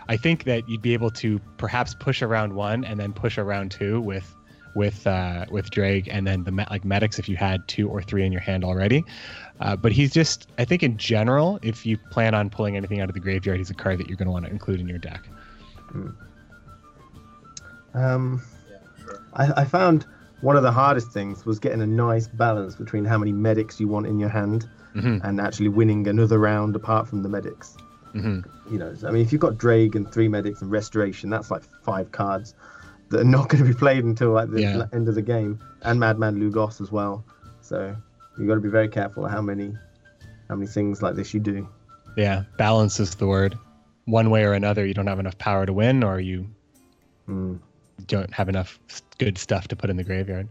I 0.09 0.16
think 0.16 0.44
that 0.44 0.68
you'd 0.68 0.82
be 0.82 0.94
able 0.94 1.11
to 1.11 1.38
perhaps 1.59 1.94
push 1.94 2.22
around 2.22 2.55
one 2.55 2.84
and 2.84 2.98
then 2.98 3.12
push 3.12 3.38
around 3.38 3.70
two 3.70 4.00
with 4.00 4.34
with 4.75 5.07
uh, 5.07 5.47
with 5.51 5.70
Drake 5.70 6.09
and 6.11 6.27
then 6.27 6.45
the 6.45 6.66
like 6.70 6.85
medics 6.85 7.18
if 7.18 7.29
you 7.29 7.37
had 7.37 7.66
two 7.68 7.89
or 7.89 8.03
three 8.03 8.25
in 8.25 8.33
your 8.33 8.41
hand 8.41 8.64
already. 8.64 9.05
Uh, 9.61 9.77
but 9.77 9.93
he's 9.93 10.12
just 10.12 10.49
I 10.59 10.64
think 10.64 10.83
in 10.83 10.97
general, 10.97 11.59
if 11.62 11.85
you 11.87 11.97
plan 12.11 12.35
on 12.35 12.51
pulling 12.51 12.77
anything 12.77 13.01
out 13.01 13.09
of 13.09 13.14
the 13.14 13.20
graveyard, 13.20 13.59
he's 13.59 13.70
a 13.70 13.75
card 13.75 13.99
that 13.99 14.09
you're 14.09 14.16
going 14.16 14.27
to 14.27 14.33
want 14.33 14.45
to 14.47 14.51
include 14.51 14.81
in 14.81 14.89
your 14.89 14.99
deck. 14.99 15.29
Um, 17.95 18.43
Yeah, 18.70 19.05
sure. 19.05 19.20
I, 19.35 19.62
I 19.62 19.64
found 19.64 20.07
one 20.41 20.57
of 20.57 20.62
the 20.62 20.73
hardest 20.73 21.12
things 21.12 21.47
was 21.47 21.59
getting 21.59 21.81
a 21.83 21.87
nice 21.87 22.27
balance 22.27 22.75
between 22.75 23.05
how 23.05 23.18
many 23.18 23.33
medics 23.33 23.79
you 23.79 23.89
want 23.89 24.07
in 24.07 24.18
your 24.18 24.29
hand 24.29 24.68
hmm 24.95 25.18
and 25.23 25.41
actually 25.41 25.68
winning 25.68 26.07
another 26.09 26.39
round 26.39 26.77
apart 26.77 27.09
from 27.09 27.23
the 27.23 27.29
medics. 27.29 27.77
hmm 28.12 28.41
You 28.70 28.79
know, 28.79 28.95
I 29.07 29.11
mean, 29.11 29.23
if 29.23 29.33
you've 29.33 29.41
got 29.41 29.57
Drake 29.57 29.95
and 29.95 30.11
three 30.11 30.29
medics 30.29 30.61
and 30.62 30.70
restoration, 30.70 31.31
that's 31.31 31.51
like 31.51 31.62
five 31.83 32.11
cards 32.12 32.55
that 33.13 33.21
are 33.21 33.25
not 33.25 33.49
going 33.51 33.63
to 33.65 33.69
be 33.71 33.75
played 33.79 34.05
until 34.05 34.31
like 34.33 34.51
the 34.51 34.61
Yeah. 34.61 34.87
end 34.93 35.09
of 35.09 35.15
the 35.15 35.23
game, 35.23 35.61
and 35.83 36.01
Madman 36.01 36.37
Lugos 36.41 36.81
as 36.81 36.91
well. 36.91 37.25
So 37.61 37.95
you've 38.37 38.49
got 38.49 38.55
to 38.55 38.61
be 38.61 38.69
very 38.69 38.89
careful 38.89 39.27
how 39.27 39.41
many 39.41 39.77
how 40.49 40.57
many 40.57 40.67
things 40.67 41.01
like 41.03 41.15
this 41.15 41.33
you 41.33 41.41
do. 41.41 41.69
Yeah, 42.17 42.43
balance 42.59 42.99
is 43.01 43.15
the 43.15 43.27
word. 43.27 43.57
One 44.07 44.31
way 44.31 44.45
or 44.45 44.53
another, 44.55 44.85
you 44.85 44.93
don't 44.95 45.07
have 45.07 45.21
enough 45.21 45.39
power 45.39 45.65
to 45.65 45.73
win, 45.73 46.03
or 46.03 46.19
you 46.19 46.49
Mm. 47.29 47.61
don't 48.09 48.33
have 48.33 48.49
enough 48.49 48.81
good 49.19 49.39
stuff 49.39 49.69
to 49.69 49.77
put 49.77 49.89
in 49.91 49.97
the 49.97 50.03
graveyard. 50.03 50.49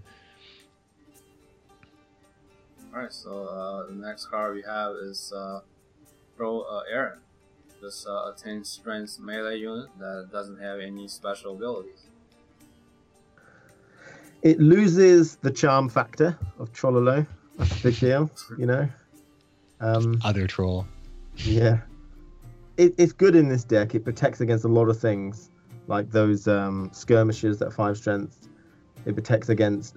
Alright, 2.93 3.11
so 3.13 3.45
uh, 3.45 3.87
the 3.87 3.93
next 3.93 4.27
card 4.27 4.55
we 4.55 4.61
have 4.63 4.95
is 4.95 5.33
uh, 5.35 5.59
Pro 6.37 6.61
uh, 6.61 6.83
Aaron. 6.89 7.19
This 7.81 8.05
uh, 8.07 8.31
attains 8.33 8.69
strength 8.69 9.19
melee 9.19 9.57
unit 9.57 9.89
that 9.99 10.29
doesn't 10.31 10.59
have 10.61 10.79
any 10.79 11.07
special 11.07 11.53
abilities. 11.55 12.03
It 14.43 14.59
loses 14.59 15.35
the 15.37 15.51
charm 15.51 15.87
factor 15.87 16.37
of 16.57 16.71
Trololo. 16.73 17.25
That's 17.57 17.79
a 17.79 17.83
big 17.83 17.99
deal, 17.99 18.31
you 18.57 18.65
know. 18.65 18.89
Um, 19.79 20.19
Other 20.23 20.47
troll. 20.47 20.87
Yeah. 21.35 21.81
It, 22.77 22.95
it's 22.97 23.13
good 23.13 23.35
in 23.35 23.49
this 23.49 23.63
deck. 23.63 23.93
It 23.93 24.03
protects 24.03 24.41
against 24.41 24.65
a 24.65 24.67
lot 24.67 24.89
of 24.89 24.99
things, 24.99 25.49
like 25.87 26.09
those 26.11 26.47
um, 26.47 26.89
skirmishers 26.93 27.59
that 27.59 27.67
are 27.67 27.71
five 27.71 27.97
strength. 27.97 28.47
It 29.05 29.13
protects 29.13 29.49
against 29.49 29.95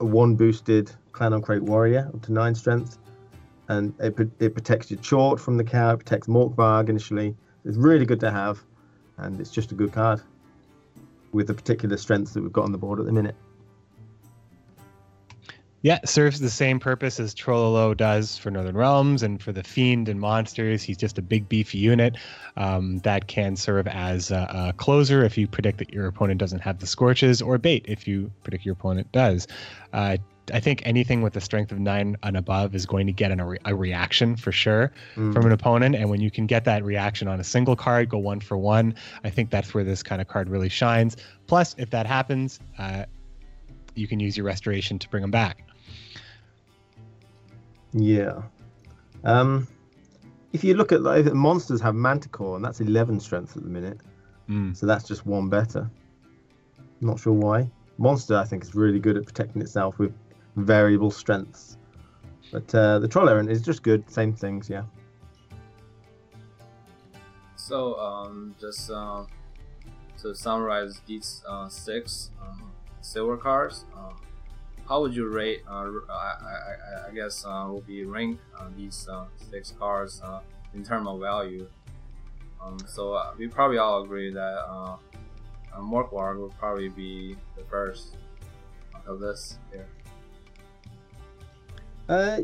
a 0.00 0.04
one 0.04 0.34
boosted 0.34 0.90
Clan 1.12 1.32
on 1.32 1.42
Crate 1.42 1.62
Warrior 1.62 2.10
up 2.12 2.22
to 2.22 2.32
nine 2.32 2.54
strength. 2.54 2.98
And 3.68 3.94
it, 4.00 4.16
it 4.38 4.54
protects 4.54 4.90
your 4.90 5.00
Chort 5.00 5.40
from 5.40 5.56
the 5.56 5.64
cow, 5.64 5.92
it 5.92 5.98
protects 5.98 6.28
Morkvarg 6.28 6.88
initially. 6.88 7.36
It's 7.64 7.76
really 7.76 8.04
good 8.04 8.20
to 8.20 8.30
have, 8.30 8.62
and 9.18 9.40
it's 9.40 9.50
just 9.50 9.72
a 9.72 9.74
good 9.74 9.92
card 9.92 10.20
with 11.32 11.48
the 11.48 11.54
particular 11.54 11.96
strengths 11.96 12.32
that 12.32 12.42
we've 12.42 12.52
got 12.52 12.64
on 12.64 12.72
the 12.72 12.78
board 12.78 13.00
at 13.00 13.06
the 13.06 13.12
minute. 13.12 13.34
Yeah, 15.86 16.00
serves 16.04 16.40
the 16.40 16.50
same 16.50 16.80
purpose 16.80 17.20
as 17.20 17.32
Trollolo 17.32 17.96
does 17.96 18.36
for 18.36 18.50
Northern 18.50 18.76
Realms 18.76 19.22
and 19.22 19.40
for 19.40 19.52
the 19.52 19.62
Fiend 19.62 20.08
and 20.08 20.18
monsters. 20.18 20.82
He's 20.82 20.96
just 20.96 21.16
a 21.16 21.22
big 21.22 21.48
beefy 21.48 21.78
unit 21.78 22.16
um, 22.56 22.98
that 23.04 23.28
can 23.28 23.54
serve 23.54 23.86
as 23.86 24.32
a, 24.32 24.48
a 24.52 24.72
closer 24.72 25.24
if 25.24 25.38
you 25.38 25.46
predict 25.46 25.78
that 25.78 25.92
your 25.92 26.08
opponent 26.08 26.40
doesn't 26.40 26.58
have 26.58 26.80
the 26.80 26.88
Scorches, 26.88 27.40
or 27.40 27.56
bait 27.56 27.84
if 27.86 28.08
you 28.08 28.32
predict 28.42 28.64
your 28.64 28.72
opponent 28.72 29.12
does. 29.12 29.46
Uh, 29.92 30.16
I 30.52 30.58
think 30.58 30.82
anything 30.84 31.22
with 31.22 31.36
a 31.36 31.40
strength 31.40 31.70
of 31.70 31.78
nine 31.78 32.16
and 32.24 32.36
above 32.36 32.74
is 32.74 32.84
going 32.84 33.06
to 33.06 33.12
get 33.12 33.30
an, 33.30 33.38
a, 33.38 33.46
re- 33.46 33.58
a 33.64 33.72
reaction 33.72 34.34
for 34.34 34.50
sure 34.50 34.90
Mm. 35.14 35.32
from 35.32 35.46
an 35.46 35.52
opponent. 35.52 35.94
And 35.94 36.10
when 36.10 36.20
you 36.20 36.32
can 36.32 36.46
get 36.46 36.64
that 36.64 36.82
reaction 36.82 37.28
on 37.28 37.38
a 37.38 37.44
single 37.44 37.76
card, 37.76 38.08
go 38.08 38.18
one 38.18 38.40
for 38.40 38.58
one, 38.58 38.96
I 39.22 39.30
think 39.30 39.50
that's 39.50 39.72
where 39.72 39.84
this 39.84 40.02
kind 40.02 40.20
of 40.20 40.26
card 40.26 40.48
really 40.48 40.68
shines. 40.68 41.16
Plus, 41.46 41.76
if 41.78 41.90
that 41.90 42.06
happens, 42.06 42.58
uh, 42.76 43.04
you 43.94 44.08
can 44.08 44.18
use 44.18 44.36
your 44.36 44.46
restoration 44.46 44.98
to 44.98 45.08
bring 45.08 45.22
them 45.22 45.30
back. 45.30 45.62
Yeah. 47.96 48.42
Um, 49.24 49.66
if 50.52 50.62
you 50.62 50.74
look 50.74 50.92
at 50.92 51.02
like 51.02 51.24
monsters 51.32 51.80
have 51.80 51.94
Manticore, 51.94 52.56
and 52.56 52.64
that's 52.64 52.80
11 52.80 53.20
strength 53.20 53.56
at 53.56 53.62
the 53.62 53.68
minute. 53.68 54.00
Mm. 54.48 54.76
So 54.76 54.86
that's 54.86 55.08
just 55.08 55.26
one 55.26 55.48
better. 55.48 55.90
Not 57.00 57.18
sure 57.18 57.32
why. 57.32 57.70
Monster, 57.98 58.36
I 58.36 58.44
think, 58.44 58.62
is 58.62 58.74
really 58.74 59.00
good 59.00 59.16
at 59.16 59.24
protecting 59.24 59.62
itself 59.62 59.98
with 59.98 60.14
variable 60.56 61.10
strengths. 61.10 61.78
But 62.52 62.72
uh, 62.74 62.98
the 62.98 63.08
Troll 63.08 63.28
Errant 63.28 63.50
is 63.50 63.62
just 63.62 63.82
good. 63.82 64.08
Same 64.10 64.32
things, 64.32 64.68
yeah. 64.70 64.84
So, 67.56 67.98
um, 67.98 68.54
just 68.60 68.90
uh, 68.90 69.24
to 70.22 70.34
summarize 70.34 71.00
these 71.06 71.42
uh, 71.48 71.68
six 71.68 72.30
um, 72.40 72.70
silver 73.00 73.36
cards, 73.36 73.84
um, 73.96 74.16
how 74.88 75.00
would 75.00 75.14
you 75.14 75.28
rate? 75.28 75.62
Uh, 75.68 75.90
I, 76.08 76.12
I, 76.12 76.16
I, 77.06 77.08
I 77.08 77.14
guess 77.14 77.44
uh, 77.44 77.66
will 77.68 77.80
be 77.82 78.04
rank 78.04 78.38
uh, 78.58 78.68
these 78.76 79.08
uh, 79.10 79.24
six 79.50 79.72
cards 79.78 80.20
uh, 80.24 80.40
in 80.74 80.84
terms 80.84 81.06
of 81.08 81.20
value. 81.20 81.66
Um, 82.62 82.78
so 82.86 83.12
uh, 83.14 83.32
we 83.38 83.48
probably 83.48 83.78
all 83.78 84.02
agree 84.02 84.32
that 84.32 84.40
uh, 84.68 84.96
uh, 85.74 85.80
Morkvarg 85.80 86.38
will 86.38 86.54
probably 86.58 86.88
be 86.88 87.36
the 87.56 87.64
first 87.64 88.16
of 89.06 89.20
this 89.20 89.58
here. 89.72 89.86
Uh, 92.08 92.40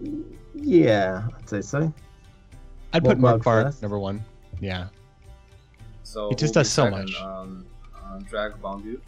yeah, 0.55 1.27
I'd 1.39 1.49
say 1.49 1.61
so. 1.61 1.93
I'd 2.93 3.05
put 3.05 3.19
Morkvarg 3.19 3.39
Morkvarg 3.43 3.65
first. 3.65 3.83
number 3.83 3.99
one. 3.99 4.23
Yeah. 4.61 4.89
So 6.03 6.29
It 6.31 6.39
just 6.39 6.55
who'll 6.55 6.61
be 6.63 6.65
does 6.65 6.71
so 6.73 6.85
second? 6.85 6.99
much. 7.11 7.21
Um, 7.21 7.67
uh, 7.97 8.19
Draig 8.21 8.61
Bon-Dhu. 8.61 9.01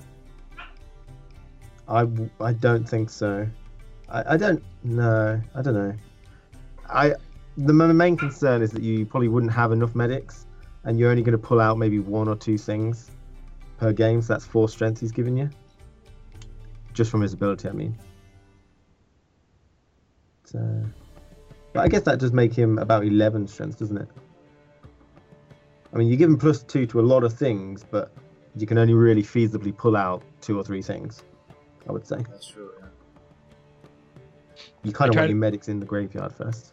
I, 1.89 2.07
I 2.41 2.53
don't 2.53 2.89
think 2.89 3.11
so. 3.11 3.47
I, 4.09 4.35
I 4.35 4.37
don't 4.37 4.63
know. 4.83 5.41
I 5.55 5.63
don't 5.63 5.75
know. 5.75 5.95
I 6.89 7.15
the 7.57 7.73
main 7.73 8.17
concern 8.17 8.63
is 8.63 8.73
that 8.73 8.83
you 8.83 9.07
probably 9.07 9.29
wouldn't 9.29 9.53
have 9.53 9.73
enough 9.73 9.95
medics, 9.95 10.47
and 10.85 10.99
you're 10.99 11.11
only 11.11 11.23
going 11.23 11.39
to 11.39 11.47
pull 11.47 11.61
out 11.61 11.79
maybe 11.79 11.99
one 11.99 12.29
or 12.29 12.37
two 12.37 12.59
things 12.59 13.11
per 13.79 13.93
game. 13.93 14.23
So 14.23 14.33
that's 14.33 14.45
four 14.45 14.69
strengths 14.69 15.01
he's 15.01 15.13
giving 15.13 15.37
you, 15.37 15.51
just 16.93 17.11
from 17.11 17.21
his 17.21 17.33
ability. 17.33 17.69
I 17.69 17.73
mean. 17.73 17.97
So, 20.45 20.85
but 21.73 21.81
I 21.81 21.89
guess 21.89 22.03
that 22.03 22.19
does 22.19 22.33
make 22.33 22.55
him 22.55 22.79
about 22.79 23.05
11 23.05 23.49
strengths, 23.49 23.77
doesn't 23.77 23.97
it? 23.97 24.09
I 25.93 25.97
mean, 25.97 26.09
you 26.09 26.17
give 26.17 26.29
him 26.29 26.39
plus 26.39 26.63
two 26.63 26.87
to 26.87 27.01
a 27.01 27.03
lot 27.03 27.25
of 27.25 27.33
things, 27.33 27.85
but 27.89 28.13
you 28.57 28.67
can 28.67 28.79
only 28.79 28.95
really 28.95 29.23
feasibly 29.23 29.77
pull 29.77 29.97
out 29.97 30.23
two 30.41 30.59
or 30.59 30.63
three 30.63 30.83
things. 30.83 31.25
I 31.89 31.93
would 31.93 32.07
say. 32.07 32.17
That's 32.31 32.47
true. 32.47 32.71
Yeah. 32.81 32.87
You 34.83 34.93
kind 34.93 35.11
of 35.11 35.17
want 35.17 35.29
your 35.29 35.39
medics 35.39 35.69
in 35.69 35.81
the 35.81 35.87
graveyard 35.87 36.33
first. 36.35 36.73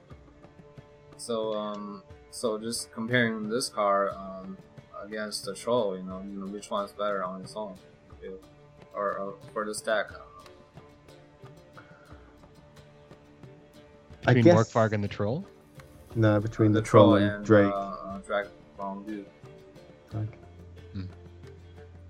So 1.18 1.53
um, 1.53 2.03
so 2.32 2.57
just 2.57 2.91
comparing 2.91 3.49
this 3.49 3.70
card 3.70 4.12
um 4.14 4.57
against 5.03 5.45
the 5.45 5.53
troll, 5.55 5.97
you 5.97 6.03
know, 6.03 6.22
you 6.22 6.39
know 6.39 6.45
which 6.47 6.70
one's 6.70 6.91
better 6.91 7.24
on 7.24 7.41
its 7.41 7.55
own, 7.55 7.76
you 8.22 8.30
feel? 8.30 8.39
or 8.93 9.20
uh, 9.20 9.32
for 9.53 9.66
the 9.66 9.74
stack. 9.74 10.07
I 14.28 14.34
Between 14.34 14.43
guess 14.55 14.72
Morkvarg 14.72 14.91
and 14.93 15.03
the 15.03 15.07
troll. 15.07 15.45
no, 16.16 16.39
between 16.39 16.72
the, 16.72 16.82
troll, 16.82 17.16
and, 17.16 17.43
Drake. 17.43 17.72
Uh, 17.72 17.76
uh, 17.76 18.20
Draig 18.22 18.47
Bon-Dhu. 18.78 19.26
Like, 20.14 20.38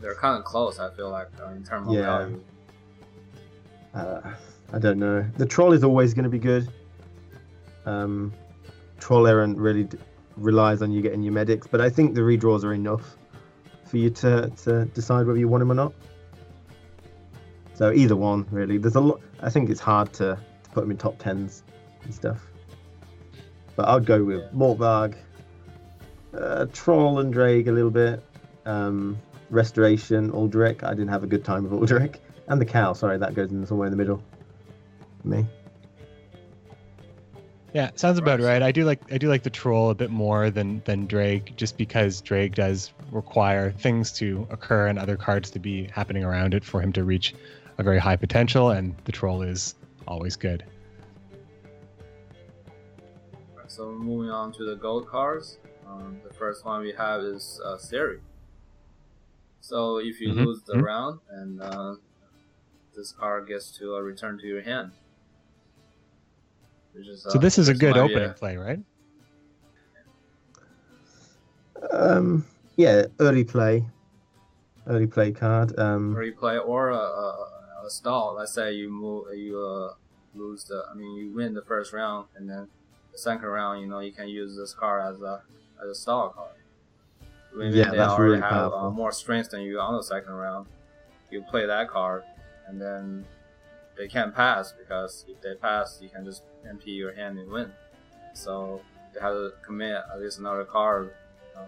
They're 0.01 0.15
kind 0.15 0.37
of 0.37 0.43
close. 0.43 0.79
I 0.79 0.89
feel 0.93 1.09
like 1.09 1.27
uh, 1.41 1.49
in 1.51 1.63
terms 1.63 1.87
of 1.87 1.93
Yeah. 1.93 2.01
value. 2.17 2.43
Uh, 3.93 4.21
I 4.73 4.79
don't 4.79 4.99
know. 4.99 5.25
The 5.37 5.45
troll 5.45 5.73
is 5.73 5.83
always 5.83 6.13
going 6.13 6.23
to 6.23 6.29
be 6.29 6.39
good. 6.39 6.69
Um, 7.85 8.33
Troll 8.99 9.27
Errant 9.27 9.57
really 9.57 9.83
d- 9.85 9.97
relies 10.37 10.81
on 10.81 10.91
you 10.91 11.01
getting 11.01 11.23
your 11.23 11.33
medics, 11.33 11.67
but 11.67 11.81
I 11.81 11.89
think 11.89 12.13
the 12.13 12.21
redraws 12.21 12.63
are 12.63 12.73
enough 12.73 13.17
for 13.85 13.97
you 13.97 14.09
to, 14.11 14.49
to 14.63 14.85
decide 14.85 15.27
whether 15.27 15.39
you 15.39 15.47
want 15.47 15.63
him 15.63 15.71
or 15.71 15.75
not. 15.75 15.93
So 17.73 17.91
either 17.91 18.15
one, 18.15 18.45
really. 18.51 18.77
There's 18.77 18.95
a 18.95 19.01
lot. 19.01 19.21
I 19.41 19.49
think 19.49 19.69
it's 19.69 19.79
hard 19.79 20.13
to, 20.13 20.37
to 20.63 20.69
put 20.69 20.83
him 20.83 20.91
in 20.91 20.97
top 20.97 21.17
tens 21.17 21.63
and 22.03 22.13
stuff. 22.13 22.47
But 23.75 23.87
I'd 23.87 24.05
go 24.05 24.23
with. 24.23 24.43
Morkvarg, 24.53 25.15
uh, 26.37 26.67
Troll 26.71 27.19
and 27.19 27.33
Drake 27.33 27.67
a 27.67 27.71
little 27.71 27.89
bit, 27.89 28.23
um, 28.65 29.17
Restoration, 29.49 30.29
Aldrich. 30.31 30.83
I 30.83 30.91
didn't 30.91 31.09
have 31.09 31.23
a 31.23 31.27
good 31.27 31.43
time 31.43 31.63
with 31.63 31.73
Aldrich, 31.73 32.19
and 32.51 32.59
the 32.59 32.65
cow. 32.65 32.91
Sorry, 32.93 33.17
that 33.17 33.33
goes 33.33 33.49
in 33.51 33.65
somewhere 33.65 33.87
in 33.87 33.91
the 33.91 33.97
middle. 33.97 34.21
For 35.21 35.27
me. 35.29 35.45
Yeah, 37.73 37.91
sounds 37.95 38.17
about 38.17 38.41
Right. 38.41 38.45
right. 38.45 38.61
I 38.61 38.73
do 38.73 38.83
like 38.83 38.99
I 39.13 39.17
do 39.17 39.29
like 39.29 39.43
the 39.43 39.49
troll 39.49 39.89
a 39.91 39.95
bit 39.95 40.11
more 40.11 40.49
than 40.49 40.81
than 40.83 41.07
Drake, 41.07 41.55
just 41.55 41.77
because 41.77 42.19
Drake 42.19 42.53
does 42.55 42.91
require 43.11 43.71
things 43.71 44.11
to 44.13 44.45
occur 44.49 44.87
and 44.87 44.99
other 44.99 45.15
cards 45.15 45.49
to 45.51 45.59
be 45.59 45.85
happening 45.85 46.25
around 46.25 46.53
it 46.53 46.65
for 46.65 46.81
him 46.81 46.91
to 46.93 47.05
reach 47.05 47.33
a 47.77 47.83
very 47.83 47.97
high 47.99 48.17
potential, 48.17 48.71
and 48.71 48.93
the 49.05 49.13
troll 49.13 49.41
is 49.41 49.75
always 50.05 50.35
good. 50.35 50.65
Alright, 53.55 53.71
So 53.71 53.91
moving 53.93 54.29
on 54.29 54.51
to 54.53 54.65
the 54.65 54.75
gold 54.75 55.07
cards. 55.07 55.57
Um, 55.87 56.19
the 56.27 56.33
first 56.33 56.65
one 56.65 56.81
we 56.81 56.91
have 56.97 57.21
is 57.21 57.61
uh, 57.63 57.77
Ciri. 57.77 58.19
So 59.61 59.97
if 59.97 60.19
you 60.19 60.33
Mhm, 60.33 60.35
lose 60.35 60.61
the 60.63 60.77
mhm. 60.77 60.83
round, 60.83 61.19
and 61.29 61.61
uh, 61.61 61.95
this 62.95 63.11
card 63.11 63.47
gets 63.47 63.71
to 63.77 63.95
uh, 63.95 63.99
return 63.99 64.37
to 64.39 64.47
your 64.47 64.61
hand. 64.61 64.91
Which 66.93 67.07
is, 67.07 67.23
So 67.23 67.37
uh, 67.37 67.41
this 67.41 67.57
is 67.57 67.67
a 67.69 67.73
good 67.73 67.95
might 67.95 68.07
be 68.07 68.13
opening 68.15 68.33
play, 68.33 68.57
right? 68.57 68.79
Um, 71.91 72.45
yeah, 72.75 73.05
early 73.19 73.43
play, 73.43 73.85
early 74.87 75.07
play 75.07 75.31
card. 75.31 75.77
Um, 75.79 76.15
early 76.15 76.31
play 76.31 76.57
or 76.57 76.89
a, 76.89 76.95
a, 76.95 77.49
a 77.85 77.89
stall. 77.89 78.35
Let's 78.37 78.53
say 78.53 78.73
you 78.73 78.89
move, 78.89 79.33
you 79.35 79.57
uh, 79.59 79.93
lose 80.35 80.65
the. 80.65 80.83
I 80.91 80.93
mean, 80.93 81.15
you 81.15 81.31
win 81.33 81.53
the 81.53 81.61
first 81.63 81.93
round, 81.93 82.27
and 82.35 82.49
then 82.49 82.67
the 83.11 83.17
second 83.17 83.47
round, 83.47 83.81
you 83.81 83.87
know, 83.87 83.99
you 83.99 84.11
can 84.11 84.27
use 84.27 84.55
this 84.55 84.73
card 84.73 85.15
as 85.15 85.21
a 85.21 85.41
as 85.81 85.89
a 85.89 85.95
stall 85.95 86.29
card. 86.29 86.51
Maybe 87.55 87.77
Yeah, 87.77 87.89
they 87.91 87.97
that's 87.97 88.13
already 88.13 88.31
really 88.31 88.41
have 88.41 88.51
uh, 88.53 88.69
powerful. 88.69 88.91
more 88.91 89.11
strength 89.11 89.51
than 89.51 89.61
you 89.61 89.79
on 89.79 89.95
the 89.97 90.03
second 90.03 90.33
round. 90.33 90.67
You 91.29 91.41
play 91.41 91.65
that 91.65 91.89
card, 91.89 92.23
and 92.71 92.81
then 92.81 93.25
they 93.97 94.07
can't 94.07 94.33
pass 94.33 94.71
because 94.71 95.25
if 95.27 95.39
they 95.41 95.53
pass, 95.55 95.99
you 96.01 96.09
can 96.09 96.23
just 96.23 96.43
empty 96.67 96.91
your 96.91 97.13
hand 97.13 97.37
and 97.37 97.51
win. 97.51 97.71
So 98.33 98.81
they 99.13 99.19
have 99.19 99.33
to 99.33 99.51
commit 99.63 99.97
at 100.11 100.19
least 100.19 100.39
another 100.39 100.63
card, 100.63 101.13
uh, 101.55 101.65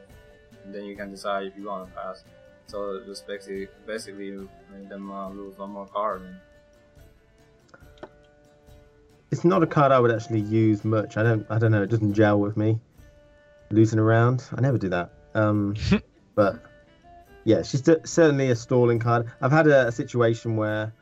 and 0.63 0.73
then 0.73 0.85
you 0.85 0.95
can 0.95 1.11
decide 1.11 1.45
if 1.45 1.57
you 1.57 1.67
want 1.67 1.89
to 1.89 1.93
pass. 1.93 2.23
So 2.67 2.95
it 2.95 3.05
just 3.05 3.27
basically, 3.27 3.67
basically 3.85 4.31
make 4.71 4.87
them 4.87 5.11
uh, 5.11 5.29
lose 5.29 5.57
one 5.57 5.71
more 5.71 5.87
card. 5.87 6.21
And 6.21 6.37
it's 9.29 9.43
not 9.43 9.61
a 9.61 9.67
card 9.67 9.91
I 9.91 9.99
would 9.99 10.11
actually 10.11 10.39
use 10.39 10.85
much. 10.85 11.17
I 11.17 11.23
don't. 11.23 11.45
I 11.49 11.59
don't 11.59 11.71
know. 11.71 11.83
It 11.83 11.89
doesn't 11.89 12.13
gel 12.13 12.39
with 12.39 12.55
me. 12.55 12.79
Losing 13.71 13.99
around, 13.99 14.45
I 14.55 14.61
never 14.61 14.77
do 14.77 14.87
that. 14.89 15.11
Um, 15.33 15.75
but 16.35 16.63
yeah, 17.45 17.61
she's 17.61 17.83
certainly 18.05 18.49
a 18.49 18.55
stalling 18.55 18.99
card. 18.99 19.27
I've 19.41 19.51
had 19.51 19.67
a, 19.67 19.87
a 19.87 19.91
situation 19.91 20.55
where 20.55 20.93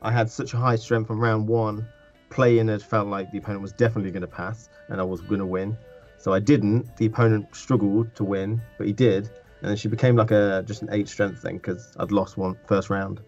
I 0.00 0.10
had 0.10 0.30
such 0.30 0.54
a 0.54 0.56
high 0.56 0.76
strength 0.76 1.10
on 1.10 1.18
round 1.18 1.46
one, 1.46 1.86
playing 2.30 2.68
it 2.68 2.82
felt 2.82 3.08
like 3.08 3.30
the 3.30 3.38
opponent 3.38 3.62
was 3.62 3.72
definitely 3.72 4.10
going 4.10 4.22
to 4.22 4.26
pass 4.26 4.68
and 4.88 5.00
I 5.00 5.04
was 5.04 5.20
going 5.20 5.40
to 5.40 5.46
win. 5.46 5.76
So 6.18 6.32
I 6.32 6.38
didn't. 6.38 6.96
The 6.96 7.06
opponent 7.06 7.54
struggled 7.54 8.14
to 8.14 8.24
win, 8.24 8.60
but 8.78 8.86
he 8.86 8.92
did, 8.92 9.28
and 9.60 9.70
then 9.70 9.76
she 9.76 9.88
became 9.88 10.16
like 10.16 10.30
a 10.30 10.62
just 10.66 10.82
an 10.82 10.88
eight 10.92 11.08
strength 11.08 11.42
thing 11.42 11.56
because 11.56 11.94
I'd 11.98 12.12
lost 12.12 12.36
one 12.36 12.56
first 12.66 12.90
round. 12.90 13.20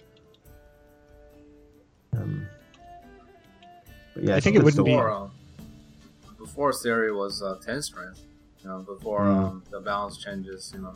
Um, 2.17 2.47
but 4.15 4.23
yeah, 4.23 4.37
I 4.37 4.41
think 4.41 4.57
it 4.57 4.63
wouldn't 4.63 4.85
be- 4.85 4.93
before, 4.93 5.11
um, 5.11 5.31
before 6.39 6.71
Ciri 6.71 7.15
was 7.15 7.43
uh, 7.43 7.57
10 7.61 7.83
strength, 7.83 8.23
you 8.63 8.69
know, 8.69 8.79
before 8.79 9.23
Mm. 9.23 9.45
um, 9.45 9.63
the 9.71 9.81
balance 9.81 10.17
changes, 10.17 10.73
you 10.75 10.81
know. 10.81 10.95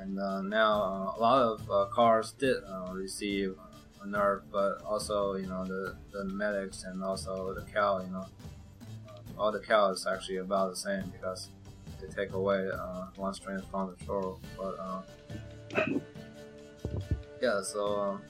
And 0.00 0.18
uh, 0.18 0.42
now 0.42 0.82
uh, 0.82 1.18
a 1.18 1.20
lot 1.20 1.42
of 1.42 1.70
uh, 1.70 1.84
cars 1.86 2.32
did 2.32 2.56
uh, 2.68 2.92
receive 2.92 3.54
a 4.02 4.06
nerf, 4.06 4.42
but 4.50 4.82
also, 4.84 5.36
you 5.36 5.46
know, 5.46 5.64
the, 5.64 5.94
the 6.12 6.24
medics 6.24 6.84
and 6.84 7.02
also 7.02 7.54
the 7.54 7.62
cow, 7.72 8.00
you 8.00 8.10
know. 8.10 8.26
Uh, 9.08 9.40
all 9.40 9.52
the 9.52 9.60
cow 9.60 9.90
is 9.90 10.06
actually 10.06 10.38
about 10.38 10.70
the 10.70 10.76
same 10.76 11.04
because 11.10 11.50
they 12.00 12.08
take 12.08 12.32
away 12.32 12.68
uh, 12.72 13.06
one 13.16 13.32
strength 13.34 13.66
from 13.70 13.94
the 13.96 14.04
troll. 14.04 14.40
But 14.58 14.76
uh, 14.78 15.02
yeah, 17.40 17.62
so 17.62 17.86
um, 18.00 18.22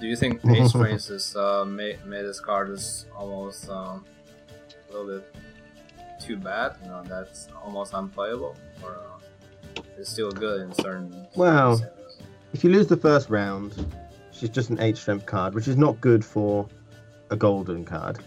do 0.00 0.06
you 0.06 0.16
think 0.16 0.40
eight 0.46 0.66
strength 0.68 1.10
is 1.10 1.36
uh, 1.36 1.64
made 1.64 2.04
made 2.06 2.22
this 2.22 2.40
card 2.40 2.68
just 2.74 3.06
almost 3.16 3.68
um, 3.68 4.04
a 4.90 4.92
little 4.92 5.18
bit 5.18 5.36
too 6.20 6.36
bad? 6.36 6.76
You 6.82 6.88
know, 6.88 7.02
that's 7.06 7.48
almost 7.64 7.92
unplayable, 7.92 8.56
or 8.82 8.90
uh, 8.96 9.13
it's 9.98 10.10
still 10.10 10.30
good 10.32 10.60
in 10.62 10.74
certain. 10.74 11.26
Well, 11.36 11.78
certain? 11.78 11.92
If 12.52 12.62
you 12.64 12.70
lose 12.70 12.86
the 12.86 12.96
first 12.96 13.30
round, 13.30 13.74
she's 14.32 14.50
just 14.50 14.70
an 14.70 14.80
eight 14.80 14.96
strength 14.96 15.26
card, 15.26 15.54
which 15.54 15.66
is 15.68 15.76
not 15.76 16.00
good 16.00 16.24
for 16.24 16.68
a 17.30 17.36
golden 17.36 17.84
card. 17.84 18.18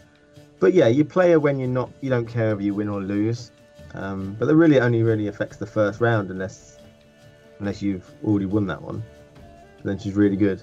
But 0.59 0.74
yeah, 0.74 0.88
you 0.88 1.05
play 1.05 1.32
her 1.32 1.39
when 1.39 1.59
you're 1.59 1.68
not, 1.70 1.89
you 2.01 2.09
don't 2.09 2.26
care 2.28 2.53
if 2.53 2.61
you 2.61 2.74
win 2.74 2.89
or 2.89 3.01
lose. 3.01 3.51
Um, 3.93 4.36
but 4.38 4.47
that 4.47 4.55
really 4.55 4.80
only 4.80 5.01
really 5.03 5.28
affects 5.28 5.57
the 5.57 5.65
first 5.65 6.01
round 6.01 6.30
unless 6.30 6.78
unless 7.59 7.82
you've 7.82 8.09
already 8.24 8.45
won 8.45 8.68
that 8.68 8.82
one. 8.82 9.01
Then 9.84 9.97
she's 9.97 10.13
really 10.13 10.36
good. 10.36 10.61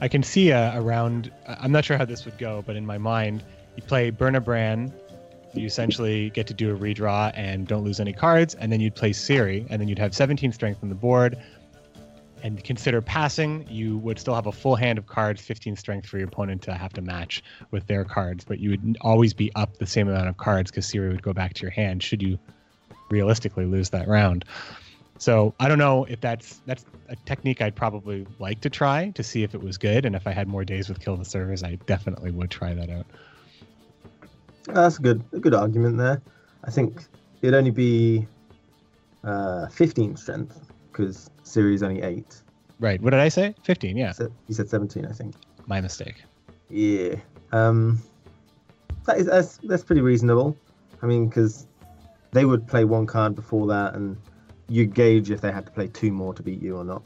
I 0.00 0.08
can 0.08 0.22
see 0.22 0.50
a, 0.50 0.72
a 0.76 0.80
round. 0.80 1.32
I- 1.48 1.56
I'm 1.60 1.72
not 1.72 1.84
sure 1.84 1.96
how 1.96 2.04
this 2.04 2.24
would 2.24 2.38
go, 2.38 2.62
but 2.66 2.76
in 2.76 2.84
my 2.86 2.98
mind, 2.98 3.42
you 3.76 3.82
play 3.82 4.10
Birna 4.10 4.44
Bran. 4.44 4.92
You 5.56 5.66
essentially 5.66 6.30
get 6.30 6.46
to 6.48 6.54
do 6.54 6.74
a 6.74 6.78
redraw 6.78 7.32
and 7.34 7.66
don't 7.66 7.84
lose 7.84 8.00
any 8.00 8.12
cards, 8.12 8.54
and 8.54 8.70
then 8.70 8.80
you'd 8.80 8.94
play 8.94 9.10
Ciri, 9.10 9.66
and 9.70 9.80
then 9.80 9.88
you'd 9.88 9.98
have 9.98 10.14
17 10.14 10.52
strength 10.52 10.82
on 10.82 10.88
the 10.88 10.94
board. 10.94 11.36
And 12.42 12.62
consider 12.62 13.00
passing, 13.00 13.66
you 13.68 13.98
would 13.98 14.18
still 14.18 14.34
have 14.34 14.46
a 14.46 14.52
full 14.52 14.76
hand 14.76 14.98
of 14.98 15.06
cards, 15.06 15.40
15 15.40 15.74
strength 15.76 16.06
for 16.06 16.18
your 16.18 16.28
opponent 16.28 16.62
to 16.62 16.74
have 16.74 16.92
to 16.92 17.00
match 17.00 17.42
with 17.70 17.86
their 17.86 18.04
cards, 18.04 18.44
but 18.44 18.60
you 18.60 18.70
would 18.70 18.98
always 19.00 19.32
be 19.32 19.50
up 19.54 19.78
the 19.78 19.86
same 19.86 20.08
amount 20.08 20.28
of 20.28 20.36
cards 20.36 20.70
because 20.70 20.86
Ciri 20.86 21.10
would 21.10 21.22
go 21.22 21.32
back 21.32 21.54
to 21.54 21.62
your 21.62 21.70
hand 21.70 22.02
should 22.02 22.22
you 22.22 22.38
realistically 23.10 23.64
lose 23.64 23.90
that 23.90 24.06
round. 24.06 24.44
So 25.18 25.54
I 25.58 25.68
don't 25.68 25.78
know 25.78 26.04
if 26.04 26.20
that's 26.20 26.60
that's 26.66 26.84
a 27.08 27.16
technique 27.24 27.62
I'd 27.62 27.74
probably 27.74 28.26
like 28.38 28.60
to 28.60 28.70
try 28.70 29.10
to 29.14 29.22
see 29.22 29.42
if 29.42 29.54
it 29.54 29.62
was 29.62 29.78
good, 29.78 30.04
and 30.04 30.14
if 30.14 30.26
I 30.26 30.32
had 30.32 30.46
more 30.46 30.64
days 30.64 30.88
with 30.88 31.00
Kill 31.00 31.16
the 31.16 31.24
Servers, 31.24 31.62
I 31.62 31.76
definitely 31.86 32.30
would 32.30 32.50
try 32.50 32.74
that 32.74 32.90
out. 32.90 33.06
That's 34.66 34.98
a 34.98 35.02
good 35.02 35.24
a 35.32 35.38
good 35.38 35.54
argument 35.54 35.96
there. 35.98 36.20
I 36.64 36.70
think 36.70 37.04
it'd 37.42 37.54
only 37.54 37.70
be 37.70 38.26
uh, 39.24 39.68
15 39.68 40.16
strength 40.16 40.72
because 40.90 41.30
Ciri's 41.44 41.82
only 41.82 42.02
eight. 42.02 42.42
Right? 42.80 43.00
What 43.00 43.10
did 43.10 43.20
I 43.20 43.28
say? 43.28 43.54
15. 43.62 43.96
Yeah, 43.96 44.12
So 44.12 44.30
you 44.48 44.54
said 44.54 44.68
17, 44.68 45.06
I 45.06 45.12
think. 45.12 45.34
my 45.66 45.80
mistake. 45.80 46.22
Yeah. 46.68 47.16
Um, 47.52 48.02
that 49.06 49.18
is 49.18 49.26
that's, 49.26 49.58
that's 49.64 49.84
pretty 49.84 50.02
reasonable. 50.02 50.56
I 51.02 51.06
mean, 51.06 51.28
because 51.28 51.66
they 52.32 52.44
would 52.44 52.66
play 52.66 52.84
one 52.84 53.06
card 53.06 53.34
before 53.34 53.66
that, 53.68 53.94
and 53.94 54.16
you 54.68 54.84
gauge 54.86 55.30
if 55.30 55.40
they 55.40 55.52
had 55.52 55.64
to 55.66 55.72
play 55.72 55.86
two 55.88 56.10
more 56.10 56.34
to 56.34 56.42
beat 56.42 56.60
you 56.60 56.76
or 56.76 56.84
not. 56.84 57.02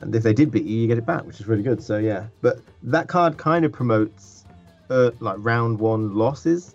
And 0.00 0.14
if 0.14 0.22
they 0.22 0.32
did 0.32 0.50
beat 0.50 0.64
you, 0.64 0.78
you 0.80 0.86
get 0.86 0.96
it 0.98 1.04
back, 1.06 1.24
which 1.24 1.40
is 1.40 1.46
really 1.46 1.62
good. 1.62 1.82
So 1.82 1.98
yeah, 1.98 2.26
but 2.40 2.60
that 2.84 3.08
card 3.08 3.36
kind 3.36 3.64
of 3.64 3.72
promotes 3.72 4.41
uh, 4.90 5.10
like 5.20 5.36
round 5.38 5.78
one 5.78 6.14
losses, 6.14 6.74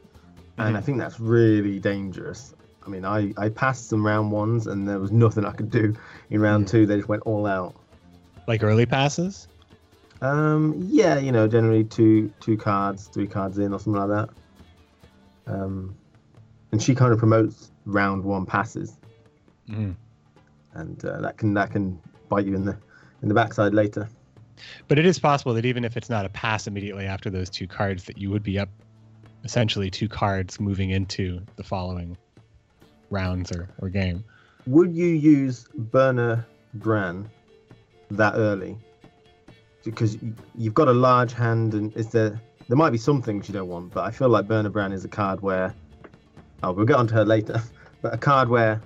and 0.58 0.76
I 0.78 0.80
Mhm. 0.82 0.84
think 0.84 0.98
that's 1.00 1.20
really 1.20 1.80
dangerous. 1.80 2.54
I 2.86 2.90
mean, 2.90 3.06
I 3.06 3.34
I 3.38 3.50
passed 3.50 3.90
some 3.90 4.06
round 4.06 4.32
ones, 4.32 4.68
and 4.68 4.88
there 4.88 5.00
was 5.00 5.12
nothing 5.12 5.46
I 5.46 5.52
could 5.52 5.70
do 5.70 5.94
in 6.30 6.42
round 6.42 6.68
two. 6.68 6.86
They 6.86 6.96
just 6.98 7.10
went 7.10 7.24
all 7.24 7.46
out. 7.46 7.76
Like 8.48 8.64
early 8.64 8.86
passes. 8.86 9.48
Um, 10.22 10.74
yeah, 10.80 11.20
you 11.20 11.32
know, 11.32 11.48
generally 11.48 11.84
two 11.84 12.32
two 12.40 12.58
cards, 12.58 13.08
three 13.08 13.28
cards 13.28 13.58
in, 13.60 13.74
or 13.74 13.80
something 13.80 14.02
like 14.02 14.10
that. 15.46 15.54
Um, 15.54 15.96
and 16.72 16.82
she 16.82 16.96
kind 16.96 17.14
of 17.14 17.20
promotes 17.20 17.72
round 17.86 18.24
one 18.24 18.46
passes, 18.46 18.98
Mhm. 19.70 19.96
and 20.74 21.06
uh, 21.06 21.22
that 21.22 21.38
can 21.38 21.54
that 21.54 21.72
can 21.72 22.00
bite 22.30 22.46
you 22.46 22.56
in 22.56 22.66
the 22.66 22.76
in 23.22 23.28
the 23.28 23.34
backside 23.36 23.74
later. 23.74 24.08
But 24.88 25.00
it 25.00 25.06
is 25.06 25.20
possible 25.20 25.54
that 25.54 25.66
even 25.66 25.86
if 25.86 25.98
it's 25.98 26.10
not 26.10 26.26
a 26.26 26.30
pass 26.30 26.68
immediately 26.68 27.06
after 27.06 27.30
those 27.30 27.50
two 27.50 27.68
cards, 27.68 28.06
that 28.06 28.18
you 28.18 28.30
would 28.30 28.44
be 28.44 28.60
up 28.60 28.70
essentially 29.44 29.90
two 29.90 30.10
cards 30.10 30.60
moving 30.60 30.90
into 30.90 31.42
the 31.56 31.64
following 31.64 32.18
rounds 33.10 33.52
or, 33.52 33.70
or 33.80 33.90
game. 33.90 34.24
Would 34.66 34.94
you 34.96 35.08
use 35.08 35.68
Birna 35.78 36.46
Bran 36.74 37.30
that 38.12 38.34
early? 38.36 38.78
because 39.92 40.18
you've 40.56 40.74
got 40.74 40.88
a 40.88 40.94
large 40.94 41.34
hand, 41.34 41.74
and 41.74 41.96
is 41.96 42.10
there 42.10 42.40
there 42.68 42.78
might 42.78 42.90
be 42.90 42.98
some 42.98 43.22
things 43.22 43.48
you 43.48 43.54
don't 43.54 43.70
want, 43.70 43.94
but 43.94 44.04
I 44.04 44.12
feel 44.12 44.28
like 44.28 44.46
Birna 44.46 44.72
Bran 44.72 44.92
is 44.92 45.06
a 45.06 45.08
card 45.08 45.42
where 45.42 45.74
oh 46.64 46.72
we'll 46.72 46.86
get 46.86 46.98
onto 46.98 47.14
her 47.16 47.26
later, 47.26 47.62
but 48.02 48.14
a 48.14 48.18
card 48.18 48.50
where 48.50 48.82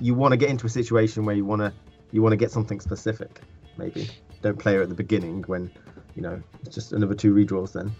you 0.00 0.14
want 0.14 0.32
to 0.32 0.36
get 0.36 0.48
into 0.48 0.66
a 0.66 0.70
situation 0.70 1.24
where 1.24 1.36
you 1.36 1.44
want 1.44 1.60
to 1.60 1.72
you 2.12 2.22
want 2.22 2.32
to 2.32 2.36
get 2.36 2.50
something 2.50 2.80
specific. 2.80 3.40
Maybe 3.76 4.08
don't 4.42 4.58
play 4.58 4.74
her 4.74 4.82
at 4.82 4.88
the 4.88 4.94
beginning 4.94 5.42
when 5.46 5.70
you 6.14 6.22
know 6.22 6.40
it's 6.64 6.74
just 6.74 6.92
another 6.92 7.14
two 7.14 7.34
redraws 7.34 7.72
then. 7.72 7.90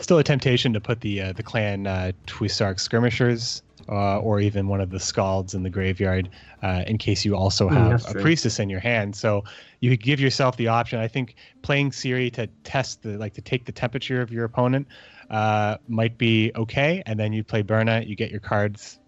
Still 0.00 0.18
a 0.18 0.24
temptation 0.24 0.72
to 0.72 0.80
put 0.80 1.02
the 1.02 1.20
uh, 1.20 1.32
the 1.32 1.42
clan 1.42 1.86
uh, 1.86 2.12
Tuirseach 2.26 2.80
skirmishers 2.80 3.62
uh, 3.88 4.18
or 4.20 4.40
even 4.40 4.66
one 4.66 4.80
of 4.80 4.90
the 4.90 4.98
Skalds 4.98 5.54
in 5.54 5.62
the 5.62 5.68
graveyard 5.70 6.30
uh, 6.62 6.84
in 6.86 6.96
case 6.96 7.24
you 7.24 7.36
also 7.36 7.68
Mm, 7.68 7.74
have 7.74 7.90
that's 7.90 8.10
a 8.10 8.14
priestess 8.14 8.58
in 8.58 8.70
your 8.70 8.80
hand. 8.80 9.14
So 9.14 9.44
you 9.80 9.90
could 9.90 10.02
give 10.02 10.20
yourself 10.20 10.56
the 10.56 10.68
option. 10.68 11.00
I 11.00 11.08
think 11.08 11.34
playing 11.62 11.90
Ciri 11.90 12.32
to 12.34 12.46
test 12.64 13.02
the 13.02 13.18
like 13.18 13.34
to 13.34 13.42
take 13.42 13.66
the 13.66 13.72
temperature 13.72 14.22
of 14.22 14.32
your 14.32 14.44
opponent 14.44 14.88
uh, 15.28 15.76
might 15.86 16.16
be 16.16 16.50
okay, 16.56 17.02
and 17.04 17.20
then 17.20 17.32
you 17.32 17.44
play 17.44 17.62
Birna, 17.62 18.06
you 18.06 18.16
get 18.16 18.30
your 18.30 18.40
cards, 18.40 18.98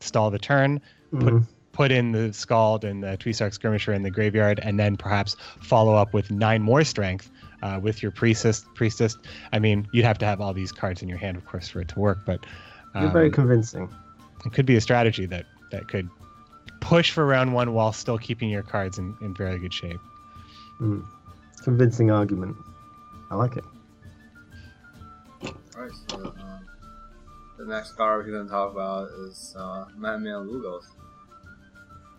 stall 0.00 0.30
the 0.30 0.38
turn, 0.38 0.80
put 1.18 1.32
Mhm. 1.32 1.46
Put 1.72 1.90
in 1.90 2.12
the 2.12 2.32
Skald 2.32 2.84
and 2.84 3.02
the 3.02 3.16
Tuirseach 3.16 3.54
Skirmisher 3.54 3.92
in 3.92 4.02
the 4.02 4.10
graveyard, 4.10 4.60
and 4.62 4.78
then 4.78 4.96
perhaps 4.96 5.36
follow 5.60 5.94
up 5.94 6.12
with 6.12 6.30
nine 6.30 6.62
more 6.62 6.84
strength 6.84 7.30
uh, 7.62 7.80
with 7.82 8.02
your 8.02 8.12
priestess. 8.12 8.64
Priestess. 8.74 9.16
I 9.52 9.58
mean, 9.58 9.88
you'd 9.92 10.04
have 10.04 10.18
to 10.18 10.26
have 10.26 10.40
all 10.40 10.52
these 10.52 10.72
cards 10.72 11.02
in 11.02 11.08
your 11.08 11.18
hand, 11.18 11.36
of 11.36 11.46
course, 11.46 11.68
for 11.68 11.80
it 11.80 11.88
to 11.88 11.98
work. 11.98 12.18
But 12.26 12.44
You're 12.94 13.10
very 13.10 13.26
um, 13.26 13.32
convincing. 13.32 13.88
it 14.44 14.52
could 14.52 14.66
be 14.66 14.76
a 14.76 14.80
strategy 14.80 15.26
that 15.26 15.46
that 15.70 15.88
could 15.88 16.08
push 16.80 17.10
for 17.10 17.24
round 17.24 17.54
one 17.54 17.72
while 17.72 17.92
still 17.92 18.18
keeping 18.18 18.50
your 18.50 18.62
cards 18.62 18.98
in, 18.98 19.16
in 19.22 19.34
very 19.34 19.58
good 19.58 19.72
shape. 19.72 20.00
Mm. 20.80 21.04
Convincing 21.62 22.10
argument. 22.10 22.56
I 23.30 23.36
like 23.36 23.56
it. 23.56 23.64
Alright, 25.74 25.92
so 26.10 26.34
um, 26.38 26.66
the 27.56 27.64
next 27.64 27.92
card 27.92 28.26
we're 28.26 28.32
gonna 28.32 28.48
talk 28.48 28.72
about 28.72 29.08
is 29.10 29.54
uh, 29.56 29.86
Madman 29.96 30.48
Lugos. 30.48 30.84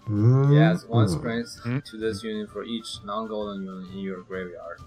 Mm. 0.08 0.52
He 0.52 0.60
adds 0.60 0.86
one 0.86 1.08
Mm. 1.08 1.18
strength 1.18 1.60
Mm. 1.64 1.84
to 1.86 1.98
this 1.98 2.24
unit 2.24 2.50
for 2.50 2.64
each 2.64 3.00
non-golden 3.06 3.64
unit 3.64 3.90
in 3.92 4.00
your 4.00 4.22
graveyard. 4.24 4.80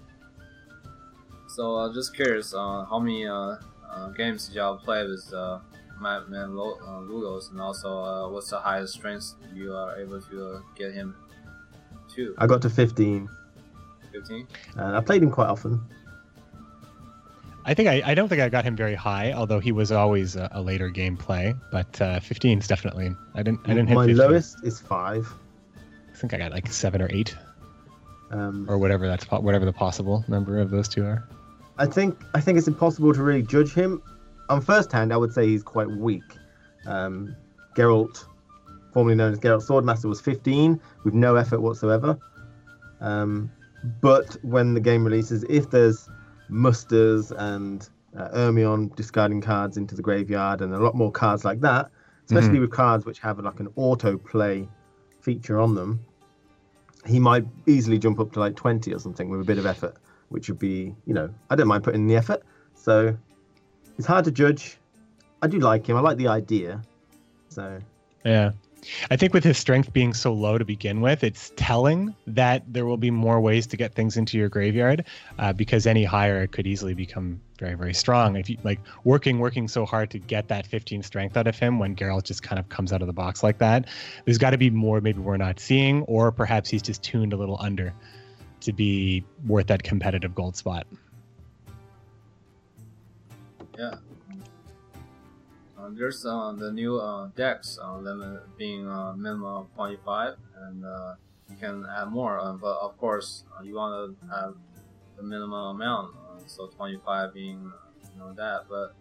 So 1.49 1.77
uh, 1.77 1.93
just 1.93 2.15
curious, 2.15 2.53
uh, 2.55 2.85
how 2.85 2.99
many 2.99 3.27
uh, 3.27 3.57
uh, 3.91 4.09
games 4.11 4.47
did 4.47 4.57
y'all 4.57 4.77
play 4.77 5.07
with 5.07 5.33
uh, 5.33 5.61
Madman 6.01 6.55
Lo- 6.55 6.79
uh, 6.83 7.01
Lugos, 7.01 7.51
and 7.51 7.61
also 7.61 7.89
uh, 7.99 8.29
what's 8.29 8.51
the 8.51 8.59
highest 8.61 8.93
strength 8.95 9.35
you 9.55 9.73
are 9.73 9.97
able 9.99 10.21
to 10.21 10.47
uh, 10.47 10.61
get 10.75 10.93
him 10.93 11.15
to? 12.15 12.35
I 12.37 12.47
got 12.47 12.61
to 12.63 12.69
15, 12.71 13.29
15? 14.13 14.47
and 14.77 14.97
I 14.97 15.01
played 15.01 15.23
him 15.23 15.31
quite 15.31 15.49
often. 15.49 15.81
I 17.69 17.75
think 17.75 17.89
I, 17.89 18.01
I 18.07 18.15
don't 18.15 18.29
think 18.29 18.41
I 18.41 18.49
got 18.49 18.65
him 18.65 18.77
very 18.77 18.95
high, 18.95 19.33
although 19.33 19.59
he 19.59 19.73
was 19.73 19.91
always 19.91 20.37
a, 20.37 20.49
a 20.53 20.63
later 20.63 20.89
game 20.89 21.17
play. 21.17 21.53
But 21.73 22.01
uh, 22.01 22.21
15 22.21 22.61
is 22.61 22.69
definitely. 22.69 23.13
I 23.35 23.43
didn't. 23.43 23.61
I 23.65 23.75
didn't 23.75 23.89
hit 23.89 23.95
My 23.97 24.07
15. 24.07 24.17
lowest 24.17 24.65
is 24.65 24.81
five. 24.81 25.29
I 26.13 26.17
think 26.17 26.33
I 26.33 26.39
got 26.39 26.53
like 26.53 26.69
seven 26.69 27.03
or 27.03 27.09
eight, 27.11 27.35
Um, 28.31 28.67
or 28.71 28.79
whatever 28.79 29.07
that's 29.07 29.25
whatever 29.31 29.65
the 29.65 29.73
possible 29.73 30.25
number 30.29 30.61
of 30.61 30.71
those 30.71 30.89
two 30.89 31.05
are. 31.05 31.29
I 31.77 31.87
think 31.87 32.19
I 32.35 32.41
think 32.41 32.57
it's 32.57 32.69
impossible 32.69 33.13
to 33.13 33.23
really 33.23 33.43
judge 33.43 33.75
him. 33.75 34.01
On 34.49 34.61
first 34.61 34.93
hand, 34.93 35.13
I 35.13 35.17
would 35.17 35.33
say 35.35 35.47
he's 35.49 35.65
quite 35.65 35.89
weak. 35.89 36.23
Um, 36.87 37.35
Geralt, 37.75 38.25
formerly 38.93 39.17
known 39.17 39.33
as 39.33 39.41
Geralt 39.41 39.67
Swordmaster, 39.67 40.05
was 40.05 40.21
15 40.21 40.81
with 41.05 41.15
no 41.15 41.35
effort 41.35 41.61
whatsoever. 41.61 42.17
Um, 43.01 43.51
but 44.01 44.37
when 44.43 44.73
the 44.73 44.81
game 44.81 45.05
releases, 45.05 45.45
if 45.51 45.69
there's 45.71 46.09
musters 46.49 47.33
and 47.33 47.89
uh, 48.17 48.29
Ermion 48.31 48.95
discarding 48.97 49.41
cards 49.41 49.77
into 49.77 49.95
the 49.95 50.03
graveyard 50.03 50.61
and 50.61 50.73
a 50.73 50.79
lot 50.79 50.95
more 50.95 51.13
cards 51.13 51.45
like 51.45 51.61
that, 51.61 51.91
especially 52.27 52.59
with 52.61 52.71
cards 52.71 53.05
which 53.05 53.19
have 53.21 53.39
like 53.39 53.61
an 53.61 53.69
auto 53.77 54.17
play 54.17 54.69
feature 55.21 55.61
on 55.61 55.75
them, 55.75 56.01
he 57.05 57.19
might 57.19 57.45
easily 57.67 57.99
jump 57.99 58.19
up 58.19 58.33
to 58.33 58.41
like 58.41 58.57
20 58.57 58.93
or 58.93 58.99
something 58.99 59.29
with 59.29 59.41
a 59.41 59.45
bit 59.45 59.59
of 59.59 59.67
effort, 59.67 59.97
which 60.29 60.49
would 60.49 60.59
be, 60.59 60.95
you 61.07 61.15
know, 61.15 61.33
I 61.51 61.57
don't 61.57 61.69
mind 61.69 61.85
putting 61.85 62.03
in 62.03 62.07
the 62.07 62.17
effort. 62.17 62.43
So 62.75 63.17
it's 63.99 64.07
hard 64.07 64.25
to 64.25 64.31
judge. 64.31 64.79
I 65.43 65.47
do 65.47 65.59
like 65.59 65.89
him. 65.89 65.97
I 65.97 66.01
like 66.01 66.17
the 66.17 66.29
idea. 66.29 66.83
So 67.49 67.81
Yeah. 68.25 68.53
I 69.11 69.17
think 69.17 69.35
with 69.35 69.45
his 69.45 69.59
strength 69.59 69.93
being 69.93 70.15
so 70.15 70.33
low 70.33 70.59
to 70.59 70.65
begin 70.65 71.01
with, 71.01 71.25
it's 71.25 71.53
telling 71.57 72.15
that 72.27 72.63
there 72.67 72.87
will 72.87 72.97
be 72.97 73.11
more 73.11 73.41
ways 73.41 73.67
to 73.69 73.77
get 73.77 73.95
things 73.95 74.17
into 74.17 74.39
your 74.39 74.49
graveyard, 74.49 75.05
uh, 75.39 75.53
because 75.53 75.87
any 75.87 76.05
higher 76.05 76.43
it 76.43 76.53
could 76.53 76.67
easily 76.67 76.95
become 76.95 77.41
very, 77.59 77.75
very 77.75 77.95
strong. 77.95 78.37
If 78.37 78.51
you 78.51 78.59
like 78.63 78.81
working, 79.05 79.39
working 79.39 79.69
so 79.69 79.87
hard 79.87 80.11
to 80.11 80.19
get 80.19 80.49
that 80.49 80.67
15 80.67 81.03
strength 81.03 81.37
out 81.37 81.47
of 81.47 81.59
him 81.59 81.79
when 81.79 81.97
Geralt 81.97 82.25
just 82.25 82.43
kind 82.43 82.59
of 82.59 82.69
comes 82.69 82.93
out 82.93 83.01
of 83.01 83.07
the 83.07 83.13
box 83.13 83.43
like 83.43 83.59
that, 83.59 83.87
there's 84.25 84.39
got 84.39 84.51
to 84.51 84.59
be 84.59 84.71
more 84.71 85.01
maybe 85.01 85.21
we're 85.21 85.37
not 85.37 85.61
seeing, 85.61 86.03
or 86.03 86.33
perhaps 86.33 86.69
he's 86.69 86.83
just 86.83 87.03
tuned 87.03 87.33
a 87.33 87.37
little 87.37 87.57
under 87.61 87.93
to 88.61 88.73
be 88.73 89.25
worth 89.47 89.67
that 89.69 89.83
competitive 89.83 90.35
gold 90.35 90.57
spot. 90.57 90.87
Yeah. 93.79 93.97
Uh, 95.87 95.91
there's 95.93 96.25
uh, 96.27 96.53
the 96.53 96.73
new 96.73 96.99
uh, 96.99 97.29
decks 97.37 97.79
uh, 97.83 97.97
limit 97.99 98.43
being 98.59 98.89
uh, 98.89 99.13
minimum 99.13 99.45
of 99.45 99.75
25, 99.75 100.35
and 100.63 100.85
uh, 100.85 101.15
you 101.49 101.57
can 101.57 101.87
add 101.97 102.09
more. 102.09 102.39
Uh, 102.39 102.53
but 102.53 102.77
of 102.79 102.97
course, 102.99 103.45
uh, 103.57 103.63
you 103.63 103.75
want 103.75 104.19
to 104.21 104.27
have 104.29 104.55
the 105.17 105.23
minimum 105.23 105.77
amount, 105.77 106.15
uh, 106.17 106.41
so 106.47 106.67
25 106.67 107.35
being 107.35 107.71
you 108.13 108.19
know 108.19 108.33
that. 108.33 108.65
But 108.69 108.95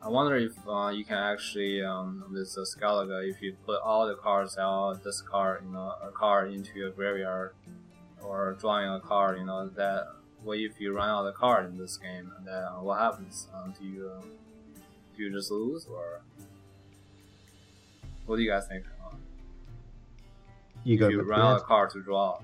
I 0.00 0.08
wonder 0.08 0.36
if 0.36 0.52
uh, 0.68 0.88
you 0.88 1.04
can 1.04 1.18
actually 1.18 1.82
um, 1.82 2.24
with 2.32 2.54
the 2.54 2.62
Scalaga, 2.62 3.28
if 3.28 3.42
you 3.42 3.56
put 3.66 3.80
all 3.82 4.06
the 4.06 4.16
cards 4.16 4.56
out, 4.58 5.02
this 5.02 5.20
card, 5.22 5.64
you 5.66 5.72
know, 5.72 5.94
a 6.02 6.10
card 6.12 6.52
into 6.52 6.78
your 6.78 6.90
graveyard, 6.90 7.54
or 8.22 8.56
drawing 8.60 8.88
a 8.88 9.00
card, 9.00 9.38
you 9.38 9.44
know 9.44 9.68
that. 9.68 10.06
What 10.44 10.58
if 10.58 10.80
you 10.80 10.92
run 10.92 11.08
out 11.08 11.24
of 11.24 11.36
card 11.36 11.66
in 11.66 11.78
this 11.78 11.96
game? 11.96 12.32
Then 12.44 12.52
uh, 12.52 12.82
what 12.82 12.98
happens? 12.98 13.46
Um, 13.54 13.72
do 13.78 13.86
you 13.86 14.10
um, 14.10 14.28
do 15.16 15.22
you 15.22 15.32
just 15.32 15.50
lose, 15.50 15.86
or 15.86 16.22
what 18.26 18.36
do 18.36 18.42
you 18.42 18.50
guys 18.50 18.66
think? 18.66 18.84
You 20.84 20.94
if 20.94 21.00
go. 21.00 21.08
you 21.08 21.22
run 21.22 21.40
out 21.40 21.56
of 21.60 21.64
card 21.64 21.90
to 21.90 22.02
draw. 22.02 22.40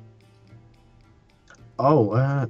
Oh, 1.78 2.10
uh, 2.10 2.46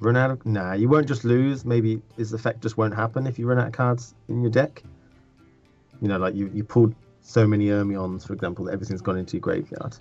run 0.00 0.16
out 0.16 0.30
of. 0.30 0.46
Nah, 0.46 0.74
you 0.74 0.88
won't 0.88 1.08
just 1.08 1.24
lose. 1.24 1.64
Maybe 1.64 2.00
his 2.16 2.32
effect 2.32 2.62
just 2.62 2.76
won't 2.76 2.94
happen 2.94 3.26
if 3.26 3.38
you 3.38 3.46
run 3.46 3.58
out 3.58 3.68
of 3.68 3.72
cards 3.72 4.14
in 4.28 4.42
your 4.42 4.50
deck. 4.50 4.82
You 6.00 6.08
know, 6.08 6.18
like 6.18 6.34
you, 6.34 6.50
you 6.52 6.64
pulled 6.64 6.94
so 7.20 7.46
many 7.46 7.66
Ermions, 7.66 8.26
for 8.26 8.32
example, 8.32 8.66
that 8.66 8.72
everything's 8.72 9.00
gone 9.00 9.16
into 9.16 9.36
your 9.36 9.40
graveyard. 9.40 9.96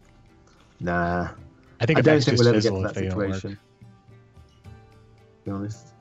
Nah. 0.80 1.30
I 1.80 1.86
think 1.86 2.00
I 2.00 2.02
don't 2.02 2.24
think 2.24 2.38
we'll 2.38 2.48
ever 2.50 2.62
get 2.62 2.70
to 2.70 2.82
that 2.82 2.96
they 2.96 3.08
don't 3.08 3.18
work. 3.18 3.34
situation. 3.34 3.60
To 4.64 4.70
be 5.46 5.52
honest. 5.52 5.93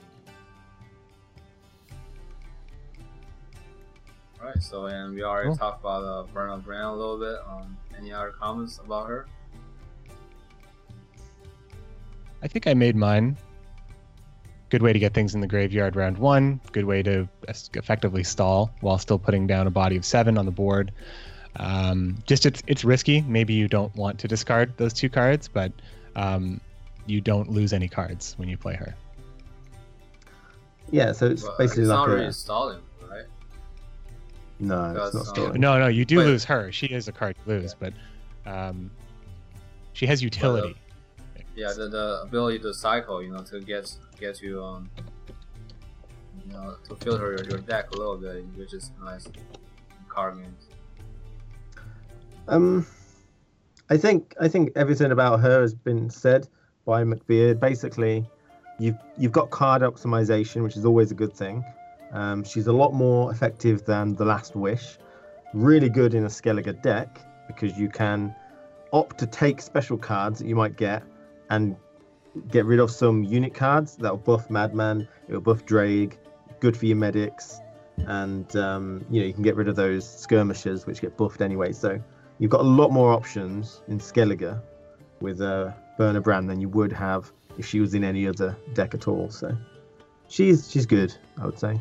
Right. 4.54 4.62
So 4.62 4.86
and 4.86 5.14
we 5.14 5.22
already 5.22 5.48
Cool. 5.48 5.56
talked 5.56 5.80
about 5.80 6.04
uh, 6.04 6.26
Birna 6.32 6.62
Bran 6.62 6.84
a 6.84 6.94
little 6.94 7.18
bit. 7.18 7.38
Um, 7.48 7.76
any 7.98 8.12
other 8.12 8.30
comments 8.32 8.78
about 8.84 9.08
her? 9.08 9.26
I 12.42 12.48
think 12.48 12.66
I 12.66 12.74
made 12.74 12.96
mine. 12.96 13.36
Good 14.68 14.82
way 14.82 14.92
to 14.92 14.98
get 14.98 15.14
things 15.14 15.34
in 15.34 15.40
the 15.40 15.46
graveyard 15.46 15.96
round 15.96 16.18
one. 16.18 16.60
Good 16.72 16.84
way 16.86 17.02
to 17.02 17.28
effectively 17.74 18.24
stall 18.24 18.72
while 18.80 18.98
still 18.98 19.18
putting 19.18 19.46
down 19.46 19.66
a 19.66 19.70
body 19.70 19.96
of 19.96 20.04
seven 20.04 20.38
on 20.38 20.46
the 20.46 20.50
board. 20.50 20.92
Um, 21.56 22.16
just 22.26 22.46
it's 22.46 22.62
it's 22.66 22.82
risky. 22.84 23.20
Maybe 23.22 23.52
you 23.52 23.68
don't 23.68 23.94
want 23.94 24.18
to 24.20 24.28
discard 24.28 24.76
those 24.78 24.92
two 24.94 25.10
cards, 25.10 25.46
but 25.48 25.72
um, 26.16 26.60
you 27.06 27.20
don't 27.20 27.50
lose 27.50 27.72
any 27.72 27.88
cards 27.88 28.34
when 28.38 28.48
you 28.48 28.56
play 28.56 28.74
her. 28.74 28.94
Yeah, 30.90 31.12
so 31.12 31.26
it's 31.26 31.42
Well, 31.42 31.54
basically 31.58 31.82
it's 31.84 31.90
like 31.90 31.98
not 31.98 32.08
a. 32.10 32.14
really 32.14 32.32
stalling, 32.32 32.76
right? 32.78 32.84
No, 34.62 34.92
it's 34.92 35.14
not 35.14 35.20
um, 35.20 35.34
stolen. 35.34 35.60
No, 35.60 35.78
no, 35.78 35.88
you 35.88 36.04
do 36.04 36.18
Wait. 36.18 36.26
lose 36.26 36.44
her. 36.44 36.70
She 36.70 36.86
is 36.86 37.08
a 37.08 37.12
card 37.12 37.36
to 37.44 37.50
lose, 37.50 37.74
but 37.74 37.92
um, 38.46 38.92
she 39.92 40.06
has 40.06 40.22
utility. 40.22 40.76
Yeah, 41.56 41.72
the, 41.76 41.88
the 41.88 42.20
ability 42.22 42.60
to 42.60 42.72
cycle, 42.72 43.22
you 43.22 43.32
know, 43.32 43.42
to 43.42 43.60
get 43.60 43.92
get 44.20 44.40
you 44.40 44.62
um, 44.62 44.88
you 46.46 46.52
know, 46.52 46.76
to 46.88 46.94
filter 46.96 47.32
your, 47.32 47.44
your 47.44 47.58
deck 47.58 47.90
a 47.90 47.96
little 47.96 48.16
bit, 48.16 48.44
which 48.56 48.72
is 48.72 48.92
nice 49.02 49.26
card 50.08 50.36
games. 50.36 50.68
Um, 52.46 52.86
I 53.90 53.96
think 53.96 54.34
I 54.40 54.46
think 54.46 54.70
everything 54.76 55.10
about 55.10 55.40
her 55.40 55.60
has 55.60 55.74
been 55.74 56.08
said 56.08 56.46
by 56.84 57.02
McBeard. 57.02 57.58
Basically, 57.58 58.24
you've 58.78 58.96
you've 59.18 59.32
got 59.32 59.50
card 59.50 59.82
optimization, 59.82 60.62
which 60.62 60.76
is 60.76 60.84
always 60.84 61.10
a 61.10 61.14
good 61.14 61.34
thing. 61.34 61.64
Um, 62.12 62.44
she's 62.44 62.66
a 62.66 62.72
lot 62.72 62.92
more 62.92 63.30
effective 63.30 63.84
than 63.84 64.14
the 64.14 64.24
Last 64.24 64.54
Wish. 64.54 64.98
Really 65.54 65.88
good 65.88 66.14
in 66.14 66.24
a 66.24 66.28
Skellige 66.28 66.80
deck 66.82 67.20
because 67.46 67.78
you 67.78 67.88
can 67.88 68.34
opt 68.92 69.18
to 69.18 69.26
take 69.26 69.60
special 69.60 69.96
cards 69.96 70.38
that 70.38 70.46
you 70.46 70.54
might 70.54 70.76
get 70.76 71.02
and 71.50 71.76
get 72.48 72.64
rid 72.64 72.80
of 72.80 72.90
some 72.90 73.24
unit 73.24 73.54
cards 73.54 73.96
that'll 73.96 74.16
buff 74.16 74.50
Madman, 74.50 75.08
it'll 75.28 75.40
buff 75.40 75.64
Draig, 75.64 76.16
good 76.60 76.76
for 76.76 76.86
your 76.86 76.96
medics, 76.96 77.60
and 78.06 78.54
um, 78.56 79.04
you 79.10 79.20
know 79.20 79.26
you 79.26 79.34
can 79.34 79.42
get 79.42 79.56
rid 79.56 79.68
of 79.68 79.76
those 79.76 80.08
skirmishers 80.08 80.86
which 80.86 81.00
get 81.00 81.16
buffed 81.16 81.40
anyway. 81.40 81.72
So 81.72 82.00
you've 82.38 82.50
got 82.50 82.60
a 82.60 82.64
lot 82.64 82.90
more 82.90 83.12
options 83.12 83.82
in 83.88 83.98
Skellige 83.98 84.60
with 85.20 85.40
uh, 85.40 85.72
Birna 85.98 86.22
Bran 86.22 86.46
than 86.46 86.60
you 86.60 86.68
would 86.70 86.92
have 86.92 87.32
if 87.58 87.66
she 87.66 87.80
was 87.80 87.94
in 87.94 88.04
any 88.04 88.26
other 88.26 88.56
deck 88.74 88.94
at 88.94 89.08
all. 89.08 89.30
So 89.30 89.56
she's 90.28 90.70
she's 90.70 90.86
good, 90.86 91.14
I 91.40 91.46
would 91.46 91.58
say. 91.58 91.80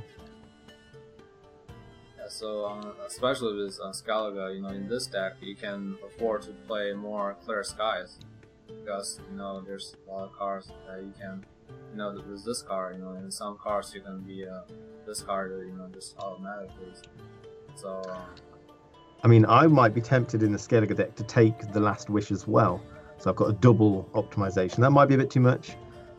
So 2.31 2.65
um, 2.65 2.93
especially 3.05 3.61
with 3.61 3.77
uh, 3.83 3.89
Skellige, 3.89 4.55
you 4.55 4.61
know, 4.61 4.69
in 4.69 4.87
this 4.87 5.05
deck 5.05 5.33
you 5.41 5.55
can 5.55 5.97
afford 6.05 6.43
to 6.43 6.51
play 6.65 6.93
more 6.93 7.35
Clear 7.43 7.63
Skies 7.63 8.19
because 8.67 9.19
you 9.29 9.37
know 9.37 9.59
there's 9.59 9.97
a 10.07 10.11
lot 10.11 10.29
of 10.29 10.33
cards 10.33 10.71
that 10.87 11.03
you 11.03 11.13
can, 11.19 11.45
you 11.91 11.97
know, 11.97 12.13
with 12.13 12.45
this 12.45 12.61
card, 12.61 12.95
you 12.95 13.03
know, 13.03 13.13
in 13.15 13.29
some 13.29 13.57
cards 13.57 13.93
you 13.93 13.99
can 13.99 14.21
be 14.21 14.47
uh, 14.47 14.61
discarded, 15.05 15.67
you 15.67 15.73
know, 15.73 15.89
just 15.93 16.17
automatically. 16.17 16.93
So. 17.75 18.01
Um, 18.09 18.21
I 19.23 19.27
mean, 19.27 19.45
I 19.45 19.67
might 19.67 19.93
be 19.93 20.01
tempted 20.01 20.41
in 20.41 20.51
the 20.51 20.57
Skellige 20.57 20.95
deck 20.95 21.15
to 21.15 21.23
take 21.23 21.71
the 21.73 21.79
Last 21.79 22.09
Wish 22.09 22.31
as 22.31 22.47
well. 22.47 22.81
So 23.19 23.29
I've 23.29 23.35
got 23.35 23.49
a 23.49 23.53
double 23.53 24.09
optimization. 24.15 24.77
That 24.77 24.89
might 24.91 25.05
be 25.05 25.15
a 25.15 25.17
bit 25.17 25.29
too 25.29 25.41
much, 25.41 25.75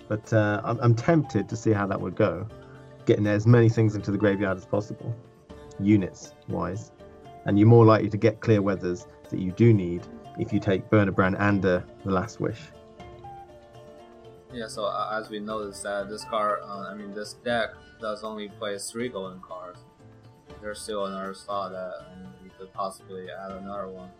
but 0.09 0.33
uh, 0.33 0.61
I'm, 0.63 0.79
I'm 0.81 0.95
tempted 0.95 1.49
to 1.49 1.57
see 1.57 1.73
how 1.73 1.87
that 1.87 2.01
would 2.01 2.15
go. 2.15 2.47
Getting 3.07 3.27
as 3.27 3.45
many 3.45 3.69
things 3.69 3.97
into 3.97 4.13
the 4.13 4.19
graveyard 4.19 4.57
as 4.57 4.65
possible, 4.65 5.13
units 5.81 6.35
wise. 6.49 6.93
And 7.45 7.59
you're 7.59 7.69
more 7.69 7.85
likely 7.85 8.09
to 8.11 8.17
get 8.17 8.41
clear 8.41 8.63
weathers 8.63 9.07
that 9.31 9.41
you 9.41 9.53
do 9.53 9.73
need 9.73 10.07
if 10.39 10.53
you 10.53 10.61
take 10.61 10.89
Birna 10.91 11.15
Bran 11.15 11.35
and 11.37 11.65
uh, 11.65 11.81
the 12.05 12.11
Last 12.11 12.41
Wish. 12.41 12.61
Yeah, 14.53 14.69
so 14.69 14.85
uh, 14.85 15.19
as 15.19 15.31
we 15.31 15.41
noticed 15.41 15.83
that 15.85 16.11
this 16.11 16.25
card, 16.25 16.61
uh, 16.63 16.89
I 16.91 16.95
mean 16.95 17.15
this 17.15 17.35
deck 17.45 17.71
does 18.01 18.23
only 18.23 18.49
play 18.49 18.77
three 18.79 19.09
golden 19.09 19.41
cards. 19.41 19.79
There's 20.61 20.81
still 20.81 21.07
another 21.07 21.35
slot 21.35 21.73
that 21.73 22.07
we 22.43 22.51
could 22.51 22.73
possibly 22.73 23.29
add 23.31 23.53
another 23.53 23.89
one. 23.89 24.11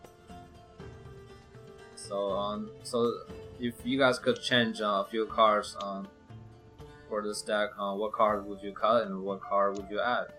So 1.95 2.31
um, 2.31 2.71
so 2.83 3.13
if 3.61 3.75
you 3.85 3.99
guys 3.99 4.19
could 4.19 4.41
change 4.41 4.81
uh, 4.81 5.05
a 5.05 5.07
few 5.11 5.27
cards 5.27 5.77
um, 5.83 6.09
for 7.09 7.23
this 7.23 7.43
deck, 7.43 7.71
uh, 7.79 7.95
what 7.95 8.13
card 8.13 8.47
would 8.47 8.63
you 8.63 8.73
cut 8.73 9.07
and 9.07 9.23
what 9.23 9.41
card 9.43 9.77
would 9.77 9.87
you 9.91 10.01
add? 10.01 10.33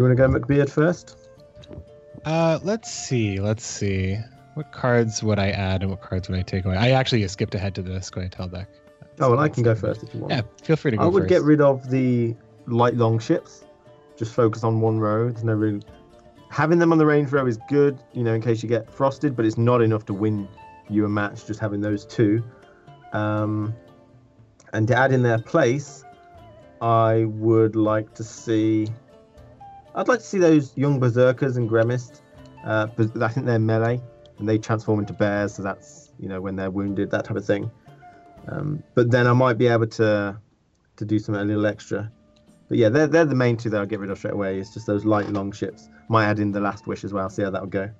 You 0.00 0.08
want 0.08 0.16
to 0.16 0.28
go 0.28 0.28
McBeard 0.28 0.70
first? 0.70 1.16
Uh, 2.24 2.58
let's 2.62 2.90
see. 2.90 3.40
Let's 3.40 3.64
see. 3.64 4.18
What 4.54 4.72
cards 4.72 5.22
would 5.22 5.38
I 5.38 5.50
add 5.50 5.82
and 5.82 5.90
what 5.90 6.00
cards 6.00 6.28
would 6.28 6.38
I 6.38 6.42
take 6.42 6.64
away? 6.64 6.76
I 6.76 6.90
actually 6.90 7.26
skipped 7.28 7.54
ahead 7.54 7.74
to 7.76 7.82
the 7.82 7.92
Scoia'tael 7.92 8.50
deck. 8.50 8.68
Oh, 9.20 9.30
well, 9.30 9.38
I 9.38 9.48
can 9.48 9.62
go 9.62 9.74
first 9.74 10.02
if 10.02 10.14
you 10.14 10.20
want. 10.20 10.32
Yeah, 10.32 10.42
feel 10.62 10.76
free 10.76 10.92
to 10.92 10.96
go 10.96 11.02
I 11.02 11.06
would 11.06 11.24
first. 11.24 11.28
get 11.28 11.42
rid 11.42 11.60
of 11.60 11.90
the 11.90 12.34
light 12.66 12.94
long 12.94 13.18
ships. 13.18 13.64
Just 14.16 14.34
focus 14.34 14.64
on 14.64 14.80
one 14.80 14.98
row. 14.98 15.30
There's 15.30 15.44
no 15.44 15.52
really 15.52 15.82
having 16.50 16.78
them 16.78 16.92
on 16.92 16.98
the 16.98 17.06
range 17.06 17.30
row 17.32 17.46
is 17.46 17.58
good, 17.68 17.98
you 18.12 18.22
know, 18.22 18.34
in 18.34 18.42
case 18.42 18.62
you 18.62 18.68
get 18.68 18.92
frosted, 18.92 19.36
but 19.36 19.46
it's 19.46 19.56
not 19.56 19.80
enough 19.80 20.04
to 20.06 20.14
win 20.14 20.48
you 20.88 21.04
a 21.04 21.08
match. 21.08 21.46
Just 21.46 21.60
having 21.60 21.80
those 21.80 22.04
two, 22.04 22.42
um, 23.12 23.74
and 24.72 24.86
to 24.88 24.96
add 24.96 25.12
in 25.12 25.22
their 25.22 25.38
place, 25.38 26.04
I 26.82 27.24
would 27.24 27.76
like 27.76 28.14
to 28.14 28.24
see. 28.24 28.88
I'd 29.94 30.08
like 30.08 30.20
to 30.20 30.24
see 30.24 30.38
those 30.38 30.76
young 30.76 31.00
berserkers 31.00 31.56
and 31.56 31.68
gremist. 31.68 32.20
Uh, 32.64 32.86
I 33.20 33.28
think 33.28 33.46
they're 33.46 33.58
melee 33.58 34.00
and 34.38 34.48
they 34.48 34.58
transform 34.58 35.00
into 35.00 35.12
bears, 35.12 35.54
so 35.54 35.62
that's 35.62 36.12
you 36.18 36.28
know 36.28 36.40
when 36.40 36.56
they're 36.56 36.70
wounded, 36.70 37.10
that 37.10 37.24
type 37.24 37.36
of 37.36 37.44
thing. 37.44 37.70
Um, 38.48 38.82
but 38.94 39.10
then 39.10 39.26
I 39.26 39.32
might 39.32 39.58
be 39.58 39.66
able 39.66 39.86
to 39.86 40.38
to 40.96 41.04
do 41.04 41.18
something 41.18 41.42
a 41.42 41.44
little 41.44 41.66
extra. 41.66 42.10
But 42.68 42.78
yeah, 42.78 42.88
they're 42.88 43.06
they're 43.06 43.24
the 43.24 43.34
main 43.34 43.56
two 43.56 43.70
that 43.70 43.80
I'll 43.80 43.86
get 43.86 44.00
rid 44.00 44.10
of 44.10 44.18
straight 44.18 44.34
away. 44.34 44.58
It's 44.58 44.72
just 44.72 44.86
those 44.86 45.04
light 45.04 45.28
long 45.28 45.52
ships. 45.52 45.88
Might 46.08 46.26
add 46.26 46.38
in 46.38 46.52
the 46.52 46.60
last 46.60 46.86
wish 46.86 47.04
as 47.04 47.12
well. 47.12 47.28
See 47.30 47.42
how 47.42 47.50
that'll 47.50 47.68
go. 47.68 47.90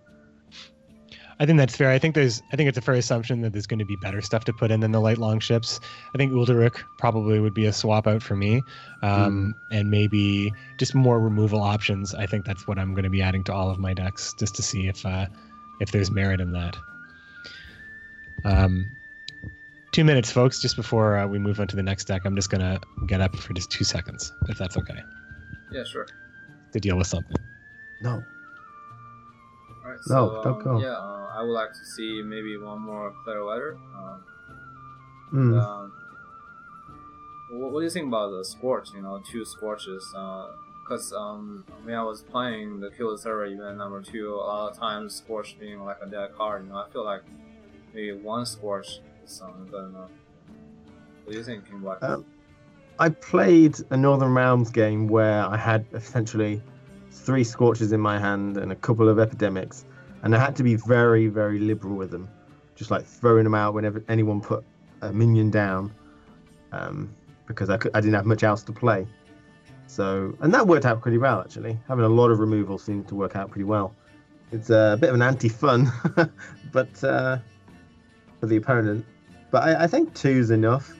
I 1.41 1.47
think 1.47 1.57
that's 1.59 1.74
fair. 1.74 1.91
I 1.91 1.99
think 1.99 2.14
there's 2.14 2.43
I 2.53 2.57
think 2.57 2.68
it's 2.68 2.76
a 2.76 2.82
fair 2.82 2.95
assumption 2.95 3.41
that 3.41 3.53
there's 3.55 3.66
going 3.66 3.78
to 3.78 3.84
be 3.86 3.97
better 3.97 4.20
stuff 4.20 4.45
to 4.45 4.53
put 4.53 4.70
in 4.70 4.80
than 4.80 4.93
the 4.93 5.01
light 5.01 5.16
long 5.16 5.41
ships. 5.41 5.80
I 6.14 6.18
think 6.18 6.32
Udalryk 6.32 6.82
probably 6.99 7.41
would 7.41 7.55
be 7.55 7.64
a 7.64 7.72
swap 7.72 8.07
out 8.07 8.22
for 8.22 8.36
me, 8.36 8.62
um, 9.03 9.55
and 9.70 9.91
maybe 9.91 10.53
just 10.76 10.95
more 10.95 11.18
removal 11.18 11.62
options. 11.62 12.14
I 12.14 12.26
think 12.26 12.45
that's 12.45 12.66
what 12.66 12.78
I'm 12.78 12.93
going 12.93 13.05
to 13.05 13.11
be 13.11 13.22
adding 13.22 13.43
to 13.45 13.55
all 13.55 13.70
of 13.70 13.78
my 13.78 13.95
decks 13.95 14.34
just 14.38 14.55
to 14.57 14.62
see 14.62 14.86
if 14.86 15.05
uh, 15.07 15.26
if 15.80 15.91
there's 15.93 16.11
merit 16.11 16.43
in 16.43 16.53
that. 16.53 16.76
Um, 18.45 18.84
two 19.93 20.05
minutes, 20.05 20.30
folks. 20.30 20.61
Just 20.61 20.76
before 20.76 21.16
uh, 21.16 21.26
we 21.26 21.38
move 21.38 21.59
on 21.59 21.68
to 21.68 21.76
the 21.76 21.82
next 21.82 22.05
deck, 22.05 22.22
I'm 22.26 22.36
just 22.36 22.51
going 22.51 22.61
to 22.61 22.78
get 23.07 23.20
up 23.22 23.34
for 23.36 23.55
just 23.55 23.70
two 23.70 23.84
seconds, 23.84 24.30
if 24.49 24.59
that's 24.59 24.76
okay, 24.76 24.99
Yeah, 25.72 25.84
sure. 25.84 26.07
to 26.72 26.80
deal 26.80 26.97
with 26.99 27.07
something. 27.07 27.36
No. 28.03 28.22
Alright, 29.84 30.01
No, 30.09 30.43
don't 30.45 30.57
um, 30.59 30.62
go. 30.62 30.80
yeah, 30.80 30.88
uh, 30.88 31.20
I 31.41 31.43
would 31.43 31.53
like 31.53 31.72
to 31.72 31.84
see 31.97 32.20
maybe 32.22 32.59
one 32.59 32.82
more 32.82 33.14
clear 33.24 33.45
weather. 33.45 33.78
Um, 33.97 34.24
Mm. 35.32 35.62
um, 35.62 35.93
what, 37.53 37.70
what 37.72 37.80
do 37.80 37.84
you 37.84 37.91
think 37.91 38.09
about 38.09 38.30
the 38.30 38.45
scorch? 38.45 38.88
You 38.95 39.01
know, 39.01 39.22
two 39.30 39.45
scorches. 39.45 40.05
Because 40.12 41.12
um, 41.12 41.64
when 41.84 41.95
I 41.95 42.03
was 42.03 42.20
playing 42.22 42.80
the 42.80 42.91
Killer 42.91 43.16
Server 43.16 43.47
event 43.47 43.78
number 43.78 44.03
two, 44.03 44.34
a 44.34 44.36
lot 44.36 44.72
of 44.72 44.76
times 44.76 45.14
scorch 45.14 45.57
being 45.59 45.82
like 45.84 45.99
a 46.03 46.07
dead 46.07 46.34
card. 46.36 46.64
You 46.64 46.70
know, 46.72 46.78
I 46.78 46.91
feel 46.93 47.05
like 47.05 47.22
maybe 47.95 48.12
one 48.12 48.45
scorch 48.45 48.99
is 49.24 49.41
um, 49.41 49.68
good 49.70 49.84
enough. 49.91 50.11
What 51.24 51.32
do 51.32 51.38
you 51.38 51.45
think, 51.45 51.68
King 51.68 51.78
Black? 51.78 52.03
Um, 52.03 52.24
I 52.99 53.09
played 53.09 53.76
a 53.91 53.97
Northern 53.97 54.34
Realms 54.34 54.70
game 54.70 55.07
where 55.07 55.47
I 55.47 55.57
had 55.57 55.86
essentially 55.95 56.61
three 57.12 57.45
scorches 57.45 57.93
in 57.93 58.01
my 58.01 58.18
hand 58.18 58.57
and 58.57 58.72
a 58.72 58.76
couple 58.76 59.09
of 59.09 59.18
epidemics, 59.20 59.84
and 60.23 60.35
I 60.35 60.39
had 60.39 60.57
to 60.57 60.62
be 60.62 60.75
very, 60.75 61.29
very 61.29 61.59
liberal 61.59 61.97
with 61.97 62.11
them, 62.11 62.29
just 62.75 62.91
like 62.91 63.05
throwing 63.05 63.45
them 63.45 63.55
out 63.55 63.75
whenever 63.75 64.03
anyone 64.09 64.41
put 64.41 64.64
a 65.03 65.12
minion 65.12 65.51
down, 65.51 65.93
um, 66.73 67.14
because 67.47 67.71
I, 67.71 67.76
could, 67.76 67.91
I 67.95 68.01
didn't 68.01 68.14
have 68.14 68.26
much 68.26 68.42
else 68.42 68.63
to 68.64 68.72
play. 68.72 69.07
So, 69.87 70.37
and 70.41 70.55
that 70.55 70.67
worked 70.67 70.84
out 70.84 71.01
pretty 71.01 71.18
well 71.18 71.41
actually. 71.41 71.79
Having 71.88 72.05
a 72.05 72.09
lot 72.09 72.30
of 72.30 72.38
removal 72.38 72.79
seemed 72.79 73.09
to 73.09 73.14
work 73.14 73.34
out 73.34 73.51
pretty 73.51 73.64
well. 73.64 73.95
It's 74.53 74.71
a 74.71 74.97
bit 75.01 75.09
of 75.09 75.14
an 75.14 75.22
anti-fun, 75.22 75.91
but 76.72 77.05
uh, 77.05 77.38
for 78.38 78.47
the 78.47 78.57
opponent. 78.57 79.05
But 79.51 79.64
I, 79.64 79.84
I 79.84 79.87
think 79.87 80.14
two's 80.14 80.51
enough. 80.51 80.95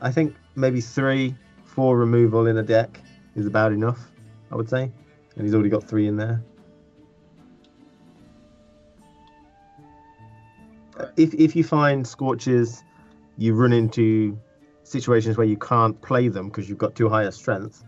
I 0.00 0.10
think 0.10 0.34
maybe 0.54 0.80
three, 0.80 1.34
four 1.64 1.98
removal 1.98 2.46
in 2.46 2.58
a 2.58 2.62
deck 2.62 3.00
is 3.36 3.46
about 3.46 3.72
enough, 3.72 4.10
I 4.50 4.56
would 4.56 4.68
say. 4.68 4.90
And 5.36 5.44
he's 5.44 5.54
already 5.54 5.70
got 5.70 5.84
three 5.84 6.06
in 6.08 6.16
there. 6.16 6.42
If 11.16 11.34
if 11.34 11.56
you 11.56 11.64
find 11.64 12.06
scorches, 12.06 12.82
you 13.36 13.54
run 13.54 13.72
into 13.72 14.38
situations 14.84 15.36
where 15.36 15.46
you 15.46 15.56
can't 15.56 16.00
play 16.02 16.28
them 16.28 16.48
because 16.48 16.68
you've 16.68 16.78
got 16.78 16.94
too 16.94 17.08
high 17.08 17.24
a 17.24 17.32
strength, 17.32 17.84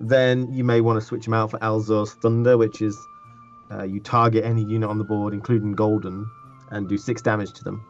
then 0.00 0.52
you 0.52 0.64
may 0.64 0.80
want 0.80 1.00
to 1.00 1.06
switch 1.06 1.24
them 1.24 1.34
out 1.34 1.50
for 1.50 1.58
Alzur's 1.58 2.14
Thunder, 2.14 2.56
which 2.58 2.82
is 2.82 2.96
uh, 3.70 3.84
you 3.84 4.00
target 4.00 4.44
any 4.44 4.62
unit 4.64 4.88
on 4.88 4.98
the 4.98 5.04
board, 5.04 5.34
including 5.34 5.72
Golden, 5.72 6.26
and 6.70 6.88
do 6.88 6.98
six 6.98 7.22
damage 7.22 7.52
to 7.54 7.64
them. 7.64 7.84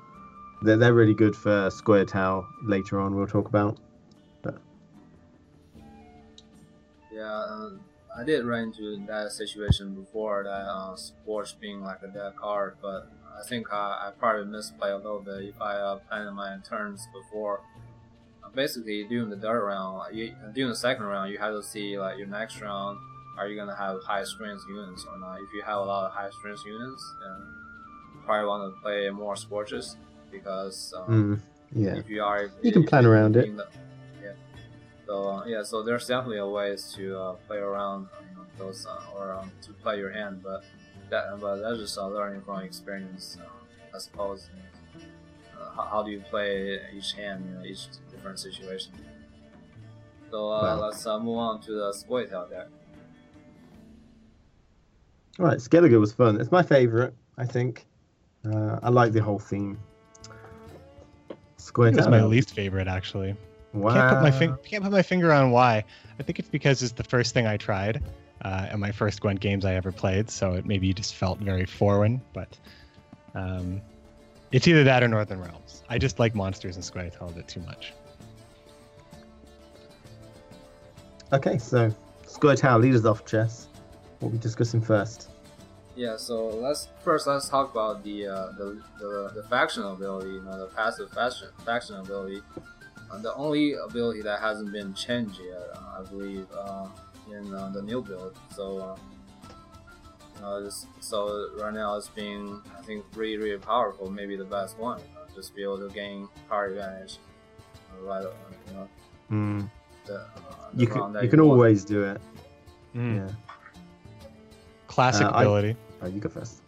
They're, 0.62 0.76
they're 0.76 0.94
really 0.94 1.14
good 1.14 1.36
for 1.36 1.68
Scoia'tael 1.68 2.46
later 2.64 3.00
on, 3.00 3.14
we'll 3.14 3.26
talk 3.26 3.48
about. 3.48 3.78
Yeah, 7.16 7.44
um, 7.48 7.80
I 8.14 8.24
did 8.24 8.44
run 8.44 8.64
into 8.64 9.02
that 9.06 9.32
situation 9.32 9.94
before, 9.94 10.44
that 10.44 10.50
uh, 10.50 10.94
Scorch 10.96 11.58
being 11.58 11.82
like 11.82 12.02
a 12.02 12.08
dead 12.08 12.36
card, 12.36 12.76
but 12.82 13.10
I 13.38 13.46
think 13.46 13.72
I, 13.72 14.08
I 14.08 14.10
probably 14.18 14.46
misplay 14.50 14.90
a 14.90 14.96
little 14.96 15.20
bit 15.20 15.44
if 15.44 15.60
I 15.60 15.74
uh, 15.76 15.96
planned 16.08 16.34
my 16.34 16.56
turns 16.68 17.06
before. 17.12 17.60
Uh, 18.42 18.48
basically, 18.54 19.04
during 19.04 19.28
the 19.30 19.36
third 19.36 19.64
round, 19.64 20.16
you, 20.16 20.34
during 20.54 20.70
the 20.70 20.76
second 20.76 21.04
round, 21.04 21.30
you 21.32 21.38
have 21.38 21.54
to 21.54 21.62
see 21.62 21.98
like 21.98 22.16
your 22.18 22.26
next 22.28 22.60
round, 22.60 22.98
are 23.38 23.46
you 23.48 23.56
gonna 23.56 23.76
have 23.76 24.02
high 24.04 24.24
strength 24.24 24.62
units 24.68 25.04
or 25.10 25.18
not? 25.18 25.36
If 25.40 25.52
you 25.54 25.62
have 25.62 25.78
a 25.78 25.84
lot 25.84 26.06
of 26.06 26.12
high 26.12 26.30
strength 26.30 26.62
units, 26.66 27.14
then 27.20 27.46
you 28.14 28.20
probably 28.24 28.46
want 28.48 28.74
to 28.74 28.80
play 28.80 29.10
more 29.10 29.36
Scorches 29.36 29.96
because 30.32 30.94
um, 30.96 31.40
Mm, 31.74 31.80
yeah. 31.82 31.96
if 31.96 32.08
you 32.08 32.22
are 32.22 32.50
You 32.62 32.72
can 32.72 32.84
plan 32.84 33.04
around 33.06 33.36
it. 33.36 33.54
the- 33.56 33.66
yeah 34.22 34.32
so 35.06 35.28
uh, 35.28 35.44
yeah 35.46 35.62
so 35.62 35.82
there's 35.82 36.06
definitely 36.06 36.38
a 36.38 36.46
ways 36.46 36.92
to 36.96 37.16
uh, 37.18 37.32
play 37.46 37.58
around 37.58 38.08
you 38.30 38.36
know, 38.36 38.44
those 38.58 38.86
uh, 38.86 38.98
or 39.16 39.32
um, 39.34 39.50
to 39.62 39.72
play 39.74 39.98
your 39.98 40.10
hand 40.10 40.42
but 40.42 40.64
that 41.10 41.40
but 41.40 41.56
that's 41.56 41.78
just 41.78 41.98
uh, 41.98 42.06
learning 42.08 42.42
from 42.42 42.60
experience 42.60 43.38
uh, 43.40 43.94
I 43.94 43.98
suppose 43.98 44.48
you 44.54 45.60
uh, 45.60 45.70
how, 45.74 45.82
how 45.90 46.02
do 46.02 46.10
you 46.10 46.20
play 46.20 46.80
each 46.96 47.12
hand 47.12 47.44
you 47.48 47.54
know 47.54 47.64
each 47.64 47.86
different 48.10 48.38
situation 48.38 48.92
so 50.30 50.48
uh, 50.50 50.62
Wow. 50.76 50.86
let's 50.86 51.06
uh, 51.06 51.18
move 51.18 51.38
on 51.38 51.60
to 51.62 51.72
the 51.72 51.92
split 51.92 52.32
out 52.32 52.50
there. 52.50 52.66
All 55.38 55.46
right, 55.46 55.58
Skellige 55.58 55.98
was 56.00 56.12
fun. 56.12 56.40
It's 56.40 56.50
my 56.50 56.62
favorite, 56.62 57.14
I 57.36 57.46
think. 57.46 57.86
Uh, 58.44 58.78
I 58.82 58.88
like 58.88 59.12
the 59.12 59.22
whole 59.22 59.38
theme. 59.38 59.78
Scoia'tael 61.58 61.96
was 61.96 62.08
my 62.08 62.22
least 62.22 62.54
favorite, 62.54 62.88
actually. 62.88 63.34
Wow. 63.72 63.92
Can't 63.92 64.08
put 64.08 64.22
my 64.22 64.30
finger 64.30 64.58
can't 64.64 64.82
put 64.82 64.92
my 64.92 65.02
finger 65.02 65.32
on 65.32 65.50
why. 65.50 65.84
I 66.18 66.22
think 66.22 66.38
it's 66.38 66.48
because 66.48 66.82
it's 66.82 66.92
the 66.92 67.04
first 67.04 67.34
thing 67.34 67.46
I 67.46 67.56
tried, 67.56 68.02
uh, 68.42 68.68
and 68.70 68.80
my 68.80 68.92
first 68.92 69.20
Gwent 69.20 69.40
games 69.40 69.64
I 69.64 69.74
ever 69.74 69.92
played. 69.92 70.30
So 70.30 70.52
it 70.52 70.66
maybe 70.66 70.92
just 70.92 71.14
felt 71.14 71.38
very 71.38 71.66
foreign, 71.66 72.20
but 72.32 72.58
um, 73.34 73.80
it's 74.52 74.66
either 74.68 74.84
that 74.84 75.02
or 75.02 75.08
Northern 75.08 75.40
Realms. 75.40 75.82
I 75.88 75.98
just 75.98 76.18
like 76.18 76.34
monsters 76.34 76.76
and 76.76 76.84
Scoia'tael 76.84 77.30
a 77.30 77.32
bit 77.32 77.48
too 77.48 77.60
much. 77.60 77.92
Okay, 81.32 81.58
so 81.58 81.92
Scoia'tael, 82.26 82.80
lead 82.80 82.94
us 82.94 83.04
off, 83.04 83.24
Chess. 83.24 83.68
What 84.20 84.28
are 84.28 84.32
we 84.32 84.38
discussing 84.38 84.80
first? 84.80 85.30
Yeah, 85.96 86.16
so 86.18 86.48
let's 86.48 86.88
first 87.02 87.26
let's 87.26 87.48
talk 87.48 87.70
about 87.70 88.04
the 88.04 88.26
uh, 88.26 88.52
the, 88.58 88.82
the 89.00 89.32
the 89.34 89.42
faction 89.44 89.82
ability, 89.82 90.28
you 90.28 90.42
know, 90.42 90.58
the 90.58 90.66
passive 90.66 91.10
faction 91.10 91.48
faction 91.64 91.96
ability. 91.96 92.42
Uh, 93.10 93.18
the 93.18 93.34
only 93.34 93.74
ability 93.74 94.20
that 94.22 94.40
hasn't 94.40 94.72
been 94.72 94.92
changed 94.92 95.38
yet, 95.42 95.62
uh, 95.74 96.00
I 96.00 96.02
believe, 96.10 96.46
uh, 96.56 96.86
in 97.32 97.52
uh, 97.54 97.70
the 97.74 97.82
new 97.82 98.02
build. 98.02 98.38
So, 98.54 98.78
uh, 98.78 98.96
uh, 100.44 100.60
this, 100.60 100.86
so 101.00 101.48
right 101.60 101.72
now 101.72 101.96
it's 101.96 102.08
being, 102.08 102.60
I 102.78 102.82
think, 102.82 103.04
really 103.14 103.38
really 103.38 103.58
powerful. 103.58 104.10
Maybe 104.10 104.36
the 104.36 104.44
best 104.44 104.78
one. 104.78 105.00
Uh, 105.16 105.26
just 105.34 105.54
be 105.54 105.62
able 105.62 105.78
to 105.78 105.88
gain 105.94 106.28
card 106.48 106.72
advantage. 106.72 107.18
Uh, 107.90 108.06
right, 108.06 108.22
you 108.68 108.74
know, 108.74 108.88
Hmm. 109.28 109.60
the, 110.06 110.14
uh, 110.20 110.20
the 110.74 110.80
You 110.82 110.86
can 110.86 111.12
that 111.12 111.24
you 111.24 111.30
can 111.30 111.40
want. 111.40 111.52
always 111.52 111.84
do 111.84 112.04
it. 112.04 112.20
Mm. 112.94 113.16
Yeah. 113.28 113.34
Classic 114.88 115.26
Uh, 115.26 115.30
I- 115.30 115.42
ability. 115.42 115.76
Oh, 116.02 116.06
you 116.06 116.20
go 116.20 116.28
first. 116.28 116.60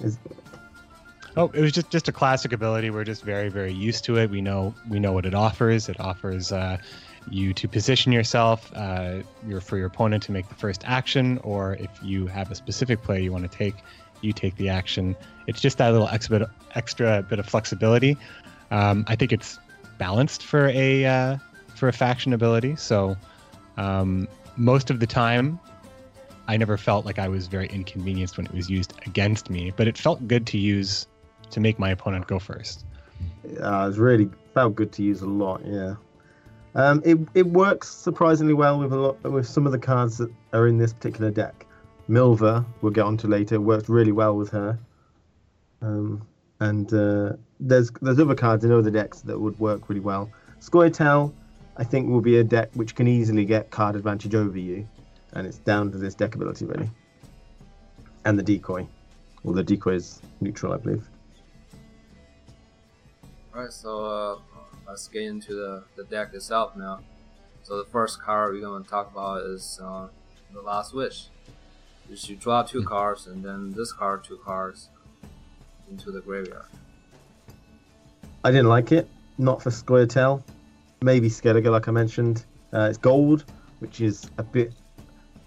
Is, 0.00 0.18
Oh, 1.34 1.50
it 1.54 1.62
was 1.62 1.72
just 1.72 1.88
just 1.88 2.08
a 2.08 2.12
classic 2.12 2.52
ability. 2.52 2.90
We're 2.90 3.04
just 3.04 3.22
very 3.22 3.48
very 3.48 3.72
used 3.72 4.04
to 4.04 4.18
it. 4.18 4.28
We 4.30 4.42
know 4.42 4.74
we 4.90 5.00
know 5.00 5.12
what 5.12 5.24
it 5.24 5.34
offers. 5.34 5.88
It 5.88 5.98
offers 5.98 6.52
uh, 6.52 6.76
you 7.30 7.52
to 7.54 7.68
position 7.68 8.12
yourself 8.12 8.70
uh, 8.74 9.22
your, 9.46 9.60
for 9.60 9.76
your 9.76 9.86
opponent 9.86 10.22
to 10.24 10.32
make 10.32 10.48
the 10.48 10.54
first 10.54 10.82
action, 10.84 11.38
or 11.38 11.74
if 11.76 11.90
you 12.02 12.26
have 12.26 12.50
a 12.50 12.54
specific 12.54 13.02
play 13.02 13.22
you 13.22 13.32
want 13.32 13.50
to 13.50 13.56
take, 13.56 13.74
you 14.20 14.32
take 14.32 14.56
the 14.56 14.68
action. 14.68 15.16
It's 15.46 15.60
just 15.60 15.78
that 15.78 15.92
little 15.92 16.08
extra 16.08 16.40
bit, 16.40 16.48
extra 16.74 17.22
bit 17.22 17.38
of 17.38 17.46
flexibility. 17.46 18.16
Um, 18.70 19.04
I 19.08 19.16
think 19.16 19.32
it's 19.32 19.58
balanced 19.98 20.44
for 20.44 20.68
a 20.68 21.04
uh, 21.04 21.36
for 21.74 21.88
a 21.88 21.92
faction 21.92 22.32
ability. 22.32 22.76
So 22.76 23.16
um, 23.76 24.28
most 24.56 24.90
of 24.90 25.00
the 25.00 25.06
time, 25.06 25.58
I 26.48 26.56
never 26.56 26.76
felt 26.76 27.04
like 27.04 27.18
I 27.18 27.28
was 27.28 27.46
very 27.46 27.68
inconvenienced 27.68 28.36
when 28.36 28.46
it 28.46 28.54
was 28.54 28.68
used 28.68 28.94
against 29.06 29.50
me, 29.50 29.72
but 29.76 29.86
it 29.88 29.96
felt 29.96 30.26
good 30.28 30.46
to 30.48 30.58
use 30.58 31.06
to 31.50 31.60
make 31.60 31.78
my 31.78 31.90
opponent 31.90 32.26
go 32.26 32.38
first. 32.38 32.84
uh, 33.60 33.86
it's 33.88 33.98
really 33.98 34.28
felt 34.54 34.74
good 34.74 34.92
to 34.92 35.02
use 35.02 35.22
a 35.22 35.26
lot. 35.26 35.60
Yeah. 35.64 35.96
Um, 36.74 37.02
it 37.04 37.18
it 37.34 37.46
works 37.46 37.88
surprisingly 37.88 38.54
well 38.54 38.78
with 38.78 38.92
a 38.92 38.96
lot 38.96 39.22
with 39.24 39.46
some 39.46 39.66
of 39.66 39.72
the 39.72 39.78
cards 39.78 40.18
that 40.18 40.32
are 40.52 40.66
in 40.66 40.78
this 40.78 40.92
particular 40.92 41.30
deck. 41.30 41.66
Milva, 42.08 42.64
we'll 42.80 42.92
get 42.92 43.04
onto 43.04 43.28
later, 43.28 43.60
worked 43.60 43.88
really 43.88 44.12
well 44.12 44.36
with 44.36 44.50
her. 44.50 44.78
Um, 45.82 46.26
and 46.60 46.92
uh, 46.92 47.34
there's 47.60 47.90
there's 48.00 48.18
other 48.18 48.34
cards 48.34 48.64
in 48.64 48.72
other 48.72 48.90
decks 48.90 49.20
that 49.22 49.38
would 49.38 49.58
work 49.58 49.88
really 49.88 50.00
well. 50.00 50.30
Scoia'tael, 50.60 51.32
I 51.76 51.84
think, 51.84 52.08
will 52.08 52.20
be 52.20 52.38
a 52.38 52.44
deck 52.44 52.70
which 52.74 52.94
can 52.94 53.08
easily 53.08 53.44
get 53.44 53.70
card 53.70 53.96
advantage 53.96 54.34
over 54.34 54.58
you, 54.58 54.88
and 55.32 55.46
it's 55.46 55.58
down 55.58 55.90
to 55.92 55.98
this 55.98 56.14
deck 56.14 56.34
ability 56.34 56.64
really. 56.64 56.90
And 58.24 58.38
the 58.38 58.42
decoy, 58.42 58.86
well, 59.42 59.54
the 59.54 59.64
decoy 59.64 59.94
is 59.94 60.22
neutral, 60.40 60.72
I 60.72 60.76
believe. 60.76 61.08
Alright, 63.54 63.72
so 63.72 64.04
uh, 64.04 64.38
let's 64.92 65.08
get 65.08 65.22
into 65.22 65.54
the, 65.54 65.82
the 65.96 66.04
deck 66.04 66.34
itself 66.34 66.76
now. 66.76 67.00
So 67.62 67.78
the 67.78 67.86
first 67.86 68.20
card 68.20 68.52
we're 68.52 68.60
going 68.60 68.84
to 68.84 68.90
talk 68.90 69.10
about 69.10 69.40
is 69.40 69.80
uh, 69.82 70.08
the 70.52 70.60
Last 70.60 70.92
Wish. 70.92 71.28
Which 72.08 72.28
you 72.28 72.36
draw 72.36 72.62
two 72.62 72.82
cards 72.82 73.26
and 73.26 73.42
then 73.42 73.72
this 73.72 73.90
card 73.90 74.22
two 74.22 74.38
cards 74.44 74.90
into 75.90 76.10
the 76.10 76.20
graveyard. 76.20 76.66
I 78.44 78.50
didn't 78.50 78.68
like 78.68 78.92
it. 78.92 79.08
Not 79.38 79.62
for 79.62 79.70
Scoia'tael. 79.70 80.42
Maybe 81.00 81.30
Skellige, 81.30 81.70
like 81.70 81.88
I 81.88 81.90
mentioned. 81.90 82.44
Uh, 82.70 82.88
it's 82.90 82.98
gold, 82.98 83.46
which 83.78 84.02
is 84.02 84.30
a 84.36 84.42
bit. 84.42 84.74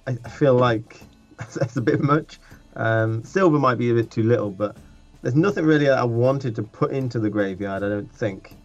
I, 0.07 0.17
I 0.25 0.29
feel 0.29 0.55
like 0.55 0.99
that's 1.37 1.75
a 1.75 1.81
bit 1.81 2.01
much. 2.01 2.39
Um, 2.75 3.23
silver 3.23 3.59
might 3.59 3.77
be 3.77 3.91
a 3.91 3.93
bit 3.93 4.09
too 4.09 4.23
little, 4.23 4.49
but 4.49 4.75
there's 5.21 5.35
nothing 5.35 5.65
really 5.65 5.87
I 5.87 6.03
wanted 6.03 6.55
to 6.55 6.63
put 6.63 6.89
into 6.89 7.19
the 7.19 7.29
graveyard. 7.29 7.83
I 7.83 7.89
don't 7.89 8.11
think 8.11 8.55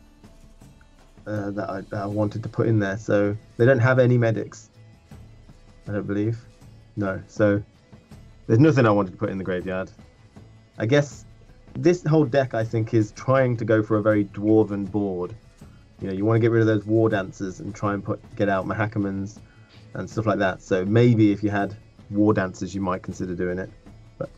uh, 1.30 1.50
that, 1.52 1.70
I, 1.70 1.80
that 1.82 2.02
I 2.02 2.06
wanted 2.06 2.42
to 2.42 2.48
put 2.48 2.66
in 2.66 2.78
there. 2.78 2.98
So 2.98 3.36
they 3.56 3.64
don't 3.64 3.78
have 3.78 3.98
any 3.98 4.18
medics. 4.18 4.70
I 5.88 5.92
don't 5.92 6.06
believe. 6.06 6.38
No. 6.96 7.22
So 7.28 7.62
there's 8.46 8.58
nothing 8.58 8.86
I 8.86 8.90
wanted 8.90 9.12
to 9.12 9.16
put 9.16 9.30
in 9.30 9.38
the 9.38 9.44
graveyard. 9.44 9.90
I 10.78 10.86
guess 10.86 11.24
this 11.74 12.02
whole 12.04 12.24
deck, 12.24 12.54
I 12.54 12.64
think, 12.64 12.94
is 12.94 13.12
trying 13.12 13.56
to 13.58 13.64
go 13.64 13.82
for 13.82 13.96
a 13.96 14.02
very 14.02 14.24
dwarven 14.24 14.90
board. 14.90 15.34
You 16.00 16.08
know, 16.08 16.14
you 16.14 16.24
want 16.24 16.36
to 16.36 16.40
get 16.40 16.50
rid 16.50 16.62
of 16.62 16.66
those 16.66 16.84
war 16.84 17.08
dancers 17.08 17.60
and 17.60 17.74
try 17.74 17.94
and 17.94 18.04
put 18.04 18.20
get 18.34 18.48
out 18.48 18.66
Mahakamans 18.66 19.38
and 19.94 20.08
stuff 20.08 20.26
like 20.26 20.38
that. 20.38 20.62
So 20.62 20.84
maybe 20.84 21.30
if 21.30 21.42
you 21.42 21.50
had 21.50 21.76
war 22.10 22.32
dancers, 22.32 22.74
you 22.74 22.80
might 22.80 23.02
consider 23.02 23.34
doing 23.34 23.58
it. 23.58 23.70
But 24.18 24.30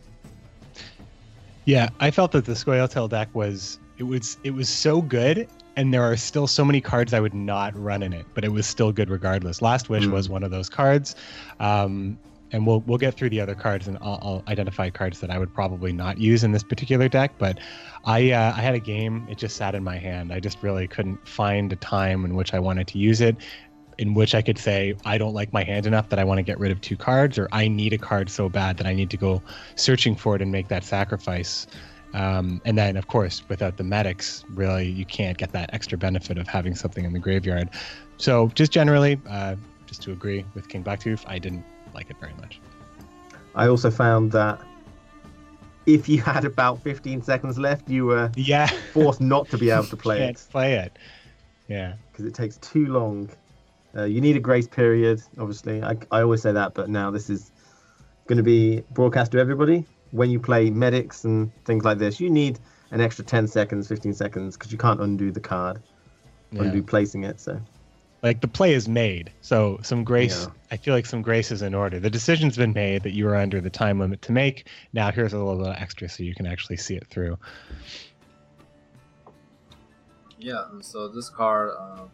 Yeah, 1.65 1.89
I 1.99 2.11
felt 2.11 2.33
that 2.33 2.45
the 2.45 2.53
Scoia'tael 2.53 3.09
deck 3.09 3.29
was 3.33 3.79
it 3.97 4.03
was 4.03 4.37
it 4.43 4.51
was 4.51 4.69
so 4.69 5.01
good, 5.01 5.47
and 5.75 5.93
there 5.93 6.03
are 6.03 6.15
still 6.17 6.47
so 6.47 6.63
many 6.63 6.81
cards 6.81 7.13
I 7.13 7.19
would 7.19 7.33
not 7.33 7.77
run 7.77 8.03
in 8.03 8.13
it, 8.13 8.25
but 8.33 8.43
it 8.43 8.51
was 8.51 8.67
still 8.67 8.91
good 8.91 9.09
regardless. 9.09 9.61
Last 9.61 9.89
Wish 9.89 10.05
Mm. 10.05 10.11
was 10.11 10.29
one 10.29 10.43
of 10.43 10.51
those 10.51 10.69
cards, 10.69 11.15
um, 11.59 12.17
and 12.51 12.67
we'll 12.67 12.81
we'll 12.81 12.99
get 12.99 13.15
through 13.15 13.29
the 13.31 13.41
other 13.41 13.55
cards, 13.55 13.87
and 13.87 13.97
I'll, 14.01 14.19
I'll 14.21 14.43
identify 14.47 14.89
cards 14.89 15.19
that 15.21 15.31
I 15.31 15.39
would 15.39 15.53
probably 15.53 15.91
not 15.91 16.19
use 16.19 16.43
in 16.43 16.51
this 16.51 16.63
particular 16.63 17.07
deck. 17.09 17.33
But 17.39 17.59
I 18.05 18.31
uh, 18.31 18.53
I 18.55 18.61
had 18.61 18.75
a 18.75 18.79
game, 18.79 19.25
it 19.29 19.37
just 19.37 19.55
sat 19.57 19.73
in 19.73 19.83
my 19.83 19.97
hand. 19.97 20.31
I 20.31 20.39
just 20.39 20.61
really 20.61 20.87
couldn't 20.87 21.27
find 21.27 21.73
a 21.73 21.77
time 21.77 22.25
in 22.25 22.35
which 22.35 22.53
I 22.53 22.59
wanted 22.59 22.87
to 22.87 22.97
use 22.99 23.21
it. 23.21 23.37
In 23.99 24.15
which 24.15 24.33
I 24.33 24.41
could 24.41 24.57
say 24.57 24.95
I 25.05 25.19
don't 25.19 25.35
like 25.35 25.53
my 25.53 25.63
hand 25.63 25.85
enough 25.85 26.09
that 26.09 26.17
I 26.17 26.23
want 26.23 26.39
to 26.39 26.43
get 26.43 26.59
rid 26.59 26.71
of 26.71 26.81
two 26.81 26.97
cards, 26.97 27.37
or 27.37 27.47
I 27.51 27.67
need 27.67 27.93
a 27.93 27.97
card 27.97 28.29
so 28.29 28.49
bad 28.49 28.77
that 28.77 28.87
I 28.87 28.93
need 28.93 29.11
to 29.11 29.17
go 29.17 29.43
searching 29.75 30.15
for 30.15 30.35
it 30.35 30.41
and 30.41 30.51
make 30.51 30.67
that 30.69 30.83
sacrifice. 30.83 31.67
Um, 32.13 32.61
and 32.65 32.77
then, 32.77 32.95
of 32.97 33.07
course, 33.07 33.43
without 33.49 33.77
the 33.77 33.83
medics, 33.83 34.45
really, 34.49 34.87
you 34.87 35.05
can't 35.05 35.37
get 35.37 35.51
that 35.53 35.69
extra 35.73 35.97
benefit 35.97 36.37
of 36.37 36.47
having 36.47 36.75
something 36.75 37.05
in 37.05 37.13
the 37.13 37.19
graveyard. 37.19 37.69
So, 38.17 38.49
just 38.49 38.71
generally, 38.71 39.19
uh, 39.27 39.55
just 39.87 40.01
to 40.03 40.11
agree 40.11 40.45
with 40.53 40.67
KingBlackToof, 40.67 41.23
I 41.25 41.39
didn't 41.39 41.65
like 41.93 42.09
it 42.09 42.17
very 42.19 42.33
much. 42.35 42.61
I 43.55 43.67
also 43.67 43.91
found 43.91 44.31
that 44.31 44.61
if 45.85 46.07
you 46.07 46.21
had 46.21 46.45
about 46.45 46.81
15 46.81 47.21
seconds 47.21 47.57
left, 47.59 47.89
you 47.89 48.05
were 48.05 48.31
Yeah, 48.35 48.67
forced 48.91 49.21
not 49.21 49.49
to 49.49 49.57
be 49.57 49.69
able 49.69 49.87
to 49.87 49.97
play 49.97 50.21
can't 50.21 50.29
it 50.29 50.45
play 50.49 50.73
it. 50.75 50.97
Yeah, 51.67 51.95
because 52.11 52.25
it 52.25 52.33
takes 52.33 52.57
too 52.57 52.87
long. 52.87 53.29
Uh, 53.95 54.03
you 54.05 54.21
need 54.21 54.35
a 54.35 54.39
grace 54.39 54.67
period, 54.67 55.21
obviously. 55.37 55.83
I, 55.83 55.95
I 56.11 56.21
always 56.21 56.41
say 56.41 56.51
that, 56.51 56.73
but 56.73 56.89
now 56.89 57.11
this 57.11 57.29
is 57.29 57.51
going 58.27 58.37
to 58.37 58.43
be 58.43 58.83
broadcast 58.91 59.31
to 59.33 59.39
everybody. 59.39 59.85
When 60.13 60.29
you 60.29 60.39
play 60.39 60.69
medics 60.69 61.25
and 61.25 61.51
things 61.65 61.83
like 61.83 61.97
this, 61.97 62.19
you 62.19 62.29
need 62.29 62.59
an 62.91 63.01
extra 63.01 63.25
10 63.25 63.47
seconds, 63.47 63.87
15 63.87 64.13
seconds 64.13 64.55
because 64.55 64.71
you 64.71 64.77
can't 64.77 65.01
undo 65.01 65.31
the 65.31 65.39
card, 65.39 65.81
yeah. 66.51 66.61
undo 66.61 66.81
placing 66.81 67.23
it. 67.23 67.41
So 67.41 67.59
like 68.23 68.39
the 68.39 68.47
play 68.47 68.73
is 68.73 68.87
made, 68.87 69.31
so 69.41 69.79
some 69.83 70.05
grace. 70.05 70.45
Yeah. 70.45 70.53
I 70.71 70.77
feel 70.77 70.93
like 70.93 71.05
some 71.05 71.21
grace 71.21 71.51
is 71.51 71.61
in 71.61 71.75
order. 71.75 71.99
The 71.99 72.09
decision's 72.09 72.55
been 72.55 72.71
made 72.71 73.03
that 73.03 73.11
you 73.11 73.27
are 73.27 73.35
under 73.35 73.59
the 73.59 73.69
time 73.69 73.99
limit 73.99 74.21
to 74.23 74.31
make. 74.31 74.69
Now 74.93 75.11
here's 75.11 75.33
a 75.33 75.37
little 75.37 75.61
bit 75.61 75.75
extra, 75.77 76.07
so 76.07 76.23
you 76.23 76.33
can 76.33 76.47
actually 76.47 76.77
see 76.77 76.95
it 76.95 77.05
through. 77.07 77.37
Yeah, 80.39 80.63
so 80.79 81.09
this 81.09 81.29
card, 81.29 81.71
um, 81.77 82.11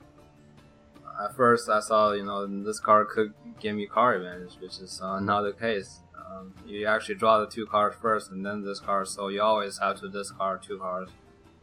at 1.23 1.35
first 1.35 1.69
I 1.69 1.79
saw, 1.79 2.13
you 2.13 2.23
know, 2.23 2.47
this 2.63 2.79
card 2.79 3.09
could 3.09 3.33
give 3.59 3.75
me 3.75 3.85
card 3.85 4.21
advantage, 4.21 4.57
which 4.59 4.79
is 4.79 4.99
uh, 5.03 5.19
not 5.19 5.43
the 5.43 5.53
case. 5.53 5.99
Um, 6.29 6.53
you 6.65 6.85
actually 6.85 7.15
draw 7.15 7.39
the 7.39 7.47
two 7.47 7.65
cards 7.65 7.95
first 7.99 8.29
and 8.31 8.45
then 8.45 8.63
this 8.63 8.79
card, 8.79 9.07
so 9.07 9.29
you 9.29 9.41
always 9.41 9.79
have 9.79 9.99
to 10.01 10.09
discard 10.09 10.61
two 10.61 10.77
cards, 10.77 11.11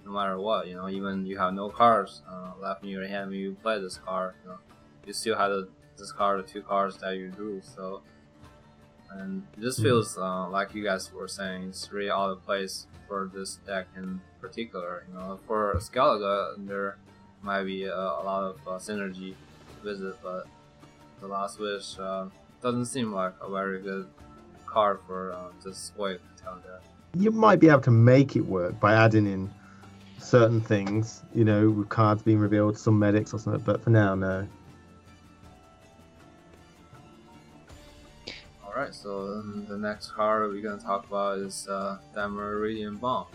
no 0.05 0.11
matter 0.11 0.39
what. 0.41 0.67
You 0.67 0.75
know, 0.75 0.89
even 0.89 1.25
you 1.25 1.39
have 1.39 1.55
no 1.55 1.69
cards 1.69 2.23
uh, 2.29 2.53
left 2.61 2.83
in 2.83 2.89
your 2.89 3.07
hand 3.07 3.31
when 3.31 3.39
you 3.39 3.57
play 3.63 3.81
this 3.81 3.97
card, 3.99 4.35
you 4.43 4.51
know, 4.51 4.59
you 5.07 5.13
still 5.13 5.37
have 5.37 5.51
to 5.51 5.69
discard 5.97 6.45
the 6.45 6.49
two 6.49 6.63
cards 6.63 6.99
that 6.99 7.17
you 7.17 7.29
drew. 7.31 7.61
So, 7.63 8.03
and 9.11 9.47
this 9.57 9.79
Mhm. 9.79 9.83
feels 9.85 10.19
uh, 10.19 10.49
like 10.49 10.75
you 10.75 10.83
guys 10.83 11.13
were 11.13 11.29
saying, 11.29 11.69
it's 11.69 11.93
really 11.93 12.11
out 12.11 12.31
of 12.31 12.45
place 12.45 12.87
for 13.07 13.31
this 13.33 13.57
deck 13.67 13.87
in 13.97 14.21
particular. 14.41 15.05
You 15.09 15.15
know, 15.15 15.39
for 15.47 15.75
Skellige, 15.79 16.67
there 16.67 16.97
might 17.41 17.63
be 17.65 17.85
a, 17.85 17.95
a 17.95 18.23
lot 18.25 18.43
of 18.43 18.57
uh, 18.67 18.79
synergy 18.79 19.37
with 19.85 20.03
it, 20.03 20.17
but 20.23 20.49
the 21.21 21.29
Last 21.29 21.61
Wish 21.61 21.99
uh, 22.01 22.27
doesn't 22.61 22.87
seem 22.87 23.13
like 23.13 23.35
a 23.41 23.49
very 23.49 23.81
good 23.81 24.09
card 24.77 25.01
for 25.07 25.35
this 25.65 25.79
Squid 25.79 26.21
Town 26.45 26.61
deck. 26.61 26.83
you 27.15 27.31
might 27.31 27.59
be 27.59 27.71
able 27.71 27.81
to 27.81 27.91
make 27.91 28.37
it 28.37 28.43
work 28.43 28.79
by 28.79 28.93
adding 28.93 29.27
in 29.27 29.51
certain 30.19 30.61
things, 30.61 31.23
you 31.35 31.47
know, 31.47 31.71
with 31.71 31.89
cards 31.89 32.21
being 32.23 32.39
revealed, 32.39 32.77
some 32.77 32.99
medics 32.99 33.33
or 33.33 33.39
something. 33.39 33.63
But 33.65 33.83
for 33.83 33.89
now, 33.89 34.15
no. 34.15 34.47
All 38.63 38.75
right, 38.77 38.95
so 38.95 39.11
um, 39.39 39.65
the 39.67 39.79
next 39.79 40.11
card 40.11 40.53
we're 40.53 40.61
gonna 40.61 40.79
talk 40.79 41.07
about 41.07 41.39
is 41.39 41.67
uh, 41.69 41.97
Dimeritium 42.15 43.01
Bomb. 43.01 43.29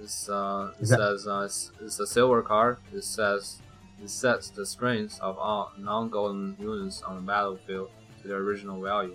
This 0.00 0.28
uh, 0.28 0.72
it 0.80 0.88
that- 0.88 0.98
says 0.98 1.28
uh, 1.28 1.42
it's, 1.46 1.70
it's 1.80 2.00
a 2.00 2.06
silver 2.08 2.42
card. 2.42 2.78
It 2.92 3.04
says 3.04 3.60
it 4.02 4.10
sets 4.10 4.50
the 4.50 4.66
strength 4.66 5.20
of 5.20 5.38
all 5.38 5.70
non-golden 5.78 6.56
units 6.58 7.02
on 7.02 7.14
the 7.14 7.22
battlefield 7.22 7.90
to 8.22 8.26
their 8.26 8.38
original 8.38 8.80
value. 8.82 9.14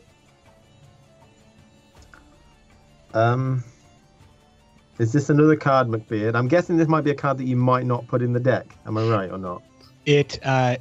Um, 3.14 3.64
is 5.00 5.12
this 5.12 5.30
another 5.30 5.56
card, 5.56 5.88
McBeard? 5.88 6.36
I'm 6.36 6.48
guessing 6.48 6.78
this 6.78 6.88
might 6.88 7.04
be 7.04 7.12
a 7.12 7.16
card 7.16 7.38
that 7.40 7.46
you 7.46 7.56
might 7.56 7.86
not 7.86 8.08
put 8.08 8.22
in 8.22 8.34
the 8.34 8.40
deck. 8.40 8.76
Am 8.86 8.98
I 8.98 9.04
right 9.08 9.32
or 9.32 9.38
not? 9.38 9.64
It, 10.06 10.40
uh, 10.44 10.78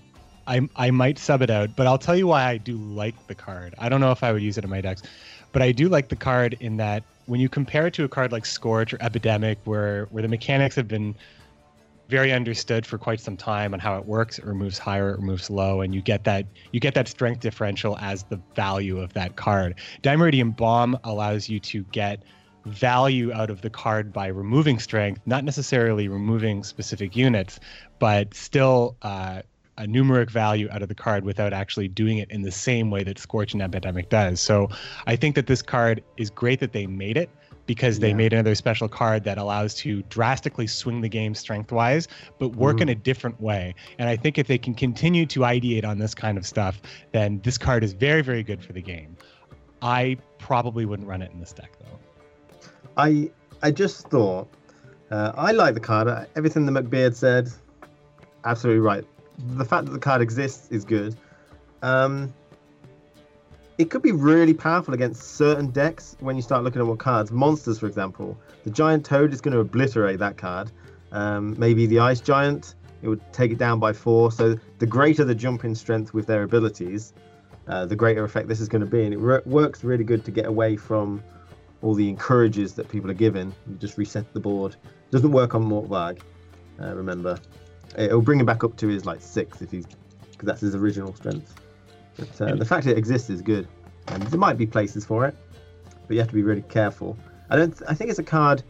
I, 0.47 0.69
I 0.77 0.91
might 0.91 1.19
sub 1.19 1.43
it 1.43 1.51
out, 1.51 1.77
but 1.77 1.87
I'll 1.87 1.99
tell 1.99 2.17
you 2.17 2.27
why 2.27 2.45
I 2.45 2.59
do 2.59 2.77
like 2.77 3.27
the 3.27 3.35
card. 3.35 3.75
I 3.79 3.89
don't 3.89 4.01
know 4.01 4.13
if 4.13 4.23
I 4.23 4.33
would 4.33 4.43
use 4.43 4.59
it 4.59 4.65
in 4.65 4.71
my 4.71 4.81
decks, 4.81 5.03
but 5.53 5.63
I 5.63 5.73
do 5.73 5.89
like 5.89 6.09
the 6.09 6.17
card 6.17 6.57
in 6.61 6.77
that 6.79 7.05
when 7.27 7.41
you 7.41 7.49
compare 7.49 7.87
it 7.87 7.95
to 7.95 8.05
a 8.05 8.09
card 8.09 8.33
like 8.33 8.45
Scorch 8.45 8.93
or 8.93 8.99
Epidemic, 9.01 9.59
where 9.65 10.07
where 10.07 10.23
the 10.23 10.29
mechanics 10.29 10.75
have 10.75 10.89
been 10.89 11.15
very 12.13 12.31
understood 12.31 12.85
for 12.85 12.99
quite 12.99 13.21
some 13.21 13.39
time 13.39 13.73
on 13.73 13.81
how 13.81 13.97
it 13.97 14.05
works, 14.05 14.39
it 14.39 14.45
removes 14.45 14.77
higher, 14.77 15.13
it 15.13 15.19
removes 15.19 15.49
low, 15.49 15.81
and 15.81 15.95
you 15.95 16.03
get 16.03 16.25
that 16.25 16.45
you 16.71 16.79
get 16.79 16.93
that 16.93 17.09
strength 17.09 17.41
differential 17.41 17.97
as 18.03 18.25
the 18.25 18.39
value 18.55 19.01
of 19.01 19.15
that 19.15 19.37
card. 19.37 19.77
Dimeritium 20.03 20.55
Bomb 20.55 20.99
allows 21.05 21.49
you 21.49 21.59
to 21.61 21.85
get 21.85 22.23
value 22.67 23.33
out 23.33 23.49
of 23.49 23.63
the 23.63 23.71
card 23.71 24.13
by 24.13 24.27
removing 24.27 24.79
strength, 24.79 25.23
not 25.25 25.43
necessarily 25.43 26.07
removing 26.07 26.63
specific 26.63 27.17
units, 27.17 27.59
but 27.99 28.35
still 28.35 28.95
uh, 29.01 29.41
a 29.79 29.85
numeric 29.85 30.31
value 30.31 30.69
out 30.71 30.83
of 30.83 30.91
the 30.91 30.95
card 30.95 31.25
without 31.25 31.55
actually 31.55 31.89
doing 31.89 32.19
it 32.19 32.31
in 32.31 32.43
the 32.43 32.53
same 32.53 32.91
way 32.91 33.03
that 33.03 33.19
Scorch 33.19 33.55
and 33.55 33.63
Epidemic 33.63 34.11
does. 34.11 34.39
So 34.39 34.69
I 35.07 35.17
think 35.17 35.35
that 35.37 35.47
this 35.47 35.63
card 35.63 36.05
is 36.19 36.29
great 36.29 36.61
that 36.61 36.75
they 36.75 36.87
made 36.87 37.17
it 37.17 37.31
because 37.67 37.99
they 38.01 38.09
Yeah. 38.09 38.15
made 38.15 38.33
another 38.33 38.55
special 38.55 38.89
card 38.89 39.25
that 39.25 39.39
allows 39.39 39.75
to 39.77 40.03
drastically 40.09 40.67
swing 40.67 41.01
the 41.01 41.09
game 41.09 41.35
strength 41.35 41.71
wise, 41.73 42.09
but 42.39 42.57
work 42.57 42.81
in 42.81 42.89
a 42.89 42.95
different 42.95 43.41
way. 43.41 43.75
And 43.99 44.09
I 44.09 44.17
think 44.17 44.39
if 44.39 44.47
they 44.47 44.59
can 44.59 44.75
continue 44.75 45.27
to 45.27 45.41
ideate 45.41 45.85
on 45.85 45.99
this 45.99 46.15
kind 46.15 46.37
of 46.37 46.47
stuff, 46.47 46.81
then 47.13 47.41
this 47.45 47.59
card 47.59 47.85
is 47.85 47.93
very, 47.93 48.23
very 48.23 48.43
good 48.43 48.63
for 48.63 48.73
the 48.73 48.83
game. 48.83 49.17
I 49.81 50.17
probably 50.39 50.85
wouldn't 50.87 51.09
run 51.09 51.23
it 51.23 51.31
in 51.33 51.41
this 51.41 51.53
deck 51.53 51.73
though. 51.81 51.99
I 52.97 53.31
I 53.63 53.71
just 53.71 54.09
thought 54.09 54.49
uh, 55.11 55.33
I 55.37 55.53
like 55.53 55.75
the 55.75 55.81
card. 55.81 56.27
Everything 56.37 56.67
that 56.67 56.73
McBeard 56.73 57.15
said, 57.15 57.49
absolutely 58.45 58.81
right. 58.81 59.05
The 59.57 59.65
fact 59.65 59.87
that 59.87 59.93
the 59.93 59.99
card 59.99 60.21
exists 60.23 60.69
is 60.71 60.85
good. 60.85 61.17
Um, 61.83 62.33
it 63.79 63.91
could 63.91 64.03
be 64.03 64.13
really 64.13 64.55
powerful 64.55 64.95
against 64.95 65.37
certain 65.37 65.71
decks 65.71 66.17
when 66.21 66.37
you 66.37 66.43
start 66.43 66.63
looking 66.63 66.81
at 66.81 66.87
what 66.87 66.99
cards. 66.99 67.31
Monsters, 67.31 67.79
for 67.79 67.87
example, 67.87 68.39
the 68.65 68.71
giant 68.71 69.05
toad 69.05 69.33
is 69.33 69.41
going 69.41 69.55
to 69.55 69.61
obliterate 69.61 70.19
that 70.19 70.37
card. 70.37 70.71
Um, 71.11 71.55
maybe 71.59 71.87
the 71.87 71.99
ice 71.99 72.21
giant, 72.21 72.75
it 73.03 73.09
would 73.09 73.21
take 73.33 73.51
it 73.51 73.59
down 73.59 73.79
by 73.79 73.93
four. 73.93 74.31
So 74.31 74.57
the 74.79 74.87
greater 74.87 75.25
the 75.25 75.35
jump 75.35 75.65
in 75.65 75.75
strength 75.75 76.15
with 76.15 76.27
their 76.27 76.43
abilities, 76.43 77.15
uh, 77.67 77.87
the 77.87 77.97
greater 77.97 78.25
effect 78.25 78.49
this 78.49 78.61
is 78.61 78.69
going 78.69 78.81
to 78.81 78.87
be, 78.87 79.05
and 79.05 79.15
it 79.15 79.19
re- 79.19 79.41
works 79.47 79.85
really 79.85 80.05
good 80.05 80.25
to 80.25 80.31
get 80.31 80.47
away 80.47 80.77
from 80.77 81.23
all 81.81 81.95
the 81.95 82.09
encourages 82.09 82.75
that 82.75 82.89
people 82.89 83.11
are 83.11 83.15
given. 83.15 83.55
You 83.67 83.75
just 83.77 83.99
reset 83.99 84.33
the 84.35 84.41
board. 84.41 84.77
Doesn't 85.11 85.33
work 85.33 85.55
on 85.55 85.65
Morkvarg, 85.65 86.21
uh, 86.81 86.95
remember. 86.95 87.39
It'll 87.97 88.23
bring 88.23 88.41
him 88.41 88.47
back 88.47 88.65
up 88.65 88.77
to 88.79 88.89
his 88.89 89.05
like 89.05 89.21
six 89.21 89.61
if 89.61 89.71
he's 89.71 89.87
because 90.31 90.47
that's 90.47 90.61
his 90.61 90.75
original 90.75 91.15
strength. 91.15 91.62
But 92.17 92.41
uh, 92.41 92.55
the 92.57 92.65
fact 92.65 92.87
it 92.87 92.99
exists 92.99 93.31
is 93.31 93.43
good, 93.43 93.69
and 94.09 94.23
there 94.25 94.39
might 94.39 94.59
be 94.59 94.67
places 94.67 95.05
for 95.05 95.27
it, 95.27 95.35
but 96.07 96.15
you 96.15 96.21
have 96.21 96.29
to 96.29 96.35
be 96.35 96.43
really 96.43 96.63
careful. 96.63 97.17
I 97.51 97.57
don't. 97.57 97.75
I 97.89 97.95
think 97.95 98.11
it's 98.11 98.19
a 98.19 98.25
card. 98.25 98.63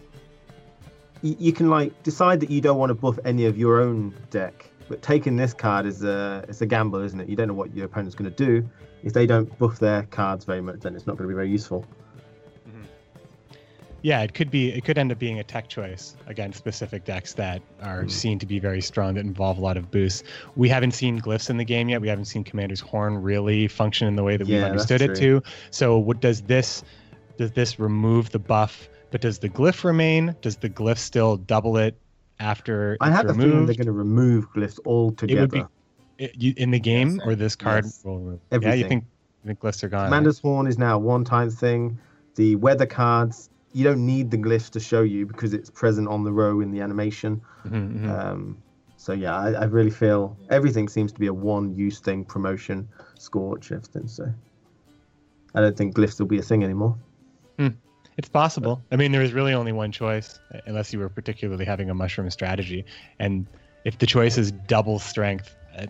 You, 1.22 1.36
you 1.38 1.52
can 1.52 1.70
like 1.70 2.02
decide 2.02 2.40
that 2.40 2.50
you 2.50 2.60
don't 2.60 2.78
want 2.78 2.90
to 2.90 2.94
buff 2.94 3.18
any 3.24 3.46
of 3.46 3.56
your 3.58 3.80
own 3.80 4.14
deck, 4.30 4.70
but 4.88 5.02
taking 5.02 5.36
this 5.36 5.54
card 5.54 5.86
is 5.86 6.02
a 6.04 6.44
it's 6.48 6.60
a 6.60 6.66
gamble, 6.66 7.00
isn't 7.00 7.20
it? 7.20 7.28
You 7.28 7.36
don't 7.36 7.48
know 7.48 7.54
what 7.54 7.74
your 7.74 7.86
opponent's 7.86 8.14
going 8.14 8.30
to 8.30 8.36
do. 8.36 8.68
If 9.02 9.12
they 9.12 9.26
don't 9.26 9.58
buff 9.58 9.78
their 9.78 10.04
cards 10.04 10.44
very 10.44 10.60
much, 10.60 10.80
then 10.80 10.94
it's 10.94 11.06
not 11.06 11.16
going 11.16 11.28
to 11.28 11.32
be 11.32 11.34
very 11.34 11.50
useful. 11.50 11.84
Yeah, 14.02 14.22
it 14.22 14.34
could 14.34 14.50
be. 14.50 14.70
It 14.72 14.84
could 14.84 14.98
end 14.98 15.12
up 15.12 15.18
being 15.18 15.38
a 15.38 15.44
tech 15.44 15.68
choice 15.68 16.16
against 16.26 16.58
specific 16.58 17.04
decks 17.04 17.34
that 17.34 17.62
are 17.82 18.02
Mm. 18.02 18.10
seen 18.10 18.38
to 18.40 18.46
be 18.46 18.58
very 18.58 18.80
strong 18.80 19.14
that 19.14 19.20
involve 19.24 19.58
a 19.58 19.60
lot 19.60 19.76
of 19.76 19.90
boosts. 19.90 20.24
We 20.56 20.68
haven't 20.68 20.90
seen 20.92 21.20
glyphs 21.20 21.48
in 21.50 21.56
the 21.56 21.64
game 21.64 21.88
yet. 21.88 22.00
We 22.00 22.08
haven't 22.08 22.24
seen 22.24 22.42
Commander's 22.44 22.80
Horn 22.80 23.16
really 23.22 23.68
function 23.68 24.08
in 24.08 24.16
the 24.16 24.22
way 24.24 24.36
that 24.36 24.44
we've 24.46 24.54
Yeah, 24.56 24.68
that's 24.70 24.90
understood 24.90 25.02
it 25.02 25.14
to. 25.20 25.42
So, 25.70 25.98
what 25.98 26.20
does 26.20 26.42
this? 26.42 26.82
Does 27.38 27.52
this 27.52 27.78
remove 27.78 28.30
the 28.30 28.38
buff? 28.38 28.88
But 29.10 29.20
does 29.20 29.38
the 29.38 29.48
glyph 29.48 29.84
remain? 29.84 30.34
Does 30.42 30.56
the 30.56 30.68
glyph 30.70 30.98
still 30.98 31.36
double 31.36 31.76
it 31.76 31.96
after 32.40 32.96
I 33.00 33.08
it's 33.08 33.16
have 33.16 33.30
a 33.30 33.34
feeling 33.34 33.66
they're 33.66 33.74
going 33.76 33.86
to 33.86 33.92
remove 33.92 34.52
glyphs 34.52 34.78
altogether. 34.84 35.46
be- 35.46 35.64
It- 36.18 36.34
you- 36.40 36.54
in 36.56 36.70
the 36.70 36.78
game, 36.80 37.16
Yes, 37.18 37.26
or 37.26 37.34
this 37.36 37.54
card 37.56 37.84
yes. 37.84 38.00
will 38.04 38.18
remove? 38.18 38.40
Yeah, 38.62 38.74
you 38.74 38.88
think 38.88 39.04
you 39.44 39.48
think 39.48 39.60
glyphs 39.60 39.82
are 39.84 39.88
gone? 39.88 40.06
Commander's 40.06 40.38
Horn 40.40 40.66
is 40.66 40.76
now 40.78 40.96
a 40.96 40.98
one-time 40.98 41.50
thing. 41.50 41.98
The 42.36 42.56
weather 42.56 42.86
cards, 42.86 43.50
you 43.72 43.84
don't 43.84 44.04
need 44.04 44.30
the 44.30 44.38
glyphs 44.38 44.70
to 44.70 44.80
show 44.80 45.02
you 45.02 45.26
because 45.26 45.54
it's 45.54 45.70
present 45.70 46.08
on 46.08 46.24
the 46.24 46.32
row 46.32 46.60
in 46.60 46.70
the 46.70 46.80
animation. 46.80 47.40
Mhm, 47.66 48.00
mhm. 48.00 48.08
Um, 48.08 48.62
so 48.96 49.12
yeah, 49.12 49.36
I, 49.36 49.52
I 49.52 49.64
really 49.64 49.90
feel 49.90 50.36
everything 50.50 50.88
seems 50.88 51.12
to 51.12 51.18
be 51.18 51.26
a 51.26 51.34
one-use 51.34 52.00
thing, 52.00 52.24
promotion, 52.24 52.88
scorch, 53.18 53.72
everything. 53.72 54.06
So 54.06 54.32
I 55.54 55.60
don't 55.60 55.76
think 55.76 55.96
glyphs 55.96 56.18
will 56.20 56.26
be 56.26 56.38
a 56.38 56.42
thing 56.42 56.62
anymore. 56.62 56.96
It's 58.18 58.28
possible. 58.28 58.82
I 58.90 58.96
mean, 58.96 59.12
there 59.12 59.22
is 59.22 59.32
really 59.32 59.54
only 59.54 59.72
one 59.72 59.90
choice, 59.90 60.38
unless 60.66 60.92
you 60.92 60.98
were 60.98 61.08
particularly 61.08 61.64
having 61.64 61.88
a 61.88 61.94
mushroom 61.94 62.28
strategy. 62.30 62.84
And 63.18 63.46
if 63.84 63.98
the 63.98 64.06
choice 64.06 64.36
is 64.36 64.52
double 64.52 64.98
strength, 64.98 65.56
uh, 65.76 65.86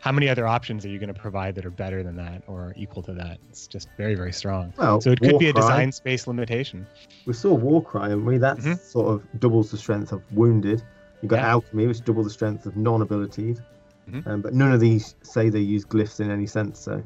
how 0.00 0.12
many 0.12 0.28
other 0.28 0.46
options 0.46 0.84
are 0.84 0.88
you 0.88 0.98
going 0.98 1.12
to 1.12 1.20
provide 1.20 1.54
that 1.56 1.66
are 1.66 1.70
better 1.70 2.02
than 2.02 2.16
that 2.16 2.42
or 2.46 2.72
equal 2.76 3.02
to 3.04 3.12
that? 3.14 3.38
It's 3.48 3.66
just 3.66 3.88
very, 3.96 4.14
very 4.14 4.32
strong. 4.32 4.72
Well, 4.78 5.00
So 5.00 5.10
it 5.10 5.20
could 5.20 5.38
be 5.38 5.48
a 5.48 5.52
Warcry, 5.52 5.60
design 5.62 5.92
space 5.92 6.26
limitation. 6.26 6.86
We 7.24 7.32
saw 7.32 7.52
Warcry, 7.54 8.12
and 8.12 8.24
we 8.24 8.38
that 8.38 8.58
Mhm. 8.58 8.78
sort 8.78 9.08
of 9.08 9.40
doubles 9.40 9.70
the 9.70 9.76
strength 9.76 10.12
of 10.12 10.22
wounded. 10.32 10.82
You've 11.22 11.30
got 11.30 11.40
Yeah. 11.40 11.50
Alchemy, 11.50 11.86
which 11.86 12.04
double 12.04 12.22
the 12.22 12.30
strength 12.30 12.66
of 12.66 12.76
non-abilities. 12.76 13.60
Mhm. 14.10 14.26
Um, 14.26 14.40
but 14.42 14.54
none 14.54 14.72
of 14.72 14.80
these 14.80 15.16
say 15.22 15.48
they 15.48 15.60
use 15.60 15.84
glyphs 15.84 16.20
in 16.20 16.30
any 16.30 16.46
sense. 16.46 16.78
So 16.78 17.02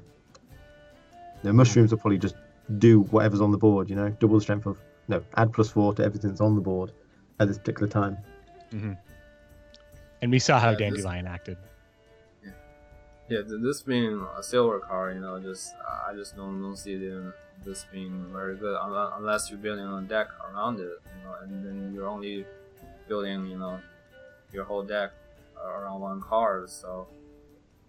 the 1.42 1.52
mushrooms 1.52 1.90
will 1.92 1.98
probably 1.98 2.18
just 2.18 2.34
do 2.78 3.00
whatever's 3.04 3.40
on 3.40 3.50
the 3.50 3.58
board. 3.58 3.88
You 3.88 3.96
know, 3.96 4.10
double 4.20 4.34
the 4.36 4.42
strength 4.42 4.66
of 4.66 4.78
no, 5.08 5.22
add 5.36 5.52
plus 5.52 5.70
four 5.70 5.92
to 5.94 6.04
everything 6.04 6.30
that's 6.30 6.40
on 6.40 6.54
the 6.54 6.60
board 6.60 6.92
at 7.40 7.48
this 7.48 7.58
particular 7.58 7.88
time. 7.88 8.16
And 10.22 10.30
we 10.30 10.38
saw 10.38 10.58
how 10.60 10.70
Yeah, 10.70 10.76
Dandelion 10.76 11.26
acted. 11.26 11.56
Yeah, 13.30 13.42
this 13.46 13.80
being 13.82 14.26
a 14.36 14.42
silver 14.42 14.80
card, 14.80 15.14
you 15.14 15.20
know, 15.20 15.38
just 15.38 15.72
I 15.86 16.12
just 16.14 16.34
don't, 16.34 16.60
don't 16.60 16.76
see 16.76 16.96
this 17.64 17.86
being 17.92 18.26
very 18.32 18.56
good 18.56 18.76
unless, 18.82 19.48
you're 19.48 19.58
building 19.60 19.86
a 19.86 20.02
deck 20.02 20.26
around 20.52 20.80
it, 20.80 20.98
you 21.16 21.24
know, 21.24 21.36
and 21.40 21.64
then 21.64 21.92
you're 21.94 22.08
only 22.08 22.44
building, 23.06 23.46
you 23.46 23.56
know, 23.56 23.78
your 24.52 24.64
whole 24.64 24.82
deck 24.82 25.12
around 25.64 26.00
one 26.00 26.20
card. 26.20 26.70
So 26.70 27.06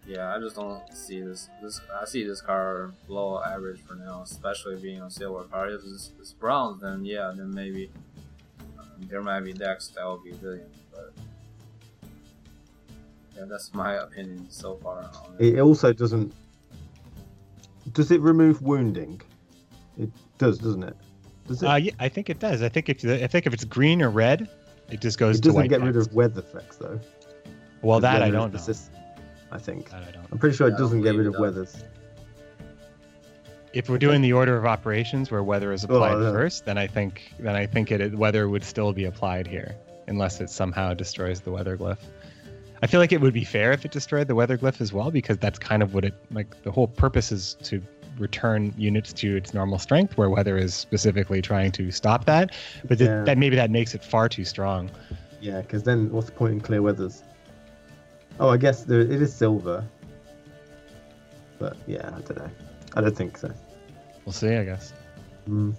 yeah, 0.05 0.31
I 0.35 0.39
just 0.39 0.57
don't 0.57 0.84
see 0.93 1.22
this. 1.22 1.49
This 1.59 1.81
I 1.99 2.05
see 2.05 2.23
this 2.23 2.39
card 2.39 2.93
below 3.07 3.41
average 3.41 3.80
for 3.81 3.95
now, 3.95 4.22
especially 4.22 4.76
being 4.76 5.01
a 5.01 5.09
silver 5.09 5.45
card. 5.45 5.72
If 5.72 5.81
it's, 5.84 6.11
it's 6.19 6.34
bronze, 6.34 6.84
then 6.84 7.03
yeah, 7.03 7.34
then 7.35 7.51
maybe 7.51 7.89
uh, 8.77 8.84
there 9.09 9.23
might 9.23 9.39
be 9.39 9.53
decks 9.53 9.88
that 9.95 10.05
will 10.05 10.19
be 10.23 10.34
good, 10.34 10.68
but. 10.91 11.13
Yeah, 13.41 13.47
that's 13.49 13.73
my 13.73 13.95
opinion 13.95 14.45
so 14.49 14.76
far 14.76 14.99
on 14.99 15.35
it. 15.39 15.55
It 15.55 15.59
also 15.59 15.91
doesn't. 15.91 16.31
Does 17.93 18.11
it 18.11 18.22
remove 18.22 18.61
wounding? 18.61 19.19
It 19.97 20.11
does, 20.38 20.59
doesn't 20.59 20.84
it? 20.84 20.95
Does 21.47 21.63
it? 21.63 21.65
Uh, 21.65 21.76
yeah, 21.76 21.91
I 21.99 22.07
think 22.07 22.30
it 22.30 22.38
does. 22.38 22.61
I 22.61 22.69
think 22.69 22.88
if 22.89 23.03
I 23.03 23.26
think 23.26 23.47
if 23.47 23.53
it's 23.53 23.63
green 23.63 24.03
or 24.03 24.11
red, 24.11 24.47
it 24.91 25.01
just 25.01 25.18
goes 25.18 25.39
it 25.39 25.41
doesn't 25.43 25.55
white. 25.59 25.69
get 25.72 25.81
rid 25.81 25.97
of 25.97 26.13
weather 26.13 26.41
effects 26.41 26.77
though. 26.77 26.99
Well, 27.81 27.99
that 27.99 28.22
I 28.22 28.30
don't 28.30 28.53
know. 28.53 28.59
I 29.51 29.57
think. 29.57 29.89
That 29.89 30.03
I 30.07 30.11
don't. 30.11 30.27
I'm 30.31 30.38
pretty 30.38 30.55
sure 30.55 30.68
Yeah, 30.68 30.76
it 30.76 30.77
doesn't 30.77 31.01
get 31.01 31.15
rid 31.15 31.26
of 31.26 31.34
does. 31.34 31.41
weathers. 31.41 31.84
If 33.73 33.89
we're 33.89 33.97
doing 33.97 34.22
the 34.22 34.34
order 34.34 34.55
of 34.55 34.65
operations 34.65 35.31
where 35.31 35.41
weather 35.41 35.73
is 35.73 35.84
applied 35.84 36.13
Oh, 36.15 36.22
yeah. 36.26 36.31
first, 36.31 36.65
then 36.65 36.77
I 36.77 36.85
think 36.85 37.34
then 37.39 37.55
I 37.55 37.65
think 37.65 37.89
it 37.91 38.13
weather 38.15 38.49
would 38.49 38.63
still 38.63 38.93
be 38.93 39.05
applied 39.05 39.47
here, 39.47 39.76
unless 40.07 40.41
it 40.41 40.51
somehow 40.51 40.93
destroys 40.93 41.41
the 41.41 41.51
weather 41.51 41.76
glyph. 41.76 41.97
I 42.81 42.87
feel 42.87 42.99
like 42.99 43.11
it 43.11 43.21
would 43.21 43.33
be 43.33 43.43
fair 43.43 43.71
if 43.71 43.85
it 43.85 43.91
destroyed 43.91 44.27
the 44.27 44.35
weather 44.35 44.57
glyph 44.57 44.81
as 44.81 44.91
well, 44.91 45.11
because 45.11 45.37
that's 45.37 45.59
kind 45.59 45.83
of 45.83 45.93
what 45.93 46.03
it 46.03 46.13
like. 46.31 46.63
The 46.63 46.71
whole 46.71 46.87
purpose 46.87 47.31
is 47.31 47.55
to 47.63 47.81
return 48.17 48.73
units 48.77 49.13
to 49.13 49.35
its 49.35 49.53
normal 49.53 49.77
strength, 49.77 50.17
where 50.17 50.29
weather 50.29 50.57
is 50.57 50.73
specifically 50.73 51.41
trying 51.41 51.71
to 51.73 51.91
stop 51.91 52.25
that. 52.25 52.53
But 52.87 52.97
th- 52.97 53.25
that 53.25 53.37
maybe 53.37 53.55
that 53.55 53.69
makes 53.69 53.93
it 53.93 54.03
far 54.03 54.27
too 54.27 54.45
strong. 54.45 54.89
Yeah, 55.39 55.61
because 55.61 55.83
then 55.83 56.11
what's 56.11 56.27
the 56.27 56.33
point 56.33 56.53
in 56.53 56.61
clear 56.61 56.81
weathers? 56.81 57.23
Oh, 58.39 58.49
I 58.49 58.57
guess 58.57 58.83
there, 58.83 59.01
it 59.01 59.21
is 59.21 59.33
silver. 59.33 59.85
But 61.59 61.77
yeah, 61.85 62.07
I 62.07 62.21
don't 62.21 62.37
know. 62.37 62.49
I 62.95 63.01
don't 63.01 63.15
think 63.15 63.37
so. 63.37 63.51
We'll 64.25 64.33
see, 64.33 64.55
I 64.55 64.65
guess. 64.65 64.93
Mm. 65.47 65.75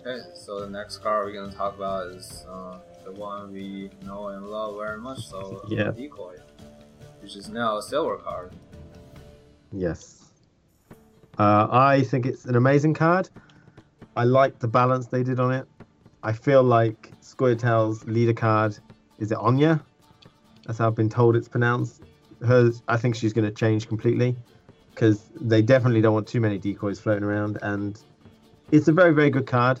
Okay, 0.00 0.20
so 0.34 0.60
the 0.60 0.70
next 0.70 0.98
card 0.98 1.26
we're 1.26 1.32
gonna 1.32 1.52
talk 1.54 1.76
about 1.76 2.06
is 2.08 2.46
uh, 2.50 2.78
the 3.04 3.12
one 3.12 3.52
we 3.52 3.90
know 4.04 4.28
and 4.28 4.46
love 4.46 4.76
very 4.76 4.98
much, 4.98 5.26
so 5.26 5.64
Yeah. 5.68 5.90
Decoy, 5.90 6.36
which 7.20 7.36
is 7.36 7.48
now 7.48 7.78
a 7.78 7.82
silver 7.82 8.16
card. 8.16 8.52
Yes. 9.72 10.24
Uh, 11.38 11.68
I 11.70 12.02
think 12.02 12.26
it's 12.26 12.44
an 12.44 12.56
amazing 12.56 12.94
card. 12.94 13.28
I 14.16 14.24
like 14.24 14.58
the 14.58 14.68
balance 14.68 15.06
they 15.06 15.22
did 15.22 15.40
on 15.40 15.52
it. 15.52 15.66
I 16.22 16.32
feel 16.32 16.62
like 16.62 17.12
Scoia'tael's 17.22 18.04
leader 18.04 18.34
card 18.34 18.76
is 19.20 19.30
it 19.30 19.38
Anya? 19.38 19.80
That's 20.66 20.78
how 20.78 20.88
I've 20.88 20.94
been 20.94 21.08
told 21.08 21.36
it's 21.36 21.48
pronounced. 21.48 22.02
Hers, 22.44 22.82
I 22.88 22.96
think 22.96 23.14
she's 23.14 23.32
going 23.32 23.44
to 23.44 23.50
change 23.50 23.86
completely 23.86 24.34
because 24.90 25.30
they 25.40 25.62
definitely 25.62 26.00
don't 26.00 26.14
want 26.14 26.26
too 26.26 26.40
many 26.40 26.58
decoys 26.58 26.98
floating 26.98 27.22
around. 27.22 27.58
And 27.62 28.00
it's 28.70 28.88
a 28.88 28.92
very, 28.92 29.12
very 29.12 29.30
good 29.30 29.46
card. 29.46 29.80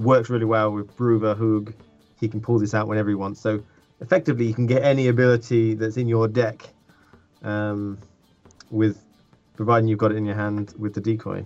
Works 0.00 0.28
really 0.28 0.44
well 0.44 0.70
with 0.70 0.94
Brouver, 0.96 1.34
Hoog. 1.34 1.72
He 2.20 2.28
can 2.28 2.40
pull 2.40 2.58
this 2.58 2.74
out 2.74 2.88
whenever 2.88 3.08
he 3.08 3.14
wants. 3.14 3.40
So 3.40 3.62
effectively, 4.00 4.46
you 4.46 4.54
can 4.54 4.66
get 4.66 4.82
any 4.82 5.08
ability 5.08 5.74
that's 5.74 5.96
in 5.96 6.08
your 6.08 6.28
deck 6.28 6.68
um, 7.42 7.98
with 8.70 9.02
providing 9.54 9.88
you've 9.88 9.98
got 9.98 10.12
it 10.12 10.16
in 10.16 10.24
your 10.24 10.34
hand 10.34 10.74
with 10.78 10.94
the 10.94 11.00
decoy. 11.00 11.44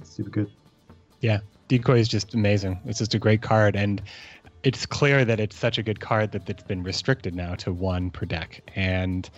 It's 0.00 0.10
Super 0.10 0.30
good. 0.30 0.50
Yeah, 1.20 1.40
decoy 1.68 1.98
is 1.98 2.08
just 2.08 2.34
amazing. 2.34 2.80
It's 2.84 2.98
just 2.98 3.14
a 3.14 3.18
great 3.18 3.42
card, 3.42 3.76
and 3.76 4.02
it's 4.62 4.86
clear 4.86 5.24
that 5.24 5.40
it's 5.40 5.56
such 5.56 5.78
a 5.78 5.82
good 5.82 6.00
card 6.00 6.32
that 6.32 6.48
it's 6.48 6.62
been 6.62 6.82
restricted 6.82 7.34
now 7.34 7.54
to 7.56 7.72
one 7.72 8.10
per 8.10 8.26
deck. 8.26 8.60
And 8.74 9.28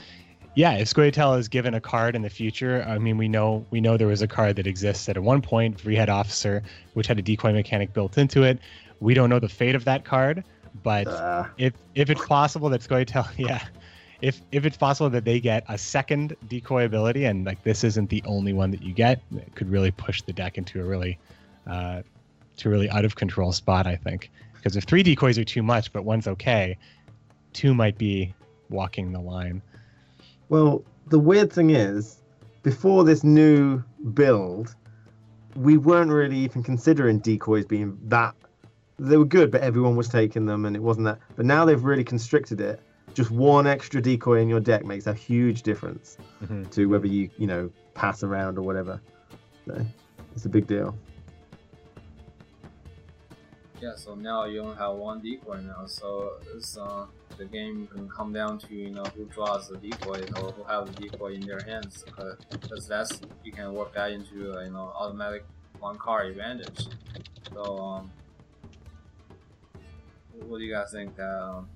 yeah, 0.54 0.74
if 0.74 0.88
Scoia'tael 0.88 1.38
is 1.38 1.48
given 1.48 1.74
a 1.74 1.80
card 1.80 2.14
in 2.14 2.22
the 2.22 2.30
future, 2.30 2.84
I 2.86 2.98
mean, 2.98 3.18
we 3.18 3.28
know 3.28 3.66
we 3.70 3.80
know 3.80 3.96
there 3.96 4.06
was 4.06 4.22
a 4.22 4.28
card 4.28 4.56
that 4.56 4.66
exists 4.66 5.08
at 5.08 5.18
one 5.18 5.42
point, 5.42 5.78
Vrihedd 5.78 6.08
Officer, 6.08 6.62
which 6.92 7.06
had 7.06 7.18
a 7.18 7.22
decoy 7.22 7.52
mechanic 7.52 7.92
built 7.92 8.18
into 8.18 8.42
it. 8.42 8.60
We 9.05 9.12
don't 9.12 9.28
know 9.28 9.39
the 9.39 9.51
fate 9.51 9.74
of 9.74 9.85
that 9.85 10.05
card, 10.06 10.43
but 10.82 11.06
Uh, 11.06 11.44
if 11.59 11.74
if 11.94 12.09
it's 12.09 12.26
possible 12.26 12.70
that 12.70 12.81
Scoia'tael, 12.81 13.28
yeah, 13.36 13.62
if 14.22 14.40
if 14.51 14.64
it's 14.64 14.78
possible 14.78 15.10
that 15.10 15.26
they 15.26 15.40
get 15.40 15.62
a 15.68 15.76
second 15.76 16.35
decoy 16.48 16.86
ability, 16.86 17.26
and 17.26 17.44
like 17.44 17.62
this 17.64 17.85
isn't 17.85 18.09
the 18.09 18.22
only 18.26 18.55
one 18.55 18.70
that 18.70 18.82
you 18.82 18.94
get, 18.94 19.20
it 19.36 19.55
could 19.55 19.70
really 19.70 19.90
push 19.90 20.22
the 20.22 20.32
deck 20.32 20.56
into 20.56 20.81
a 20.81 20.85
really, 20.85 21.18
uh, 21.66 22.01
to 22.56 22.68
a 22.68 22.72
really 22.72 22.89
out 22.89 23.05
of 23.05 23.14
control 23.14 23.52
spot. 23.52 23.86
I 23.86 23.97
think 23.97 24.31
because 24.55 24.74
if 24.74 24.85
three 24.85 25.02
decoys 25.02 25.39
are 25.39 25.44
too 25.44 25.62
much, 25.62 25.93
but 25.93 26.05
one's 26.06 26.26
okay, 26.26 26.78
two 27.52 27.74
might 27.74 27.98
be 27.98 28.32
walking 28.70 29.12
the 29.12 29.20
line. 29.20 29.60
well, 30.48 30.82
the 31.09 31.18
weird 31.18 31.52
thing 31.52 31.70
is, 31.70 32.22
before 32.62 33.05
this 33.05 33.22
new 33.22 33.82
build, 34.14 34.74
we 35.56 35.76
weren't 35.76 36.10
really 36.10 36.39
even 36.39 36.62
considering 36.62 37.18
decoys 37.18 37.66
being 37.66 37.98
that. 38.05 38.35
They 38.98 39.16
were 39.16 39.24
good, 39.24 39.50
but 39.50 39.60
everyone 39.60 39.96
was 39.96 40.08
taking 40.08 40.46
them, 40.46 40.64
and 40.64 40.76
it 40.76 40.82
wasn't 40.82 41.06
that. 41.06 41.18
But 41.36 41.46
now 41.46 41.64
they've 41.64 41.82
really 41.82 42.04
constricted 42.04 42.60
it. 42.60 42.80
Just 43.12 43.30
one 43.30 43.66
extra 43.66 44.00
decoy 44.00 44.40
in 44.40 44.48
your 44.48 44.60
deck 44.60 44.84
makes 44.84 45.06
a 45.06 45.14
huge 45.14 45.62
difference 45.62 46.16
Mhm. 46.42 46.70
to 46.70 46.86
whether 46.86 47.06
you, 47.06 47.28
you 47.36 47.46
know, 47.46 47.70
pass 47.94 48.22
around 48.22 48.58
or 48.58 48.62
whatever. 48.62 49.00
So 49.66 49.84
it's 50.34 50.44
a 50.44 50.48
big 50.48 50.66
deal. 50.66 50.96
Yeah, 53.80 53.94
so 53.96 54.14
now 54.14 54.44
you 54.44 54.60
only 54.60 54.76
have 54.76 54.94
one 54.94 55.20
decoy 55.20 55.60
now, 55.60 55.86
so 55.86 56.32
it's 56.56 56.76
uh, 56.78 57.06
the 57.36 57.44
game 57.44 57.86
can 57.88 58.08
come 58.08 58.32
down 58.32 58.58
to 58.58 58.74
you 58.74 58.90
know 58.90 59.02
who 59.16 59.24
draws 59.26 59.68
the 59.68 59.76
decoy 59.76 60.22
or 60.36 60.52
who 60.52 60.62
have 60.64 60.94
the 60.94 61.02
decoy 61.02 61.34
in 61.34 61.40
their 61.40 61.60
hands, 61.60 62.04
because 62.50 62.86
that's 62.88 63.20
you 63.42 63.52
can 63.52 63.74
work 63.74 63.92
that 63.94 64.12
into 64.12 64.56
uh, 64.56 64.62
you 64.62 64.70
know 64.70 64.92
automatic 64.96 65.44
one 65.80 65.98
card 65.98 66.30
advantage. 66.30 66.86
So 67.52 67.78
um, 67.78 68.10
what 70.47 70.59
do 70.59 70.65
you 70.65 70.73
guys 70.73 70.93
think? 70.93 71.19
Um, 71.20 71.69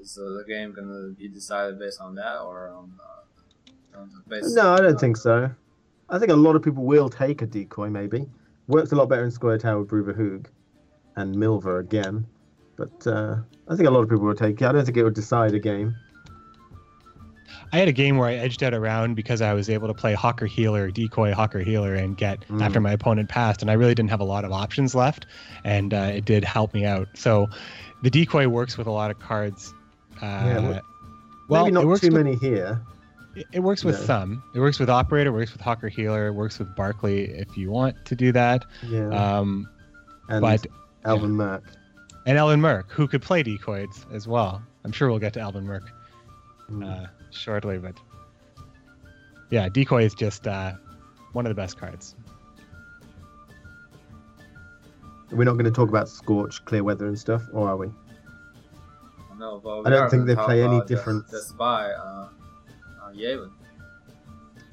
is 0.00 0.18
uh, 0.18 0.38
the 0.38 0.44
game 0.46 0.72
gonna 0.72 1.08
be 1.10 1.28
decided 1.28 1.78
based 1.78 2.00
on 2.00 2.14
that 2.16 2.40
or 2.40 2.68
um, 2.68 3.00
uh, 3.94 4.04
based? 4.28 4.56
No, 4.56 4.74
I 4.74 4.78
don't 4.78 4.98
think 4.98 5.16
so. 5.16 5.50
I 6.08 6.18
think 6.18 6.30
a 6.30 6.36
lot 6.36 6.56
of 6.56 6.62
people 6.62 6.84
will 6.84 7.08
take 7.08 7.42
a 7.42 7.46
decoy, 7.46 7.88
maybe. 7.88 8.26
Works 8.66 8.92
a 8.92 8.96
lot 8.96 9.08
better 9.08 9.24
in 9.24 9.30
Scoia'tael 9.30 9.80
with 9.80 9.88
Brouver 9.88 10.12
Hoog 10.12 10.46
and 11.16 11.34
Milva 11.34 11.80
again. 11.80 12.26
But 12.76 13.06
uh, 13.06 13.36
I 13.68 13.76
think 13.76 13.88
a 13.88 13.90
lot 13.90 14.00
of 14.00 14.08
people 14.08 14.26
will 14.26 14.34
take 14.34 14.60
it. 14.60 14.66
I 14.66 14.72
don't 14.72 14.84
think 14.84 14.96
it 14.96 15.04
would 15.04 15.14
decide 15.14 15.54
a 15.54 15.58
game. 15.58 15.94
I 17.72 17.78
had 17.78 17.88
a 17.88 17.92
game 17.92 18.18
where 18.18 18.28
I 18.28 18.34
edged 18.34 18.62
out 18.62 18.74
around 18.74 19.14
because 19.14 19.40
I 19.40 19.54
was 19.54 19.70
able 19.70 19.88
to 19.88 19.94
play 19.94 20.14
Havekar 20.14 20.46
Healer, 20.46 20.90
Decoy 20.90 21.32
Havekar 21.32 21.64
Healer, 21.64 21.94
and 21.94 22.16
get 22.16 22.46
Mm. 22.48 22.60
after 22.62 22.80
my 22.80 22.92
opponent 22.92 23.28
passed, 23.30 23.62
and 23.62 23.70
I 23.70 23.74
really 23.74 23.94
didn't 23.94 24.10
have 24.10 24.20
a 24.20 24.24
lot 24.24 24.44
of 24.44 24.52
options 24.52 24.94
left, 24.94 25.26
and 25.64 25.94
uh, 25.94 26.10
it 26.14 26.24
did 26.26 26.44
help 26.44 26.74
me 26.74 26.84
out. 26.84 27.08
So, 27.14 27.48
the 28.02 28.10
Decoy 28.10 28.46
works 28.48 28.76
with 28.76 28.86
a 28.86 28.90
lot 28.90 29.10
of 29.10 29.18
cards. 29.20 29.72
Uh, 30.20 30.26
Yeah, 30.26 30.80
well, 31.48 31.64
maybe 31.64 31.72
not 31.74 31.84
it 31.84 31.86
works 31.86 32.00
too 32.02 32.08
with, 32.08 32.24
many 32.24 32.36
here. 32.36 32.80
It, 33.34 33.46
it 33.52 33.60
works 33.60 33.84
with 33.84 33.98
No. 34.00 34.04
some. 34.04 34.42
It 34.54 34.60
works 34.60 34.78
with 34.78 34.90
Operator, 34.90 35.30
it 35.30 35.32
works 35.32 35.52
with 35.54 35.62
Havekar 35.62 35.90
Healer, 35.90 36.26
it 36.26 36.32
works 36.32 36.58
with 36.58 36.74
Barkley 36.76 37.24
if 37.30 37.56
you 37.56 37.70
want 37.70 37.96
to 38.04 38.14
do 38.14 38.32
that. 38.32 38.64
Yeah. 38.86 39.08
Um, 39.08 39.66
and 40.28 40.42
but 40.42 40.66
Elven 41.06 41.32
Merc. 41.32 41.64
and 42.26 42.36
Elven 42.36 42.60
Merc, 42.60 42.90
who 42.92 43.08
could 43.08 43.22
play 43.22 43.42
decoys 43.42 44.04
as 44.12 44.28
well. 44.28 44.62
I'm 44.84 44.92
sure 44.92 45.08
we'll 45.08 45.18
get 45.18 45.32
to 45.34 45.40
Elven 45.40 45.64
Merc 45.64 45.84
Mm. 46.70 47.04
uh, 47.04 47.06
shortly, 47.34 47.78
but 47.78 47.94
yeah, 49.50 49.68
decoy 49.68 50.04
is 50.04 50.14
just 50.14 50.46
uh, 50.46 50.72
one 51.32 51.46
of 51.46 51.50
the 51.50 51.54
best 51.54 51.78
cards. 51.78 52.14
We're 55.30 55.44
not 55.44 55.52
going 55.54 55.64
to 55.64 55.70
talk 55.70 55.88
about 55.88 56.08
Scorch, 56.08 56.62
Clear 56.66 56.84
Weather, 56.84 57.06
and 57.06 57.18
stuff, 57.18 57.42
or 57.52 57.68
are 57.68 57.76
we? 57.76 57.88
No, 59.38 59.60
but 59.64 59.80
we 59.80 59.86
I 59.86 59.90
don't 59.90 60.10
think 60.10 60.26
they 60.26 60.34
play 60.36 60.62
any 60.62 60.76
about 60.76 60.86
the- 60.88 60.94
difference. 60.94 61.30
Spy, 61.32 61.90
uh, 61.90 62.28
uh, 63.02 63.12
Yaevinn. 63.14 63.50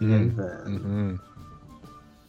Mm. 0.01 0.35
Man, 0.37 0.77
hmm 0.79 1.15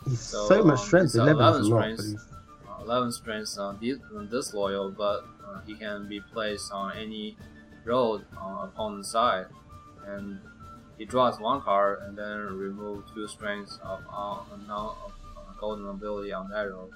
He's 0.09 0.20
So, 0.20 0.47
so, 0.48 0.65
much 0.65 0.78
um, 0.81 0.86
strength. 0.86 1.11
so 1.12 1.23
11 1.23 1.36
is 1.36 1.40
a 1.40 1.43
11 1.43 1.70
lot, 1.70 1.81
but 1.81 1.98
strength. 1.98 2.11
he's 2.12 2.27
Uh, 2.69 2.82
11 2.85 3.12
strength 3.12 3.59
uh, 3.59 3.73
dis- 3.73 3.98
disloyal, 4.31 4.90
but 4.90 5.24
uh, 5.44 5.61
he 5.66 5.74
can 5.74 6.09
be 6.09 6.20
placed 6.32 6.73
on 6.73 6.93
any 6.97 7.36
road 7.85 8.24
on 8.39 8.69
opponent's 8.69 9.11
side, 9.11 9.47
and 10.11 10.39
he 10.99 11.05
draws 11.05 11.41
one 11.41 11.62
card 11.62 12.01
and 12.03 12.16
then 12.16 12.39
remove 12.57 13.05
two 13.15 13.27
strengths 13.27 13.78
of 13.82 14.01
uh, 14.12 14.41
non 14.66 14.95
of, 15.05 15.12
uh, 15.37 15.53
golden 15.59 15.89
ability 15.89 16.32
on 16.32 16.49
that 16.51 16.62
road. 16.70 16.91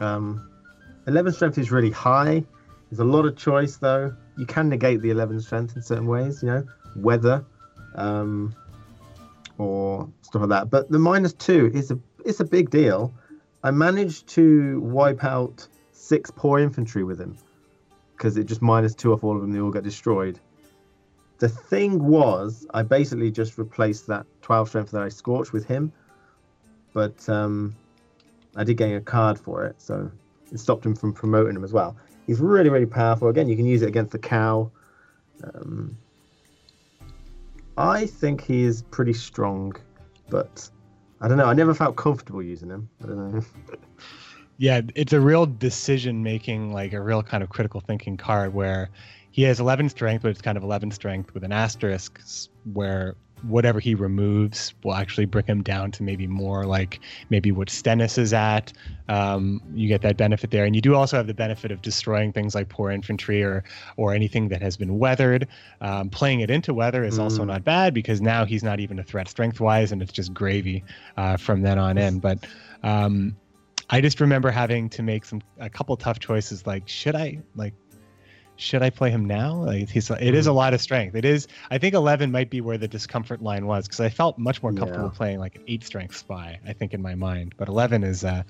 Um, 0.00 0.50
11 1.06 1.32
strength 1.32 1.58
is 1.58 1.70
really 1.70 1.90
high. 1.90 2.44
There's 2.90 2.98
a 2.98 3.04
lot 3.04 3.24
of 3.24 3.36
choice, 3.36 3.76
though. 3.76 4.14
You 4.36 4.46
can 4.46 4.68
negate 4.68 5.00
the 5.00 5.10
11 5.10 5.40
strength 5.40 5.76
in 5.76 5.82
certain 5.82 6.06
ways, 6.06 6.42
you 6.42 6.48
know, 6.48 6.66
weather, 6.96 7.44
um, 7.94 8.54
or 9.58 10.08
stuff 10.22 10.42
like 10.42 10.50
that. 10.50 10.70
But 10.70 10.90
the 10.90 10.98
minus 10.98 11.32
two 11.32 11.70
is 11.72 11.90
a 11.90 11.98
it's 12.24 12.40
a 12.40 12.44
big 12.44 12.70
deal. 12.70 13.14
I 13.62 13.70
managed 13.70 14.26
to 14.30 14.80
wipe 14.80 15.24
out 15.24 15.68
six 15.92 16.30
poor 16.30 16.58
infantry 16.58 17.04
with 17.04 17.20
him 17.20 17.36
because 18.16 18.36
it 18.36 18.44
just 18.44 18.62
minus 18.62 18.94
two 18.94 19.12
off 19.12 19.22
all 19.22 19.36
of 19.36 19.42
them. 19.42 19.52
They 19.52 19.60
all 19.60 19.70
get 19.70 19.84
destroyed. 19.84 20.40
The 21.38 21.48
thing 21.48 22.02
was, 22.02 22.66
I 22.72 22.82
basically 22.82 23.30
just 23.30 23.58
replaced 23.58 24.06
that 24.06 24.26
12 24.42 24.68
strength 24.68 24.90
that 24.92 25.02
I 25.02 25.10
scorched 25.10 25.52
with 25.52 25.66
him, 25.66 25.92
but 26.94 27.28
um, 27.28 27.74
I 28.56 28.64
did 28.64 28.78
get 28.78 28.90
a 28.94 29.00
card 29.00 29.38
for 29.38 29.66
it, 29.66 29.80
so 29.80 30.10
it 30.50 30.58
stopped 30.58 30.86
him 30.86 30.94
from 30.94 31.12
promoting 31.12 31.54
him 31.54 31.64
as 31.64 31.74
well. 31.74 31.96
He's 32.26 32.40
really, 32.40 32.70
really 32.70 32.86
powerful. 32.86 33.28
Again, 33.28 33.48
you 33.48 33.56
can 33.56 33.66
use 33.66 33.82
it 33.82 33.88
against 33.88 34.12
the 34.12 34.18
cow. 34.18 34.70
Um, 35.44 35.96
I 37.76 38.06
think 38.06 38.40
he 38.42 38.62
is 38.62 38.82
pretty 38.82 39.12
strong, 39.12 39.76
but 40.30 40.70
I 41.20 41.28
don't 41.28 41.36
know. 41.36 41.44
I 41.44 41.52
never 41.52 41.74
felt 41.74 41.96
comfortable 41.96 42.42
using 42.42 42.70
him. 42.70 42.88
I 43.02 43.06
don't 43.06 43.34
know. 43.34 43.44
Yeah, 44.58 44.80
it's 44.94 45.12
a 45.12 45.20
real 45.20 45.46
decision 45.46 46.22
making, 46.22 46.72
like 46.72 46.92
a 46.92 47.00
real 47.00 47.22
kind 47.22 47.42
of 47.42 47.50
critical 47.50 47.80
thinking 47.80 48.16
card 48.16 48.54
where 48.54 48.88
he 49.30 49.42
has 49.42 49.60
11 49.60 49.90
strength, 49.90 50.22
but 50.22 50.30
it's 50.30 50.40
kind 50.40 50.56
of 50.56 50.64
11 50.64 50.90
strength 50.92 51.34
with 51.34 51.44
an 51.44 51.52
asterisk 51.52 52.20
where 52.72 53.16
whatever 53.42 53.78
he 53.78 53.94
removes 53.94 54.72
will 54.82 54.94
actually 54.94 55.26
bring 55.26 55.44
him 55.44 55.62
down 55.62 55.90
to 55.90 56.02
maybe 56.02 56.26
more 56.26 56.64
like 56.64 57.00
maybe 57.28 57.52
what 57.52 57.68
Stennis 57.68 58.16
is 58.16 58.32
at. 58.32 58.72
Um, 59.10 59.60
you 59.74 59.88
get 59.88 60.00
that 60.00 60.16
benefit 60.16 60.50
there. 60.50 60.64
And 60.64 60.74
you 60.74 60.80
do 60.80 60.94
also 60.94 61.18
have 61.18 61.26
the 61.26 61.34
benefit 61.34 61.70
of 61.70 61.82
destroying 61.82 62.32
things 62.32 62.54
like 62.54 62.70
poor 62.70 62.90
infantry 62.90 63.42
or, 63.42 63.62
or 63.98 64.14
anything 64.14 64.48
that 64.48 64.62
has 64.62 64.78
been 64.78 64.98
weathered. 64.98 65.48
Um, 65.82 66.08
playing 66.08 66.40
it 66.40 66.50
into 66.50 66.72
weather 66.72 67.04
is 67.04 67.18
also 67.18 67.42
Mm. 67.42 67.48
not 67.48 67.62
bad 67.64 67.92
because 67.92 68.22
now 68.22 68.46
he's 68.46 68.62
not 68.62 68.80
even 68.80 68.98
a 68.98 69.02
threat 69.04 69.28
strength 69.28 69.60
wise 69.60 69.92
and 69.92 70.00
it's 70.00 70.12
just 70.12 70.32
gravy 70.32 70.82
uh, 71.18 71.36
from 71.36 71.60
then 71.60 71.78
on 71.78 71.98
in. 71.98 72.20
But 72.20 72.46
um, 72.82 73.36
I 73.90 74.00
just 74.00 74.20
remember 74.20 74.50
having 74.50 74.88
to 74.90 75.02
make 75.02 75.24
some 75.24 75.40
a 75.58 75.70
couple 75.70 75.96
tough 75.96 76.18
choices. 76.18 76.66
Like, 76.66 76.88
should 76.88 77.14
I 77.14 77.38
like, 77.54 77.74
should 78.56 78.82
I 78.82 78.90
play 78.90 79.10
him 79.10 79.24
now? 79.26 79.54
Like, 79.64 79.88
he's 79.88 80.10
it 80.10 80.34
is 80.34 80.46
a 80.46 80.50
Mm-hmm. 80.50 80.56
lot 80.56 80.74
of 80.74 80.80
strength. 80.80 81.14
It 81.14 81.24
is. 81.24 81.46
I 81.70 81.78
think 81.78 81.94
eleven 81.94 82.32
might 82.32 82.50
be 82.50 82.60
where 82.60 82.78
the 82.78 82.88
discomfort 82.88 83.42
line 83.42 83.66
was 83.66 83.86
because 83.86 84.00
I 84.00 84.08
felt 84.08 84.38
much 84.38 84.62
more 84.62 84.72
comfortable 84.72 85.10
Yeah. 85.12 85.16
playing 85.16 85.38
like 85.38 85.56
an 85.56 85.62
eight 85.68 85.84
strength 85.84 86.16
spy. 86.16 86.58
I 86.66 86.72
think 86.72 86.94
in 86.94 87.00
my 87.02 87.14
mind, 87.14 87.54
but 87.56 87.68
eleven 87.68 88.02
is 88.02 88.24
uh, 88.24 88.42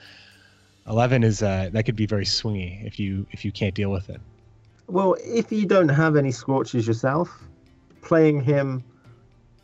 eleven 0.89 1.23
is 1.23 1.43
uh, 1.43 1.69
that 1.73 1.85
could 1.85 1.97
be 1.97 2.07
very 2.07 2.25
swingy 2.25 2.87
if 2.87 2.99
you 2.99 3.27
if 3.33 3.45
you 3.45 3.53
can't 3.53 3.75
deal 3.75 3.91
with 3.91 4.09
it. 4.09 4.21
Well, 4.89 5.17
if 5.21 5.51
you 5.53 5.67
don't 5.67 5.89
have 5.89 6.17
any 6.17 6.31
scorches 6.31 6.87
yourself, 6.87 7.43
playing 8.03 8.41
him 8.43 8.85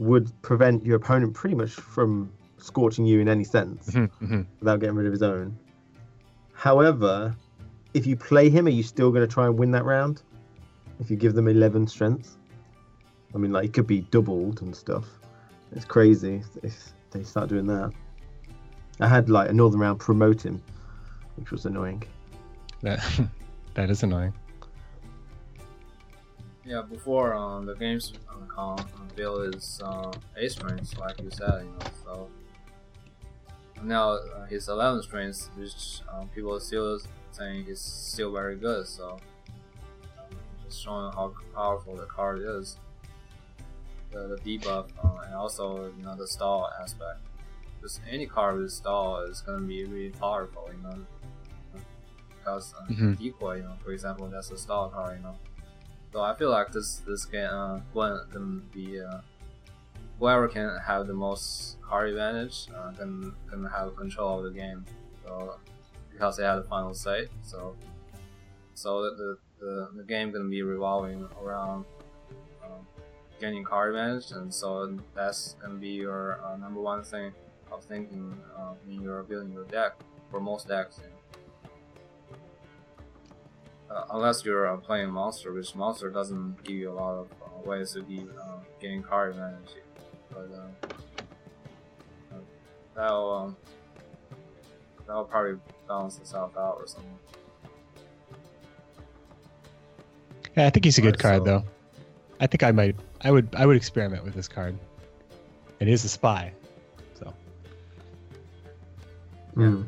would 0.00 0.30
prevent 0.42 0.84
your 0.84 0.96
opponent 0.96 1.32
pretty 1.32 1.54
much 1.54 1.70
from 1.70 2.30
scorching 2.58 3.06
you 3.06 3.20
in 3.20 3.28
any 3.28 3.44
sense 3.44 3.90
Mhm. 3.90 4.46
without 4.58 4.80
getting 4.80 4.96
rid 4.96 5.06
of 5.06 5.12
his 5.12 5.22
own. 5.22 5.56
However, 6.52 7.34
if 7.94 8.06
you 8.06 8.16
play 8.16 8.48
him, 8.48 8.66
are 8.66 8.70
you 8.70 8.82
still 8.82 9.10
going 9.10 9.26
to 9.26 9.32
try 9.32 9.46
and 9.46 9.58
win 9.58 9.70
that 9.72 9.84
round? 9.84 10.22
If 11.00 11.10
you 11.10 11.16
give 11.16 11.34
them 11.34 11.48
11 11.48 11.86
strength? 11.88 12.36
I 13.34 13.38
mean, 13.38 13.52
like, 13.52 13.64
it 13.64 13.72
could 13.72 13.86
be 13.86 14.02
doubled 14.02 14.62
and 14.62 14.74
stuff. 14.74 15.06
It's 15.72 15.84
crazy 15.84 16.42
if 16.62 16.92
they 17.10 17.22
start 17.22 17.48
doing 17.48 17.66
that. 17.66 17.92
I 19.00 19.08
had, 19.08 19.28
like, 19.28 19.50
a 19.50 19.52
Northern 19.52 19.80
Round 19.80 19.98
promote 19.98 20.44
him, 20.44 20.62
which 21.36 21.50
was 21.50 21.64
annoying. 21.64 22.02
That 22.82 23.02
that 23.74 23.90
is 23.90 24.02
annoying. 24.02 24.34
Yeah, 26.64 26.82
before 26.82 27.34
um, 27.34 27.66
the 27.66 27.74
game's 27.74 28.12
um, 28.30 28.46
con- 28.46 28.86
build 29.16 29.54
is 29.54 29.80
uh, 29.82 30.12
8 30.36 30.52
strengths, 30.52 30.96
like 30.96 31.20
you 31.20 31.30
said, 31.30 31.64
you 31.64 31.70
know, 31.70 31.90
so 32.04 32.30
now 33.84 34.12
uh, 34.12 34.46
his 34.46 34.68
11 34.68 35.02
strengths, 35.02 35.50
which 35.56 36.00
um, 36.12 36.28
people 36.28 36.54
are 36.54 36.60
still 36.60 36.98
saying 37.32 37.66
is 37.68 37.80
still 37.80 38.32
very 38.32 38.56
good, 38.56 38.86
so 38.86 39.18
um, 40.18 40.36
just 40.64 40.82
showing 40.82 41.12
how 41.12 41.32
powerful 41.54 41.96
the 41.96 42.06
card 42.06 42.42
is. 42.44 42.76
The, 44.10 44.36
the 44.44 44.58
debuff 44.58 44.88
uh, 45.02 45.22
and 45.24 45.34
also 45.34 45.86
you 45.96 46.04
know 46.04 46.14
the 46.14 46.26
stall 46.26 46.68
aspect. 46.80 47.20
Because 47.80 47.98
any 48.08 48.26
card 48.26 48.60
with 48.60 48.70
stall 48.72 49.22
is 49.22 49.40
gonna 49.40 49.60
be 49.66 49.84
really 49.84 50.10
powerful, 50.10 50.68
you 50.70 50.82
know, 50.82 50.98
because 52.38 52.74
uh, 52.74 52.84
Mhm. 52.92 53.18
decoy, 53.18 53.56
you 53.56 53.62
know, 53.62 53.76
for 53.84 53.92
example, 53.92 54.28
that's 54.28 54.50
a 54.50 54.58
stall 54.58 54.90
card, 54.90 55.16
you 55.16 55.22
know. 55.22 55.36
So 56.12 56.20
I 56.20 56.34
feel 56.34 56.50
like 56.50 56.72
this 56.72 56.96
this 57.06 57.24
game 57.24 57.48
uh, 57.50 57.80
can 58.30 58.68
be 58.72 59.00
uh, 59.00 59.22
whoever 60.18 60.48
can 60.48 60.78
have 60.86 61.06
the 61.06 61.14
most 61.14 61.80
card 61.82 62.10
advantage 62.10 62.68
uh, 62.76 62.92
can 62.92 63.34
can 63.48 63.64
have 63.64 63.96
control 63.96 64.38
of 64.38 64.44
the 64.44 64.58
game. 64.58 64.84
So 65.24 65.56
because 66.10 66.36
they 66.36 66.44
have 66.44 66.62
the 66.62 66.68
final 66.68 66.94
say, 66.94 67.28
so 67.42 67.76
so 68.74 69.02
the 69.02 69.38
the, 69.60 69.88
the, 69.96 70.02
game 70.02 70.32
gonna 70.32 70.48
be 70.48 70.62
revolving 70.62 71.28
around 71.40 71.84
um, 72.64 72.86
gaining 73.40 73.62
card 73.64 73.94
advantage, 73.94 74.32
and 74.32 74.52
so 74.52 74.98
that's 75.14 75.54
gonna 75.60 75.74
be 75.74 75.90
your 75.90 76.40
uh, 76.44 76.56
number 76.56 76.80
one 76.80 77.04
thing 77.04 77.32
of 77.70 77.84
thinking 77.84 78.36
uh, 78.56 78.74
when 78.84 79.00
you're 79.00 79.22
building 79.22 79.52
your 79.52 79.64
deck 79.64 79.92
for 80.30 80.40
most 80.40 80.68
decks. 80.68 81.00
Uh, 83.90 84.04
unless 84.12 84.44
you're 84.44 84.66
uh, 84.66 84.76
playing 84.78 85.10
monster, 85.10 85.52
which 85.52 85.74
monster 85.74 86.08
doesn't 86.08 86.64
give 86.64 86.76
you 86.76 86.90
a 86.90 86.94
lot 86.94 87.18
of 87.18 87.26
uh, 87.42 87.68
ways 87.68 87.92
to 87.92 88.02
be 88.02 88.26
uh, 88.40 88.56
getting 88.80 89.02
card 89.02 89.32
advantage. 89.32 89.74
But 90.32 90.50
uh, 92.32 92.38
that'll 92.94 93.30
um, 93.32 93.56
that'll 95.06 95.24
probably 95.24 95.58
balance 95.88 96.18
itself 96.18 96.56
out 96.56 96.76
or 96.80 96.86
something. 96.86 97.10
Yeah, 100.56 100.66
I 100.66 100.70
think 100.70 100.84
he's 100.84 100.98
a 100.98 101.00
good 101.00 101.22
Alright, 101.22 101.40
card 101.40 101.40
so- 101.40 101.44
though. 101.44 101.64
I 102.40 102.46
think 102.48 102.62
I 102.64 102.72
might 102.72 102.96
I 103.20 103.30
would 103.30 103.48
I 103.56 103.66
would 103.66 103.76
experiment 103.76 104.24
with 104.24 104.34
this 104.34 104.48
card. 104.48 104.76
It 105.78 105.88
is 105.88 106.04
a 106.04 106.08
spy. 106.08 106.52
So 107.14 107.32
Mm. 109.56 109.86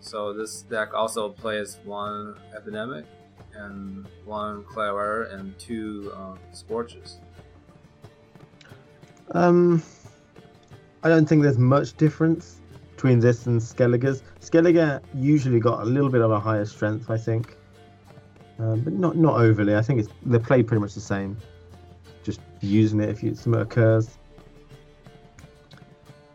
So 0.00 0.32
this 0.32 0.62
deck 0.62 0.92
also 0.94 1.28
plays 1.28 1.78
one 1.84 2.34
epidemic 2.56 3.04
and 3.54 4.06
one 4.24 4.64
clever 4.64 5.24
and 5.24 5.56
two 5.58 6.12
uh, 6.16 6.34
scorches. 6.52 7.18
Um, 9.30 9.82
I 11.02 11.08
don't 11.08 11.26
think 11.26 11.42
there's 11.42 11.58
much 11.58 11.96
difference 11.96 12.60
between 12.94 13.20
this 13.20 13.46
and 13.46 13.60
Skelliger's. 13.60 14.22
Skelliger 14.40 15.00
usually 15.14 15.60
got 15.60 15.82
a 15.82 15.84
little 15.84 16.10
bit 16.10 16.20
of 16.20 16.30
a 16.30 16.38
higher 16.38 16.64
strength, 16.64 17.10
I 17.10 17.16
think, 17.16 17.56
um, 18.58 18.80
but 18.80 18.92
not 18.92 19.16
not 19.16 19.40
overly. 19.40 19.74
I 19.76 19.82
think 19.82 20.00
it's 20.00 20.08
they 20.24 20.38
play 20.38 20.62
pretty 20.62 20.80
much 20.80 20.94
the 20.94 21.00
same. 21.00 21.36
Just 22.22 22.40
using 22.60 23.00
it 23.00 23.08
if 23.08 23.22
you, 23.22 23.34
something 23.34 23.60
occurs. 23.60 24.10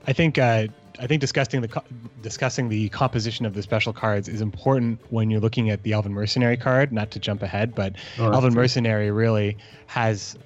I 0.08 0.14
think 0.14 0.38
uh, 0.38 0.68
I 1.00 1.08
think 1.08 1.22
discussing 1.22 1.62
the 1.62 1.68
co- 1.68 1.84
discussing 2.22 2.70
the 2.70 2.90
composition 2.90 3.46
of 3.46 3.54
the 3.54 3.62
special 3.62 3.94
cards 3.94 4.28
is 4.28 4.42
important 4.42 5.00
when 5.10 5.30
you're 5.30 5.40
looking 5.42 5.70
at 5.70 5.84
the 5.84 5.94
Elven 5.94 6.14
Mercenary 6.14 6.58
card. 6.58 6.92
Not 6.92 7.12
to 7.12 7.20
jump 7.20 7.44
ahead, 7.44 7.76
but 7.76 7.96
Oh, 8.20 8.32
Elven. 8.32 8.54
Mercenary 8.54 9.12
really 9.12 9.58
has 9.86 10.38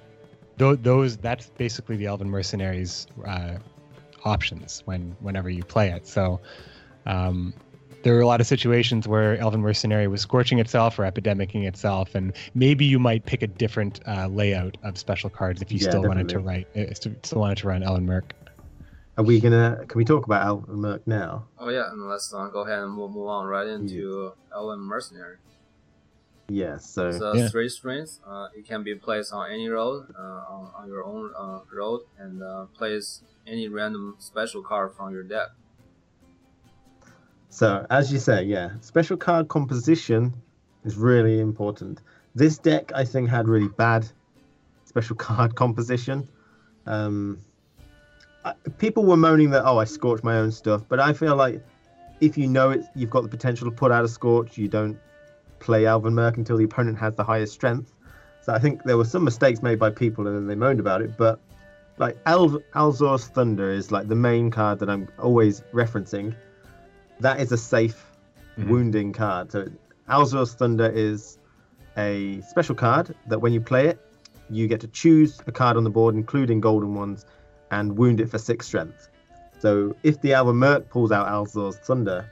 those. 0.56 1.16
That's 1.16 1.50
basically 1.50 1.96
the 1.96 2.06
Elven 2.06 2.30
Mercenaries 2.30 3.06
uh, 3.26 3.56
options 4.24 4.82
when 4.84 5.16
whenever 5.20 5.50
you 5.50 5.64
play 5.64 5.90
it. 5.90 6.06
So 6.06 6.40
um, 7.06 7.52
there 8.02 8.14
were 8.14 8.20
a 8.20 8.26
lot 8.26 8.40
of 8.40 8.46
situations 8.46 9.06
where 9.06 9.36
Elven 9.38 9.60
Mercenary 9.60 10.08
was 10.08 10.20
scorching 10.20 10.58
itself 10.58 10.98
or 10.98 11.02
epidemicing 11.02 11.66
itself, 11.66 12.14
and 12.14 12.32
maybe 12.54 12.84
you 12.84 12.98
might 12.98 13.24
pick 13.26 13.42
a 13.42 13.46
different 13.46 14.00
uh, 14.06 14.26
layout 14.26 14.76
of 14.82 14.98
special 14.98 15.30
cards 15.30 15.62
if 15.62 15.70
you 15.70 15.78
Yeah, 15.78 15.90
still 15.90 16.02
wanted 16.02 16.28
to 16.30 16.38
write, 16.38 16.66
uh, 16.76 16.92
st- 16.94 17.24
still 17.24 17.40
wanted 17.40 17.58
to 17.58 17.68
run 17.68 17.82
Elven 17.82 18.06
Merc. 18.06 18.34
Are 19.18 19.24
we 19.24 19.40
gonna? 19.40 19.84
Can 19.88 19.98
we 19.98 20.04
talk 20.04 20.24
about 20.24 20.46
Elven 20.46 20.76
Merc 20.76 21.06
now? 21.06 21.46
Oh 21.58 21.68
yeah, 21.68 21.90
and 21.90 22.08
let's 22.08 22.32
uh, 22.32 22.48
go 22.48 22.60
ahead 22.60 22.78
and 22.78 22.92
move, 22.92 23.12
move 23.12 23.28
on 23.28 23.46
right 23.46 23.66
into 23.66 24.32
Elven 24.54 24.80
Mercenary. 24.80 25.36
Yes. 26.52 26.84
So 26.90 27.12
So 27.12 27.34
Yeah. 27.34 27.48
three 27.48 27.68
strings. 27.68 28.20
Uh, 28.26 28.48
it 28.54 28.66
can 28.66 28.82
be 28.82 28.94
placed 28.94 29.32
on 29.32 29.50
any 29.50 29.68
road, 29.68 30.14
uh, 30.18 30.54
on, 30.54 30.70
on 30.76 30.88
your 30.88 31.02
own 31.04 31.32
uh, 31.36 31.60
road, 31.74 32.02
and 32.18 32.42
uh, 32.42 32.66
place 32.76 33.22
any 33.46 33.68
random 33.68 34.16
special 34.18 34.62
card 34.62 34.92
from 34.94 35.12
your 35.12 35.22
deck. 35.22 35.48
So, 37.48 37.86
as 37.90 38.12
you 38.12 38.18
say, 38.18 38.42
yeah, 38.44 38.70
special 38.80 39.16
card 39.16 39.48
composition 39.48 40.32
is 40.84 40.96
really 40.96 41.40
important. 41.40 42.00
This 42.34 42.58
deck, 42.58 42.92
I 42.94 43.04
think, 43.04 43.28
had 43.28 43.48
really 43.48 43.68
bad 43.68 44.06
special 44.84 45.16
card 45.28 45.54
composition. 45.54 46.28
Um, 46.86 47.40
I, 48.44 48.54
people 48.78 49.04
were 49.04 49.16
moaning 49.16 49.50
that, 49.50 49.64
oh, 49.64 49.78
I 49.78 49.84
scorched 49.84 50.24
my 50.24 50.36
own 50.36 50.50
stuff, 50.50 50.82
but 50.88 51.00
I 51.00 51.12
feel 51.12 51.36
like 51.36 51.62
if 52.20 52.36
you 52.36 52.46
know 52.46 52.70
it, 52.70 52.84
you've 52.94 53.10
got 53.10 53.22
the 53.22 53.28
potential 53.28 53.70
to 53.70 53.74
put 53.74 53.90
out 53.90 54.04
a 54.04 54.08
scorch, 54.08 54.58
you 54.58 54.68
don't 54.68 54.98
play 55.62 55.86
Elven 55.86 56.14
Merc 56.14 56.36
until 56.36 56.56
the 56.56 56.64
opponent 56.64 56.98
has 56.98 57.14
the 57.14 57.24
highest 57.24 57.52
strength. 57.54 57.94
So 58.42 58.52
I 58.52 58.58
think 58.58 58.82
there 58.82 58.96
were 58.96 59.04
some 59.04 59.24
mistakes 59.24 59.62
made 59.62 59.78
by 59.78 59.90
people 59.90 60.26
and 60.26 60.36
then 60.36 60.46
they 60.46 60.54
moaned 60.56 60.80
about 60.80 61.00
it, 61.00 61.16
but 61.16 61.40
like 61.98 62.16
Al- 62.26 62.60
Alzur's 62.74 63.28
Thunder 63.28 63.70
is 63.70 63.92
like 63.92 64.08
the 64.08 64.16
main 64.16 64.50
card 64.50 64.78
that 64.80 64.90
I'm 64.90 65.08
always 65.18 65.62
referencing 65.72 66.34
that 67.20 67.38
is 67.40 67.52
a 67.52 67.56
safe 67.56 68.10
Mhm. 68.58 68.68
wounding 68.68 69.12
card. 69.12 69.52
So 69.52 69.68
Alzur's 70.08 70.54
Thunder 70.54 70.90
is 70.92 71.38
a 71.96 72.40
special 72.48 72.74
card 72.74 73.14
that 73.28 73.40
when 73.40 73.52
you 73.52 73.60
play 73.60 73.86
it, 73.86 73.98
you 74.50 74.66
get 74.66 74.80
to 74.80 74.88
choose 74.88 75.40
a 75.46 75.52
card 75.52 75.76
on 75.76 75.84
the 75.84 75.90
board, 75.90 76.14
including 76.16 76.60
golden 76.60 76.94
ones, 76.94 77.24
and 77.70 77.96
wound 77.96 78.20
it 78.20 78.28
for 78.28 78.38
six 78.38 78.66
strength. 78.66 79.08
So 79.60 79.94
if 80.02 80.20
the 80.20 80.32
Elven 80.32 80.56
Merc 80.56 80.88
pulls 80.90 81.12
out 81.12 81.28
Alzur's 81.28 81.76
Thunder, 81.76 82.28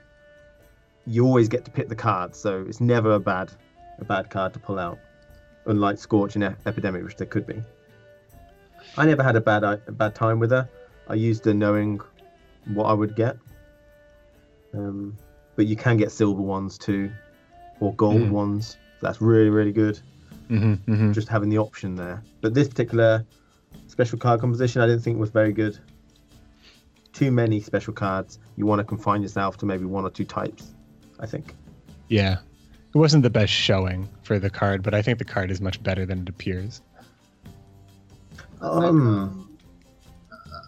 you 1.11 1.27
always 1.27 1.49
get 1.49 1.65
to 1.65 1.71
pick 1.71 1.89
the 1.89 1.95
card. 1.97 2.35
So 2.37 2.65
it's 2.69 2.81
never 2.81 3.13
a 3.15 3.21
bad 3.21 3.53
a 3.99 4.05
bad 4.05 4.31
card 4.31 4.53
to 4.55 4.59
pull 4.59 4.79
out, 4.79 4.99
unlike 5.67 5.99
Scorch 5.99 6.37
and 6.37 6.45
Epidemic, 6.45 7.03
which 7.05 7.17
there 7.17 7.27
could 7.27 7.47
be. 7.47 7.63
I 8.97 9.05
never 9.07 9.23
had 9.23 9.37
a 9.37 9.41
bad 9.41 9.65
a 9.65 9.77
bad 9.93 10.15
time 10.15 10.39
with 10.39 10.51
her. 10.53 10.69
I 11.09 11.15
used 11.15 11.45
her 11.45 11.55
knowing 11.55 12.01
what 12.67 12.85
I 12.85 12.93
would 12.93 13.15
get. 13.17 13.37
Um, 14.73 15.17
but 15.57 15.67
you 15.67 15.77
can 15.77 15.97
get 15.97 16.13
silver 16.13 16.41
ones 16.41 16.79
too, 16.79 17.11
or 17.81 17.93
gold 17.95 18.23
Mm. 18.23 18.31
ones. 18.31 18.77
That's 19.03 19.21
really 19.21 19.51
really 19.51 19.73
good. 19.73 19.99
Mm-hmm, 20.49 20.93
mm-hmm. 20.93 21.13
Just 21.13 21.29
having 21.29 21.49
the 21.49 21.59
option 21.59 21.95
there. 21.95 22.23
But 22.41 22.55
this 22.55 22.69
particular 22.69 23.25
special 23.89 24.19
card 24.19 24.41
composition, 24.41 24.81
I 24.81 24.87
didn't 24.87 25.03
think 25.03 25.19
was 25.19 25.31
very 25.31 25.53
good. 25.53 25.79
Too 27.13 27.31
many 27.31 27.61
special 27.61 27.93
cards. 27.93 28.39
You 28.57 28.67
want 28.67 28.79
to 28.79 28.85
confine 28.85 29.23
yourself 29.23 29.57
to 29.59 29.67
maybe 29.67 29.85
one 29.85 30.05
or 30.05 30.11
two 30.11 30.25
types. 30.25 30.75
I 31.21 31.27
think. 31.27 31.55
Yeah. 32.09 32.39
It 32.93 32.99
wasn't 32.99 33.23
the 33.23 33.31
best 33.31 33.53
showing 33.53 34.09
for 34.23 34.41
the 34.41 34.51
card, 34.51 34.83
but 34.83 34.95
I 34.95 35.03
think 35.03 35.19
the 35.19 35.25
card 35.25 35.51
is 35.51 35.61
much 35.61 35.81
better 35.83 36.05
than 36.05 36.23
it 36.23 36.29
appears. 36.29 36.83
I 38.61 38.69
think, 38.69 38.85
Um, 38.85 39.59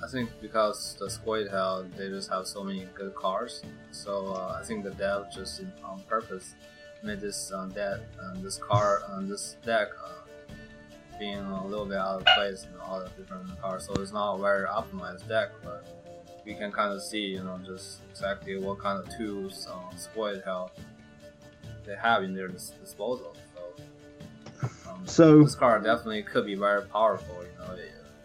I 0.02 0.08
think 0.08 0.30
because 0.40 0.96
the 0.98 1.06
Scoia'tael, 1.06 1.96
they 1.96 2.08
just 2.08 2.30
have 2.30 2.46
so 2.46 2.62
many 2.62 2.86
good 2.94 3.14
cards, 3.14 3.62
so 3.90 4.34
uh, 4.34 4.58
I 4.60 4.64
think 4.64 4.84
the 4.84 4.92
dev 4.92 5.32
just 5.34 5.62
on 5.84 6.00
purpose 6.08 6.54
made 7.02 7.20
this 7.20 7.50
uh, 7.52 7.66
deck, 7.66 8.00
uh, 8.22 8.34
this 8.36 8.58
card, 8.58 9.02
uh, 9.08 9.20
this 9.22 9.56
deck 9.66 9.88
uh, 10.04 10.54
being 11.18 11.38
a 11.38 11.66
little 11.66 11.86
bit 11.86 11.98
out 11.98 12.20
of 12.20 12.26
place 12.36 12.66
in 12.72 12.80
all 12.80 13.00
the 13.00 13.10
different 13.20 13.60
cards. 13.60 13.86
So 13.86 13.94
it's 13.94 14.12
not 14.12 14.36
a 14.36 14.40
very 14.40 14.66
optimized 14.66 15.28
deck, 15.28 15.50
but 15.64 16.01
we 16.44 16.54
can 16.54 16.72
kind 16.72 16.92
of 16.92 17.02
see, 17.02 17.20
you 17.20 17.42
know, 17.44 17.58
just 17.64 18.00
exactly 18.10 18.58
what 18.58 18.78
kind 18.78 18.98
of 18.98 19.16
tools 19.16 19.66
um, 19.72 19.84
Scoia'tael 19.96 20.70
they 21.84 21.96
have 21.96 22.22
in 22.24 22.34
their 22.34 22.48
dis- 22.48 22.72
disposal. 22.80 23.34
So, 23.54 24.72
um, 24.90 25.02
So- 25.06 25.42
this 25.42 25.54
card 25.54 25.84
definitely 25.84 26.22
could 26.22 26.46
be 26.46 26.54
very 26.54 26.82
powerful. 26.82 27.36
You 27.42 27.58
know, 27.58 27.76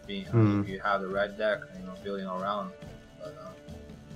being 0.06 0.24
Hmm. 0.26 0.62
if 0.62 0.68
you 0.68 0.80
have 0.80 1.02
the 1.02 1.08
right 1.08 1.36
deck, 1.36 1.60
you 1.78 1.84
know, 1.86 1.94
building 2.02 2.26
around. 2.26 2.72
But 3.20 3.36
uh, 3.40 3.50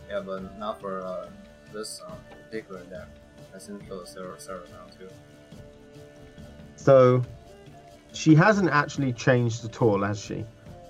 yeah, 0.09 0.21
but 0.21 0.59
not 0.59 0.81
for 0.81 1.03
uh, 1.03 1.29
this 1.73 2.01
uh, 2.07 2.13
particular 2.47 2.83
deck. 2.85 3.09
I 3.55 3.59
think 3.59 3.87
kill 3.87 4.01
the 4.01 4.07
server 4.07 4.37
server 4.39 4.65
now 4.71 4.87
too. 4.99 5.09
So 6.77 7.23
she 8.13 8.35
hasn't 8.35 8.71
actually 8.71 9.13
changed 9.13 9.65
at 9.65 9.81
all, 9.83 10.03
has 10.03 10.19
she? 10.19 10.45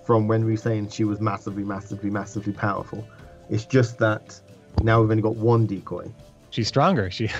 From 0.05 0.27
when 0.29 0.45
we 0.45 0.53
were 0.53 0.57
saying 0.57 0.89
she 0.91 1.05
was 1.05 1.20
massively, 1.20 1.62
massively, 1.65 2.11
massively 2.11 2.53
powerful. 2.53 3.07
It's 3.51 3.65
just 3.65 3.99
that 3.99 4.41
now 4.83 5.01
we've 5.01 5.11
only 5.11 5.23
got 5.23 5.37
one 5.37 5.66
decoy. 5.66 6.11
She's 6.51 6.69
stronger. 6.69 7.11
She, 7.11 7.27
she 7.29 7.35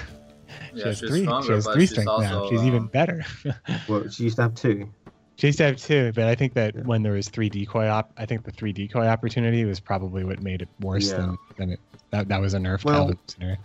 Yeah, 0.75 0.85
has 0.87 1.01
three. 1.01 1.23
stronger, 1.23 1.47
she 1.47 1.53
has 1.53 1.67
three 1.67 1.81
she's 1.83 1.91
strength 1.91 2.07
now. 2.21 2.39
also, 2.45 2.51
She's 2.51 2.63
even 2.63 2.81
um, 2.81 2.87
better. 2.89 3.25
Well, 3.89 4.09
she 4.09 4.25
used 4.25 4.37
to 4.37 4.43
have 4.43 4.55
two. 4.55 4.89
she 5.37 5.49
used 5.49 5.59
to 5.59 5.65
have 5.65 5.77
two, 5.77 6.13
but 6.15 6.25
I 6.25 6.35
think 6.35 6.55
that 6.55 6.75
Yeah. 6.75 6.83
when 6.83 7.03
there 7.03 7.13
was 7.15 7.29
three 7.29 7.49
decoy 7.49 7.89
op, 7.89 8.13
I 8.17 8.27
think 8.27 8.45
the 8.45 8.53
three 8.53 8.73
decoy 8.73 9.07
opportunity 9.07 9.65
was 9.65 9.81
probably 9.81 10.23
what 10.25 10.41
made 10.43 10.63
it 10.63 10.69
worse 10.81 11.11
Yeah. 11.11 11.17
than 11.19 11.39
than 11.57 11.71
it. 11.71 11.81
That, 12.11 12.29
that 12.29 12.41
was 12.41 12.55
a 12.55 12.59
nerf 12.59 12.85
Well- 12.85 13.13
scenario. 13.27 13.57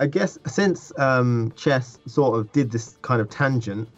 I 0.00 0.06
guess 0.06 0.38
since 0.46 0.92
um, 0.98 1.52
chess 1.56 1.98
sort 2.06 2.38
of 2.38 2.50
did 2.52 2.70
this 2.70 2.96
kind 3.02 3.20
of 3.20 3.28
tangent 3.30 3.88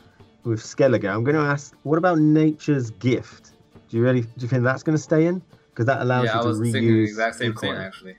with 0.45 0.61
Skellige, 0.61 1.07
I'm 1.07 1.25
going 1.25 1.37
to 1.37 1.43
ask, 1.43 1.75
what 1.83 1.99
about 1.99 2.19
Nature's 2.19 2.91
Gift? 2.93 3.50
Do 3.91 3.97
you 3.97 4.03
really 4.03 4.23
do 4.23 4.29
you 4.39 4.49
think 4.49 4.63
that's 4.63 4.83
going 4.83 4.97
to 4.97 5.03
stay 5.03 5.27
in? 5.27 5.43
Because 5.71 5.87
that 5.87 6.01
allows 6.01 6.27
yeah, 6.27 6.35
I 6.35 6.37
you 6.37 6.43
to 6.43 6.49
was 6.49 6.61
reuse 6.61 6.73
thinking 6.73 6.95
the 6.95 7.03
exact 7.03 7.37
same 7.37 7.53
decoy. 7.53 7.61
thing 7.61 7.77
actually. 7.77 8.17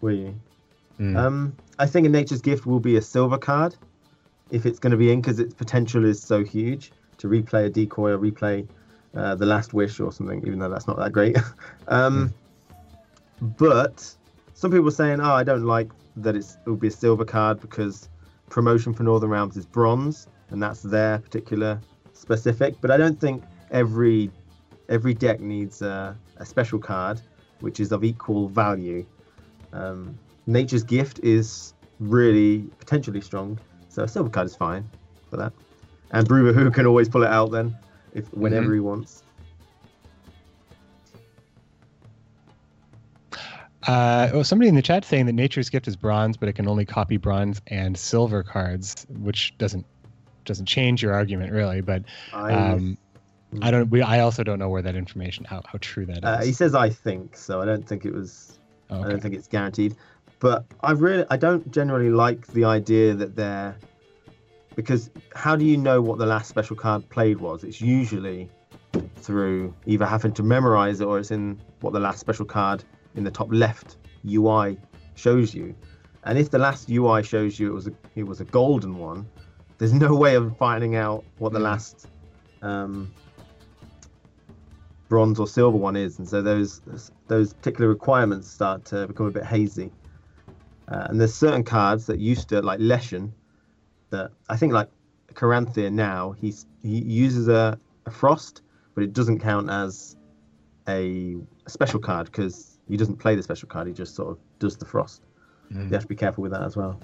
Will 0.00 0.14
you? 0.14 0.34
Mm. 1.00 1.16
Um, 1.16 1.56
I 1.78 1.86
think 1.86 2.06
a 2.06 2.10
Nature's 2.10 2.40
Gift 2.42 2.66
will 2.66 2.80
be 2.80 2.96
a 2.96 3.02
silver 3.02 3.38
card 3.38 3.74
if 4.50 4.66
it's 4.66 4.78
going 4.78 4.90
to 4.90 4.96
be 4.96 5.10
in 5.10 5.20
because 5.20 5.38
its 5.38 5.54
potential 5.54 6.04
is 6.04 6.22
so 6.22 6.44
huge 6.44 6.92
to 7.18 7.28
replay 7.28 7.66
a 7.66 7.70
decoy 7.70 8.10
or 8.12 8.18
replay 8.18 8.66
uh, 9.14 9.34
the 9.34 9.46
Last 9.46 9.74
Wish 9.74 10.00
or 10.00 10.12
something, 10.12 10.46
even 10.46 10.58
though 10.58 10.68
that's 10.68 10.86
not 10.86 10.98
that 10.98 11.12
great. 11.12 11.36
um, 11.88 12.32
But 13.40 14.14
some 14.54 14.70
people 14.70 14.88
are 14.88 14.92
saying, 14.92 15.20
"Oh, 15.20 15.32
I 15.32 15.44
don't 15.44 15.64
like 15.64 15.90
that 16.16 16.34
it's 16.36 16.58
it 16.66 16.68
will 16.68 16.76
be 16.76 16.88
a 16.88 16.92
silver 16.92 17.24
card 17.24 17.60
because 17.60 18.08
promotion 18.50 18.92
for 18.92 19.04
Northern 19.04 19.30
Realms 19.30 19.56
is 19.56 19.64
bronze, 19.64 20.26
and 20.50 20.62
that's 20.62 20.82
their 20.82 21.18
particular 21.18 21.80
specific." 22.12 22.74
But 22.80 22.90
I 22.90 22.96
don't 22.96 23.20
think 23.20 23.42
every 23.70 24.30
every 24.88 25.14
deck 25.14 25.40
needs 25.40 25.82
a, 25.82 26.16
a 26.38 26.46
special 26.46 26.78
card 26.78 27.20
which 27.60 27.80
is 27.80 27.92
of 27.92 28.04
equal 28.04 28.48
value. 28.48 29.04
Um, 29.72 30.18
Nature's 30.46 30.84
Gift 30.84 31.20
is 31.22 31.74
really 32.00 32.60
potentially 32.78 33.20
strong, 33.20 33.58
so 33.88 34.04
a 34.04 34.08
silver 34.08 34.30
card 34.30 34.46
is 34.46 34.56
fine 34.56 34.88
for 35.28 35.36
that. 35.36 35.52
And 36.12 36.26
Brouver 36.26 36.52
Hoog 36.52 36.74
can 36.74 36.86
always 36.86 37.08
pull 37.08 37.22
it 37.22 37.28
out 37.28 37.50
then, 37.50 37.76
if 38.14 38.32
whenever 38.32 38.72
he 38.72 38.80
wants. 38.80 39.22
Uh, 43.86 44.28
oh, 44.32 44.42
somebody 44.42 44.68
in 44.68 44.74
the 44.74 44.82
chat 44.82 45.04
saying 45.04 45.26
that 45.26 45.32
Nature's 45.32 45.70
Gift 45.70 45.88
is 45.88 45.96
bronze, 45.96 46.36
but 46.36 46.48
it 46.48 46.54
can 46.54 46.68
only 46.68 46.84
copy 46.84 47.16
bronze 47.16 47.60
and 47.68 47.96
silver 47.96 48.42
cards, 48.42 49.06
which 49.08 49.56
doesn't 49.58 49.86
doesn't 50.44 50.66
change 50.66 51.02
your 51.02 51.12
argument 51.12 51.52
really. 51.52 51.80
But 51.82 52.04
I, 52.32 52.52
um, 52.52 52.98
I 53.62 53.70
don't. 53.70 53.88
We, 53.90 54.02
I 54.02 54.20
also 54.20 54.42
don't 54.42 54.58
know 54.58 54.68
where 54.68 54.82
that 54.82 54.94
information, 54.96 55.44
how 55.44 55.62
how 55.66 55.78
true 55.80 56.04
that 56.06 56.18
is. 56.18 56.24
uh, 56.24 56.42
he 56.44 56.52
says 56.52 56.74
I 56.74 56.90
think, 56.90 57.36
so 57.36 57.60
I 57.60 57.64
don't 57.64 57.86
think 57.86 58.04
it 58.04 58.12
was. 58.12 58.58
I 58.90 59.06
don't 59.08 59.20
think 59.20 59.34
it's 59.34 59.48
guaranteed. 59.48 59.96
But 60.40 60.64
I 60.82 60.92
really, 60.92 61.24
I 61.30 61.36
don't 61.36 61.68
generally 61.70 62.10
like 62.10 62.46
the 62.48 62.64
idea 62.64 63.14
that 63.14 63.36
they're 63.36 63.76
because 64.76 65.10
how 65.34 65.56
do 65.56 65.64
you 65.64 65.76
know 65.76 66.00
what 66.00 66.18
the 66.18 66.26
last 66.26 66.48
special 66.48 66.76
card 66.76 67.08
played 67.10 67.38
was? 67.38 67.64
It's 67.64 67.80
usually 67.80 68.48
through 69.16 69.74
either 69.86 70.06
having 70.06 70.32
to 70.32 70.42
memorize 70.42 71.00
it 71.00 71.04
or 71.04 71.18
it's 71.18 71.30
in 71.30 71.58
what 71.80 71.92
the 71.92 72.00
last 72.00 72.20
special 72.20 72.44
card 72.44 72.84
in 73.16 73.24
the 73.24 73.30
top 73.30 73.48
left 73.50 73.96
UI 74.26 74.78
shows 75.16 75.54
you. 75.54 75.74
And 76.24 76.38
if 76.38 76.50
the 76.50 76.58
last 76.58 76.88
UI 76.90 77.22
shows 77.22 77.58
you 77.58 77.68
it 77.70 77.74
was 77.74 77.86
a 77.88 77.92
it 78.14 78.24
was 78.26 78.40
a 78.40 78.44
golden 78.44 78.96
one, 78.98 79.26
there's 79.78 79.92
no 79.92 80.14
way 80.14 80.34
of 80.36 80.56
finding 80.56 80.96
out 80.96 81.24
what 81.38 81.52
the 81.52 81.58
Mm. 81.58 81.62
last 81.62 82.06
um, 82.62 83.12
bronze 85.08 85.40
or 85.40 85.46
silver 85.46 85.76
one 85.76 85.96
is, 85.96 86.18
and 86.18 86.28
so 86.28 86.42
those 86.42 86.80
those 87.26 87.52
particular 87.52 87.88
requirements 87.88 88.48
start 88.50 88.84
to 88.86 89.06
become 89.06 89.26
a 89.26 89.30
bit 89.30 89.44
hazy. 89.44 89.90
Uh, 90.88 91.06
and 91.10 91.20
there's 91.20 91.34
certain 91.34 91.64
cards 91.64 92.06
that 92.06 92.18
used 92.18 92.48
to 92.48 92.62
like 92.62 92.80
Leshen 92.80 93.30
that 94.10 94.30
I 94.48 94.56
think 94.56 94.72
like 94.72 94.88
Caranthir 95.34 95.92
now 95.92 96.32
he's 96.32 96.66
he 96.82 96.98
uses 96.98 97.48
a, 97.48 97.78
a 98.06 98.10
frost, 98.10 98.62
but 98.94 99.04
it 99.04 99.12
doesn't 99.12 99.40
count 99.40 99.68
as 99.70 100.16
a, 100.88 101.36
a 101.66 101.70
special 101.70 102.00
card 102.00 102.26
because 102.26 102.78
he 102.88 102.96
doesn't 102.96 103.16
play 103.16 103.34
the 103.34 103.42
special 103.42 103.68
card. 103.68 103.86
He 103.86 103.92
just 103.92 104.14
sort 104.14 104.30
of 104.30 104.38
does 104.58 104.76
the 104.76 104.86
frost. 104.86 105.22
Mm. 105.72 105.84
You 105.84 105.92
have 105.92 106.02
to 106.02 106.08
be 106.08 106.16
careful 106.16 106.42
with 106.42 106.52
that 106.52 106.62
as 106.62 106.76
well. 106.76 106.98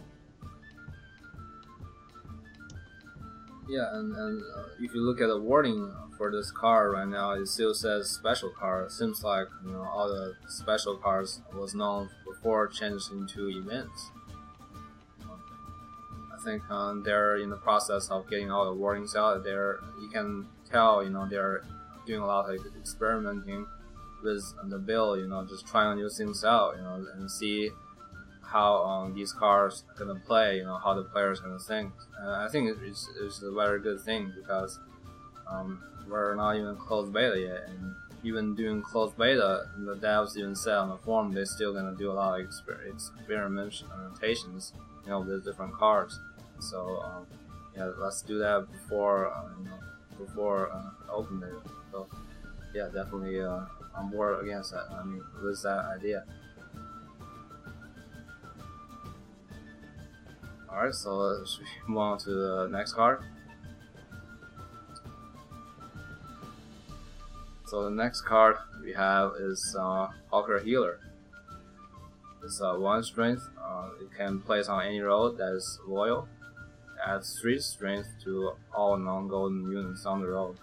Yeah, 3.69 3.97
and, 3.97 4.15
and 4.15 4.43
uh, 4.57 4.65
if 4.81 4.95
you 4.95 5.01
look 5.01 5.20
at 5.20 5.28
the 5.28 5.41
wording 5.41 5.91
for 6.19 6.31
this 6.31 6.51
car 6.51 6.91
right 6.91 7.09
now, 7.09 7.32
it 7.32 7.47
still 7.47 7.73
says 7.74 8.11
special 8.11 8.51
card. 8.51 8.93
Seems 8.93 9.24
like 9.24 9.49
you 9.65 9.73
know 9.73 9.82
all 9.82 10.09
the 10.09 10.35
special 10.49 10.97
cars 10.97 11.41
was 11.55 11.74
known 11.74 12.11
before 12.27 12.66
changed 12.69 13.11
into 13.11 13.49
events. 13.49 14.11
I 15.23 16.45
think 16.45 16.70
um, 16.70 17.03
they're 17.03 17.36
in 17.36 17.49
the 17.49 17.57
process 17.57 18.11
of 18.11 18.28
getting 18.28 18.51
all 18.51 18.66
the 18.66 18.74
warnings 18.74 19.16
out 19.16 19.43
there. 19.45 19.78
You 19.99 20.09
can 20.09 20.47
tell, 20.70 21.03
you 21.03 21.09
know, 21.09 21.27
they're 21.27 21.65
doing 22.07 22.20
a 22.20 22.27
lot 22.27 22.51
of 22.51 22.61
experimenting 22.78 23.66
with 24.23 24.45
the 24.69 24.78
bill. 24.78 25.19
You 25.19 25.27
know, 25.27 25.47
just 25.47 25.66
trying 25.66 25.97
new 25.97 26.11
things 26.11 26.45
out. 26.45 26.77
You 26.77 26.82
know, 26.82 27.07
and 27.15 27.31
see 27.31 27.70
how 28.55 28.85
um, 28.85 29.12
these 29.14 29.32
cars 29.32 29.82
are 29.89 30.05
gonna 30.05 30.20
play, 30.20 30.59
you 30.59 30.64
know, 30.64 30.76
how 30.76 30.94
the 30.94 31.02
players 31.02 31.40
gonna 31.40 31.59
think. 31.59 31.93
Uh, 32.22 32.44
I 32.47 32.48
think 32.48 32.70
it's, 32.86 33.09
it's 33.20 33.43
a 33.43 33.51
very 33.51 33.81
good 33.81 34.01
thing 34.01 34.32
because 34.40 34.78
um, 35.51 35.82
we're 36.09 36.36
not 36.36 36.55
even 36.55 36.76
closed 36.76 37.12
beta 37.12 37.36
yet, 37.40 37.68
and 37.68 37.97
even 38.22 38.55
doing 38.55 38.81
closed 38.81 39.18
beta, 39.18 39.66
the 39.76 39.97
devs 39.97 40.36
even 40.36 40.55
said 40.55 40.76
on 40.76 40.89
the 40.89 40.97
forum 40.98 41.32
they're 41.32 41.44
still 41.44 41.74
gonna 41.74 41.97
do 41.97 42.12
a 42.12 42.14
lot 42.14 42.39
of 42.39 42.47
exper- 42.47 42.78
experimentations, 43.28 44.72
you 45.02 45.10
know, 45.10 45.18
with 45.18 45.44
different 45.44 45.74
cars. 45.74 46.20
So 46.60 47.02
um, 47.05 47.26
yeah, 47.76 47.90
let's 47.98 48.22
do 48.22 48.39
that 48.39 48.70
before 48.70 49.32
uh, 49.32 49.48
you 49.59 49.64
know 49.64 49.78
before 50.16 50.70
uh, 50.70 51.12
open 51.12 51.40
beta. 51.40 51.59
So 51.90 52.06
yeah, 52.72 52.86
definitely 52.94 53.40
uh, 53.40 53.62
on 53.97 54.10
board 54.12 54.44
against 54.44 54.70
that. 54.70 54.86
I 54.93 55.02
mean, 55.02 55.24
with 55.43 55.60
that 55.62 55.86
idea. 55.98 56.22
Alright, 60.74 60.94
so 60.94 61.16
let's 61.16 61.60
move 61.86 61.98
on 61.98 62.18
to 62.18 62.30
the 62.30 62.68
next 62.72 62.94
card? 62.94 63.22
So 67.66 67.84
the 67.84 67.90
next 67.90 68.22
card 68.22 68.56
we 68.82 68.92
have 68.92 69.34
is 69.38 69.76
uh, 69.78 70.09
Havekar 70.32 70.64
Healer. 70.64 70.98
It's 72.42 72.60
uh, 72.60 72.74
one 72.74 73.05
strength. 73.05 73.48
Uh, 73.56 73.90
it 74.02 74.09
can 74.18 74.40
place 74.40 74.66
on 74.66 74.84
any 74.84 74.98
road 74.98 75.38
that 75.38 75.52
is 75.52 75.78
loyal. 75.86 76.26
Adds 77.06 77.38
three 77.40 77.60
strength 77.60 78.09
to 78.24 78.55
all 78.74 78.96
non-golden 78.96 79.70
units 79.70 80.05
on 80.06 80.20
the 80.22 80.26
road. 80.26 80.56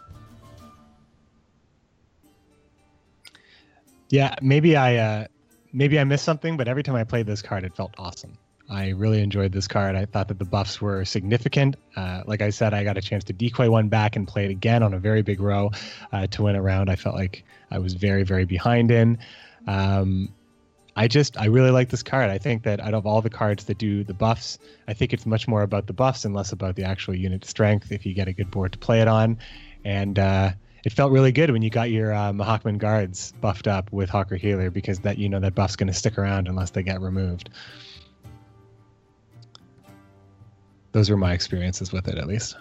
Yeah, 4.09 4.35
maybe 4.41 4.75
I 4.75 4.97
uh, 4.97 5.27
maybe 5.71 5.97
I 5.97 6.03
missed 6.03 6.25
something, 6.25 6.57
but 6.57 6.67
every 6.67 6.83
time 6.83 6.95
I 6.95 7.05
played 7.05 7.27
this 7.27 7.41
card, 7.41 7.63
it 7.63 7.73
felt 7.77 7.93
awesome. 7.97 8.37
I 8.71 8.89
really 8.89 9.21
enjoyed 9.21 9.51
this 9.51 9.67
card. 9.67 9.97
I 9.97 10.05
thought 10.05 10.29
that 10.29 10.39
the 10.39 10.45
buffs 10.45 10.79
were 10.79 11.03
significant. 11.03 11.75
Uh, 11.97 12.23
like 12.25 12.41
I 12.41 12.51
said, 12.51 12.73
I 12.73 12.85
got 12.85 12.97
a 12.97 13.01
chance 13.01 13.25
to 13.25 13.33
decoy 13.33 13.69
one 13.69 13.89
back 13.89 14.15
and 14.15 14.25
play 14.25 14.45
it 14.45 14.51
again 14.51 14.81
on 14.81 14.93
a 14.93 14.97
very 14.97 15.21
big 15.21 15.41
row 15.41 15.71
uh, 16.13 16.27
to 16.27 16.43
win 16.43 16.55
a 16.55 16.61
round. 16.61 16.89
I 16.89 16.95
felt 16.95 17.15
like 17.15 17.43
I 17.69 17.79
was 17.79 17.95
very, 17.95 18.23
very 18.23 18.45
behind 18.45 18.89
in. 18.89 19.19
Um, 19.67 20.29
I 20.95 21.09
just, 21.09 21.37
I 21.37 21.47
really 21.47 21.71
like 21.71 21.89
this 21.89 22.01
card. 22.01 22.29
I 22.29 22.37
think 22.37 22.63
that 22.63 22.79
out 22.79 22.93
of 22.93 23.05
all 23.05 23.21
the 23.21 23.29
cards 23.29 23.65
that 23.65 23.77
do 23.77 24.05
the 24.05 24.13
buffs, 24.13 24.57
I 24.87 24.93
think 24.93 25.11
it's 25.11 25.25
much 25.25 25.49
more 25.49 25.63
about 25.63 25.87
the 25.87 25.93
buffs 25.93 26.23
and 26.23 26.33
less 26.33 26.53
about 26.53 26.75
the 26.77 26.83
actual 26.85 27.13
unit 27.13 27.43
strength 27.43 27.91
if 27.91 28.05
you 28.05 28.13
get 28.13 28.29
a 28.29 28.33
good 28.33 28.51
board 28.51 28.71
to 28.71 28.77
play 28.77 29.01
it 29.01 29.07
on. 29.09 29.37
And 29.83 30.17
uh, 30.17 30.51
it 30.85 30.93
felt 30.93 31.11
really 31.11 31.33
good 31.33 31.51
when 31.51 31.61
you 31.61 31.69
got 31.69 31.91
your 31.91 32.13
uh, 32.13 32.31
Mahakaman 32.31 32.77
guards 32.77 33.33
buffed 33.41 33.67
up 33.67 33.91
with 33.91 34.09
Havekar 34.09 34.37
Healer 34.37 34.69
because 34.69 34.99
that 35.01 35.17
you 35.17 35.27
know 35.27 35.41
that 35.41 35.55
buff's 35.55 35.75
going 35.75 35.87
to 35.87 35.93
stick 35.93 36.17
around 36.17 36.47
unless 36.47 36.69
they 36.69 36.83
get 36.83 37.01
removed. 37.01 37.49
Those 40.91 41.09
were 41.09 41.17
my 41.17 41.33
experiences 41.33 41.91
with 41.91 42.07
it, 42.07 42.17
at 42.17 42.27
least. 42.27 42.57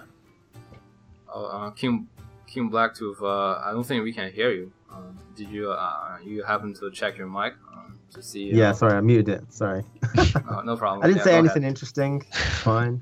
Oh, 1.32 1.46
uh, 1.46 1.70
King 1.70 2.08
KingBlackToof, 2.48 3.22
uh, 3.22 3.60
I 3.64 3.70
don't 3.72 3.84
think 3.84 4.02
we 4.02 4.12
can 4.12 4.32
hear 4.32 4.50
you. 4.50 4.72
Um, 4.92 5.16
did 5.36 5.48
you 5.48 5.70
uh, 5.70 6.18
you 6.24 6.42
happen 6.42 6.74
to 6.74 6.90
check 6.90 7.16
your 7.16 7.28
mic 7.28 7.54
um, 7.72 7.98
to 8.12 8.22
see? 8.22 8.52
Yeah, 8.52 8.70
uh, 8.70 8.72
sorry, 8.72 8.94
I 8.94 9.00
muted 9.00 9.28
it. 9.28 9.52
Sorry. 9.52 9.84
uh, 10.16 10.62
no 10.64 10.76
problem. 10.76 11.02
I 11.04 11.06
didn't 11.06 11.18
Yeah, 11.18 11.24
say 11.24 11.36
anything 11.36 11.62
ahead. 11.62 11.70
interesting. 11.70 12.22
Fine. 12.62 13.00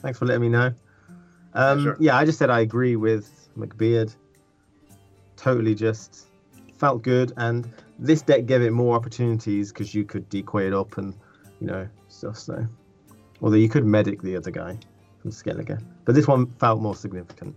Thanks 0.00 0.18
for 0.18 0.26
letting 0.26 0.42
me 0.42 0.48
know. 0.48 0.72
Um, 1.54 1.82
sure. 1.82 1.96
Yeah, 1.98 2.16
I 2.16 2.24
just 2.24 2.38
said 2.38 2.50
I 2.50 2.60
agree 2.60 2.96
with 2.96 3.48
McBeard. 3.58 4.14
Totally 5.36 5.74
just 5.74 6.28
felt 6.78 7.02
good, 7.02 7.32
and 7.36 7.68
this 7.98 8.22
deck 8.22 8.46
gave 8.46 8.62
it 8.62 8.70
more 8.72 8.94
opportunities 8.94 9.72
because 9.72 9.94
you 9.94 10.04
could 10.04 10.28
decoy 10.28 10.66
it 10.66 10.72
up 10.72 10.96
and 10.98 11.14
you 11.60 11.66
know 11.66 11.88
stuff. 12.08 12.38
So, 12.38 12.66
although 13.42 13.56
you 13.56 13.68
could 13.68 13.84
medic 13.84 14.22
the 14.22 14.36
other 14.36 14.50
guy 14.50 14.78
from 15.20 15.30
Skellige, 15.30 15.82
but 16.04 16.14
this 16.14 16.26
one 16.26 16.46
felt 16.58 16.80
more 16.80 16.94
significant. 16.94 17.54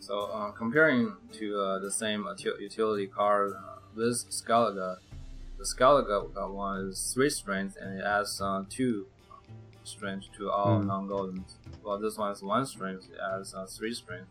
So 0.00 0.24
uh, 0.26 0.50
comparing 0.50 1.14
to 1.32 1.58
uh, 1.60 1.78
the 1.78 1.90
same 1.90 2.26
utility 2.60 3.06
card 3.06 3.52
uh, 3.56 3.76
with 3.94 4.28
Skellige, 4.30 4.98
the 5.58 5.64
Skellige 5.64 6.30
uh, 6.36 6.48
one 6.50 6.88
is 6.88 7.12
three 7.14 7.30
strength 7.30 7.76
and 7.80 7.98
it 8.00 8.04
adds 8.04 8.40
uh, 8.40 8.64
two 8.68 9.06
strength 9.84 10.26
to 10.36 10.50
all 10.50 10.80
Hmm. 10.80 10.86
non-goldens. 10.88 11.54
Well, 11.82 11.98
this 11.98 12.16
one 12.18 12.32
is 12.32 12.42
one 12.42 12.66
strength, 12.66 13.08
it 13.12 13.18
adds 13.18 13.54
uh, 13.54 13.66
three 13.66 13.94
strength 13.94 14.28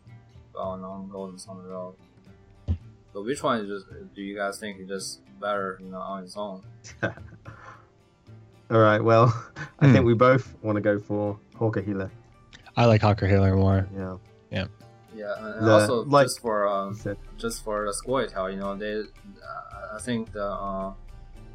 to 0.52 0.58
all 0.58 0.76
non-goldens 0.76 1.48
on 1.48 1.62
the 1.62 1.68
road. 1.68 1.94
So 3.12 3.22
which 3.22 3.42
one 3.42 3.60
is 3.60 3.68
just 3.68 3.86
do 4.14 4.22
you 4.22 4.36
guys 4.36 4.58
think 4.58 4.80
is 4.80 4.88
just 4.88 5.20
better, 5.40 5.78
you 5.80 5.88
know, 5.90 5.98
on 6.00 6.24
its 6.24 6.36
own? 6.36 6.62
All 8.70 8.78
right, 8.78 9.02
well, 9.02 9.26
I 9.80 9.86
Hmm. 9.86 9.92
think 9.92 10.06
we 10.06 10.14
both 10.14 10.54
want 10.62 10.76
to 10.76 10.80
go 10.82 10.98
for 10.98 11.38
Havekar 11.58 11.84
Healer. 11.84 12.10
I 12.76 12.86
like 12.86 13.02
Havekar 13.02 13.28
Healer 13.28 13.54
more. 13.56 13.86
Yeah, 13.96 14.16
Yeah, 14.50 14.66
Yeah, 15.14 15.34
and 15.58 15.66
The- 15.66 15.72
also 15.72 16.04
like- 16.04 16.26
just 16.26 16.40
for 16.40 16.66
um, 16.68 16.98
just 17.36 17.62
for 17.62 17.84
the 17.84 17.92
Scoia'tael, 17.92 18.52
you 18.52 18.58
know, 18.58 18.74
they, 18.74 19.00
uh, 19.00 19.94
I 19.96 19.98
think 20.00 20.32
the 20.32 20.44
uh, 20.44 20.92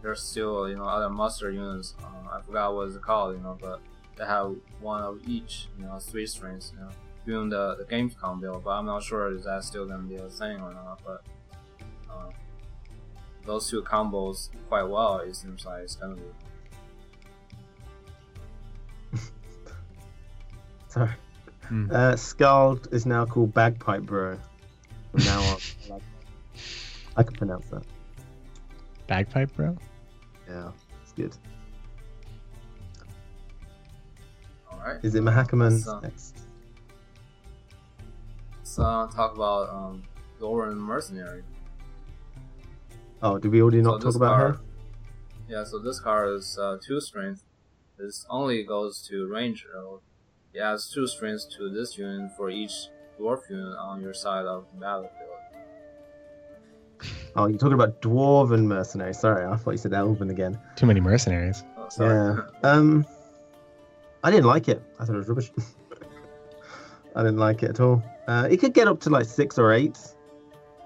there's 0.01 0.21
still 0.21 0.69
you 0.69 0.75
know 0.77 0.85
other 0.85 1.09
master 1.09 1.51
units. 1.51 1.93
Uh, 2.01 2.37
I 2.37 2.41
forgot 2.41 2.73
what 2.73 2.87
it's 2.87 2.97
called, 2.97 3.35
you 3.35 3.41
know, 3.41 3.57
but 3.59 3.81
they 4.17 4.25
have 4.25 4.55
one 4.79 5.01
of 5.01 5.19
each, 5.27 5.67
you 5.77 5.85
know, 5.85 5.97
three 5.99 6.25
strings, 6.25 6.71
you 6.73 6.79
know, 6.79 6.89
doing 7.25 7.49
the 7.49 7.75
the 7.79 7.83
Gamescom 7.85 8.39
build. 8.39 8.63
But 8.63 8.71
I'm 8.71 8.85
not 8.85 9.03
sure 9.03 9.33
is 9.35 9.43
that 9.43 9.63
still 9.65 9.85
gonna 9.85 10.03
be 10.03 10.15
a 10.15 10.29
thing 10.29 10.61
or 10.61 10.73
not. 10.73 11.01
But 11.05 11.25
uh, 12.09 12.29
those 13.45 13.69
two 13.69 13.81
combos 13.81 14.49
quite 14.69 14.83
well. 14.83 15.17
It 15.19 15.35
seems 15.35 15.65
like 15.65 15.83
it's 15.83 15.95
gonna 15.95 16.15
be. 16.15 16.21
Sorry. 20.89 21.11
Hmm. 21.67 21.87
Uh, 21.91 22.15
Skald 22.15 22.87
is 22.91 23.05
now 23.05 23.25
called 23.25 23.53
Bagpipe 23.53 24.01
Bro. 24.03 24.37
From 25.11 25.23
now 25.23 25.39
on. 25.41 25.57
I 25.85 25.93
like. 25.93 26.01
I 27.17 27.23
can 27.23 27.33
pronounce 27.35 27.67
that. 27.67 27.83
Bagpipe, 29.07 29.55
bro. 29.55 29.75
Yeah, 30.47 30.71
it's 31.01 31.11
good. 31.13 31.35
All 34.71 34.79
right. 34.79 34.99
Is 35.03 35.15
it 35.15 35.23
Mahakaman 35.23 35.79
So- 35.79 35.99
next? 35.99 36.37
Let's 38.57 38.77
uh, 38.79 39.07
talk 39.07 39.35
about 39.35 39.69
um, 39.69 40.03
Doran 40.39 40.77
Mercenary. 40.77 41.43
Oh, 43.23 43.37
did 43.39 43.51
we 43.51 43.61
already 43.61 43.81
not 43.81 44.01
So 44.01 44.09
talk 44.09 44.15
about 44.15 44.37
card- 44.37 44.55
her? 44.57 44.61
Yeah, 45.49 45.63
so 45.63 45.79
this 45.79 45.99
card 45.99 46.29
is 46.35 46.57
uh, 46.61 46.77
two 46.81 47.01
strength. 47.01 47.43
This 47.97 48.25
only 48.29 48.63
goes 48.63 49.01
to 49.09 49.27
ranger. 49.27 49.67
It 50.53 50.59
adds 50.59 50.91
two 50.91 51.07
strengths 51.07 51.45
to 51.57 51.69
this 51.69 51.97
unit 51.97 52.31
for 52.35 52.49
each 52.49 52.89
dwarf 53.19 53.49
unit 53.49 53.77
on 53.77 54.01
your 54.01 54.13
side 54.13 54.45
of 54.45 54.65
the 54.73 54.79
battlefield. 54.79 55.29
Oh, 57.35 57.45
you're 57.45 57.57
talking 57.57 57.73
about 57.73 58.01
Dwarven 58.01 58.65
Mercenary. 58.65 59.13
Sorry, 59.13 59.45
I 59.45 59.55
thought 59.55 59.71
you 59.71 59.77
said 59.77 59.93
Elven 59.93 60.29
again. 60.29 60.59
Too 60.75 60.85
many 60.85 60.99
mercenaries. 60.99 61.63
Oh, 61.77 61.87
sorry. 61.89 62.41
Yeah. 62.63 62.69
Um, 62.69 63.05
I 64.23 64.31
didn't 64.31 64.47
like 64.47 64.67
it. 64.67 64.81
I 64.99 65.05
thought 65.05 65.13
it 65.13 65.19
was 65.19 65.29
rubbish. 65.29 65.51
I 67.15 67.21
didn't 67.21 67.37
like 67.37 67.63
it 67.63 67.69
at 67.69 67.79
all. 67.79 68.03
Uh, 68.27 68.47
it 68.49 68.57
could 68.57 68.73
get 68.73 68.87
up 68.87 68.99
to 69.01 69.09
like 69.09 69.25
six 69.25 69.57
or 69.57 69.71
eight. 69.71 69.97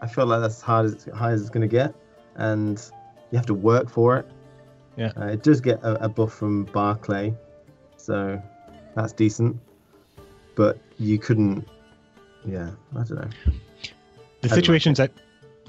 I 0.01 0.07
feel 0.07 0.25
like 0.25 0.41
that's 0.41 0.61
hard 0.61 0.85
as 0.85 1.07
high 1.15 1.31
as 1.31 1.41
it's 1.41 1.49
going 1.49 1.61
to 1.61 1.67
get, 1.67 1.95
and 2.35 2.77
you 3.31 3.37
have 3.37 3.45
to 3.47 3.53
work 3.53 3.89
for 3.89 4.17
it. 4.17 4.27
Yeah. 4.97 5.11
Uh, 5.17 5.27
it 5.27 5.43
does 5.43 5.61
get 5.61 5.81
a, 5.81 6.05
a 6.05 6.09
buff 6.09 6.33
from 6.33 6.65
Barclay, 6.65 7.33
so 7.97 8.39
that's 8.95 9.13
decent. 9.13 9.59
But 10.55 10.79
you 10.99 11.17
couldn't. 11.17 11.67
Yeah, 12.45 12.71
I 12.95 13.03
don't 13.03 13.11
know. 13.11 13.29
The 14.41 14.49
situations 14.49 14.99
I, 14.99 15.09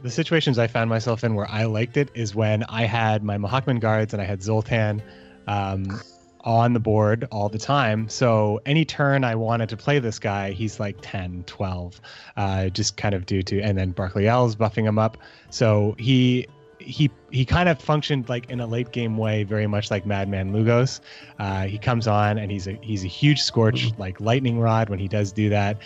the 0.02 0.10
situations 0.10 0.58
I 0.58 0.66
found 0.66 0.90
myself 0.90 1.24
in 1.24 1.34
where 1.34 1.48
I 1.48 1.64
liked 1.64 1.96
it 1.96 2.10
is 2.14 2.34
when 2.34 2.64
I 2.64 2.84
had 2.84 3.22
my 3.22 3.38
Mahakaman 3.38 3.80
guards 3.80 4.12
and 4.12 4.20
I 4.20 4.24
had 4.26 4.42
Zoltan 4.42 5.02
um, 5.46 6.00
on 6.40 6.74
the 6.74 6.80
board 6.80 7.26
all 7.30 7.48
the 7.48 7.58
time. 7.58 8.08
So 8.08 8.60
any 8.66 8.84
turn 8.84 9.24
I 9.24 9.34
wanted 9.34 9.68
to 9.70 9.76
play 9.76 9.98
this 9.98 10.18
guy, 10.18 10.50
he's 10.50 10.78
like 10.78 10.96
10, 11.00 11.44
12, 11.46 12.00
uh, 12.36 12.68
just 12.68 12.96
kind 12.96 13.14
of 13.14 13.24
due 13.24 13.42
to, 13.44 13.60
and 13.60 13.78
then 13.78 13.92
Barclay 13.92 14.26
Els 14.26 14.54
buffing 14.56 14.84
him 14.84 14.98
up. 14.98 15.16
So 15.50 15.96
he 15.98 16.46
he 16.84 17.10
he 17.30 17.44
kind 17.44 17.68
of 17.68 17.80
functioned 17.80 18.28
like 18.28 18.48
in 18.50 18.60
a 18.60 18.66
late 18.66 18.92
game 18.92 19.16
way, 19.16 19.42
very 19.44 19.66
much 19.66 19.90
like 19.90 20.06
Madman 20.06 20.52
Lugos. 20.52 21.00
Uh, 21.38 21.64
he 21.64 21.78
comes 21.78 22.06
on 22.06 22.38
and 22.38 22.50
he's 22.50 22.66
a 22.66 22.78
he's 22.82 23.04
a 23.04 23.08
huge 23.08 23.40
scorch 23.40 23.90
like 23.98 24.20
lightning 24.20 24.60
rod 24.60 24.88
when 24.88 24.98
he 24.98 25.08
does 25.08 25.32
do 25.32 25.48
that. 25.48 25.78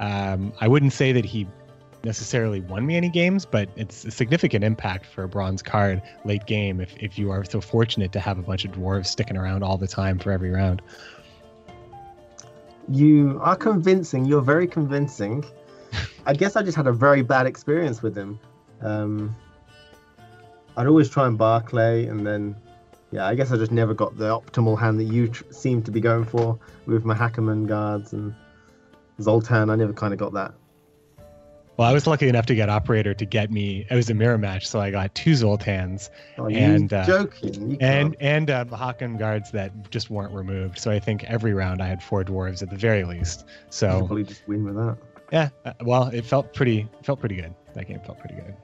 Um, 0.00 0.52
I 0.60 0.68
wouldn't 0.68 0.92
say 0.92 1.12
that 1.12 1.24
he 1.24 1.46
necessarily 2.04 2.60
won 2.60 2.86
me 2.86 2.96
any 2.96 3.08
games, 3.08 3.44
but 3.44 3.68
it's 3.76 4.04
a 4.04 4.10
significant 4.10 4.62
impact 4.62 5.06
for 5.06 5.24
a 5.24 5.28
bronze 5.28 5.62
card 5.62 6.02
late 6.24 6.46
game 6.46 6.80
if, 6.80 6.94
if 6.98 7.18
you 7.18 7.30
are 7.30 7.44
so 7.44 7.60
fortunate 7.60 8.12
to 8.12 8.20
have 8.20 8.38
a 8.38 8.42
bunch 8.42 8.64
of 8.64 8.72
dwarves 8.72 9.06
sticking 9.06 9.36
around 9.36 9.62
all 9.62 9.78
the 9.78 9.88
time 9.88 10.18
for 10.18 10.30
every 10.30 10.50
round. 10.50 10.82
You 12.88 13.40
are 13.42 13.56
convincing. 13.56 14.26
You're 14.26 14.42
very 14.42 14.66
convincing. 14.66 15.44
I 16.26 16.34
guess 16.34 16.56
I 16.56 16.62
just 16.62 16.76
had 16.76 16.86
a 16.86 16.92
very 16.92 17.22
bad 17.22 17.46
experience 17.46 18.02
with 18.02 18.14
him. 18.14 18.38
Um, 18.82 19.34
I'd 20.76 20.86
always 20.86 21.08
try 21.08 21.26
and 21.26 21.38
Barclay, 21.38 22.06
and 22.06 22.26
then, 22.26 22.56
yeah, 23.12 23.26
I 23.26 23.34
guess 23.34 23.52
I 23.52 23.56
just 23.56 23.72
never 23.72 23.94
got 23.94 24.16
the 24.16 24.28
optimal 24.28 24.78
hand 24.78 24.98
that 25.00 25.04
you 25.04 25.28
tr- 25.28 25.44
seem 25.50 25.82
to 25.82 25.90
be 25.90 26.00
going 26.00 26.24
for 26.24 26.58
with 26.86 27.04
my 27.04 27.14
Hackerman 27.14 27.66
guards 27.66 28.12
and 28.12 28.34
Zoltan. 29.20 29.70
I 29.70 29.76
never 29.76 29.92
kind 29.92 30.12
of 30.12 30.18
got 30.18 30.32
that. 30.34 30.54
Well, 31.76 31.88
I 31.88 31.92
was 31.92 32.06
lucky 32.06 32.28
enough 32.28 32.46
to 32.46 32.54
get 32.54 32.68
operator 32.68 33.14
to 33.14 33.24
get 33.24 33.50
me. 33.50 33.84
It 33.90 33.94
was 33.96 34.08
a 34.08 34.14
mirror 34.14 34.38
match, 34.38 34.68
so 34.68 34.78
I 34.80 34.92
got 34.92 35.12
two 35.16 35.32
Zoltans 35.32 36.08
Oh, 36.38 36.46
And, 36.46 36.92
uh, 36.92 37.04
joking? 37.04 37.76
And 37.80 38.14
and 38.20 38.48
uh, 38.48 38.64
Mahakam 38.66 39.18
guards 39.18 39.50
that 39.50 39.90
just 39.90 40.08
weren't 40.08 40.32
removed. 40.32 40.78
So 40.78 40.92
I 40.92 41.00
think 41.00 41.24
every 41.24 41.52
round 41.52 41.82
I 41.82 41.86
had 41.86 42.00
four 42.00 42.22
dwarves 42.22 42.62
at 42.62 42.70
the 42.70 42.76
very 42.76 43.02
least. 43.02 43.40
You 43.48 43.54
So 43.70 43.98
probably 43.98 44.22
just 44.22 44.46
win 44.46 44.64
with 44.64 44.76
that. 44.76 44.96
yeah, 45.32 45.48
uh, 45.64 45.72
well, 45.82 46.08
it 46.08 46.24
felt 46.24 46.54
pretty 46.54 46.88
felt 47.02 47.18
pretty 47.18 47.34
good. 47.34 47.52
That 47.74 47.88
game 47.88 47.98
felt 48.06 48.20
pretty 48.20 48.36
good. 48.36 48.54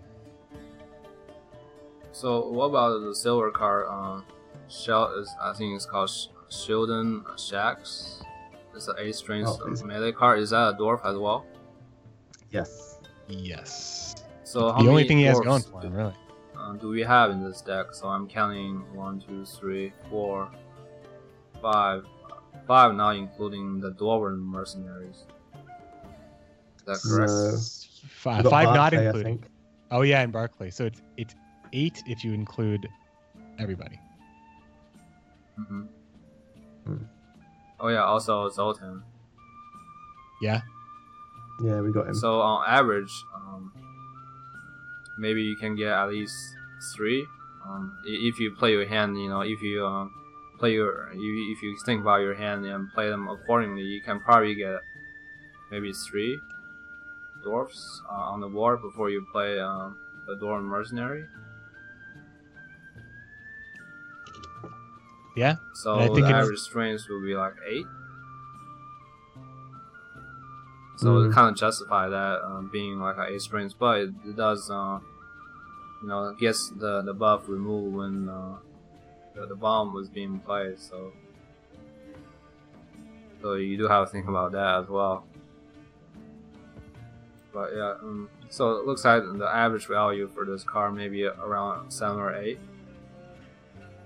So 2.13 2.49
what 2.49 2.67
about 2.67 3.01
the 3.01 3.15
silver 3.15 3.51
card? 3.51 3.87
Um, 3.89 4.25
Shell 4.69 5.15
is 5.19 5.29
I 5.43 5.53
think 5.53 5.75
it's 5.77 5.87
called 5.87 6.11
Sh- 6.11 6.27
Shieldon 6.51 7.25
Shax. 7.37 8.23
It's 8.75 8.89
an 8.89 8.95
eight 8.99 9.15
strength 9.15 9.49
Oh, 9.63 9.67
is 9.73 9.83
melee 9.85 10.13
card. 10.13 10.39
Is 10.41 10.51
that 10.51 10.75
a 10.75 10.77
dwarf 10.77 11.05
as 11.05 11.17
well? 11.17 11.45
Yes. 12.51 12.99
Yes. 13.29 14.15
So 14.45 14.73
how 14.73 14.83
the 14.83 14.89
only 14.89 14.95
many 15.03 15.09
thing 15.09 15.19
he 15.19 15.25
has 15.25 15.39
dwarfs 15.41 15.67
going 15.67 15.81
for 15.83 15.87
him, 15.87 15.95
really. 15.95 16.15
uh, 16.59 16.73
do 16.75 16.89
we 16.89 17.03
have 17.03 17.31
in 17.31 17.43
this 17.43 17.61
deck? 17.61 17.87
So 17.93 18.09
I'm 18.09 18.27
counting 18.29 18.79
one, 18.95 19.21
two, 19.21 19.45
three, 19.45 19.93
four, 20.09 20.51
five, 21.63 22.05
five 22.67 22.95
not 22.95 23.17
including 23.17 23.81
the 23.81 23.93
Dwarven 23.93 24.39
mercenaries. 24.39 25.25
Is 26.77 26.85
that 26.87 27.01
correct? 27.03 27.31
No. 27.31 27.59
Five, 28.09 28.45
five 28.51 28.75
not 28.75 28.93
Barclay, 28.93 29.07
including. 29.07 29.45
Oh 29.91 30.03
yeah, 30.03 30.23
and 30.23 30.33
Barclay. 30.33 30.71
So 30.71 30.85
it's 30.87 31.03
it's 31.17 31.35
eight 31.73 32.03
if 32.07 32.25
you 32.25 32.33
include 32.33 32.89
everybody. 33.59 33.99
hmm 35.57 35.83
Hmm. 36.87 37.05
Oh 37.79 37.89
yeah, 37.89 38.05
also 38.05 38.49
Zoltan. 38.51 39.03
Yeah. 40.43 40.63
Yeah, 41.63 41.81
we 41.81 41.93
got 41.93 42.09
him. 42.09 42.15
So 42.15 42.41
on 42.41 42.65
average, 42.67 43.13
um, 43.35 43.73
maybe 45.19 45.43
you 45.43 45.57
can 45.57 45.77
get 45.77 45.89
at 45.93 46.09
least 46.09 46.35
three. 46.97 47.27
Um, 47.67 47.99
if 48.07 48.39
you 48.41 48.55
play 48.59 48.73
your 48.73 48.87
hand, 48.87 49.19
you 49.19 49.29
know, 49.29 49.43
if 49.43 49.61
you 49.61 49.85
um, 49.85 50.11
play 50.59 50.73
your, 50.73 51.11
if 51.13 51.17
you, 51.19 51.53
if 51.57 51.63
you 51.63 51.77
think 51.85 52.01
about 52.01 52.21
your 52.23 52.35
hand 52.35 52.65
and 52.65 52.91
play 52.95 53.11
them 53.11 53.29
accordingly, 53.29 53.83
you 53.83 54.01
can 54.01 54.21
probably 54.21 54.55
get 54.55 54.81
maybe 55.71 55.93
three. 55.93 56.39
dwarfs 57.45 58.03
uh, 58.11 58.33
on 58.33 58.41
the 58.41 58.49
board 58.49 58.81
before 58.83 59.11
you 59.11 59.27
play 59.33 59.59
um, 59.61 59.97
the 60.27 60.37
dwarf 60.37 60.63
mercenary. 60.63 61.25
Yeah, 65.37 65.57
So 65.75 65.95
And 65.95 66.03
I 66.03 66.15
think 66.15 66.27
the 66.27 66.35
average 66.35 66.59
strength 66.59 67.05
will 67.09 67.23
be 67.23 67.35
like 67.35 67.55
eight. 67.69 67.87
So 70.97 71.07
Mm. 71.15 71.31
it 71.31 71.35
kind 71.35 71.49
of 71.51 71.57
justify 71.57 72.09
that 72.09 72.43
um, 72.45 72.69
being 72.71 73.01
like 73.01 73.17
an 73.17 73.27
eight 73.31 73.41
strength, 73.41 73.75
but 73.79 74.01
it, 74.01 74.11
it 74.27 74.37
does, 74.37 74.71
uh, 74.71 74.99
you 76.03 76.09
know, 76.09 76.35
gets 76.39 76.69
the 76.71 77.03
the 77.03 77.15
buff 77.15 77.49
removed 77.49 77.95
when 77.97 78.29
uh, 78.29 78.57
the, 79.35 79.47
the 79.47 79.55
bomb 79.57 79.95
was 79.95 80.09
being 80.11 80.41
played. 80.41 80.79
So, 80.79 81.13
so 83.41 83.55
you 83.55 83.79
do 83.79 83.89
have 83.89 84.07
to 84.07 84.13
think 84.13 84.29
about 84.29 84.53
that 84.53 84.83
as 84.83 84.89
well. 84.89 85.25
But 87.53 87.73
yeah, 87.75 87.95
um, 88.03 88.29
so 88.51 88.73
it 88.77 88.85
looks 88.87 89.05
like 89.05 89.23
the 89.23 89.49
average 89.49 89.87
value 89.87 90.29
for 90.29 90.45
this 90.45 90.65
card 90.65 90.95
maybe 90.95 91.25
around 91.25 91.91
seven 91.91 92.19
or 92.19 92.35
eight. 92.37 92.59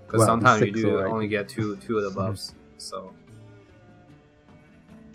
Because 0.07 0.19
Well, 0.21 0.27
sometimes 0.29 0.63
you 0.63 0.73
do 0.73 0.97
or 0.99 1.07
eight. 1.07 1.11
only 1.11 1.29
get 1.29 1.49
two 1.49 1.77
two 1.77 1.99
of 1.99 2.05
the 2.05 2.11
buffs. 2.11 2.55
So 2.79 3.13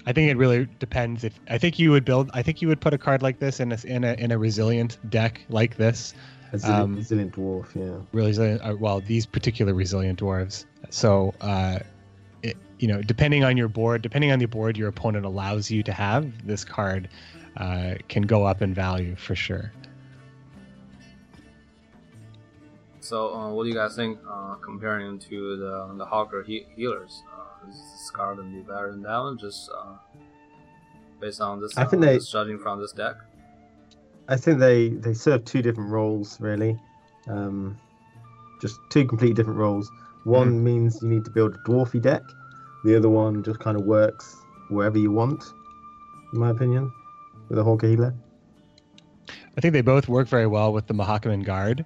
I 0.06 0.14
think 0.14 0.32
it 0.32 0.38
really 0.38 0.68
depends. 0.80 1.24
If 1.24 1.40
I 1.50 1.58
think 1.58 1.78
you 1.78 1.92
would 1.92 2.06
build, 2.06 2.30
I 2.34 2.42
think 2.42 2.62
you 2.62 2.68
would 2.68 2.82
put 2.82 2.94
a 2.94 2.98
card 2.98 3.22
like 3.22 3.40
this 3.40 3.60
in 3.60 3.72
a 3.72 3.78
in 3.86 4.04
a 4.04 4.14
in 4.14 4.32
a 4.32 4.38
resilient 4.38 4.98
deck 5.10 5.42
like 5.50 5.76
this. 5.78 6.14
A 6.52 6.54
resilient, 6.54 6.84
Um, 6.84 6.96
resilient 6.96 7.36
dwarf, 7.36 7.76
yeah. 7.76 7.98
resilient 8.12 8.62
uh, 8.64 8.76
well 8.80 9.02
these 9.02 9.26
particular 9.28 9.74
resilient 9.76 10.20
dwarves 10.20 10.66
so 10.90 11.32
uh 11.42 11.78
it, 12.42 12.58
you 12.80 12.88
know 12.88 13.04
depending 13.04 13.44
on 13.44 13.56
your 13.56 13.68
board 13.68 14.02
depending 14.02 14.32
on 14.32 14.40
the 14.40 14.48
board 14.48 14.76
your 14.76 14.88
opponent 14.88 15.26
allows 15.26 15.70
you 15.70 15.84
to 15.84 15.92
have 15.92 16.48
this 16.48 16.64
card 16.66 17.08
uh, 17.58 17.94
can 18.08 18.24
go 18.24 18.46
up 18.46 18.64
in 18.64 18.74
value 18.74 19.16
for 19.16 19.36
sure 19.36 19.72
so 23.02 23.34
uh, 23.34 23.50
what 23.52 23.64
do 23.64 23.70
you 23.70 23.76
guys 23.76 23.96
think 23.96 24.20
uh, 24.30 24.56
comparing 24.56 25.20
to 25.20 25.58
the 25.58 25.94
the 25.98 26.06
Havekar 26.06 26.46
he- 26.46 26.68
healers? 26.76 27.24
Uh, 27.34 27.70
is 27.70 27.76
this 27.76 28.12
card 28.12 28.38
gonna 28.38 28.50
be 28.50 28.62
better 28.62 28.92
than 28.92 29.02
that 29.04 29.18
one? 29.18 29.38
Just 29.38 29.70
uh, 29.76 29.94
based 31.20 31.42
on 31.42 31.60
this, 31.62 31.78
I 31.78 31.86
think 31.86 32.04
uh, 32.04 32.06
they- 32.08 32.18
just 32.18 32.32
judging 32.32 32.60
from 32.60 32.80
this 32.80 32.92
deck. 32.92 33.16
I 34.28 34.36
think 34.36 34.60
they 34.60 34.90
they 34.90 35.14
serve 35.14 35.44
two 35.46 35.62
different 35.62 35.90
roles 35.90 36.40
really, 36.40 36.80
um, 37.28 37.78
just 38.62 38.80
two 38.90 39.06
completely 39.06 39.34
different 39.34 39.58
roles. 39.60 39.90
One 40.24 40.64
means 40.64 41.02
you 41.02 41.08
need 41.10 41.26
to 41.26 41.32
build 41.32 41.56
a 41.56 41.70
dwarfy 41.70 42.02
deck. 42.02 42.22
The 42.86 42.96
other 42.96 43.10
one 43.10 43.44
just 43.44 43.60
kind 43.60 43.76
of 43.78 43.86
works 43.86 44.36
wherever 44.70 44.98
you 44.98 45.12
want, 45.12 45.44
in 46.34 46.40
my 46.40 46.52
opinion, 46.52 46.92
with 47.50 47.58
a 47.58 47.64
Havekar 47.64 47.90
healer. 47.90 48.14
i 49.58 49.62
think 49.62 49.74
they 49.74 49.82
both 49.82 50.08
work 50.08 50.28
very 50.28 50.46
well 50.48 50.72
with 50.72 50.86
the 50.88 50.94
mahakaman 50.94 51.44
guard 51.44 51.84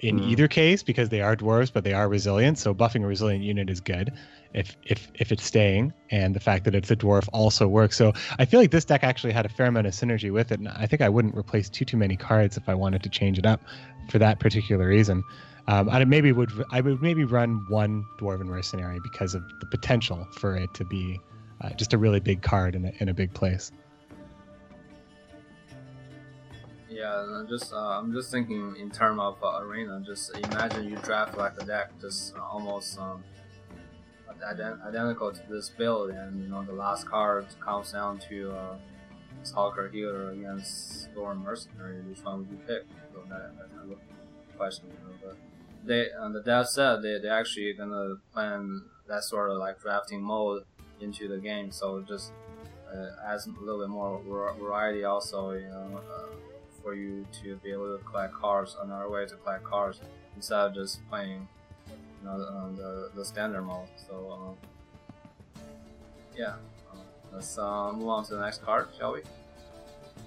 in 0.00 0.18
Mm. 0.20 0.30
either 0.30 0.48
case 0.48 0.82
because 0.82 1.08
they 1.08 1.20
are 1.20 1.36
dwarves 1.36 1.72
but 1.72 1.84
they 1.84 1.92
are 1.92 2.08
resilient 2.08 2.58
so 2.58 2.74
buffing 2.74 3.02
a 3.02 3.06
resilient 3.06 3.42
unit 3.44 3.70
is 3.70 3.80
good 3.80 4.12
if 4.54 4.76
if 4.84 5.08
if 5.14 5.32
it's 5.32 5.44
staying 5.44 5.92
and 6.10 6.34
the 6.34 6.40
fact 6.40 6.64
that 6.64 6.74
it's 6.74 6.90
a 6.90 6.96
dwarf 6.96 7.28
also 7.32 7.66
works 7.66 7.96
so 7.96 8.12
i 8.38 8.44
feel 8.44 8.60
like 8.60 8.70
this 8.70 8.84
deck 8.84 9.02
actually 9.02 9.32
had 9.32 9.46
a 9.46 9.48
fair 9.48 9.66
amount 9.66 9.86
of 9.86 9.92
synergy 9.92 10.30
with 10.30 10.52
it 10.52 10.58
and 10.58 10.68
i 10.68 10.86
think 10.86 11.00
i 11.02 11.08
wouldn't 11.08 11.34
replace 11.34 11.68
too 11.68 11.84
too 11.84 11.96
many 11.96 12.16
cards 12.16 12.56
if 12.56 12.68
i 12.68 12.74
wanted 12.74 13.02
to 13.02 13.08
change 13.08 13.38
it 13.38 13.46
up 13.46 13.60
for 14.10 14.18
that 14.18 14.38
particular 14.38 14.86
reason 14.88 15.22
um, 15.68 15.88
I 15.90 16.04
maybe 16.04 16.30
would 16.32 16.50
I 16.70 16.80
would 16.80 17.02
maybe 17.02 17.24
run 17.24 17.64
one 17.68 18.04
dwarven 18.20 18.46
mercenary 18.46 19.00
because 19.02 19.34
of 19.34 19.42
the 19.60 19.66
potential 19.66 20.26
for 20.30 20.56
it 20.56 20.72
to 20.74 20.84
be 20.84 21.20
uh, 21.60 21.70
just 21.70 21.92
a 21.92 21.98
really 21.98 22.20
big 22.20 22.42
card 22.42 22.74
in 22.74 22.84
a, 22.84 22.92
in 23.00 23.08
a 23.08 23.14
big 23.14 23.34
place. 23.34 23.72
Yeah, 26.96 27.14
I'm 27.14 27.46
just 27.46 27.74
uh, 27.74 27.76
I'm 27.76 28.10
just 28.14 28.30
thinking 28.30 28.74
in 28.80 28.90
terms 28.90 29.20
of 29.20 29.36
uh, 29.42 29.58
arena. 29.60 30.02
Just 30.04 30.34
imagine 30.34 30.88
you 30.88 30.96
draft 30.96 31.36
like 31.36 31.52
a 31.60 31.64
deck 31.66 31.90
just 32.00 32.34
uh, 32.34 32.40
almost 32.40 32.98
um, 32.98 33.22
ident- 34.42 34.82
identical 34.82 35.30
to 35.30 35.42
this 35.50 35.68
build, 35.68 36.08
and 36.08 36.42
you 36.42 36.48
know 36.48 36.64
the 36.64 36.72
last 36.72 37.06
card 37.06 37.44
comes 37.60 37.92
down 37.92 38.18
to 38.30 38.50
uh, 38.52 38.76
Stalker 39.42 39.90
Healer 39.90 40.30
against 40.30 41.10
Thorn 41.12 41.44
Mercenary. 41.44 42.00
Which 42.00 42.24
one 42.24 42.38
would 42.38 42.50
you 42.50 42.56
pick? 42.66 42.86
So 43.12 43.20
that, 43.28 43.52
that's 43.58 43.72
kind 43.72 43.92
of 43.92 43.98
question. 44.56 44.86
You 44.86 44.94
know, 45.06 45.16
but 45.22 45.36
they 45.84 46.06
on 46.18 46.32
the 46.32 46.40
dev 46.40 46.66
said 46.66 47.02
they 47.02 47.18
they 47.18 47.28
actually 47.28 47.74
gonna 47.74 48.14
plan 48.32 48.84
that 49.06 49.22
sort 49.22 49.50
of 49.50 49.58
like 49.58 49.82
drafting 49.82 50.22
mode 50.22 50.62
into 51.02 51.28
the 51.28 51.36
game. 51.36 51.70
So 51.72 52.00
just 52.08 52.32
uh, 52.90 53.30
adds 53.30 53.46
a 53.46 53.50
little 53.50 53.80
bit 53.80 53.90
more 53.90 54.22
variety 54.58 55.04
also. 55.04 55.50
You 55.50 55.68
know. 55.68 56.00
Uh, 56.10 56.55
for 56.86 56.94
you 56.94 57.26
to 57.42 57.56
be 57.64 57.72
able 57.72 57.98
to 57.98 58.04
collect 58.04 58.32
cards, 58.32 58.76
another 58.80 59.10
way 59.10 59.26
to 59.26 59.34
collect 59.34 59.64
cards 59.64 59.98
instead 60.36 60.60
of 60.60 60.72
just 60.72 61.00
playing, 61.10 61.48
you 61.88 62.24
know, 62.24 62.38
the 62.38 62.80
the, 62.80 63.10
the 63.16 63.24
standard 63.24 63.62
mode. 63.62 63.88
So 64.06 64.14
um, 64.30 64.56
yeah, 66.36 66.54
uh, 66.92 66.96
let's 67.32 67.58
uh, 67.58 67.92
move 67.92 68.08
on 68.08 68.24
to 68.26 68.36
the 68.36 68.40
next 68.40 68.62
card, 68.62 68.86
shall 68.96 69.14
we? 69.14 69.22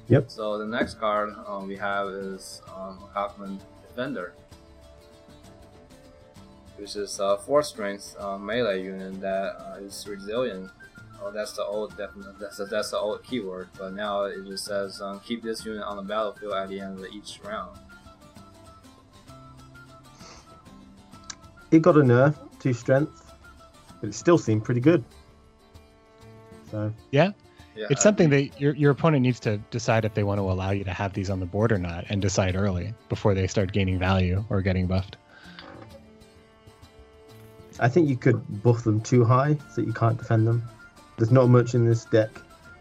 Yep. 0.10 0.30
So 0.30 0.58
the 0.58 0.66
next 0.66 1.00
card 1.00 1.30
um, 1.48 1.66
we 1.66 1.78
have 1.78 2.10
is 2.10 2.62
um, 2.76 3.08
Hakman 3.16 3.58
Defender, 3.88 4.34
which 6.76 6.98
is 6.98 7.20
a 7.22 7.38
four 7.38 7.64
strength 7.64 8.18
uh, 8.20 8.38
melee 8.38 8.84
unit 8.84 9.22
that 9.22 9.56
uh, 9.62 9.78
is 9.80 10.06
resilient 10.06 10.70
Oh, 11.22 11.32
that's 11.32 11.54
the 11.54 11.64
old 11.64 11.98
definite. 11.98 12.40
That's 12.40 12.58
the, 12.58 12.66
that's 12.66 12.92
the 12.92 12.98
old 12.98 13.24
keyword. 13.24 13.70
But 13.78 13.94
now 13.94 14.24
it 14.24 14.46
just 14.46 14.66
says 14.66 15.02
um, 15.02 15.20
keep 15.20 15.44
this 15.44 15.66
unit 15.66 15.84
on 15.84 15.98
the 15.98 16.04
battlefield 16.04 16.54
at 16.54 16.70
the 16.70 16.80
end 16.80 17.00
of 17.00 17.06
each 17.14 17.40
round. 17.44 17.78
It 21.72 21.82
got 21.82 21.98
a 21.98 22.02
nerf 22.02 22.36
to 22.60 22.74
strength, 22.74 23.32
but 24.00 24.10
it 24.10 24.14
still 24.14 24.38
seemed 24.38 24.64
pretty 24.64 24.82
good. 24.82 25.04
So 26.72 26.94
Yeah, 27.76 27.88
It's 27.90 28.02
something 28.02 28.30
that 28.32 28.60
your 28.60 28.74
your 28.76 28.92
opponent 28.92 29.22
needs 29.24 29.40
to 29.42 29.58
decide 29.72 30.04
if 30.04 30.14
they 30.14 30.24
want 30.24 30.40
to 30.40 30.44
allow 30.44 30.72
you 30.72 30.84
to 30.84 30.94
have 30.94 31.14
these 31.14 31.30
on 31.30 31.40
the 31.40 31.46
board 31.46 31.72
or 31.72 31.78
not, 31.78 32.06
and 32.10 32.22
decide 32.22 32.56
early 32.56 32.94
before 33.08 33.34
they 33.34 33.48
start 33.48 33.72
gaining 33.72 34.00
value 34.00 34.44
or 34.50 34.62
getting 34.62 34.88
buffed. 34.88 35.18
I 37.80 37.88
think 37.88 38.10
you 38.10 38.18
could 38.18 38.62
buff 38.62 38.84
them 38.84 39.00
too 39.00 39.24
high 39.24 39.54
so 39.70 39.76
that 39.82 39.88
you 39.88 39.94
can't 39.94 40.18
defend 40.18 40.48
them. 40.48 40.68
There's 41.20 41.32
not 41.32 41.50
much 41.50 41.76
in 41.76 41.86
this 41.86 42.06
deck 42.06 42.30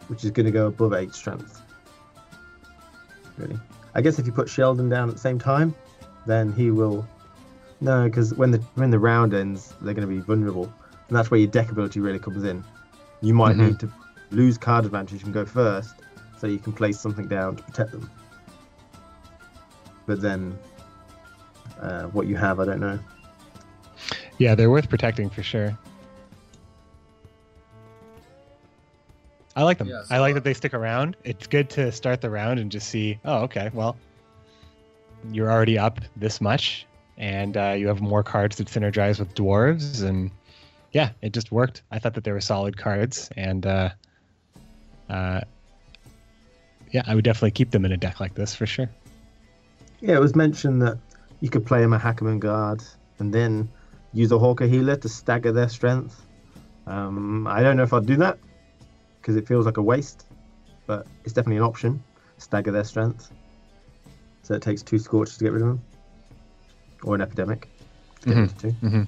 which 0.07 0.25
is 0.25 0.31
going 0.31 0.47
to 0.47 0.53
go 0.53 0.69
above 0.69 0.95
8 0.95 1.13
strength. 1.13 1.61
Really. 3.37 3.59
I 3.97 4.01
guess 4.01 4.19
if 4.21 4.27
you 4.27 4.33
put 4.33 4.49
Sheldon 4.49 4.89
down 4.89 5.09
at 5.09 5.17
the 5.17 5.21
same 5.21 5.41
time, 5.41 5.75
then 6.25 6.53
he 6.53 6.71
will. 6.71 7.07
No, 7.81 8.05
because 8.05 8.33
when 8.35 8.53
the 8.53 8.59
when 8.77 8.91
the 8.91 8.99
round 8.99 9.35
ends, 9.35 9.75
they're 9.81 9.93
going 9.93 10.07
to 10.09 10.13
be 10.13 10.21
vulnerable, 10.21 10.73
and 11.09 11.17
that's 11.17 11.31
where 11.31 11.41
your 11.41 11.51
deck 11.51 11.71
ability 11.71 11.99
really 12.01 12.19
comes 12.19 12.45
in. 12.45 12.65
You 13.23 13.35
might 13.35 13.57
Mhm. 13.57 13.67
need 13.67 13.81
to 13.81 13.91
lose 14.31 14.57
card 14.57 14.85
advantage 14.85 15.25
and 15.25 15.35
go 15.35 15.45
first, 15.45 15.97
so 16.39 16.47
you 16.47 16.59
can 16.59 16.73
place 16.73 16.99
something 16.99 17.27
down 17.27 17.57
to 17.57 17.63
protect 17.65 17.91
them. 17.91 18.09
But 20.07 20.21
then, 20.21 20.57
uh, 21.81 22.05
what 22.05 22.29
you 22.29 22.37
have, 22.37 22.61
I 22.61 22.65
don't 22.65 22.81
know. 22.81 22.99
Yeah, 24.39 24.55
they're 24.55 24.71
worth 24.71 24.89
protecting 24.89 25.29
for 25.29 25.43
sure. 25.43 25.77
I 29.59 29.63
like 29.65 29.79
them. 29.79 29.89
Yeah, 29.89 30.05
I 30.09 30.21
like 30.21 30.35
that 30.35 30.45
they 30.45 30.55
stick 30.55 30.73
around. 30.73 31.17
It's 31.25 31.49
good 31.49 31.69
to 31.71 31.91
start 31.91 32.21
the 32.21 32.31
round 32.31 32.61
and 32.61 32.71
just 32.71 32.89
see, 32.91 33.19
oh, 33.25 33.39
okay, 33.39 33.71
well, 33.75 33.97
you're 35.33 35.51
already 35.51 35.77
up 35.77 36.01
this 36.15 36.41
much, 36.41 36.87
and 37.17 37.57
uh, 37.57 37.75
you 37.77 37.89
have 37.89 38.01
more 38.01 38.23
cards 38.23 38.55
that 38.59 38.69
synergize 38.69 39.19
with 39.19 39.35
dwarves, 39.35 40.05
and 40.05 40.31
yeah, 40.93 41.11
it 41.23 41.33
just 41.33 41.51
worked. 41.51 41.83
I 41.91 41.99
thought 41.99 42.15
that 42.15 42.23
they 42.23 42.31
were 42.31 42.41
solid 42.41 42.77
cards, 42.77 43.31
and 43.37 43.67
uh, 43.67 43.89
uh, 45.11 45.41
yeah, 46.93 47.03
I 47.09 47.17
would 47.17 47.25
definitely 47.25 47.51
keep 47.51 47.73
them 47.73 47.85
in 47.85 47.91
a 47.91 47.97
deck 47.97 48.21
like 48.21 48.35
this 48.35 48.55
for 48.55 48.65
sure. 48.65 48.89
Yeah, 50.01 50.15
it 50.15 50.21
was 50.21 50.37
mentioned 50.37 50.83
that 50.83 50.99
you 51.41 51.51
could 51.51 51.67
play 51.67 51.81
them 51.81 51.93
a 51.93 51.99
Hackerman 51.99 52.39
Guard 52.39 52.85
and 53.19 53.35
then 53.35 53.69
use 54.13 54.31
a 54.31 54.37
Havekar 54.37 54.69
Healer 54.69 54.95
to 54.95 55.09
stagger 55.09 55.51
their 55.51 55.69
strength. 55.69 56.25
Um, 56.87 57.49
I 57.49 57.65
don't 57.65 57.77
know 57.77 57.83
if 57.83 57.93
I'd 57.93 58.07
do 58.07 58.15
that 58.19 58.39
because 59.29 59.37
it 59.37 59.47
feels 59.47 59.67
like 59.67 59.77
a 59.77 59.83
waste, 59.83 60.25
but 60.87 61.07
it's 61.23 61.35
definitely 61.35 61.59
an 61.59 61.63
option. 61.63 62.03
Stagger 62.39 62.73
their 62.73 62.83
strength. 62.83 63.31
So 64.43 64.55
it 64.55 64.63
takes 64.63 64.81
two 64.83 64.99
Scorches 64.99 65.37
to 65.37 65.45
get 65.45 65.53
rid 65.53 65.61
of 65.61 65.69
them. 65.69 65.83
Or 67.03 67.15
an 67.15 67.21
Epidemic 67.21 67.69
to 68.23 68.29
get 68.31 68.37
rid 68.37 68.45
of 68.45 68.59
two. 68.59 68.75
Mm-hmm. 68.83 69.03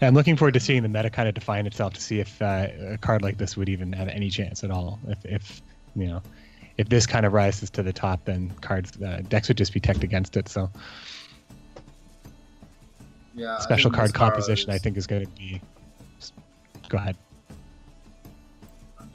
I'm 0.00 0.14
looking 0.14 0.36
forward 0.36 0.54
to 0.54 0.58
seeing 0.58 0.82
the 0.82 0.88
meta 0.88 1.10
kind 1.10 1.28
of 1.28 1.34
define 1.34 1.64
itself 1.64 1.92
to 1.92 2.00
see 2.00 2.18
if 2.18 2.42
uh, 2.42 2.66
a 2.88 2.98
card 2.98 3.22
like 3.22 3.38
this 3.38 3.56
would 3.56 3.68
even 3.68 3.92
have 3.92 4.08
any 4.08 4.28
chance 4.28 4.64
at 4.64 4.72
all. 4.72 4.98
If, 5.06 5.24
if 5.24 5.62
you 5.94 6.08
know, 6.08 6.22
if 6.76 6.88
this 6.88 7.06
kind 7.06 7.24
of 7.24 7.32
rises 7.32 7.70
to 7.70 7.84
the 7.84 7.92
top, 7.92 8.24
then 8.24 8.50
cards 8.62 9.00
uh, 9.00 9.22
decks 9.28 9.46
would 9.46 9.58
just 9.58 9.72
be 9.72 9.78
teched 9.78 10.02
against 10.02 10.36
it. 10.36 10.48
So 10.48 10.68
yeah, 13.32 13.60
special 13.60 13.92
card 13.92 14.08
this 14.08 14.12
card 14.12 14.32
composition, 14.32 14.72
I 14.72 14.78
think, 14.78 14.96
is 14.96 15.06
going 15.06 15.24
to 15.24 15.30
be. 15.30 15.60
Go 16.92 16.98
ahead. 16.98 17.16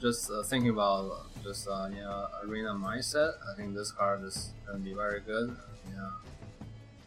just 0.00 0.28
uh, 0.32 0.42
thinking 0.42 0.70
about 0.70 1.26
just 1.44 1.68
uh, 1.68 1.88
you 1.88 2.00
know 2.00 2.26
arena 2.44 2.74
mindset, 2.74 3.34
I 3.48 3.54
think 3.56 3.72
this 3.72 3.92
card 3.92 4.24
is 4.24 4.50
gonna 4.66 4.80
be 4.80 4.94
very 4.94 5.20
good. 5.20 5.56
You 5.88 5.96
know, 5.96 6.10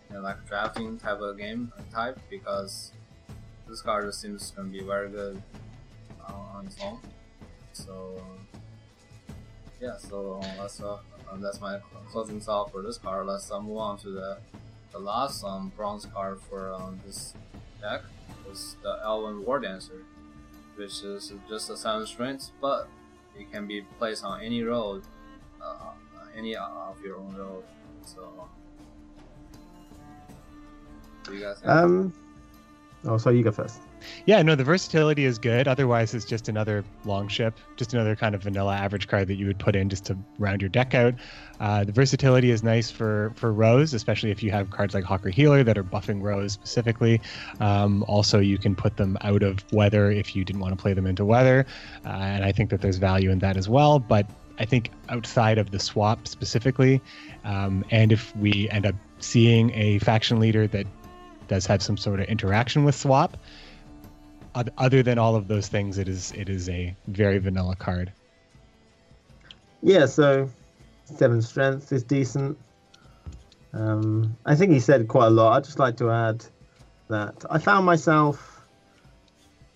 you 0.07 0.15
know 0.15 0.22
like 0.22 0.48
drafting 0.48 0.98
type 0.98 1.19
of 1.19 1.38
game 1.38 1.73
type 1.91 2.18
because 2.30 2.93
this 3.68 3.81
card 3.81 4.06
just 4.06 4.22
seems 4.22 4.52
gonna 4.52 4.69
be 4.69 4.81
very 4.81 5.10
good 5.10 5.43
uh, 6.26 6.56
on 6.56 6.68
its 6.68 6.77
own. 6.81 6.99
So 7.73 8.23
yeah, 9.81 9.98
so 9.98 10.39
let's 10.57 10.80
uh, 10.81 10.99
um, 11.30 11.41
that's 11.41 11.60
my 11.60 11.80
closing 12.10 12.39
thought 12.39 12.72
for 12.72 12.81
this 12.81 12.98
card. 12.98 13.27
Let's 13.27 13.52
uh, 13.52 13.60
move 13.60 13.77
on 13.77 13.98
to 13.99 14.10
the 14.10 14.38
the 14.93 14.99
last 14.99 15.43
um, 15.43 15.73
bronze 15.76 16.06
card 16.06 16.39
for 16.49 16.73
um, 16.73 17.02
this 17.06 17.34
deck 17.81 18.03
is 18.49 18.77
the 18.84 18.99
Elven 19.03 19.45
War 19.45 19.60
Dancer, 19.60 20.03
which 20.76 21.03
is 21.03 21.34
just 21.49 21.69
a 21.69 21.77
seven 21.77 22.06
strength, 22.07 22.52
but 22.61 22.88
it 23.38 23.52
can 23.52 23.68
be 23.68 23.81
placed 23.98 24.23
on 24.23 24.41
any 24.41 24.64
road, 24.64 25.03
uh, 25.61 25.91
any 26.35 26.56
of 26.56 26.99
your 27.03 27.18
own 27.18 27.35
road. 27.35 27.64
So, 28.06 28.48
do 31.23 31.34
you 31.35 31.41
guys? 31.41 31.61
Um. 31.64 32.14
Oh, 33.03 33.18
sorry, 33.18 33.38
you 33.38 33.44
go 33.44 33.52
first. 33.52 33.80
Yeah, 34.26 34.41
no, 34.44 34.56
the 34.56 34.64
versatility 34.64 35.26
is 35.26 35.40
good. 35.40 35.68
Otherwise, 35.68 36.14
it's 36.14 36.26
just 36.26 36.49
another 36.49 36.84
long 37.03 37.28
ship, 37.28 37.57
just 37.76 37.94
another 37.94 38.15
kind 38.15 38.36
of 38.36 38.44
vanilla 38.44 38.76
average 38.76 39.07
card 39.07 39.28
that 39.28 39.36
you 39.36 39.48
would 39.48 39.57
put 39.57 39.76
in 39.76 39.90
just 39.90 40.06
to 40.06 40.18
round 40.38 40.61
your 40.61 40.69
deck 40.69 40.94
out. 40.94 41.15
Uh, 41.60 41.84
the 41.84 41.91
versatility 41.91 42.52
is 42.52 42.64
nice 42.64 42.91
for 42.91 43.32
for 43.36 43.52
Rows, 43.52 43.94
especially 43.94 44.30
if 44.30 44.44
you 44.44 44.52
have 44.52 44.69
cards 44.69 44.94
like 44.94 45.03
Havekar 45.03 45.34
Healer 45.34 45.64
that 45.64 45.78
are 45.78 45.84
buffing 45.84 46.22
Rows 46.22 46.53
specifically. 46.53 47.22
Um, 47.60 48.03
also, 48.07 48.40
you 48.40 48.57
can 48.57 48.76
put 48.76 48.98
them 48.98 49.18
out 49.22 49.41
of 49.41 49.60
weather 49.72 50.11
if 50.11 50.36
you 50.36 50.44
didn't 50.44 50.61
want 50.61 50.78
to 50.78 50.82
play 50.82 50.94
them 50.94 51.07
into 51.07 51.26
weather, 51.26 51.65
uh, 52.06 52.10
and 52.10 52.44
I 52.44 52.52
think 52.52 52.69
that 52.69 52.82
there's 52.82 52.98
value 52.98 53.32
in 53.32 53.40
that 53.40 53.57
as 53.57 53.68
well. 53.68 53.98
But 53.98 54.28
I 54.60 54.65
think 54.65 54.91
outside 55.10 55.57
of 55.57 55.72
the 55.72 55.80
swap 55.80 56.28
specifically, 56.28 57.02
um, 57.44 57.84
and 57.90 58.11
if 58.11 58.36
we 58.38 58.69
end 58.69 58.86
up 58.86 58.95
seeing 59.19 59.72
a 59.73 59.98
faction 59.99 60.40
leader 60.40 60.68
that 60.68 60.86
does 61.52 61.65
have 61.65 61.84
some 61.84 61.98
sort 61.98 62.22
of 62.22 62.28
interaction 62.28 62.86
with 62.86 62.95
swap, 62.95 63.36
other 64.78 65.03
than 65.03 65.19
all 65.19 65.36
of 65.36 65.49
those 65.49 65.68
things, 65.68 65.98
it 65.98 66.07
is 66.07 66.32
it 66.32 66.48
is 66.48 66.69
a 66.69 66.95
very 67.07 67.40
vanilla 67.40 67.76
card. 67.76 68.10
Yeah, 69.84 70.06
so 70.06 70.49
seven 71.03 71.41
strength 71.41 71.91
is 71.91 72.03
decent. 72.03 72.57
Um, 73.73 74.38
I 74.45 74.56
think 74.56 74.72
he 74.72 74.80
said 74.80 75.10
quite 75.10 75.28
a 75.28 75.30
lot. 75.30 75.57
I'd 75.57 75.64
just 75.65 75.78
like 75.78 75.98
to 75.98 76.10
add 76.10 76.45
that 77.10 77.44
I 77.49 77.57
found 77.57 77.86
myself 77.86 78.64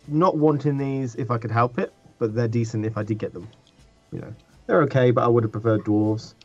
not 0.08 0.38
wanting 0.38 0.78
these 0.78 1.16
if 1.16 1.30
I 1.30 1.38
could 1.38 1.52
help 1.52 1.78
it, 1.78 1.92
but 2.20 2.34
they're 2.34 2.48
decent 2.48 2.86
if 2.86 2.98
I 2.98 3.04
did 3.04 3.18
get 3.18 3.34
them. 3.34 3.50
You 4.14 4.20
know, 4.20 4.34
they're 4.66 4.82
okay, 4.84 5.12
but 5.12 5.26
I 5.26 5.28
would 5.28 5.44
have 5.44 5.52
preferred 5.52 5.82
dwarves. 5.82 6.36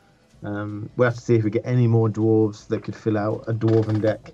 Um, 0.43 0.91
we'll 0.97 1.09
have 1.09 1.15
to 1.15 1.21
see 1.21 1.37
if 1.37 1.45
we 1.45 1.51
get 1.51 1.67
any 1.67 1.87
more 1.87 2.09
dwarves 2.09 2.67
that 2.67 2.83
could 2.83 2.97
fill 2.97 3.17
out 3.17 3.45
a 3.47 3.53
dwarven 3.53 4.01
deck 4.01 4.33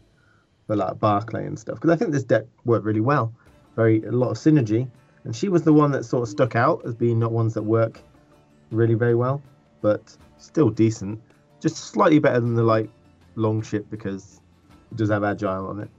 for 0.67 0.77
like 0.77 0.99
Barclay 0.99 1.47
and 1.47 1.59
stuff. 1.59 1.77
Because 1.77 1.91
I 1.91 1.97
think 1.97 2.13
this 2.13 2.25
deck 2.25 2.45
worked 2.65 2.85
really 2.85 3.01
well. 3.01 3.33
Very 3.77 4.03
a 4.05 4.13
lot 4.13 4.31
of 4.31 4.37
synergy, 4.37 4.89
and 5.25 5.35
she 5.35 5.49
was 5.49 5.63
the 5.63 5.73
one 5.73 5.91
that 5.93 6.05
sort 6.05 6.23
of 6.23 6.29
stuck 6.29 6.57
out 6.57 6.83
as 6.85 6.95
being 6.95 7.19
not 7.19 7.33
ones 7.33 7.55
that 7.55 7.63
work 7.63 8.01
really 8.71 8.95
very 8.95 9.15
well, 9.15 9.43
but 9.83 10.17
still 10.39 10.71
decent. 10.71 11.21
Just 11.61 11.77
slightly 11.77 12.19
better 12.19 12.41
than 12.41 12.55
the 12.55 12.63
like 12.63 12.89
long 13.35 13.63
ship 13.63 13.87
because 13.91 14.41
it 14.91 14.97
does 14.97 15.11
have 15.11 15.25
agile 15.25 15.67
on 15.67 15.81
it. 15.81 15.91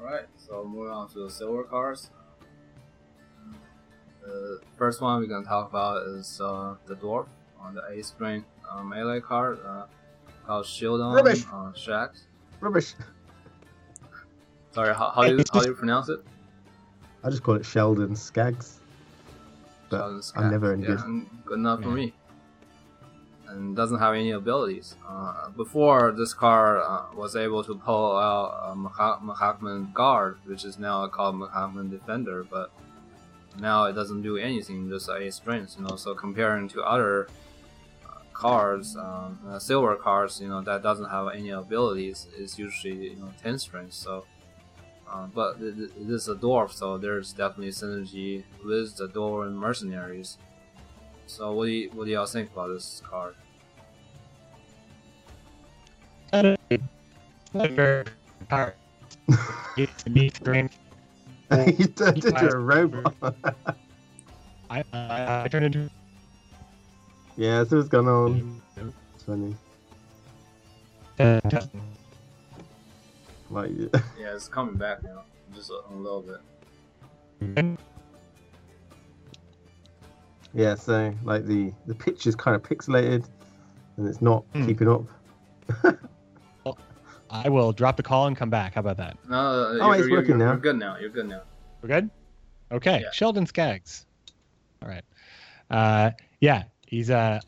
Alright, 0.00 0.26
so 0.36 0.64
moving 0.64 0.92
on 0.92 1.08
to 1.10 1.24
the 1.24 1.30
silver 1.30 1.64
cards. 1.64 2.10
The 4.22 4.60
first 4.76 5.00
one 5.00 5.20
we're 5.20 5.26
gonna 5.26 5.44
talk 5.44 5.68
about 5.68 6.06
is 6.06 6.40
uh, 6.40 6.74
the 6.86 6.94
dwarf 6.94 7.26
on 7.60 7.74
the 7.74 7.82
A 7.84 8.02
string 8.02 8.44
uh, 8.70 8.82
melee 8.82 9.20
card 9.20 9.58
uh, 9.66 9.86
called 10.48 10.64
Shieldon 10.64 11.14
Rubbish. 11.14 11.44
uh, 11.52 11.72
Shax. 11.72 12.22
Rubbish. 12.60 12.94
Sorry, 14.70 14.94
how, 14.94 15.10
how, 15.10 15.24
do 15.24 15.36
you, 15.36 15.44
how 15.52 15.60
do 15.60 15.68
you 15.68 15.74
pronounce 15.74 16.08
it? 16.08 16.20
I 17.22 17.28
just 17.28 17.42
call 17.42 17.56
it 17.56 17.66
Sheldon 17.66 18.16
Skaggs. 18.16 18.80
But 19.90 19.98
Sheldon 19.98 20.22
I'm 20.36 20.50
never 20.50 20.72
in 20.72 20.80
yeah, 20.80 20.88
good. 20.88 21.26
Good 21.44 21.58
enough 21.58 21.82
for 21.82 21.90
me. 21.90 22.14
And 23.48 23.76
doesn't 23.76 23.98
have 23.98 24.14
any 24.14 24.30
abilities. 24.30 24.96
Uh, 25.06 25.50
before 25.50 26.12
this 26.12 26.32
card 26.32 26.80
uh, 26.82 27.04
was 27.14 27.36
able 27.36 27.62
to 27.64 27.74
pull 27.74 28.16
out 28.16 28.70
a 28.72 28.74
Maha- 28.74 29.20
Mahakaman 29.22 29.92
Guard, 29.92 30.38
which 30.46 30.64
is 30.64 30.78
now 30.78 31.06
called 31.08 31.34
Mahakaman 31.34 31.90
Defender, 31.90 32.44
but 32.44 32.70
now 33.58 33.84
it 33.84 33.92
doesn't 33.92 34.22
do 34.22 34.38
anything, 34.38 34.88
just 34.88 35.10
a 35.10 35.30
strength. 35.30 35.76
You 35.78 35.86
know, 35.86 35.96
so 35.96 36.14
comparing 36.14 36.68
to 36.68 36.82
other 36.82 37.28
cards, 38.38 38.96
um, 38.96 39.38
uh, 39.48 39.58
silver 39.58 39.96
cards, 39.96 40.40
you 40.40 40.48
know, 40.48 40.60
that 40.62 40.82
doesn't 40.82 41.10
have 41.10 41.26
any 41.34 41.50
abilities, 41.50 42.28
is 42.38 42.58
usually 42.58 43.10
you 43.10 43.16
know 43.16 43.30
ten 43.42 43.58
strength. 43.58 43.94
So. 43.94 44.24
Uh, 45.10 45.26
but 45.34 45.58
th- 45.58 45.74
th- 45.74 45.90
it 46.02 46.10
is 46.10 46.28
a 46.28 46.34
dwarf, 46.34 46.70
so 46.70 46.98
there's 46.98 47.32
definitely 47.32 47.70
synergy 47.70 48.44
with 48.62 48.94
the 48.96 49.08
dwarven 49.08 49.54
mercenaries. 49.54 50.36
So 51.26 51.52
what 51.52 51.64
do 51.64 51.70
you, 51.72 51.90
what 51.94 52.04
do 52.04 52.10
y'all 52.10 52.26
think 52.26 52.52
about 52.52 52.68
this 52.68 53.00
card? 53.08 53.34
Not 56.30 56.44
a, 56.44 56.56
not 57.54 57.70
a 57.70 57.72
very 57.72 58.04
good 58.04 58.12
card. 58.50 58.74
It's 59.78 60.04
a 60.04 60.10
neat 60.10 60.36
strength. 60.36 60.76
he 61.64 61.86
turned 61.86 62.22
into 62.24 62.50
a 62.50 62.58
robot. 62.58 63.14
I, 64.68 64.84
I, 64.92 65.44
I 65.44 65.48
turned 65.48 65.64
into. 65.64 65.90
Yeah, 67.38 67.64
so 67.64 67.76
what's 67.76 67.88
going 67.88 68.08
on? 68.08 68.60
It's 69.14 69.22
funny. 69.24 69.54
Like, 73.50 73.70
Yeah, 73.78 73.86
yeah, 74.20 74.34
it's 74.34 74.48
coming 74.48 74.74
back 74.74 75.02
now, 75.02 75.22
just 75.54 75.70
a, 75.70 75.80
a 75.90 75.94
little 75.94 76.22
bit. 76.22 77.78
yeah, 80.54 80.74
so 80.74 81.14
like 81.24 81.46
the 81.46 81.72
the 81.86 81.94
pitch 81.94 82.26
is 82.26 82.34
kind 82.34 82.54
of 82.56 82.62
pixelated, 82.62 83.24
and 83.96 84.06
it's 84.08 84.20
not 84.20 84.44
Hmm. 84.52 84.66
keeping 84.66 84.88
up. 84.88 85.04
I 87.30 87.48
will 87.50 87.72
drop 87.72 87.98
the 87.98 88.02
call 88.02 88.26
and 88.26 88.34
come 88.34 88.48
back. 88.48 88.72
How 88.74 88.80
about 88.80 88.96
that? 88.96 89.18
No, 89.28 89.36
Oh, 89.36 89.72
you're, 89.92 89.94
it's 89.96 90.08
you're, 90.08 90.10
working 90.18 90.30
you're, 90.30 90.38
now. 90.38 90.46
You're 90.52 90.56
good 90.60 90.78
now. 90.78 90.96
You're 90.98 91.10
good 91.10 91.28
now. 91.28 91.42
We're 91.82 91.88
good? 91.88 92.10
Okay. 92.72 93.02
Yeah. 93.02 93.10
Sheldon 93.12 93.44
Skaggs. 93.44 94.06
All 94.82 94.88
right. 94.88 95.04
Uh, 95.70 96.12
yeah, 96.40 96.62
he's 96.88 97.10
uh, 97.10 97.40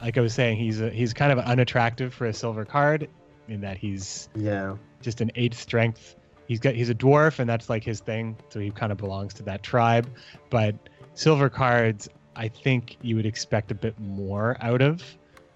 like 0.00 0.18
I 0.18 0.20
was 0.20 0.34
saying, 0.34 0.58
he's 0.58 0.80
a, 0.80 0.90
he's 0.90 1.12
kind 1.12 1.32
of 1.32 1.38
unattractive 1.38 2.12
for 2.12 2.26
a 2.26 2.32
silver 2.32 2.64
card 2.64 3.08
in 3.48 3.60
that 3.62 3.78
he's 3.78 4.28
Yeah, 4.36 4.76
just 5.00 5.20
an 5.20 5.30
eight 5.34 5.54
strength. 5.54 6.16
He's 6.46 6.60
got 6.60 6.74
he's 6.74 6.90
a 6.90 6.94
dwarf 6.94 7.38
and 7.38 7.48
that's 7.48 7.70
like 7.70 7.82
his 7.82 8.00
thing, 8.00 8.36
so 8.50 8.60
he 8.60 8.70
kind 8.70 8.92
of 8.92 8.98
belongs 8.98 9.32
to 9.34 9.42
that 9.44 9.62
tribe. 9.62 10.08
But 10.50 10.74
silver 11.14 11.48
cards, 11.48 12.08
I 12.36 12.48
think 12.48 12.96
you 13.00 13.16
would 13.16 13.26
expect 13.26 13.70
a 13.70 13.74
bit 13.74 13.98
more 13.98 14.56
out 14.60 14.82
of. 14.82 15.02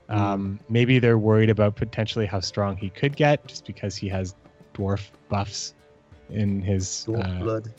Um, 0.08 0.60
maybe 0.68 1.00
they're 1.00 1.18
worried 1.18 1.50
about 1.50 1.74
potentially 1.74 2.26
how 2.26 2.40
strong 2.40 2.76
he 2.76 2.90
could 2.90 3.16
get, 3.16 3.46
just 3.46 3.66
because 3.66 3.96
he 3.96 4.08
has 4.08 4.36
dwarf 4.72 5.10
buffs 5.28 5.74
in 6.30 6.62
his 6.62 7.04
dwarf 7.08 7.40
uh, 7.40 7.42
blood. 7.42 7.74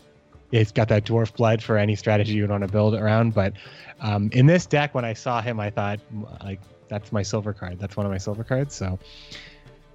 It's 0.51 0.71
got 0.71 0.87
that 0.89 1.03
dwarf 1.05 1.35
blood 1.35 1.61
for 1.61 1.77
any 1.77 1.95
strategy 1.95 2.33
you 2.33 2.43
would 2.43 2.51
want 2.51 2.61
to 2.63 2.67
build 2.69 2.93
around. 2.95 3.33
But 3.33 3.53
um, 3.99 4.29
in 4.31 4.45
this 4.45 4.65
deck, 4.65 4.95
when 4.95 5.03
I 5.05 5.13
saw 5.13 5.41
him, 5.41 5.59
I 5.59 5.69
thought 5.69 5.99
like 6.43 6.61
that's 6.87 7.11
my 7.11 7.21
silver 7.23 7.51
card. 7.53 7.79
That's 7.79 7.97
one 7.97 8.05
of 8.05 8.11
my 8.11 8.17
silver 8.17 8.43
cards. 8.43 8.73
So 8.75 8.97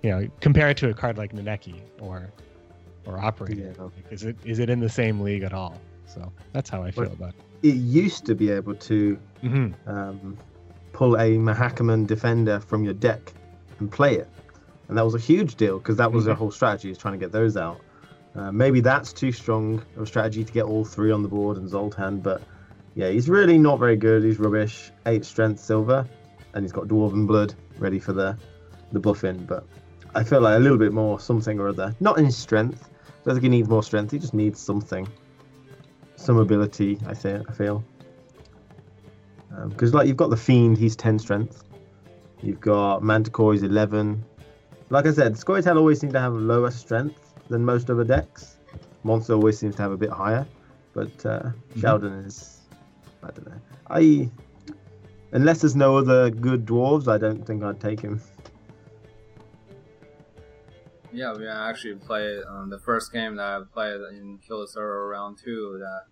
you 0.02 0.10
know, 0.10 0.28
compare 0.40 0.68
it 0.68 0.76
to 0.78 0.90
a 0.90 0.94
card 0.94 1.16
like 1.16 1.32
Nenneke 1.32 1.80
or 2.00 2.30
or 3.06 3.18
Operator. 3.18 3.74
Yeah. 3.76 3.82
Like, 3.84 3.92
is 4.12 4.24
it 4.24 4.36
is 4.44 4.58
it 4.58 4.68
in 4.68 4.80
the 4.80 4.88
same 4.90 5.20
league 5.20 5.42
at 5.42 5.52
all? 5.54 5.80
So 6.06 6.30
that's 6.52 6.68
how 6.68 6.82
I 6.82 6.90
feel 6.90 7.04
Well- 7.04 7.12
about 7.12 7.34
It 7.62 7.68
It 7.68 7.76
used 7.76 8.26
to 8.26 8.34
be 8.34 8.50
able 8.50 8.74
to 8.74 9.18
it. 9.42 9.48
hmm 9.48 9.68
um, 9.86 10.36
pull 10.92 11.14
a 11.16 11.36
Mahakaman 11.38 12.06
defender 12.06 12.60
from 12.60 12.84
your 12.84 12.92
deck 12.92 13.32
and 13.78 13.90
play 13.90 14.16
it. 14.16 14.28
And 14.88 14.98
that 14.98 15.04
was 15.04 15.14
a 15.14 15.18
huge 15.18 15.54
deal 15.54 15.78
because 15.78 15.96
that 15.96 16.12
was 16.12 16.26
the 16.26 16.32
Mhm. 16.34 16.36
whole 16.36 16.50
strategy 16.50 16.90
is 16.90 16.98
trying 16.98 17.14
to 17.14 17.18
get 17.18 17.32
those 17.32 17.56
out. 17.56 17.80
Uh, 18.34 18.50
maybe 18.50 18.80
that's 18.80 19.12
too 19.12 19.30
strong 19.30 19.82
of 19.96 20.02
a 20.02 20.06
strategy 20.06 20.42
to 20.42 20.52
get 20.52 20.64
all 20.64 20.84
three 20.84 21.12
on 21.12 21.22
the 21.22 21.28
board 21.28 21.58
and 21.58 21.68
Zoltan, 21.68 22.20
but 22.20 22.40
yeah, 22.94 23.10
he's 23.10 23.28
really 23.28 23.58
not 23.58 23.78
very 23.78 23.96
good. 23.96 24.24
He's 24.24 24.38
rubbish. 24.38 24.90
Eight 25.06 25.24
strength 25.24 25.60
silver, 25.60 26.06
and 26.54 26.64
he's 26.64 26.72
got 26.72 26.88
dwarven 26.88 27.26
blood 27.26 27.54
ready 27.78 27.98
for 27.98 28.12
the 28.12 28.36
the 28.92 29.00
buff 29.00 29.24
in. 29.24 29.44
But 29.44 29.66
I 30.14 30.24
feel 30.24 30.40
like 30.40 30.56
a 30.56 30.60
little 30.60 30.78
bit 30.78 30.92
more 30.92 31.20
something 31.20 31.58
or 31.58 31.68
other. 31.68 31.94
Not 32.00 32.18
in 32.18 32.30
strength. 32.30 32.88
I 33.06 33.24
don't 33.24 33.34
think 33.34 33.44
he 33.44 33.48
needs 33.50 33.68
more 33.68 33.82
strength. 33.82 34.12
He 34.12 34.18
just 34.18 34.34
needs 34.34 34.60
something, 34.60 35.06
some 36.16 36.38
ability. 36.38 36.98
I 37.06 37.14
think. 37.14 37.48
I 37.50 37.52
feel 37.52 37.84
because 39.68 39.92
like 39.92 40.08
you've 40.08 40.16
got 40.16 40.30
the 40.30 40.36
fiend, 40.36 40.78
he's 40.78 40.96
ten 40.96 41.18
strength. 41.18 41.64
You've 42.42 42.60
got 42.60 43.02
Manticore, 43.02 43.52
he's 43.52 43.62
eleven. 43.62 44.24
Like 44.90 45.06
I 45.06 45.12
said, 45.12 45.34
Scoia'tael 45.34 45.76
always 45.76 46.00
seem 46.00 46.12
to 46.12 46.20
have 46.20 46.32
lower 46.32 46.70
strength 46.70 47.31
than 47.52 47.64
most 47.64 47.88
other 47.90 48.04
decks. 48.04 48.56
Monster 49.04 49.34
always 49.34 49.58
seems 49.58 49.76
to 49.76 49.82
have 49.82 49.92
a 49.92 49.96
bit 49.96 50.10
higher. 50.10 50.46
but 50.94 51.14
uh, 51.26 51.42
Mm-hmm. 51.42 51.80
Sheldon 51.80 52.12
is. 52.24 52.58
I 53.22 53.30
don't 53.30 53.46
know. 53.46 53.60
I 53.88 54.30
unless 55.32 55.60
there's 55.60 55.76
no 55.76 55.96
other 55.96 56.30
good 56.30 56.66
dwarves, 56.66 57.06
I 57.08 57.18
don't 57.18 57.46
think 57.46 57.62
I'd 57.62 57.80
take 57.80 58.00
him. 58.00 58.20
Yeah, 61.12 61.34
we 61.36 61.46
actually 61.46 61.94
played 61.96 62.42
um, 62.48 62.70
the 62.70 62.78
first 62.78 63.12
game 63.12 63.36
that 63.36 63.44
I 63.44 63.60
played 63.72 64.00
in 64.12 64.38
Kill 64.46 64.66
the 64.66 64.80
round 64.82 65.38
two. 65.44 65.76
That 65.78 66.02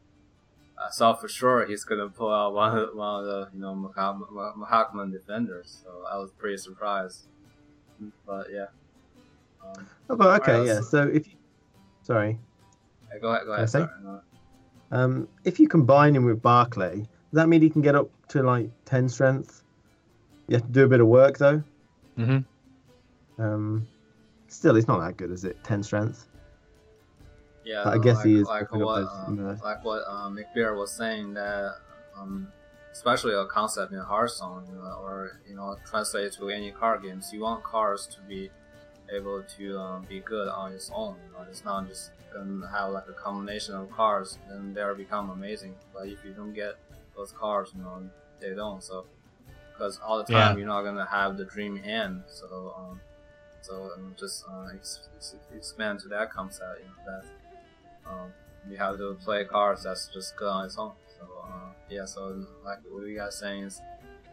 I 0.79 0.91
saw 0.91 1.15
for 1.15 1.29
sure 1.29 1.67
he's 1.67 1.85
gonna 1.85 2.09
pull 2.11 2.33
out 2.33 2.53
one 2.55 2.77
of 2.77 2.91
the, 2.91 2.97
one 2.97 3.21
of 3.21 3.27
the 3.27 3.49
you 3.55 3.61
know 3.61 3.75
Mahak- 3.75 4.55
Mahakaman 4.57 5.11
defenders. 5.13 5.83
So 5.83 6.05
I 6.11 6.17
was 6.19 6.31
pretty 6.33 6.59
surprised. 6.59 7.27
But 8.27 8.47
yeah. 8.53 8.67
Oh, 9.63 10.17
but 10.17 10.41
okay, 10.43 10.67
yeah. 10.67 10.81
So 10.81 11.07
if 11.07 11.27
you, 11.27 11.35
sorry, 12.03 12.39
hey, 13.13 13.19
go 13.21 13.29
ahead, 13.29 13.47
go 13.47 13.53
ahead. 13.53 13.71
Sorry, 13.71 13.89
no. 14.03 14.21
um, 14.91 15.29
if 15.45 15.61
you 15.61 15.69
combine 15.69 16.17
him 16.17 16.25
with 16.25 16.43
Barclay, 16.43 16.97
does 16.97 17.07
that 17.33 17.49
mean 17.49 17.63
he 17.63 17.71
can 17.71 17.83
get 17.83 17.95
up 17.95 18.09
to 18.29 18.43
like 18.43 18.71
ten 18.85 19.09
strength? 19.09 19.63
You 20.49 20.57
have 20.57 20.67
to 20.67 20.73
do 20.73 20.85
a 20.85 20.89
bit 20.89 21.01
of 21.01 21.07
work 21.07 21.39
though. 21.39 21.63
Mm-hmm. 22.19 23.43
Um, 23.43 23.87
still, 24.49 24.77
it's 24.77 24.89
not 24.89 25.01
that 25.01 25.17
good, 25.17 25.31
is 25.31 25.45
it? 25.45 25.63
Ten 25.63 25.83
strength. 25.83 26.27
Yeah, 27.65 27.89
I 27.89 27.99
guess 27.99 28.17
like, 28.17 28.27
he 28.27 28.35
is 28.37 28.47
like 28.47 28.73
what 28.73 29.01
those 29.01 29.09
um, 29.27 29.59
like 29.63 29.85
what 29.85 30.03
um, 30.09 30.37
McBeard 30.37 30.77
was 30.77 30.93
saying 30.93 31.35
that 31.35 31.77
um, 32.19 32.49
especially 32.93 33.35
a 33.35 33.47
concept 33.47 33.93
in 33.93 33.99
Hearthstone 33.99 34.67
you 34.67 34.75
know, 34.75 34.99
or 35.03 35.41
you 35.49 35.55
know 35.55 35.77
translate 35.89 36.33
to 36.33 36.49
any 36.49 36.71
card 36.73 37.03
games. 37.03 37.31
You 37.33 37.41
want 37.41 37.63
cards 37.63 38.07
to 38.09 38.21
be 38.23 38.51
able 39.13 39.43
to 39.59 39.79
um, 39.79 40.05
be 40.09 40.21
good 40.21 40.49
on 40.49 40.73
its 40.73 40.91
own. 40.95 41.17
You 41.27 41.33
know, 41.33 41.47
it's 41.51 41.65
not 41.65 41.89
just 41.89 42.11
gonna 42.33 42.69
have 42.71 42.93
like 42.93 43.09
a 43.09 43.13
combination 43.13 43.75
of 43.75 43.91
cards, 43.91 44.39
then 44.49 44.73
they'll 44.75 44.95
become 44.95 45.31
amazing. 45.31 45.75
But 45.93 46.07
if 46.09 46.25
you 46.25 46.33
don't 46.33 46.53
get 46.55 46.77
those 47.17 47.33
cards, 47.33 47.73
you 47.77 47.83
know, 47.83 48.03
they 48.41 48.55
don't. 48.55 48.83
So 48.83 49.05
because 49.73 49.99
all 50.05 50.19
the 50.19 50.25
time 50.25 50.53
Yeah. 50.53 50.57
you're 50.59 50.67
not 50.69 50.83
gonna 50.83 51.07
have 51.07 51.37
the 51.37 51.45
dream 51.45 51.77
hand. 51.77 52.23
So 52.29 52.75
um, 52.79 53.01
so 53.63 53.91
um, 53.95 54.15
just 54.19 54.45
uh, 54.51 54.69
ex- 54.75 55.09
ex- 55.17 55.35
expand 55.55 56.01
to 56.01 56.09
that 56.09 56.31
concept. 56.31 56.81
You 56.81 56.87
know, 56.87 57.21
that 57.21 58.11
um, 58.11 58.33
you 58.71 58.77
have 58.77 58.97
to 58.99 59.17
play 59.25 59.45
cards 59.45 59.83
that's 59.85 60.09
just 60.09 60.37
good 60.37 60.49
on 60.49 60.67
its 60.67 60.79
own. 60.79 60.93
So 61.19 61.27
uh, 61.45 61.73
yeah, 61.89 62.05
so 62.05 62.45
like 62.65 62.79
what 62.91 63.07
you 63.07 63.17
guys 63.19 63.39
saying 63.39 63.65
is 63.65 63.81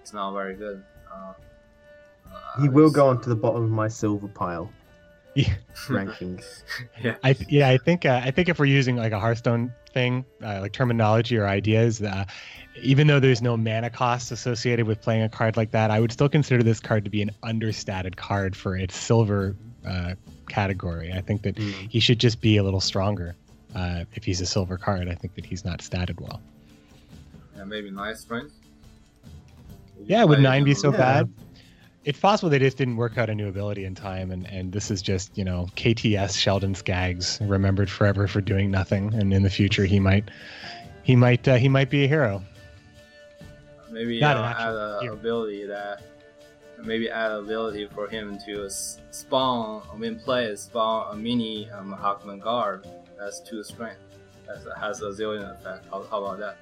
it's 0.02 0.14
not 0.14 0.34
very 0.34 0.56
good. 0.56 0.84
Uh, 1.12 1.34
He 2.62 2.70
will 2.70 2.90
go 2.90 3.08
onto 3.08 3.30
the 3.30 3.36
bottom 3.36 3.64
of 3.64 3.70
my 3.70 3.88
silver 3.88 4.28
pile 4.28 4.72
Yeah. 5.36 5.54
rankings. 5.88 6.64
yeah. 7.04 7.16
I 7.24 7.34
th- 7.34 7.49
yeah, 7.49 7.70
I 7.70 7.78
think 7.78 8.06
uh, 8.06 8.22
I 8.24 8.32
think 8.32 8.49
if 8.49 8.58
we're 8.60 8.66
using 8.66 8.95
like 8.95 9.12
a 9.12 9.20
Hearthstone 9.20 9.72
thing, 9.94 10.26
uh, 10.44 10.62
like 10.62 10.74
terminology 10.74 11.38
or 11.38 11.45
ideas, 11.48 12.02
uh, 12.02 12.26
even 12.82 13.08
though 13.08 13.20
there's 13.20 13.41
no 13.41 13.56
mana 13.58 13.90
cost 13.90 14.32
associated 14.32 14.88
with 14.88 15.02
playing 15.02 15.22
a 15.24 15.30
card 15.30 15.56
like 15.58 15.72
that, 15.72 15.91
I 15.91 15.99
would 15.99 16.12
still 16.12 16.30
consider 16.30 16.64
this 16.64 16.80
card 16.80 17.04
to 17.06 17.10
be 17.12 17.22
an 17.22 17.32
understated 17.44 18.18
card 18.18 18.56
for 18.56 18.76
its 18.76 18.95
silver 18.95 19.56
uh, 19.88 20.14
category. 20.49 21.12
I 21.14 21.22
think 21.22 21.41
that 21.44 21.56
Mm. 21.56 21.90
he 21.90 21.99
should 21.99 22.20
just 22.20 22.41
be 22.41 22.58
a 22.58 22.64
little 22.64 22.82
stronger. 22.82 23.36
Uh, 23.76 24.06
if 24.16 24.24
he's 24.24 24.41
a 24.41 24.45
silver 24.45 24.78
card, 24.78 25.08
I 25.10 25.14
think 25.16 25.36
that 25.36 25.45
he's 25.45 25.64
not 25.66 25.80
statted 25.80 26.20
well. 26.20 26.41
yeah, 27.56 27.64
maybe 27.66 27.91
nine 27.91 28.16
strength. 28.16 28.54
Yeah, 30.06 30.24
would 30.24 30.40
nine 30.40 30.64
be 30.64 30.74
so 30.74 30.91
Yeah. 30.91 30.98
bad? 30.98 31.30
It's 32.08 32.18
possible 32.22 32.50
they 32.50 32.58
just 32.58 32.78
didn't 32.78 32.96
work 32.96 33.18
out 33.18 33.30
a 33.30 33.36
new 33.36 33.50
ability 33.50 33.84
in 33.84 33.94
time, 33.94 34.32
and, 34.32 34.48
and 34.48 34.72
this 34.72 34.90
is 34.90 35.02
just 35.02 35.38
you 35.38 35.44
know 35.44 35.68
KTS 35.76 36.40
Sheldon 36.40 36.74
Skaggs 36.74 37.38
remembered 37.42 37.90
forever 37.92 38.30
for 38.30 38.40
doing 38.40 38.72
nothing, 38.72 39.14
and 39.14 39.34
in 39.34 39.44
the 39.44 39.50
future 39.50 39.84
he 39.84 40.00
might 40.00 40.30
he 41.04 41.18
might 41.18 41.46
uh, 41.46 41.56
he 41.56 41.68
might 41.68 41.90
be 41.90 42.06
a 42.06 42.08
hero. 42.08 42.42
Maybe 43.92 44.22
Not 44.22 44.38
uh, 44.38 44.40
an 44.40 44.56
add 44.58 44.74
a 44.74 45.00
hero. 45.02 45.14
ability 45.16 45.66
that 45.66 46.02
maybe 46.82 47.10
add 47.10 47.32
ability 47.34 47.90
for 47.94 48.08
him 48.08 48.40
to 48.46 48.68
s- 48.68 49.00
spawn 49.12 49.82
when 50.00 50.18
play 50.18 50.56
spawn 50.56 51.14
a 51.14 51.18
mini 51.18 51.70
um, 51.72 51.94
Hawkman 51.94 52.40
guard 52.42 52.88
that's 53.20 53.42
two 53.42 53.66
strength. 53.66 54.00
That 54.46 54.64
has 54.80 55.02
a 55.02 55.08
zillion 55.08 55.60
effect. 55.60 55.88
How, 55.92 56.04
how 56.04 56.24
about 56.24 56.40
that? 56.40 56.58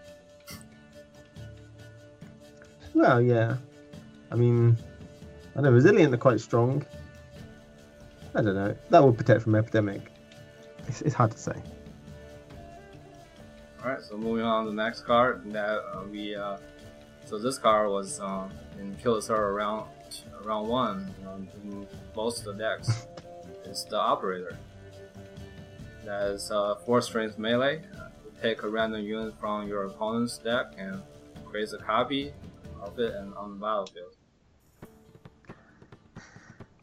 Well, 2.95 3.21
yeah. 3.21 3.57
I 4.31 4.35
mean, 4.35 4.75
I 5.55 5.61
know 5.61 5.71
resilient 5.71 6.13
are 6.13 6.17
quite 6.17 6.39
strong. 6.41 6.85
I 8.33 8.41
don't 8.41 8.55
know. 8.55 8.75
That 8.89 9.03
would 9.03 9.17
protect 9.17 9.43
from 9.43 9.55
epidemic. 9.55 10.11
It's, 10.87 11.01
it's 11.01 11.15
hard 11.15 11.31
to 11.31 11.37
say. 11.37 11.55
All 13.81 13.91
right, 13.91 14.01
so 14.01 14.17
moving 14.17 14.43
on 14.43 14.65
to 14.65 14.71
the 14.71 14.75
next 14.75 15.01
card 15.01 15.43
that 15.53 15.79
uh, 15.93 16.03
we 16.11 16.35
uh, 16.35 16.57
so 17.25 17.39
this 17.39 17.57
card 17.57 17.89
was 17.89 18.19
um, 18.19 18.51
in 18.79 18.95
Kill 19.01 19.15
the 19.15 19.21
Server 19.21 19.53
round 19.53 19.87
round 20.43 20.67
one 20.67 21.13
um, 21.27 21.47
in 21.63 21.87
most 22.15 22.45
of 22.45 22.57
the 22.57 22.63
decks. 22.63 23.07
It's 23.67 23.83
the 23.83 23.99
operator. 23.99 24.57
That 26.05 26.27
is 26.31 26.51
uh, 26.51 26.75
four 26.85 27.01
strength 27.01 27.39
melee. 27.39 27.81
You 28.23 28.31
take 28.39 28.61
a 28.61 28.69
random 28.69 29.01
unit 29.01 29.33
from 29.39 29.67
your 29.67 29.85
opponent's 29.85 30.37
deck 30.37 30.67
and 30.77 31.01
create 31.45 31.73
a 31.73 31.79
copy 31.79 32.31
of 32.79 32.99
it 32.99 33.15
and 33.15 33.33
on 33.33 33.55
the 33.55 33.65
battlefield. 33.65 34.14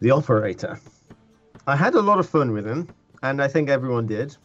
The 0.02 0.10
operator. 0.10 0.80
I 1.68 1.76
had 1.76 1.94
a 1.94 2.00
lot 2.00 2.18
of 2.18 2.28
fun 2.28 2.50
with 2.50 2.66
him, 2.66 2.88
and 3.22 3.40
I 3.40 3.46
think 3.46 3.68
everyone 3.68 4.08
did. 4.08 4.36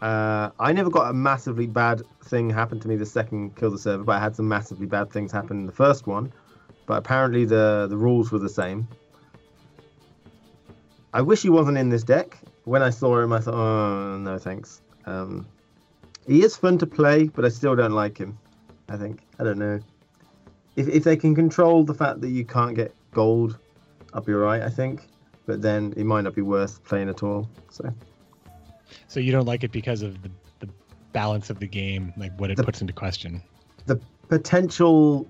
Uh, 0.00 0.50
I 0.60 0.72
never 0.72 0.88
got 0.88 1.10
a 1.10 1.12
massively 1.12 1.66
bad 1.66 2.02
thing 2.22 2.48
happen 2.48 2.78
to 2.78 2.86
me 2.86 2.94
the 2.94 3.04
second 3.04 3.56
kill 3.56 3.72
the 3.72 3.78
server, 3.78 4.04
but 4.04 4.12
I 4.12 4.20
had 4.20 4.36
some 4.36 4.46
massively 4.46 4.86
bad 4.86 5.10
things 5.10 5.32
happen 5.32 5.58
in 5.58 5.66
the 5.66 5.72
first 5.72 6.06
one. 6.06 6.32
But 6.86 6.98
apparently 6.98 7.44
the 7.44 7.88
the 7.90 7.96
rules 7.96 8.30
were 8.30 8.38
the 8.38 8.48
same. 8.48 8.86
I 11.12 11.22
wish 11.22 11.42
he 11.42 11.50
wasn't 11.50 11.76
in 11.76 11.88
this 11.88 12.04
deck. 12.04 12.38
When 12.62 12.80
I 12.80 12.90
saw 12.90 13.18
him, 13.18 13.32
I 13.32 13.40
thought, 13.40 13.54
oh 13.54 14.16
no, 14.18 14.38
thanks. 14.38 14.80
Um, 15.06 15.44
he 16.24 16.44
is 16.44 16.56
fun 16.56 16.78
to 16.78 16.86
play, 16.86 17.24
but 17.24 17.44
I 17.44 17.48
still 17.48 17.74
don't 17.74 17.96
like 18.04 18.16
him. 18.16 18.38
I 18.88 18.96
think 18.96 19.22
I 19.40 19.42
don't 19.42 19.58
know. 19.58 19.80
If 20.76 20.86
if 20.86 21.02
they 21.02 21.16
can 21.16 21.34
control 21.34 21.82
the 21.82 21.94
fact 21.94 22.20
that 22.20 22.28
you 22.28 22.44
can't 22.44 22.76
get 22.76 22.94
gold, 23.10 23.58
I'll 24.14 24.22
be 24.22 24.32
alright. 24.32 24.62
I 24.62 24.70
think, 24.70 25.02
but 25.46 25.60
then 25.60 25.92
it 25.96 26.04
might 26.04 26.22
not 26.22 26.34
be 26.34 26.42
worth 26.42 26.82
playing 26.84 27.08
at 27.10 27.22
all. 27.22 27.48
So. 27.70 27.92
So 29.08 29.20
you 29.20 29.32
don't 29.32 29.46
like 29.46 29.64
it 29.64 29.72
because 29.72 30.02
of 30.02 30.22
the, 30.22 30.30
the 30.60 30.68
balance 31.12 31.50
of 31.50 31.58
the 31.58 31.66
game, 31.66 32.12
like 32.16 32.32
what 32.38 32.50
it 32.50 32.56
The- 32.56 32.64
puts 32.64 32.80
into 32.80 32.92
question. 32.92 33.42
the 33.86 34.00
potential 34.28 35.26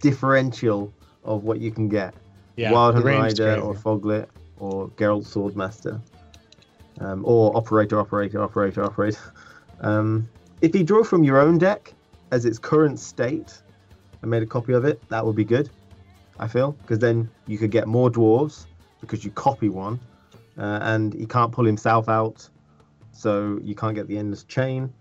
differential 0.00 0.92
of 1.24 1.44
what 1.44 1.60
you 1.60 1.70
can 1.70 1.88
get. 1.88 2.14
Yeah, 2.56 2.72
Wild 2.72 2.94
Hunt 2.94 3.06
Rider 3.06 3.54
crazy. 3.54 3.60
or 3.60 3.74
Foglet 3.74 4.26
or 4.58 4.88
Geralt 4.90 5.26
Swordmaster. 5.26 6.00
Um, 7.00 7.22
or 7.24 7.56
Operator, 7.56 7.98
Operator, 8.00 8.42
Operator, 8.42 8.84
Operator. 8.84 9.18
Um, 9.80 10.28
if 10.60 10.74
you 10.74 10.82
draw 10.82 11.04
from 11.04 11.22
your 11.22 11.38
own 11.38 11.56
deck 11.56 11.94
as 12.32 12.44
its 12.44 12.58
current 12.58 12.98
state 12.98 13.62
and 14.22 14.28
made 14.28 14.42
a 14.42 14.46
copy 14.46 14.72
of 14.72 14.84
it, 14.84 15.00
that 15.08 15.24
would 15.24 15.36
be 15.36 15.44
good, 15.44 15.70
I 16.38 16.48
feel. 16.48 16.72
Because 16.72 16.98
then 16.98 17.30
you 17.46 17.58
could 17.58 17.70
get 17.70 17.86
more 17.86 18.10
dwarves 18.10 18.66
because 19.00 19.24
you 19.24 19.30
copy 19.30 19.68
one. 19.68 20.00
Uh, 20.58 20.80
and 20.82 21.14
he 21.14 21.24
can't 21.24 21.52
pull 21.52 21.64
himself 21.64 22.08
out, 22.08 22.48
so 23.12 23.60
you 23.62 23.76
can't 23.76 23.94
get 23.94 24.08
the 24.08 24.18
endless 24.18 24.42
chain. 24.42 24.92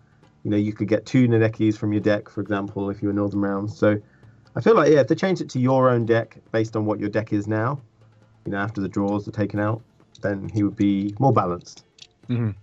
You 0.43 0.51
know, 0.51 0.57
you 0.57 0.71
could 0.71 0.87
get 0.87 1.05
two 1.05 1.27
Nennekes 1.27 1.75
from 1.75 1.91
your 1.91 2.01
deck, 2.01 2.29
for 2.29 2.41
example, 2.41 2.91
if 2.91 3.01
you 3.01 3.07
were 3.07 3.13
Northern 3.13 3.41
Realms. 3.41 3.75
So 3.75 3.99
I 4.55 4.61
feel 4.61 4.75
like, 4.75 4.91
yeah, 4.91 4.99
if 4.99 5.07
they 5.07 5.15
change 5.15 5.41
it 5.41 5.49
to 5.49 5.59
your 5.59 5.89
own 5.89 6.05
deck 6.05 6.37
based 6.51 6.75
on 6.75 6.85
what 6.85 6.99
your 6.99 7.09
deck 7.09 7.33
is 7.33 7.47
now, 7.47 7.81
you 8.45 8.51
know, 8.51 8.59
after 8.59 8.81
the 8.81 8.87
draws 8.87 9.27
are 9.27 9.31
taken 9.31 9.59
out, 9.59 9.81
then 10.21 10.47
he 10.49 10.61
would 10.61 10.75
be 10.75 11.15
more 11.19 11.33
balanced. 11.33 11.83
Mhm. 12.29 12.55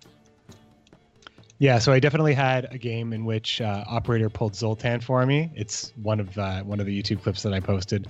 Yeah, 1.59 1.78
so 1.78 1.92
I 1.92 2.01
definitely 2.01 2.34
had 2.34 2.68
a 2.72 2.78
game 2.78 3.12
in 3.12 3.24
which 3.24 3.60
uh, 3.60 3.84
operator 3.86 4.28
pulled 4.28 4.55
Zoltan 4.55 5.01
for 5.01 5.24
me. 5.24 5.51
It's 5.55 5.92
one 6.02 6.20
of 6.20 6.36
uh, 6.36 6.62
one 6.62 6.80
of 6.80 6.86
the 6.86 7.02
YouTube 7.02 7.22
clips 7.22 7.42
that 7.42 7.52
I 7.52 7.60
posted, 7.60 8.09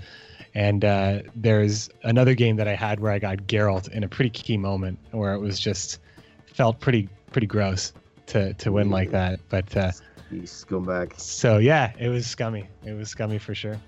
and 0.55 0.85
uh, 0.85 1.21
there's 1.35 1.91
another 2.05 2.35
game 2.35 2.57
that 2.57 2.69
I 2.69 2.75
had 2.75 3.01
where 3.01 3.13
I 3.13 3.19
got 3.19 3.39
Geralt 3.39 3.91
in 3.91 4.05
a 4.05 4.09
pretty 4.09 4.31
key 4.31 4.57
moment 4.57 4.99
where 5.11 5.35
it 5.35 5.41
was 5.41 5.59
just 5.59 5.99
felt 6.47 6.81
pretty 6.81 7.09
pretty 7.33 7.47
gross 7.47 7.93
to 8.27 8.55
to 8.55 8.73
win 8.73 8.91
like 8.91 9.11
that. 9.11 9.41
But 9.49 9.77
uh, 9.77 9.93
You 10.31 10.43
scumbag. 10.43 11.19
so 11.19 11.59
yeah, 11.59 11.93
it 11.99 12.09
was 12.09 12.27
scummy. 12.27 12.69
It 12.85 12.93
was 12.93 13.09
scummy 13.09 13.39
for 13.39 13.55
sure. 13.55 13.79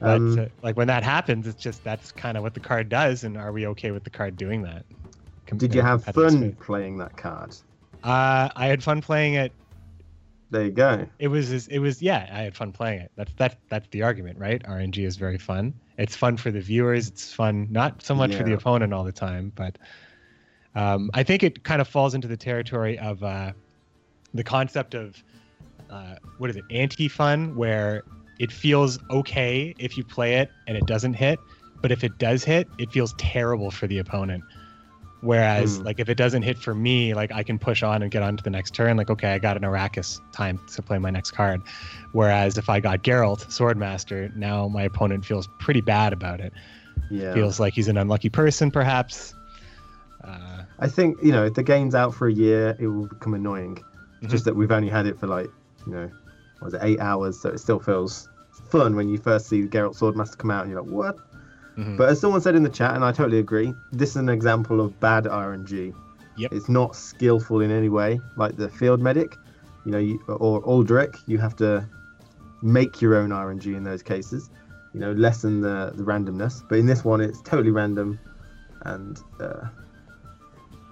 But 0.00 0.16
Um, 0.16 0.38
uh, 0.38 0.44
like 0.62 0.76
when 0.76 0.88
that 0.88 1.02
happens, 1.02 1.46
it's 1.46 1.62
just 1.62 1.82
that's 1.84 2.12
kind 2.12 2.36
of 2.36 2.42
what 2.42 2.54
the 2.54 2.60
card 2.60 2.88
does, 2.88 3.24
and 3.24 3.36
are 3.36 3.52
we 3.52 3.66
okay 3.68 3.92
with 3.92 4.04
the 4.04 4.10
card 4.10 4.36
doing 4.36 4.62
that? 4.62 4.84
Did 5.56 5.74
you 5.74 5.80
have 5.82 6.04
fun 6.04 6.52
playing 6.60 6.98
that 6.98 7.16
card? 7.16 7.54
Uh, 8.02 8.50
I 8.54 8.66
had 8.66 8.82
fun 8.82 9.00
playing 9.00 9.34
it. 9.34 9.52
There 10.50 10.64
you 10.64 10.70
go. 10.70 11.06
It 11.18 11.28
was 11.28 11.66
it 11.68 11.78
was 11.78 12.00
yeah, 12.00 12.28
I 12.32 12.42
had 12.42 12.56
fun 12.56 12.72
playing 12.72 13.00
it. 13.00 13.10
That's 13.16 13.32
that 13.34 13.58
that's 13.68 13.88
the 13.88 14.02
argument, 14.02 14.38
right? 14.38 14.62
RNG 14.62 15.04
is 15.04 15.16
very 15.16 15.38
fun. 15.38 15.74
It's 15.98 16.14
fun 16.14 16.36
for 16.36 16.50
the 16.50 16.60
viewers. 16.60 17.08
It's 17.08 17.32
fun 17.32 17.66
not 17.70 18.02
so 18.02 18.14
much 18.14 18.34
for 18.34 18.42
the 18.42 18.52
opponent 18.52 18.92
all 18.92 19.04
the 19.04 19.12
time, 19.12 19.52
but 19.54 19.78
um, 20.74 21.10
I 21.14 21.22
think 21.22 21.42
it 21.42 21.64
kind 21.64 21.80
of 21.80 21.88
falls 21.88 22.14
into 22.14 22.28
the 22.28 22.36
territory 22.36 22.98
of 22.98 23.22
uh, 23.24 23.52
the 24.34 24.44
concept 24.44 24.94
of 24.94 25.22
uh, 25.90 26.16
what 26.38 26.50
is 26.50 26.56
it, 26.56 26.64
anti-fun, 26.70 27.56
where 27.56 28.02
it 28.38 28.52
feels 28.52 28.98
okay 29.10 29.74
if 29.78 29.96
you 29.96 30.04
play 30.04 30.34
it 30.34 30.50
and 30.66 30.76
it 30.76 30.86
doesn't 30.86 31.14
hit, 31.14 31.38
but 31.80 31.90
if 31.90 32.04
it 32.04 32.18
does 32.18 32.44
hit, 32.44 32.68
it 32.78 32.92
feels 32.92 33.14
terrible 33.14 33.70
for 33.70 33.86
the 33.86 33.98
opponent. 33.98 34.44
Whereas, 35.22 35.78
Hmm. 35.78 35.84
like, 35.84 35.98
if 35.98 36.08
it 36.08 36.16
doesn't 36.16 36.42
hit 36.42 36.58
for 36.58 36.74
me, 36.74 37.14
like, 37.14 37.32
I 37.32 37.42
can 37.42 37.58
push 37.58 37.82
on 37.82 38.02
and 38.02 38.10
get 38.10 38.22
on 38.22 38.36
to 38.36 38.44
the 38.44 38.50
next 38.50 38.74
turn. 38.74 38.96
Like, 38.96 39.10
okay, 39.10 39.32
I 39.32 39.38
got 39.38 39.56
an 39.56 39.62
Arachas 39.62 40.20
time 40.32 40.60
to 40.74 40.82
play 40.82 40.98
my 40.98 41.10
next 41.10 41.30
card. 41.32 41.62
Whereas, 42.12 42.58
if 42.58 42.68
I 42.68 42.80
got 42.80 43.02
Geralt, 43.02 43.46
Swordmaster, 43.46 44.34
now 44.36 44.68
my 44.68 44.82
opponent 44.82 45.24
feels 45.24 45.48
pretty 45.58 45.80
bad 45.80 46.12
about 46.12 46.40
it. 46.40 46.52
Yeah. 47.10 47.32
Feels 47.34 47.58
like 47.58 47.72
he's 47.74 47.88
an 47.88 47.96
unlucky 47.96 48.28
person, 48.28 48.70
perhaps. 48.70 49.34
Uh, 50.24 50.62
I 50.80 50.88
think 50.88 51.18
you 51.22 51.30
know 51.30 51.44
if 51.44 51.54
the 51.54 51.62
game's 51.62 51.94
out 51.94 52.14
for 52.14 52.26
a 52.26 52.32
year, 52.32 52.76
it 52.80 52.88
will 52.88 53.06
become 53.06 53.34
annoying. 53.34 53.78
Mhm. 54.22 54.28
Just 54.28 54.44
that 54.46 54.56
we've 54.56 54.72
only 54.72 54.88
had 54.88 55.06
it 55.06 55.18
for 55.20 55.26
like 55.28 55.48
you 55.86 55.92
know, 55.92 56.10
what 56.58 56.64
was 56.64 56.74
it 56.74 56.80
eight 56.82 56.98
hours, 57.00 57.38
so 57.38 57.50
it 57.50 57.58
still 57.60 57.78
feels 57.78 58.28
fun 58.70 58.96
when 58.96 59.08
you 59.08 59.18
first 59.18 59.46
see 59.48 59.62
Geralt 59.62 59.96
Swordmaster 59.96 60.36
come 60.36 60.50
out 60.50 60.62
and 60.64 60.72
you're 60.72 60.82
like, 60.82 60.90
what? 60.90 61.16
Mhm. 61.76 61.96
But 61.96 62.08
as 62.08 62.20
someone 62.20 62.40
said 62.40 62.54
in 62.54 62.62
the 62.62 62.68
chat, 62.70 62.94
and 62.94 63.04
I 63.04 63.12
totally 63.12 63.38
agree, 63.38 63.74
this 63.92 64.10
is 64.10 64.16
an 64.16 64.28
example 64.28 64.80
of 64.80 64.98
bad 65.00 65.24
RNG. 65.24 65.94
Yep. 66.38 66.52
It's 66.52 66.68
not 66.68 66.94
skillful 66.96 67.60
in 67.62 67.70
any 67.70 67.88
way, 67.88 68.20
like 68.36 68.56
the 68.56 68.68
field 68.68 69.00
medic, 69.00 69.36
you 69.84 69.92
know, 69.92 69.98
you, 69.98 70.20
or 70.28 70.60
Aldrich. 70.64 71.16
You 71.26 71.38
have 71.38 71.56
to 71.56 71.86
make 72.62 73.00
your 73.00 73.14
own 73.16 73.30
RNG 73.30 73.74
in 73.76 73.84
those 73.84 74.02
cases, 74.02 74.50
you 74.92 75.00
know, 75.00 75.12
lessen 75.12 75.60
the, 75.60 75.92
the 75.94 76.02
randomness. 76.02 76.62
But 76.68 76.78
in 76.78 76.86
this 76.86 77.04
one, 77.04 77.20
it's 77.20 77.40
totally 77.42 77.70
random 77.70 78.18
and 78.82 79.18
uh, 79.40 79.66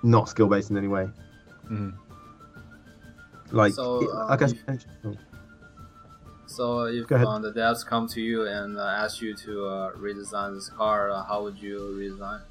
not 0.02 0.28
skill 0.28 0.47
based 0.48 0.70
in 0.70 0.77
any 0.77 0.89
way. 0.89 1.09
Mhm. 1.70 1.94
Like, 3.51 3.74
So, 3.74 4.02
it- 4.02 4.11
um, 4.11 4.28
like 4.28 4.43
I 4.43 4.47
you- 4.47 4.55
said- 4.66 4.85
oh, 5.05 5.15
So 6.55 6.85
if 6.85 7.10
uh, 7.10 7.39
the 7.40 7.52
devs 7.52 7.85
come 7.85 8.06
to 8.09 8.20
you 8.20 8.47
and 8.47 8.78
uh, 8.78 8.82
ask 8.82 9.20
you 9.20 9.35
to 9.35 9.66
uh, 9.66 9.93
redesign 9.93 10.55
this 10.55 10.68
card, 10.68 11.10
uh, 11.10 11.24
how 11.24 11.43
would 11.43 11.59
you 11.59 11.78
redesign? 11.98 12.43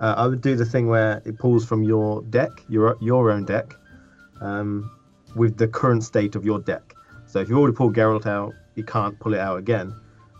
Uh, 0.00 0.14
I 0.16 0.26
would 0.26 0.40
do 0.40 0.56
the 0.56 0.64
thing 0.64 0.88
where 0.88 1.20
it 1.24 1.38
pulls 1.38 1.66
from 1.66 1.82
your 1.82 2.22
deck, 2.22 2.50
your 2.68 2.96
your 3.00 3.30
own 3.30 3.44
deck, 3.44 3.74
um, 4.40 4.90
with 5.36 5.58
the 5.58 5.68
current 5.68 6.02
state 6.04 6.34
of 6.36 6.44
your 6.44 6.58
deck. 6.58 6.94
So 7.26 7.40
if 7.40 7.48
you 7.48 7.58
already 7.58 7.76
pulled 7.76 7.94
Geralt 7.94 8.26
out, 8.26 8.54
you 8.76 8.84
can't 8.84 9.18
pull 9.20 9.34
it 9.34 9.40
out 9.40 9.58
again. 9.58 9.94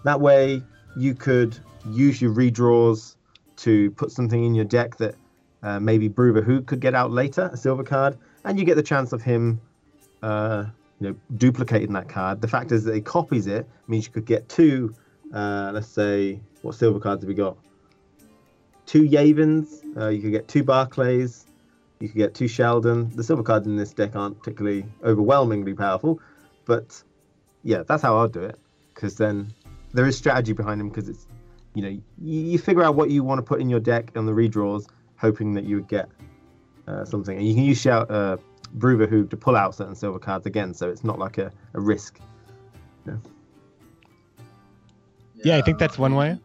That 0.05 0.21
way, 0.21 0.63
you 0.97 1.15
could 1.15 1.59
use 1.91 2.23
your 2.23 2.33
redraws 2.33 3.17
to 3.57 3.91
put 3.93 4.11
something 4.11 4.45
in 4.45 4.55
your 4.55 4.65
deck 4.65 4.97
that 4.97 5.15
uh, 5.63 5.79
maybe 5.79 6.09
Brouver 6.09 6.43
Hoog 6.43 6.67
could 6.67 6.81
get 6.81 6.95
out 6.95 7.11
later, 7.11 7.51
a 7.53 7.57
silver 7.57 7.85
card, 7.85 8.19
and 8.45 8.59
you 8.59 8.65
get 8.65 8.77
the 8.77 8.83
chance 8.83 9.13
of 9.13 9.23
him, 9.23 9.61
uh, 10.23 10.65
you 11.01 11.09
know, 11.09 11.17
duplicating 11.37 11.93
that 11.93 12.09
card. 12.09 12.41
The 12.41 12.49
fact 12.49 12.73
is 12.73 12.85
that 12.85 12.95
he 12.95 13.01
copies 13.01 13.47
it 13.47 13.69
means 13.89 14.07
you 14.07 14.13
could 14.13 14.27
get 14.27 14.49
two. 14.49 14.95
Uh, 15.33 15.73
let's 15.75 15.89
say 15.89 16.41
what 16.63 16.75
silver 16.75 17.01
cards 17.01 17.23
have 17.23 17.29
we 17.29 17.35
got? 17.35 17.57
two 18.87 19.03
Yaevinns, 19.03 19.97
uh, 19.97 20.09
you 20.09 20.21
could 20.21 20.33
get 20.33 20.49
two 20.49 20.63
Barclays, 20.63 21.47
you 22.01 22.09
could 22.09 22.17
get 22.17 22.35
two 22.35 22.49
Sheldon. 22.49 23.11
The 23.15 23.25
silver 23.25 23.43
cards 23.43 23.67
in 23.67 23.77
this 23.77 23.93
deck 23.93 24.17
aren't 24.17 24.39
particularly 24.39 24.85
overwhelmingly 25.03 25.75
powerful, 25.75 26.21
but 26.65 27.03
yeah, 27.63 27.83
that's 27.87 28.03
how 28.03 28.17
I'll 28.17 28.29
do 28.29 28.41
it. 28.43 28.59
Because 28.95 29.17
then 29.17 29.53
there 29.93 30.07
is 30.07 30.17
strategy 30.17 30.53
behind 30.53 30.81
them. 30.81 30.89
Because 30.89 31.09
it's 31.09 31.27
you 31.75 31.83
know 31.83 31.89
you, 31.89 32.03
you 32.19 32.59
figure 32.59 32.83
out 32.83 32.95
what 32.95 33.11
you 33.11 33.25
want 33.25 33.39
to 33.39 33.43
put 33.43 33.61
in 33.61 33.69
your 33.69 33.81
deck 33.81 34.11
on 34.17 34.27
the 34.27 34.33
redraws, 34.33 34.87
hoping 35.17 35.55
that 35.55 35.65
you 35.65 35.77
would 35.77 35.89
get 35.89 36.09
uh, 36.87 37.05
something, 37.05 37.37
and 37.37 37.47
you 37.47 37.55
can 37.55 37.65
use 37.65 37.81
shout 37.81 38.11
uh, 38.11 38.37
Brouver 38.75 39.07
Hoog 39.07 39.31
to 39.31 39.37
pull 39.37 39.57
out 39.57 39.75
certain 39.75 39.95
silver 39.95 40.19
cards 40.19 40.47
again, 40.47 40.75
so 40.75 40.91
it's 40.91 41.05
not 41.05 41.19
like 41.19 41.39
a, 41.39 41.53
a 41.75 41.81
risk. 41.81 42.21
yeah, 45.45 45.57
I 45.57 45.63
think 45.63 45.79
that's 45.79 45.99
one 45.99 46.15
way. 46.15 46.39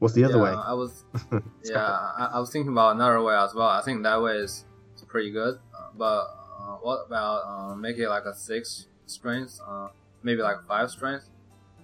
What's 0.00 0.14
the 0.14 0.24
other 0.24 0.38
yeah, 0.38 0.42
way? 0.42 0.50
I 0.50 0.72
was 0.72 1.04
yeah, 1.64 1.78
I, 1.78 2.30
I 2.34 2.40
was 2.40 2.50
thinking 2.50 2.72
about 2.72 2.96
another 2.96 3.22
way 3.22 3.34
as 3.36 3.54
well. 3.54 3.68
I 3.68 3.82
think 3.82 4.02
that 4.02 4.20
way 4.20 4.36
is, 4.36 4.64
is 4.96 5.02
pretty 5.02 5.30
good. 5.30 5.58
Uh, 5.74 5.88
but 5.96 6.26
uh, 6.58 6.76
what 6.80 7.04
about 7.06 7.42
uh, 7.46 7.74
make 7.74 7.98
it 7.98 8.08
like 8.08 8.24
a 8.24 8.34
six 8.34 8.86
strength, 9.06 9.60
uh, 9.66 9.88
maybe 10.22 10.40
like 10.40 10.66
five 10.66 10.90
strength? 10.90 11.28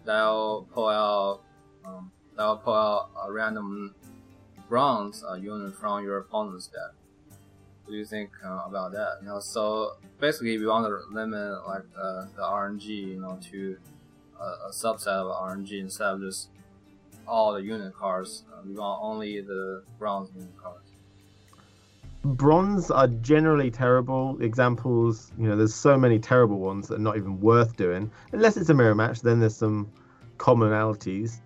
That'll 0.05 0.67
pull 0.73 0.89
out 0.89 1.43
um, 1.85 2.11
that'll 2.37 2.57
pull 2.57 2.75
out 2.75 3.11
a 3.23 3.33
random 3.33 3.95
bronze 4.69 5.23
uh, 5.29 5.35
unit 5.35 5.75
from 5.75 6.05
your 6.05 6.19
opponent's 6.19 6.69
deck. 6.69 6.95
Do 7.89 7.95
you 7.95 8.05
think 8.05 8.31
uh, 8.45 8.63
about 8.67 8.93
that? 8.93 9.19
You 9.23 9.29
know, 9.29 9.41
so 9.41 9.97
basically, 10.21 10.53
you 10.55 10.69
want 10.69 10.87
to 10.87 11.15
limit 11.15 11.67
like 11.67 11.83
uh, 11.97 12.27
the 12.35 12.43
RNG, 12.43 12.87
you 12.89 13.21
know, 13.21 13.39
to 13.51 13.77
a, 14.41 14.69
a 14.69 14.71
subset 14.73 15.07
of 15.09 15.27
RNG 15.37 15.81
instead 15.81 16.09
of 16.15 16.21
just 16.21 16.49
all 17.29 17.53
the 17.55 17.63
unit 17.63 17.95
cards. 17.95 18.45
Uh, 18.53 18.63
we 18.67 18.75
want 18.75 19.01
only 19.03 19.41
the 19.41 19.83
bronze 19.99 20.31
unit 20.35 20.51
cards. 20.61 20.91
bronze 22.25 22.91
are 22.91 23.07
generally 23.07 23.71
terrible 23.71 24.37
examples 24.43 25.31
you 25.39 25.47
know 25.47 25.55
there's 25.57 25.75
so 25.75 25.97
many 25.97 26.19
terrible 26.19 26.59
ones 26.59 26.89
that 26.89 26.97
are 26.97 27.07
not 27.09 27.17
even 27.17 27.41
worth 27.41 27.77
doing 27.77 28.11
unless 28.33 28.57
it's 28.57 28.69
a 28.69 28.75
mirror 28.75 28.97
match 28.97 29.21
then 29.21 29.39
there's 29.39 29.55
some 29.55 29.89
commonalities 30.37 31.41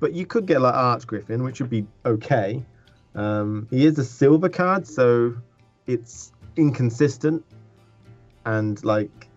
but 0.00 0.12
you 0.12 0.26
could 0.26 0.44
get 0.44 0.60
like 0.60 0.74
arch 0.74 1.06
griffin 1.06 1.42
which 1.42 1.60
would 1.60 1.70
be 1.70 1.86
okay 2.04 2.62
um, 3.14 3.66
he 3.70 3.86
is 3.86 3.98
a 3.98 4.04
silver 4.04 4.50
card 4.50 4.86
so 4.86 5.34
it's 5.88 6.30
inconsistent 6.56 7.44
and 8.44 8.84
like 8.84 9.28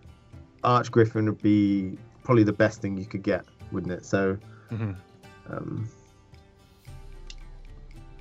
arch 0.62 0.90
griffin 0.92 1.24
would 1.26 1.42
be 1.42 1.98
probably 2.22 2.44
the 2.44 2.52
best 2.52 2.80
thing 2.80 2.96
you 2.96 3.06
could 3.06 3.22
get 3.22 3.44
wouldn't 3.72 3.92
it 3.92 4.04
so 4.04 4.36
Mhm. 4.70 4.94
um, 5.50 5.88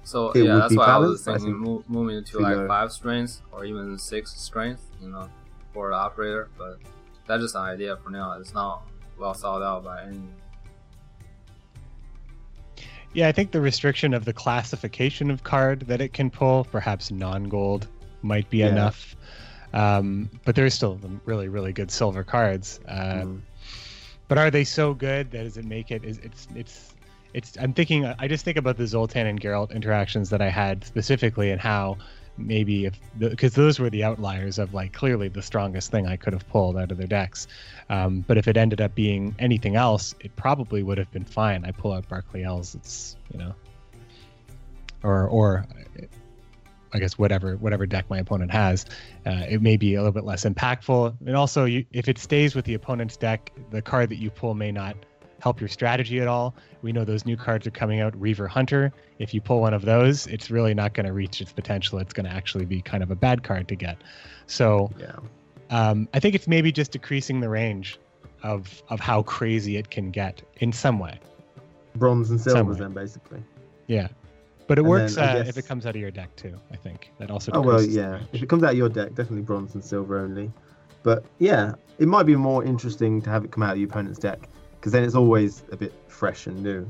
So 0.03 0.31
It 0.31 0.43
yeah, 0.43 0.55
that's 0.57 0.73
be 0.73 0.77
why 0.77 0.85
I 0.87 0.97
was 0.97 1.23
balanced, 1.23 1.27
I 1.27 1.31
thinking 1.37 1.53
think, 1.53 1.67
move, 1.67 1.89
moving 1.89 2.23
to 2.25 2.31
to 2.33 2.39
like 2.39 2.57
the- 2.57 2.67
five 2.67 2.91
strengths 2.91 3.41
or 3.51 3.63
even 3.63 3.97
six 3.97 4.31
strengths, 4.33 4.83
you 5.01 5.07
know, 5.09 5.29
for 5.73 5.89
the 5.89 5.95
operator. 5.95 6.49
But 6.57 6.79
that's 7.27 7.41
just 7.43 7.55
an 7.55 7.61
idea 7.61 7.95
for 7.97 8.09
now. 8.09 8.33
It's 8.33 8.53
not 8.53 8.83
well 9.17 9.33
thought 9.33 9.61
out 9.61 9.85
by 9.85 10.03
any. 10.03 10.19
Yeah, 13.13 13.29
I 13.29 13.31
think 13.31 13.51
the 13.51 13.61
restriction 13.61 14.13
of 14.13 14.25
the 14.25 14.33
classification 14.33 15.31
of 15.31 15.43
card 15.43 15.81
that 15.81 16.01
it 16.01 16.11
can 16.11 16.29
pull, 16.29 16.65
perhaps 16.65 17.09
non-gold, 17.11 17.87
might 18.21 18.49
be 18.49 18.59
Yeah. 18.59 18.69
enough. 18.69 19.15
Um, 19.73 20.29
but 20.43 20.55
there's 20.55 20.73
still 20.73 20.99
really, 21.25 21.47
really 21.47 21.71
good 21.73 21.91
silver 21.91 22.23
cards. 22.23 22.79
Uh, 22.87 23.23
mm. 23.23 23.41
But 24.27 24.37
are 24.37 24.51
they 24.51 24.63
so 24.63 24.93
good 24.93 25.31
that 25.31 25.43
does 25.43 25.57
it 25.57 25.65
make 25.65 25.91
it? 25.91 26.03
Is 26.03 26.17
it's 26.19 26.47
it's 26.55 26.93
it's? 27.33 27.57
I'm 27.57 27.73
thinking. 27.73 28.05
I 28.05 28.27
just 28.27 28.45
think 28.45 28.57
about 28.57 28.77
the 28.77 28.87
Zoltan 28.87 29.27
and 29.27 29.39
Geralt 29.39 29.71
interactions 29.71 30.29
that 30.29 30.41
I 30.41 30.49
had 30.49 30.83
specifically, 30.85 31.51
and 31.51 31.59
how 31.59 31.97
maybe 32.37 32.85
if 32.85 32.99
because 33.19 33.53
those 33.55 33.79
were 33.79 33.89
the 33.89 34.03
outliers 34.03 34.57
of 34.57 34.73
like 34.73 34.93
clearly 34.93 35.27
the 35.27 35.41
strongest 35.41 35.91
thing 35.91 36.07
I 36.07 36.15
could 36.15 36.33
have 36.33 36.47
pulled 36.49 36.77
out 36.77 36.91
of 36.91 36.97
their 36.97 37.07
decks. 37.07 37.47
Um, 37.89 38.23
but 38.27 38.37
if 38.37 38.47
it 38.47 38.55
ended 38.55 38.79
up 38.79 38.95
being 38.95 39.35
anything 39.39 39.75
else, 39.75 40.15
it 40.21 40.33
probably 40.35 40.81
would 40.81 40.97
have 40.97 41.11
been 41.11 41.25
fine. 41.25 41.65
I 41.65 41.71
pull 41.71 41.91
out 41.91 42.07
Barclay 42.07 42.43
Els. 42.43 42.73
It's 42.75 43.17
you 43.33 43.39
know, 43.39 43.53
or 45.03 45.27
or 45.27 45.65
I 46.93 46.99
guess 46.99 47.17
whatever 47.17 47.57
whatever 47.57 47.85
deck 47.85 48.09
my 48.09 48.19
opponent 48.19 48.51
has, 48.51 48.85
uh, 49.25 49.45
it 49.49 49.61
may 49.61 49.77
be 49.77 49.95
a 49.95 49.99
little 49.99 50.11
bit 50.11 50.23
less 50.23 50.45
impactful. 50.45 51.15
And 51.25 51.35
also, 51.35 51.65
you, 51.65 51.85
if 51.91 52.07
it 52.07 52.17
stays 52.17 52.55
with 52.55 52.65
the 52.65 52.73
opponent's 52.73 53.17
deck, 53.17 53.51
the 53.69 53.81
card 53.81 54.09
that 54.09 54.17
you 54.17 54.29
pull 54.29 54.53
may 54.53 54.71
not 54.71 54.95
help 55.41 55.59
your 55.59 55.69
strategy 55.69 56.19
at 56.19 56.27
all. 56.27 56.53
We 56.83 56.91
know 56.91 57.03
those 57.03 57.25
new 57.25 57.35
cards 57.35 57.65
are 57.65 57.71
coming 57.71 57.99
out, 57.99 58.19
Reaver 58.19 58.47
Hunter. 58.47 58.93
If 59.17 59.33
you 59.33 59.41
pull 59.41 59.59
one 59.59 59.73
of 59.73 59.83
those, 59.83 60.27
it's 60.27 60.51
really 60.51 60.73
not 60.75 60.93
going 60.93 61.07
to 61.07 61.13
reach 61.13 61.41
its 61.41 61.51
potential. 61.51 61.97
It's 61.97 62.13
going 62.13 62.27
to 62.27 62.31
actually 62.31 62.65
be 62.65 62.81
kind 62.81 63.01
of 63.01 63.09
a 63.09 63.15
bad 63.15 63.43
card 63.43 63.67
to 63.69 63.75
get. 63.75 63.97
So 64.45 64.91
yeah 64.99 65.15
um, 65.71 66.07
I 66.13 66.19
think 66.19 66.35
it's 66.35 66.47
maybe 66.47 66.71
just 66.71 66.91
decreasing 66.91 67.39
the 67.39 67.49
range 67.49 67.97
of 68.43 68.83
of 68.89 68.99
how 68.99 69.23
crazy 69.23 69.77
it 69.77 69.89
can 69.89 70.11
get 70.11 70.41
in 70.57 70.71
some 70.71 70.99
way. 70.99 71.19
bronze 71.95 72.29
and 72.29 72.39
silver 72.39 72.75
then 72.75 72.91
basically 72.91 73.41
Yeah. 73.87 74.09
But 74.71 74.77
it 74.77 74.83
And 74.83 74.89
works 74.89 75.15
then 75.15 75.27
uh, 75.27 75.33
guess- 75.39 75.49
if 75.49 75.57
it 75.57 75.67
comes 75.67 75.85
out 75.85 75.95
of 75.95 76.01
your 76.01 76.11
deck 76.11 76.33
too. 76.37 76.57
I 76.71 76.77
think 76.77 77.11
that 77.17 77.29
also. 77.29 77.51
Oh 77.53 77.59
well, 77.59 77.81
yeah. 77.83 78.11
range. 78.11 78.27
If 78.31 78.41
it 78.43 78.47
comes 78.47 78.63
out 78.63 78.71
of 78.71 78.77
your 78.77 78.87
deck, 78.87 79.09
definitely 79.09 79.41
bronze 79.41 79.75
and 79.75 79.83
silver 79.83 80.17
only. 80.17 80.49
But 81.03 81.25
yeah, 81.39 81.73
it 81.99 82.07
might 82.07 82.23
be 82.23 82.37
more 82.37 82.63
interesting 82.63 83.21
to 83.23 83.29
have 83.29 83.43
it 83.43 83.51
come 83.51 83.63
out 83.63 83.73
of 83.73 83.79
your 83.79 83.89
opponent's 83.89 84.17
deck 84.17 84.47
because 84.79 84.93
then 84.93 85.03
it's 85.03 85.13
always 85.13 85.63
a 85.73 85.75
bit 85.75 85.91
fresh 86.07 86.47
and 86.47 86.63
new, 86.63 86.89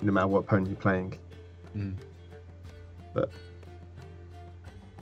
no 0.00 0.10
matter 0.10 0.26
what 0.26 0.38
opponent 0.38 0.68
you're 0.68 0.76
playing. 0.80 1.18
Mm. 1.76 1.96
But 3.12 3.28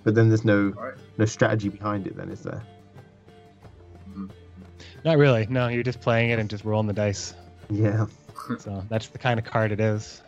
but 0.02 0.16
then 0.16 0.26
there's 0.30 0.44
no 0.44 0.74
All 0.76 0.86
right. 0.86 0.94
no 1.16 1.26
strategy 1.26 1.68
behind 1.68 2.08
it. 2.08 2.16
Then 2.16 2.28
is 2.30 2.42
there? 2.42 2.60
Not 5.04 5.16
really. 5.16 5.46
No, 5.48 5.68
you're 5.68 5.84
just 5.84 6.00
playing 6.00 6.30
it 6.30 6.40
and 6.40 6.50
just 6.50 6.64
rolling 6.64 6.88
the 6.88 6.92
dice. 6.92 7.34
Yeah. 7.70 8.06
So 8.58 8.84
that's 8.88 9.06
the 9.06 9.18
kind 9.18 9.38
of 9.38 9.44
card 9.46 9.70
it 9.70 9.78
is. 9.78 10.22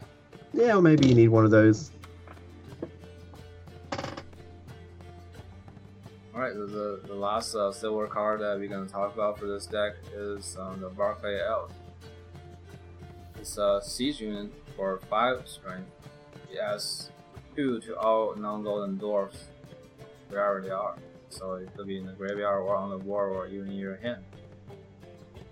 Yeah, 0.54 0.76
or 0.76 0.82
maybe 0.82 1.08
you 1.08 1.14
need 1.14 1.28
one 1.28 1.44
of 1.44 1.50
those. 1.50 1.90
All 6.34 6.40
right. 6.40 6.54
right, 6.54 6.54
the, 6.54 7.00
the, 7.06 7.14
last 7.14 7.54
uh, 7.54 7.72
silver 7.72 8.06
card 8.06 8.40
that 8.40 8.58
we're 8.58 8.68
gonna 8.68 8.86
talk 8.86 9.14
about 9.14 9.38
for 9.38 9.46
this 9.46 9.66
deck 9.66 9.94
is 10.14 10.56
um, 10.58 10.80
the 10.80 10.88
Barclay 10.88 11.40
Els. 11.40 11.70
It's 13.38 13.56
a 13.58 13.80
siege 13.82 14.20
unit 14.20 14.52
for 14.76 15.00
5 15.10 15.48
strength. 15.48 15.90
It 16.50 16.58
adds 16.58 17.10
2 17.56 17.80
to 17.80 17.96
all 17.98 18.36
non-golden 18.36 18.98
dwarfs 18.98 19.44
wherever 20.28 20.60
they 20.60 20.70
are. 20.70 20.96
So 21.28 21.54
it 21.54 21.74
could 21.76 21.86
be 21.86 21.96
in 21.96 22.06
the 22.06 22.12
graveyard 22.12 22.62
or 22.62 22.76
on 22.76 22.90
the 22.90 22.98
board 22.98 23.32
or 23.32 23.46
even 23.46 23.68
in 23.68 23.78
your 23.78 23.96
hand. 23.96 24.22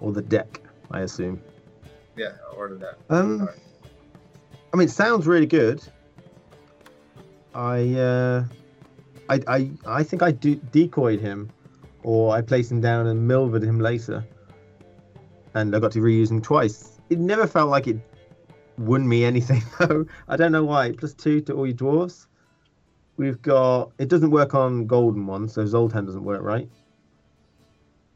Or 0.01 0.13
the 0.13 0.23
deck, 0.23 0.61
I 0.91 1.01
assume. 1.01 1.41
Yeah, 2.17 2.33
or 2.55 2.69
the 2.69 2.77
deck. 2.77 2.95
Um, 3.09 3.39
Sorry. 3.39 3.55
I 4.73 4.77
mean, 4.77 4.89
it 4.89 4.91
sounds 4.93 5.27
really 5.27 5.47
good. 5.47 5.83
I, 7.55 7.95
uh, 7.95 8.45
I, 9.29 9.41
I, 9.49 9.71
I 9.87 10.03
think 10.03 10.23
I 10.23 10.31
de- 10.31 10.61
decoyed 10.71 11.21
him, 11.21 11.51
or 12.03 12.35
I 12.35 12.41
placed 12.43 12.71
him 12.71 12.81
down 12.81 13.07
and 13.07 13.27
milvered 13.27 13.63
him 13.65 13.81
later, 13.81 14.25
and 15.55 15.75
I 15.75 15.81
got 15.81 15.93
to 15.93 15.99
reuse 16.01 16.31
him 16.31 16.41
twice. 16.41 17.01
It 17.11 17.19
never 17.19 17.47
felt 17.47 17.71
like 17.71 17.89
it 17.89 17.99
won 18.79 19.09
me 19.09 19.25
anything 19.25 19.63
though. 19.79 20.07
I 20.29 20.37
don't 20.37 20.53
know 20.53 20.65
why. 20.65 20.93
Plus 20.93 21.13
two 21.15 21.41
to 21.43 21.55
all 21.55 21.67
your 21.67 21.77
dwarves. 21.77 22.27
We've 23.17 23.41
got. 23.43 23.91
It 23.99 24.09
doesn't 24.09 24.31
work 24.31 24.55
on 24.55 24.87
golden 24.87 25.27
ones, 25.27 25.53
so 25.55 25.67
Zoltan 25.67 26.07
doesn't 26.07 26.25
work, 26.25 26.43
right? 26.43 26.71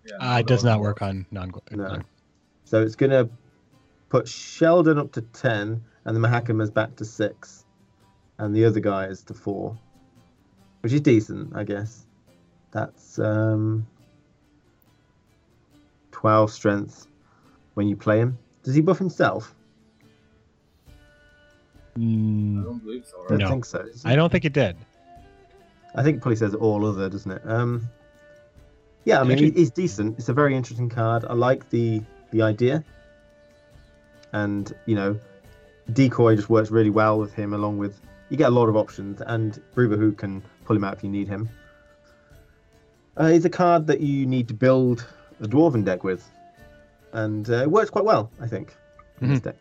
Yeah, 0.06 0.34
Uh, 0.34 0.38
it 0.38 0.46
does 0.46 0.62
not 0.62 0.80
work 0.80 1.02
on 1.02 1.26
non. 1.30 1.52
No. 1.72 1.98
So 2.64 2.80
it's 2.80 2.94
gonna 2.94 3.28
put 4.08 4.28
Sheldon 4.28 4.98
up 4.98 5.12
to 5.12 5.20
ten, 5.22 5.82
and 6.04 6.16
the 6.16 6.20
Mahakamans 6.20 6.72
back 6.72 6.96
to 6.96 7.04
six, 7.04 7.64
and 8.38 8.54
the 8.54 8.64
other 8.64 8.80
guy 8.80 9.06
is 9.06 9.22
to 9.24 9.34
four, 9.34 9.76
which 10.82 10.92
is 10.92 11.00
decent, 11.00 11.54
I 11.56 11.64
guess. 11.64 12.06
That's 12.72 13.18
um, 13.18 13.86
twelve 16.10 16.50
strength 16.50 17.06
when 17.74 17.88
you 17.88 17.96
play 17.96 18.18
him. 18.18 18.38
Does 18.62 18.74
he 18.74 18.80
buff 18.80 18.98
himself? 18.98 19.54
I 21.96 22.00
Mm, 22.00 22.64
don't 22.64 22.78
believe 22.82 23.06
so. 23.06 23.24
I 23.24 23.28
don't 23.28 23.38
No. 23.38 23.48
think 23.50 23.64
so. 23.64 23.86
I 24.04 24.16
don't 24.16 24.30
think 24.32 24.44
it 24.44 24.52
did. 24.52 24.76
I 25.94 26.02
think 26.02 26.16
it 26.16 26.20
probably 26.22 26.36
says 26.36 26.54
all 26.54 26.84
other, 26.84 27.08
doesn't 27.08 27.30
it? 27.30 27.42
Um, 27.44 27.88
yeah, 29.04 29.20
I 29.20 29.22
mean, 29.22 29.32
Actually- 29.32 29.52
he's 29.52 29.70
decent. 29.70 30.18
It's 30.18 30.28
a 30.28 30.32
very 30.32 30.56
interesting 30.56 30.88
card. 30.88 31.24
I 31.28 31.34
like 31.34 31.70
the 31.70 32.02
the 32.32 32.42
idea, 32.42 32.82
and 34.32 34.74
you 34.86 34.96
know, 34.96 35.16
decoy 35.92 36.36
just 36.36 36.50
works 36.50 36.70
really 36.70 36.90
well 36.90 37.18
with 37.18 37.34
him. 37.34 37.52
Along 37.52 37.78
with 37.78 38.00
you 38.30 38.36
get 38.36 38.48
a 38.48 38.54
lot 38.54 38.68
of 38.68 38.76
options, 38.76 39.20
and 39.26 39.60
who 39.96 40.12
can 40.12 40.42
pull 40.64 40.76
him 40.76 40.84
out 40.84 40.94
if 40.94 41.04
you 41.04 41.10
need 41.10 41.28
him. 41.28 41.48
Uh, 43.16 43.28
he's 43.28 43.44
a 43.44 43.50
card 43.50 43.86
that 43.86 44.00
you 44.00 44.26
need 44.26 44.48
to 44.48 44.54
build 44.54 45.06
a 45.40 45.46
dwarven 45.46 45.84
deck 45.84 46.02
with, 46.02 46.28
and 47.12 47.48
uh, 47.50 47.62
it 47.62 47.70
works 47.70 47.90
quite 47.90 48.04
well, 48.04 48.30
I 48.40 48.46
think. 48.48 48.74
in 49.20 49.28
this 49.28 49.40
deck. 49.40 49.56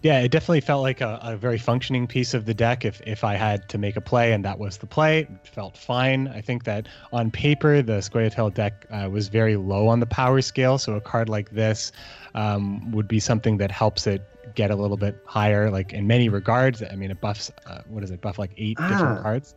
Yeah, 0.00 0.20
it 0.20 0.30
definitely 0.30 0.60
felt 0.60 0.82
like 0.82 1.00
a, 1.00 1.18
a 1.22 1.36
very 1.36 1.58
functioning 1.58 2.06
piece 2.06 2.32
of 2.32 2.44
the 2.44 2.54
deck. 2.54 2.84
If 2.84 3.00
if 3.04 3.24
I 3.24 3.34
had 3.34 3.68
to 3.70 3.78
make 3.78 3.96
a 3.96 4.00
play 4.00 4.32
and 4.32 4.44
that 4.44 4.56
was 4.58 4.78
the 4.78 4.86
play, 4.86 5.20
it 5.22 5.48
felt 5.48 5.76
fine. 5.76 6.28
I 6.28 6.40
think 6.40 6.62
that 6.64 6.86
on 7.12 7.32
paper 7.32 7.82
the 7.82 7.94
Scoia'tael 7.94 8.54
deck 8.54 8.86
uh, 8.92 9.08
was 9.10 9.26
very 9.26 9.56
low 9.56 9.88
on 9.88 9.98
the 9.98 10.06
power 10.06 10.40
scale, 10.40 10.78
so 10.78 10.94
a 10.94 11.00
card 11.00 11.28
like 11.28 11.50
this 11.50 11.90
um, 12.36 12.92
would 12.92 13.08
be 13.08 13.18
something 13.18 13.56
that 13.58 13.72
helps 13.72 14.06
it 14.06 14.22
get 14.54 14.70
a 14.70 14.76
little 14.76 14.96
bit 14.96 15.20
higher. 15.26 15.68
Like 15.68 15.92
in 15.92 16.06
many 16.06 16.28
regards, 16.28 16.80
I 16.80 16.94
mean, 16.94 17.10
it 17.10 17.20
buffs. 17.20 17.50
Uh, 17.66 17.80
what 17.88 18.00
does 18.02 18.12
it 18.12 18.20
buff? 18.20 18.38
Like 18.38 18.52
eight 18.56 18.76
different 18.78 19.18
Ah. 19.18 19.22
cards. 19.22 19.56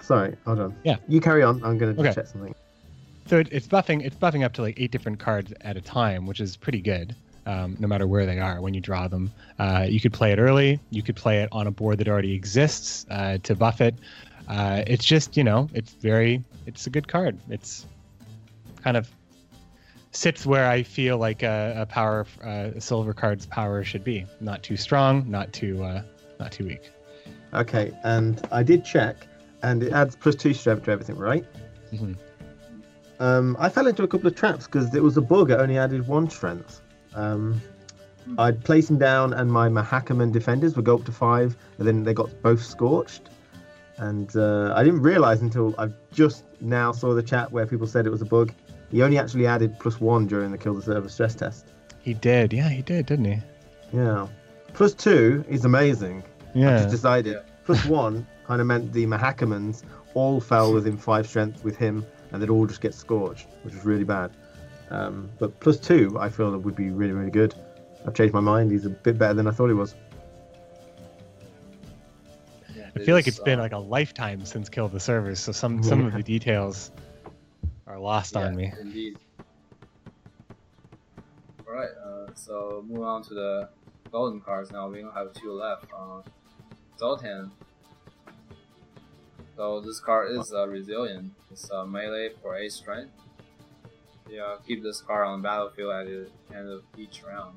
Sorry, 0.00 0.36
hold 0.46 0.58
on. 0.60 0.74
Yeah. 0.84 0.96
you 1.06 1.20
carry 1.20 1.42
on. 1.42 1.62
I'm 1.62 1.76
going 1.76 1.94
to 1.94 2.00
Okay. 2.00 2.14
check 2.14 2.28
something. 2.28 2.54
So 3.26 3.38
it, 3.40 3.48
it's 3.52 3.66
buffing. 3.66 4.02
It's 4.02 4.16
buffing 4.16 4.42
up 4.42 4.54
to 4.54 4.62
like 4.62 4.80
eight 4.80 4.90
different 4.90 5.18
cards 5.18 5.52
at 5.60 5.76
a 5.76 5.82
time, 5.82 6.24
which 6.24 6.40
is 6.40 6.56
pretty 6.56 6.80
good. 6.80 7.14
Um, 7.48 7.78
no 7.80 7.88
matter 7.88 8.06
where 8.06 8.26
they 8.26 8.38
are 8.38 8.60
when 8.60 8.74
you 8.74 8.80
draw 8.82 9.08
them, 9.08 9.32
uh, 9.58 9.86
you 9.88 10.00
could 10.00 10.12
play 10.12 10.32
it 10.32 10.38
early. 10.38 10.78
You 10.90 11.02
could 11.02 11.16
play 11.16 11.42
it 11.42 11.48
on 11.50 11.66
a 11.66 11.70
board 11.70 11.96
that 11.96 12.06
already 12.06 12.34
exists 12.34 13.06
uh, 13.10 13.38
to 13.44 13.54
buff 13.54 13.80
it. 13.80 13.94
Uh, 14.48 14.82
it's 14.86 15.04
just 15.04 15.34
you 15.34 15.44
know, 15.44 15.70
it's 15.72 15.92
very. 15.94 16.44
It's 16.66 16.86
a 16.86 16.90
good 16.90 17.08
card. 17.08 17.38
It's 17.48 17.86
kind 18.82 18.98
of 18.98 19.08
sits 20.12 20.44
where 20.44 20.68
I 20.68 20.82
feel 20.82 21.16
like 21.16 21.42
a, 21.42 21.74
a 21.78 21.86
power, 21.86 22.26
uh, 22.44 22.76
a 22.76 22.80
silver 22.80 23.14
card's 23.14 23.46
power 23.46 23.82
should 23.84 24.04
be. 24.04 24.26
Not 24.40 24.62
too 24.62 24.76
strong, 24.76 25.30
not 25.30 25.52
too, 25.52 25.82
uh, 25.82 26.02
not 26.38 26.52
too 26.52 26.66
weak. 26.66 26.90
Okay, 27.54 27.96
and 28.04 28.46
I 28.52 28.62
did 28.62 28.84
check, 28.84 29.26
and 29.62 29.82
it 29.82 29.92
adds 29.92 30.16
plus 30.16 30.34
two 30.34 30.52
strength 30.52 30.84
to 30.84 30.90
everything, 30.90 31.16
right? 31.16 31.44
Mm-hmm. 31.92 32.12
Um, 33.20 33.56
I 33.58 33.68
fell 33.68 33.86
into 33.86 34.02
a 34.02 34.08
couple 34.08 34.26
of 34.26 34.34
traps 34.34 34.66
because 34.66 34.94
it 34.94 35.02
was 35.02 35.16
a 35.16 35.22
bug. 35.22 35.50
It 35.50 35.58
only 35.58 35.78
added 35.78 36.06
one 36.06 36.28
strength. 36.30 36.82
Um, 37.14 37.60
I'd 38.36 38.62
place 38.62 38.90
him 38.90 38.98
down, 38.98 39.32
and 39.32 39.50
my 39.50 39.68
Mahakaman 39.68 40.32
defenders 40.32 40.76
would 40.76 40.84
go 40.84 40.96
up 40.96 41.04
to 41.04 41.12
five, 41.12 41.56
and 41.78 41.86
then 41.86 42.02
they 42.02 42.12
got 42.12 42.30
both 42.42 42.62
scorched. 42.62 43.30
And 43.96 44.34
uh, 44.36 44.74
I 44.76 44.84
didn't 44.84 45.02
realize 45.02 45.40
until 45.40 45.74
I 45.78 45.88
just 46.12 46.44
now 46.60 46.92
saw 46.92 47.14
the 47.14 47.22
chat 47.22 47.50
where 47.50 47.66
people 47.66 47.86
said 47.86 48.06
it 48.06 48.10
was 48.10 48.22
a 48.22 48.26
bug. 48.26 48.52
He 48.90 49.02
only 49.02 49.18
actually 49.18 49.46
added 49.46 49.78
plus 49.78 50.00
one 50.00 50.26
during 50.26 50.50
the 50.50 50.58
kill 50.58 50.74
the 50.74 50.82
server 50.82 51.08
stress 51.08 51.34
test. 51.34 51.66
He 52.00 52.14
did, 52.14 52.52
yeah, 52.52 52.68
he 52.68 52.82
did, 52.82 53.06
didn't 53.06 53.24
he? 53.26 53.38
Yeah, 53.92 54.28
plus 54.72 54.94
two 54.94 55.44
is 55.48 55.64
amazing. 55.64 56.22
Yeah. 56.54 56.74
I 56.74 56.78
just 56.78 56.90
decided. 56.90 57.34
Yeah. 57.34 57.40
Plus 57.64 57.84
one 57.86 58.26
kind 58.46 58.60
of 58.60 58.66
meant 58.66 58.92
the 58.92 59.06
Mahakamans 59.06 59.82
all 60.14 60.40
fell 60.40 60.72
within 60.74 60.96
five 60.96 61.26
strength 61.26 61.64
with 61.64 61.76
him, 61.76 62.06
and 62.32 62.40
they'd 62.40 62.50
all 62.50 62.66
just 62.66 62.80
get 62.80 62.94
scorched, 62.94 63.48
which 63.62 63.74
was 63.74 63.84
really 63.84 64.04
bad. 64.04 64.30
Um, 64.90 65.30
but 65.38 65.58
plus 65.60 65.78
two, 65.78 66.16
I 66.18 66.28
feel 66.28 66.50
that 66.52 66.58
would 66.58 66.76
be 66.76 66.90
really, 66.90 67.12
really 67.12 67.30
good. 67.30 67.54
I've 68.06 68.14
changed 68.14 68.32
my 68.32 68.40
mind. 68.40 68.70
He's 68.70 68.86
a 68.86 68.90
bit 68.90 69.18
better 69.18 69.34
than 69.34 69.46
I 69.46 69.50
thought 69.50 69.68
he 69.68 69.74
was. 69.74 69.94
Yeah, 72.74 72.90
I 72.94 72.98
feel 73.00 73.14
like 73.14 73.26
it's, 73.26 73.36
it's 73.36 73.44
been 73.44 73.58
uh, 73.58 73.62
like 73.62 73.72
a 73.72 73.78
lifetime 73.78 74.44
since 74.44 74.68
Kill 74.68 74.88
the 74.88 75.00
Servers, 75.00 75.40
so 75.40 75.52
some 75.52 75.82
some 75.82 76.06
of 76.06 76.12
the 76.14 76.22
details 76.22 76.90
are 77.86 77.98
lost 77.98 78.34
yeah, 78.34 78.46
on 78.46 78.56
me. 78.56 78.72
Indeed. 78.80 79.18
Alright, 81.66 81.90
uh, 82.04 82.34
so 82.34 82.84
move 82.86 83.02
on 83.02 83.22
to 83.24 83.34
the 83.34 83.68
golden 84.10 84.40
cards 84.40 84.70
now. 84.70 84.88
We 84.88 85.02
only 85.02 85.12
have 85.14 85.32
two 85.34 85.52
left. 85.52 85.86
Uh, 85.94 86.22
Zoltan. 86.98 87.50
So 89.56 89.80
this 89.80 90.00
card 90.00 90.32
is 90.32 90.52
uh, 90.52 90.68
resilient. 90.68 91.32
It's 91.50 91.70
uh, 91.70 91.84
melee 91.84 92.30
for 92.42 92.56
8 92.56 92.70
strength. 92.70 93.12
Yeah, 94.28 94.56
keep 94.66 94.82
this 94.82 95.00
card 95.00 95.26
on 95.26 95.40
the 95.40 95.48
battlefield 95.48 95.92
at 95.92 96.06
the 96.06 96.28
end 96.54 96.68
of 96.68 96.82
each 96.96 97.22
round. 97.26 97.56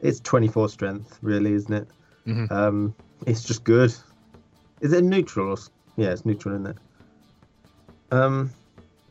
It's 0.00 0.20
24 0.20 0.68
strength, 0.68 1.18
really, 1.22 1.52
isn't 1.52 1.72
it? 1.72 1.88
Mhm. 2.26 2.50
Um, 2.50 2.94
it's 3.26 3.44
just 3.44 3.64
good. 3.64 3.94
Is 4.80 4.92
it 4.92 5.04
neutral? 5.04 5.50
Or... 5.50 5.56
Yeah, 5.96 6.10
it's 6.10 6.24
neutral, 6.26 6.54
isn't 6.54 6.66
it? 6.66 6.76
Um, 8.10 8.50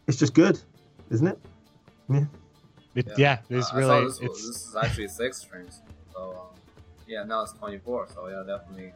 it's 0.08 0.18
just 0.18 0.34
good, 0.34 0.60
isn't 1.10 1.28
it? 1.28 1.40
It, 2.94 3.08
yeah. 3.18 3.40
there's 3.48 3.66
Uh, 3.68 3.76
I 3.76 3.78
really 3.78 3.88
saw 3.88 4.00
this, 4.02 4.20
was, 4.20 4.22
it's 4.22 4.48
this 4.48 4.68
is 4.68 4.76
actually 4.76 5.08
6 5.08 5.38
strings. 5.38 5.82
So, 6.14 6.32
um, 6.32 6.60
yeah, 7.08 7.24
now 7.24 7.44
it's 7.44 7.54
24. 7.54 8.10
So, 8.14 8.28
yeah, 8.28 8.44
definitely. 8.46 8.92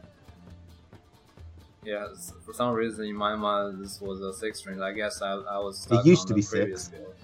Yeah, 1.86 2.06
for 2.44 2.52
some 2.52 2.74
reason 2.74 3.04
in 3.04 3.14
my 3.14 3.36
mind 3.36 3.80
this 3.82 4.00
was 4.00 4.20
a 4.20 4.32
6 4.34 4.58
string. 4.58 4.82
I 4.82 4.90
guess 4.92 5.22
I, 5.22 5.34
I 5.34 5.58
was 5.58 5.78
stuck 5.78 6.04
used 6.04 6.22
on 6.22 6.26
to 6.26 6.32
the 6.32 6.38
be 6.38 6.42
six. 6.42 6.88
build. 6.88 7.14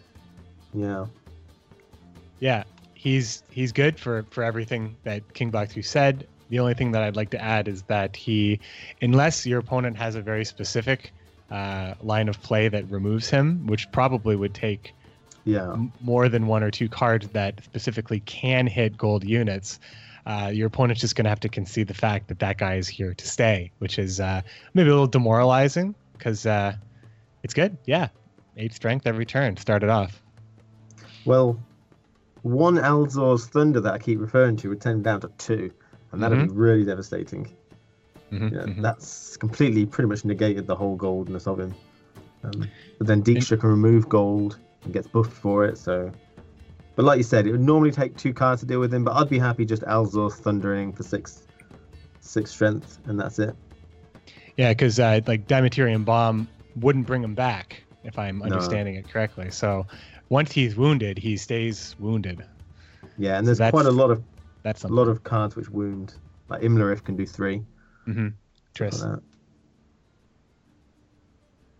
Yeah. 0.73 1.07
yeah. 2.39 2.65
He's 2.95 3.43
he's 3.51 3.73
good 3.73 3.99
for 3.99 4.25
for 4.31 4.45
everything 4.45 4.95
that 5.03 5.27
KingBlackToof 5.35 5.85
said. 5.85 6.29
The 6.51 6.61
only 6.61 6.75
thing 6.75 6.93
that 6.93 7.03
I'd 7.03 7.17
like 7.17 7.31
to 7.31 7.41
add 7.43 7.67
is 7.67 7.83
that 7.85 8.15
he, 8.15 8.61
unless 9.01 9.45
your 9.47 9.59
opponent 9.59 9.97
has 9.97 10.15
a 10.15 10.23
very 10.23 10.45
specific 10.45 11.13
uh, 11.51 11.95
line 12.03 12.29
of 12.29 12.41
play 12.43 12.69
that 12.69 12.89
removes 12.91 13.29
him, 13.31 13.67
which 13.67 13.91
probably 13.91 14.37
would 14.37 14.55
take 14.55 14.93
Yeah. 15.45 15.73
m- 15.73 15.93
more 16.03 16.29
than 16.29 16.47
one 16.47 16.63
or 16.63 16.71
two 16.71 16.89
cards 16.89 17.27
that 17.29 17.65
specifically 17.65 18.21
can 18.21 18.67
hit 18.69 18.97
gold 18.99 19.25
units, 19.25 19.81
uh, 20.27 20.51
your 20.53 20.69
opponent's 20.69 21.01
just 21.01 21.17
going 21.17 21.25
to 21.25 21.31
have 21.31 21.41
to 21.41 21.49
concede 21.49 21.89
the 21.89 21.95
fact 21.95 22.29
that 22.29 22.39
that 22.41 22.59
guy 22.59 22.77
is 22.77 22.89
here 22.89 23.15
to 23.15 23.27
stay, 23.27 23.73
which 23.79 23.99
is 23.99 24.21
uh, 24.21 24.43
maybe 24.75 24.89
a 24.89 24.93
little 24.93 25.07
demoralizing 25.07 25.95
because 26.13 26.47
uh, 26.47 26.75
it's 27.43 27.55
good. 27.55 27.77
Yeah, 27.87 28.09
eight 28.57 28.73
strength 28.73 29.07
every 29.07 29.27
turn. 29.27 29.57
Started 29.57 29.91
off. 29.91 30.23
Well, 31.25 31.59
one 32.43 32.77
Alzur's 32.77 33.47
Thunder 33.47 33.81
that 33.81 33.95
I 33.95 33.99
keep 33.99 34.21
referring 34.21 34.57
to 34.59 34.69
would 34.69 34.81
turn 34.81 34.97
him 34.97 35.03
down 35.03 35.21
to 35.23 35.29
two, 35.39 35.73
and 36.13 36.23
that'd 36.23 36.49
be 36.49 36.55
really 36.55 36.85
devastating. 36.85 37.49
Mhm, 38.33 38.53
Yeah, 38.53 38.59
mhm. 38.61 38.83
That's 38.83 39.37
completely 39.37 39.87
pretty 39.87 40.09
much 40.09 40.25
negated 40.25 40.67
the 40.67 40.75
whole 40.75 40.97
goldness 40.97 41.47
of 41.47 41.61
him. 41.61 41.75
Um, 42.45 42.69
but 42.99 43.07
then 43.07 43.23
Dijkstra 43.23 43.61
can 43.61 43.71
remove 43.71 44.09
gold 44.09 44.59
and 44.85 44.93
gets 44.93 45.07
buffed 45.07 45.33
for 45.33 45.65
it, 45.65 45.79
so. 45.79 46.11
But 46.95 47.05
like 47.05 47.17
you 47.19 47.23
said, 47.25 47.47
it 47.47 47.53
would 47.53 47.61
normally 47.61 47.91
take 47.91 48.17
two 48.17 48.35
cards 48.35 48.61
to 48.61 48.67
deal 48.67 48.81
with 48.81 48.93
him, 48.93 49.05
but 49.05 49.13
I'd 49.15 49.29
be 49.29 49.39
happy 49.39 49.65
just 49.65 49.83
Alzur's 49.83 50.37
Thundering 50.37 50.93
for 50.93 51.03
six, 51.03 51.43
six 52.21 52.51
strength, 52.51 52.99
and 53.07 53.19
that's 53.19 53.39
it. 53.39 53.55
Yeah, 54.57 54.71
because 54.73 55.01
uh, 55.01 55.21
like 55.27 55.47
Dimeritium 55.47 56.05
Bomb 56.05 56.49
wouldn't 56.77 57.07
bring 57.07 57.23
him 57.23 57.35
back, 57.35 57.83
if 58.05 58.19
I'm 58.19 58.39
No. 58.41 58.45
understanding 58.45 58.97
it 58.97 59.09
correctly. 59.09 59.51
So 59.51 59.87
once 60.29 60.53
he's 60.53 60.77
wounded, 60.77 61.19
he 61.19 61.37
stays 61.37 61.97
wounded. 61.99 62.45
Yeah, 63.17 63.39
and 63.39 63.47
So 63.47 63.55
there's 63.55 63.71
quite 63.71 63.87
a 63.87 63.91
lot 63.91 64.11
of 64.11 64.23
That's 64.63 64.85
a 64.85 64.89
lot 64.89 65.09
of 65.09 65.25
cards 65.25 65.57
which 65.57 65.71
wound. 65.71 66.15
Like 66.49 66.61
Imlerith 66.63 67.03
can 67.05 67.17
do 67.17 67.25
three. 67.27 67.63
Mm-hmm. 68.07 68.29
for 68.29 68.35
Tris. 68.75 69.01
that. 69.01 69.23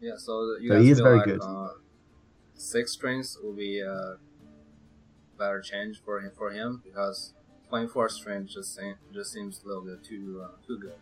Yeah, 0.01 0.17
so 0.17 0.57
you 0.61 0.69
So 0.69 0.75
guys 0.77 0.85
he 0.85 0.91
is 0.91 0.99
feel 0.99 1.05
very 1.05 1.17
like, 1.19 1.27
good. 1.27 1.41
Uh, 1.43 1.69
six 2.55 2.93
strings 2.93 3.39
will 3.43 3.53
be 3.53 3.81
a 3.81 4.17
better 5.39 5.61
change 5.61 6.01
for 6.05 6.21
him 6.21 6.31
for 6.37 6.51
him 6.51 6.83
because 6.85 7.33
playing 7.69 7.89
four 7.89 8.09
strings 8.09 8.55
just 8.55 8.75
seem, 8.77 8.95
just 9.13 9.33
seems 9.33 9.63
a 9.65 9.69
little 9.69 9.83
bit 9.83 10.05
too 10.05 10.43
uh, 10.45 10.49
too 10.67 10.79
good. 10.79 10.95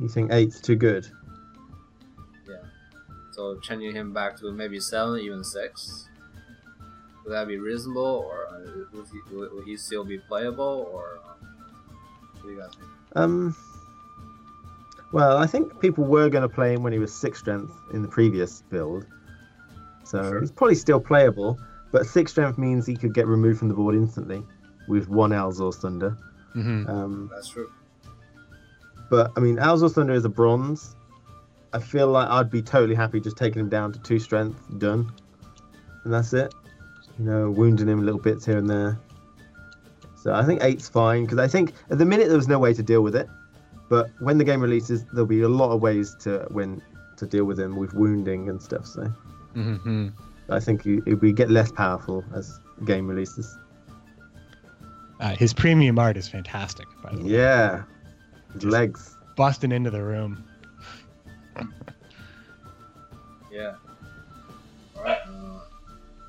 You 0.00 0.08
think 0.08 0.32
eight's 0.32 0.60
too 0.60 0.76
good? 0.76 1.06
Yeah. 2.48 2.56
So 3.32 3.58
changing 3.60 3.94
him 3.94 4.12
back 4.12 4.36
to 4.40 4.52
maybe 4.52 4.80
seven, 4.80 5.20
even 5.20 5.44
six, 5.44 6.08
would 7.24 7.32
that 7.32 7.46
be 7.46 7.58
reasonable, 7.58 8.26
or 8.28 8.48
uh, 8.48 8.60
would 8.92 9.06
he, 9.08 9.34
will 9.34 9.62
he 9.64 9.76
still 9.76 10.04
be 10.04 10.18
playable, 10.18 10.88
or 10.92 11.20
uh, 11.24 11.46
what 12.32 12.42
do 12.42 12.50
you 12.50 12.58
guys 12.58 12.70
think? 12.74 12.90
Um. 13.14 13.56
Well, 15.12 15.38
I 15.38 15.46
think 15.46 15.78
people 15.78 16.02
were 16.02 16.28
going 16.28 16.42
to 16.42 16.48
play 16.48 16.74
him 16.74 16.82
when 16.82 16.92
he 16.92 16.98
was 16.98 17.14
six 17.14 17.38
strength 17.38 17.72
in 17.92 18.02
the 18.02 18.08
previous 18.08 18.62
build, 18.62 19.06
so 20.02 20.20
Sure. 20.22 20.40
he's 20.40 20.50
probably 20.50 20.74
still 20.74 20.98
playable. 20.98 21.56
But 21.94 22.06
six 22.06 22.32
strength 22.32 22.58
means 22.58 22.86
he 22.86 22.96
could 22.96 23.14
get 23.14 23.28
removed 23.28 23.60
from 23.60 23.68
the 23.68 23.74
board 23.74 23.94
instantly 23.94 24.42
with 24.88 25.08
one 25.08 25.30
Alzur's 25.30 25.76
Thunder. 25.76 26.16
hmm 26.52 26.84
Um, 26.88 27.30
That's 27.32 27.48
true. 27.48 27.70
but 29.10 29.30
I 29.36 29.40
mean, 29.40 29.58
Alzur's 29.58 29.92
Thunder 29.92 30.12
is 30.12 30.24
a 30.24 30.28
bronze. 30.28 30.96
I 31.72 31.78
feel 31.78 32.08
like 32.08 32.28
I'd 32.28 32.50
be 32.50 32.62
totally 32.62 32.96
happy 32.96 33.20
just 33.20 33.36
taking 33.36 33.60
him 33.60 33.68
down 33.68 33.92
to 33.92 34.00
two 34.00 34.18
strength, 34.18 34.58
done, 34.78 35.08
and 36.02 36.12
that's 36.12 36.32
it. 36.32 36.52
You 37.20 37.26
know, 37.26 37.50
wounding 37.52 37.86
him 37.86 38.04
little 38.04 38.20
bits 38.20 38.44
here 38.44 38.58
and 38.58 38.68
there. 38.68 38.98
So 40.16 40.34
I 40.34 40.44
think 40.44 40.64
eight's 40.64 40.88
fine 40.88 41.22
because 41.26 41.38
I 41.38 41.46
think 41.46 41.74
at 41.90 41.98
the 41.98 42.04
minute 42.04 42.26
there 42.26 42.36
was 42.36 42.48
no 42.48 42.58
way 42.58 42.74
to 42.74 42.82
deal 42.82 43.02
with 43.02 43.14
it, 43.14 43.28
but 43.88 44.10
when 44.18 44.36
the 44.36 44.44
game 44.44 44.60
releases, 44.60 45.04
there'll 45.12 45.26
be 45.26 45.42
a 45.42 45.48
lot 45.48 45.70
of 45.70 45.80
ways 45.80 46.16
to 46.22 46.44
when 46.50 46.82
to 47.18 47.24
deal 47.24 47.44
with 47.44 47.60
him 47.60 47.76
with 47.76 47.94
wounding 47.94 48.48
and 48.48 48.60
stuff. 48.60 48.84
So 48.84 49.04
hmm 49.54 50.08
I 50.50 50.60
think 50.60 50.84
it 50.86 51.02
it 51.06 51.14
would 51.20 51.36
get 51.36 51.50
less 51.50 51.72
powerful 51.72 52.24
as 52.34 52.60
the 52.78 52.84
game 52.84 53.06
releases. 53.06 53.56
Uh, 55.20 55.34
his 55.36 55.54
premium 55.54 55.98
art 55.98 56.16
is 56.16 56.28
fantastic. 56.28 56.86
By 57.02 57.14
the 57.14 57.22
way. 57.22 57.30
Yeah, 57.30 57.82
his 58.52 58.62
Just- 58.62 58.72
legs. 58.72 59.10
Busting 59.36 59.72
into 59.72 59.90
the 59.90 60.02
room. 60.02 60.44
Yeah. 63.50 63.74
Alright, 64.96 65.18
uh, 65.26 65.60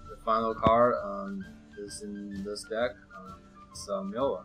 the 0.10 0.18
final 0.24 0.54
card 0.56 0.96
um, 1.04 1.44
is 1.80 2.02
in 2.04 2.44
this 2.44 2.64
deck. 2.64 2.92
Um, 3.18 3.36
it's 3.72 3.88
uh, 3.90 4.02
Milva. 4.02 4.44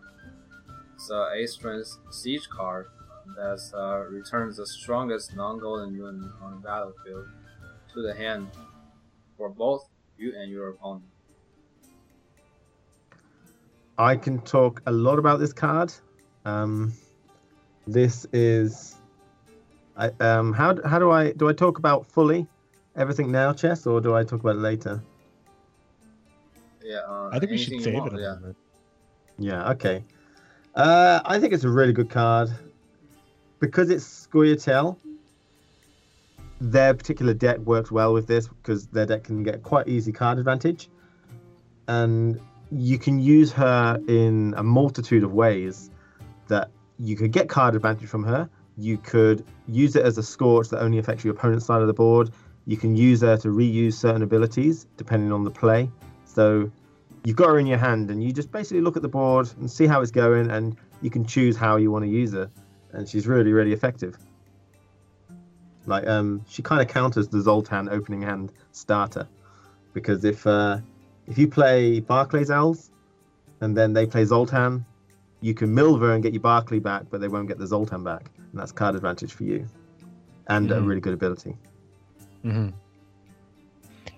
It's 0.95 1.11
a 1.11 1.31
8 1.35 1.47
strength 1.49 1.99
siege 2.11 2.49
card 2.49 2.87
that 3.37 3.61
uh, 3.75 4.11
returns 4.11 4.57
the 4.57 4.67
strongest 4.67 5.35
non 5.37 5.59
golden 5.59 5.95
unit 5.95 6.31
on 6.43 6.53
the 6.53 6.59
battlefield 6.67 7.27
to 7.95 8.03
the 8.03 8.15
hand 8.15 8.49
for 9.41 9.49
both 9.49 9.89
you 10.19 10.35
and 10.37 10.53
your 10.53 10.69
opponent. 10.69 11.07
I 13.97 14.15
can 14.17 14.39
talk 14.43 14.83
a 14.85 14.93
lot 14.93 15.19
about 15.19 15.41
this 15.41 15.55
card. 15.55 15.95
Um, 16.45 16.93
this 17.87 18.27
is, 18.35 18.97
I 19.97 20.11
um, 20.21 20.53
how 20.53 20.77
how 20.87 20.99
do 20.99 21.11
I 21.11 21.33
do 21.33 21.49
I 21.49 21.55
talk 21.55 21.79
about 21.79 22.07
fully 22.07 22.47
everything 22.97 23.33
now, 23.33 23.55
chess, 23.55 23.87
or 23.87 24.03
do 24.03 24.15
I 24.15 24.25
talk 24.25 24.41
about 24.41 24.57
it 24.57 24.65
later? 24.71 25.03
Yeah, 26.83 26.99
uh, 27.09 27.31
I 27.33 27.39
think 27.39 27.51
we 27.51 27.57
should 27.57 27.81
save 27.81 27.95
it 27.95 27.99
want, 27.99 28.19
a 28.19 28.21
yeah. 28.21 28.53
Yeah, 29.39 29.71
okay. 29.71 30.05
Uh, 30.75 31.21
I 31.25 31.41
think 31.41 31.55
it's 31.55 31.65
a 31.65 31.71
really 31.71 31.95
good 31.95 32.11
card 32.11 32.51
because 33.59 33.89
it's 33.89 34.05
Scoia'tael. 34.27 34.99
Their 36.61 36.95
particular 36.95 37.33
deck 37.33 37.59
works 37.59 37.91
well 37.91 38.13
with 38.13 38.27
this 38.27 38.49
because 38.49 38.87
their 38.89 39.07
deck 39.07 39.25
can 39.25 39.43
get 39.43 39.63
quite 39.63 39.89
easy 39.89 40.13
card 40.13 40.39
advantage, 40.39 40.91
and 41.89 42.39
you 42.71 42.99
can 42.99 43.19
use 43.19 43.51
her 43.53 43.99
in 44.09 44.55
a 44.57 44.63
multitude 44.63 45.25
of 45.25 45.33
ways. 45.33 45.91
That 46.49 46.71
you 46.99 47.17
could 47.17 47.33
get 47.33 47.49
card 47.49 47.75
advantage 47.75 48.09
from 48.09 48.25
her. 48.25 48.49
You 48.77 48.99
could 48.99 49.45
use 49.69 49.97
it 49.97 50.05
as 50.05 50.19
a 50.19 50.23
scorch 50.23 50.69
that 50.69 50.83
only 50.83 50.99
affects 50.99 51.25
your 51.25 51.35
opponent's 51.35 51.65
side 51.65 51.81
of 51.81 51.87
the 51.87 51.95
board. 51.95 52.31
You 52.67 52.77
can 52.77 52.95
use 52.97 53.23
her 53.23 53.37
to 53.39 53.49
reuse 53.49 53.95
certain 53.95 54.23
abilities 54.23 54.87
depending 54.97 55.33
on 55.33 55.45
the 55.45 55.51
play. 55.51 55.91
So 56.25 56.71
you've 57.25 57.37
got 57.37 57.49
her 57.49 57.59
in 57.59 57.67
your 57.67 57.79
hand 57.79 58.11
and 58.11 58.23
you 58.23 58.33
just 58.33 58.51
basically 58.51 58.81
look 58.81 58.97
at 58.97 59.03
the 59.03 59.09
board 59.09 59.51
and 59.59 59.71
see 59.71 59.87
how 59.87 60.01
it's 60.01 60.11
going 60.11 60.51
and 60.51 60.77
you 61.03 61.11
can 61.11 61.25
choose 61.25 61.57
how 61.57 61.77
you 61.77 61.91
want 61.91 62.05
to 62.05 62.11
use 62.11 62.33
her 62.33 62.51
and 62.93 63.09
she's 63.09 63.27
really 63.27 63.53
really 63.53 63.73
effective 63.73 64.17
like 65.91 66.07
um 66.07 66.45
she 66.49 66.63
kind 66.63 66.81
of 66.81 66.89
counters 66.89 67.29
the 67.29 67.41
zoltan 67.41 67.89
opening 67.89 68.23
hand 68.23 68.53
starter. 68.73 69.29
Because 69.95 70.25
if 70.25 70.47
uh 70.47 70.79
if 71.27 71.39
you 71.39 71.49
play 71.49 72.01
barclay's 72.01 72.51
elves 72.51 72.91
and 73.61 73.77
then 73.77 73.93
they 73.93 74.07
play 74.07 74.25
zoltan 74.25 74.85
you 75.43 75.55
can 75.55 75.75
milver 75.75 76.13
and 76.15 76.23
get 76.23 76.33
your 76.33 76.43
barclay 76.43 76.79
back 76.79 77.05
but 77.11 77.21
they 77.21 77.29
won't 77.29 77.49
get 77.49 77.59
the 77.59 77.67
zoltan 77.67 78.05
back. 78.05 78.31
And 78.53 78.61
that's 78.61 78.73
card 78.73 78.95
advantage 78.95 79.33
for 79.33 79.45
you. 79.45 79.67
And 80.49 80.71
a 80.71 80.81
Mhm. 80.81 80.85
really 80.89 81.01
good 81.01 81.15
ability. 81.15 81.57
Hmm 82.43 82.69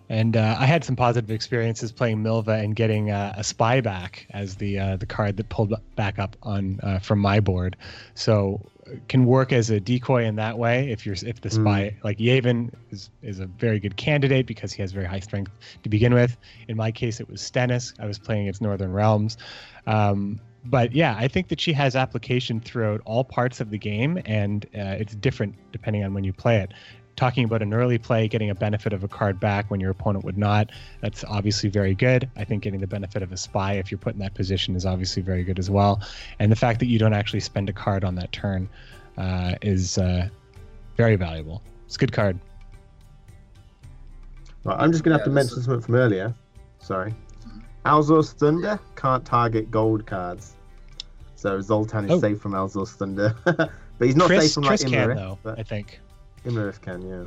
And 0.09 0.36
uh, 0.36 0.57
I 0.59 0.66
had 0.66 0.85
some 0.85 0.94
positive 0.94 1.31
experiences 1.31 1.90
playing 1.90 2.19
Milva 2.19 2.62
and 2.62 2.77
getting 2.77 3.11
uh, 3.11 3.32
a 3.36 3.43
spy 3.43 3.81
back 3.81 4.27
as 4.31 4.57
the 4.57 4.78
uh, 4.78 4.97
the 4.97 5.07
card 5.07 5.39
that 5.39 5.49
pulled 5.49 5.73
back 5.97 6.19
up 6.19 6.36
on 6.43 6.81
uh, 6.82 6.99
from 6.99 7.19
my 7.19 7.40
board. 7.40 7.77
So 8.15 8.61
can 9.09 9.24
work 9.24 9.52
as 9.52 9.70
a 9.70 9.81
decoy 9.81 10.24
in 10.24 10.36
that 10.36 10.59
way 10.59 10.90
if 10.90 11.06
you're 11.06 11.16
if 11.24 11.40
the 11.40 11.51
spy 11.51 11.97
like 12.02 12.19
Yaevinn 12.19 12.73
is 12.90 13.10
is 13.23 13.40
a 13.40 13.47
very 13.47 13.78
good 13.78 13.97
candidate 13.97 14.47
because 14.47 14.73
he 14.73 14.82
has 14.82 14.93
very 14.93 15.06
high 15.06 15.20
strength 15.20 15.52
to 15.82 15.89
begin 15.89 16.14
with. 16.14 16.36
In 16.69 16.77
my 16.77 16.90
case, 16.90 17.20
it 17.20 17.28
was 17.28 17.40
Stennis. 17.40 17.94
I 17.98 18.06
was 18.06 18.19
playing 18.19 18.47
its 18.47 18.60
Northern 18.60 18.93
Realms. 18.93 19.36
Um, 19.86 20.40
but 20.64 20.93
yeah, 20.93 21.16
I 21.19 21.27
think 21.27 21.48
that 21.48 21.60
she 21.60 21.73
has 21.73 21.97
application 21.97 22.60
throughout 22.60 23.01
all 23.05 23.24
parts 23.24 23.60
of 23.60 23.70
the 23.70 23.78
game, 23.78 24.20
and 24.27 24.64
uh, 24.66 24.97
it's 24.98 25.14
different 25.16 25.56
depending 25.73 26.05
on 26.05 26.14
when 26.14 26.23
you 26.23 26.32
play 26.32 26.59
it 26.59 26.73
talking 27.16 27.44
about 27.44 27.62
an 27.62 27.74
early 27.74 27.98
play, 27.98 28.26
getting 28.26 28.51
a 28.51 28.55
benefit 28.55 28.93
of 28.93 29.05
a 29.05 29.09
card 29.09 29.39
back 29.39 29.70
when 29.70 29.80
your 29.80 29.90
opponent 29.90 30.24
would 30.24 30.39
not. 30.39 30.70
That's 31.01 31.24
obviously 31.24 31.68
very 31.68 31.94
good. 31.94 32.28
I 32.36 32.44
think 32.44 32.62
getting 32.62 32.80
the 32.80 32.86
benefit 32.86 33.22
of 33.22 33.32
a 33.32 33.36
spy 33.36 33.74
if 33.74 33.90
you're 33.90 33.98
put 33.98 34.14
in 34.14 34.18
that 34.20 34.34
position 34.34 34.74
is 34.74 34.86
obviously 34.86 35.22
very 35.22 35.44
good 35.44 35.59
as 35.59 35.68
well. 35.70 36.01
And 36.39 36.51
the 36.51 36.56
fact 36.56 36.78
that 36.80 36.86
you 36.86 36.98
don't 36.98 37.12
actually 37.12 37.40
spend 37.40 37.68
a 37.68 37.72
card 37.72 38.02
on 38.05 38.14
that 38.16 38.32
turn 38.32 38.68
uh, 39.18 39.55
is 39.62 39.98
uh, 39.98 40.28
very 40.97 41.16
valuable. 41.16 41.62
It's 41.86 41.97
a 41.97 41.98
good 41.98 42.12
card. 42.12 42.39
Right, 44.64 44.76
I'm 44.78 44.93
just 44.93 45.05
gonna 45.05 45.14
have 45.14 45.20
Yeah, 45.22 45.24
to 45.26 45.30
mention 45.30 45.59
is- 45.59 45.64
something 45.64 45.82
from 45.82 45.94
earlier. 45.97 46.34
Sorry. 46.78 47.14
Alzur's 47.84 48.32
Thunder 48.32 48.78
can't 48.97 49.24
target 49.24 49.70
gold 49.70 50.06
cards. 50.06 50.55
So 51.34 51.60
Zoltan 51.60 52.05
is 52.05 52.12
Oh. 52.12 52.20
safe 52.20 52.40
from 52.40 52.52
Alzur's 52.52 52.93
Thunder. 52.93 53.34
but 53.44 53.70
he's 54.01 54.14
not 54.16 54.28
Tris, 54.28 54.44
safe 54.44 54.55
from 54.55 54.62
like 54.62 54.78
Tris 54.80 54.90
can 54.90 55.16
though, 55.16 55.39
But 55.43 55.59
I 55.59 55.62
think. 55.64 56.01
Imlerith 56.44 56.81
can, 56.81 57.02
yeah. 57.09 57.24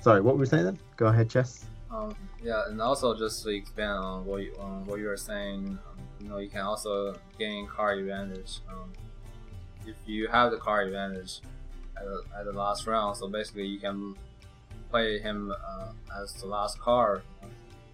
Sorry, 0.00 0.20
what 0.20 0.34
were 0.34 0.40
we 0.40 0.46
saying 0.46 0.64
then? 0.64 0.78
Go 0.96 1.06
ahead, 1.06 1.30
Chess. 1.30 1.66
Um, 1.90 2.14
yeah, 2.42 2.64
and 2.68 2.80
also 2.80 3.16
just 3.16 3.42
to 3.44 3.50
expand 3.50 3.98
on 4.04 4.24
what 4.24 4.42
you, 4.42 4.54
on 4.58 4.84
what 4.86 4.98
you 4.98 5.06
were 5.06 5.16
saying, 5.16 5.78
um, 5.88 5.98
you 6.20 6.28
know, 6.28 6.38
you 6.38 6.48
can 6.48 6.60
also 6.60 7.14
gain 7.38 7.66
card 7.66 7.98
advantage. 7.98 8.60
Um, 8.68 8.92
if 9.86 9.94
you 10.06 10.28
have 10.28 10.50
the 10.50 10.56
card 10.56 10.88
advantage 10.88 11.40
at 11.96 12.04
the, 12.04 12.22
at 12.38 12.44
the 12.46 12.52
last 12.52 12.86
round, 12.86 13.16
so 13.16 13.28
basically 13.28 13.66
you 13.66 13.78
can 13.78 14.14
play 14.90 15.18
him 15.18 15.52
uh, 15.52 15.88
as 16.20 16.32
the 16.34 16.46
last 16.46 16.78
card. 16.80 17.22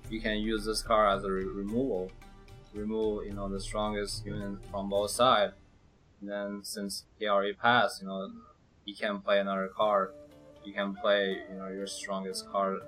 You 0.09 0.21
can 0.21 0.39
use 0.39 0.65
this 0.65 0.83
card 0.83 1.19
as 1.19 1.25
a 1.25 1.31
re- 1.31 1.45
removal, 1.45 2.11
remove 2.75 3.27
you 3.27 3.33
know 3.33 3.49
the 3.49 3.61
strongest 3.61 4.25
unit 4.25 4.59
from 4.71 4.89
both 4.89 5.11
sides. 5.11 5.53
And 6.21 6.31
then 6.31 6.61
since 6.63 7.05
he 7.19 7.27
already 7.27 7.55
passed, 7.55 8.03
you 8.03 8.09
know, 8.09 8.31
he 8.85 8.95
can 8.95 9.21
play 9.21 9.39
another 9.41 9.69
card. 9.69 10.13
You 10.65 10.73
can 10.73 10.95
play 10.95 11.39
you 11.51 11.57
know 11.57 11.69
your 11.69 11.87
strongest 11.87 12.49
card 12.51 12.81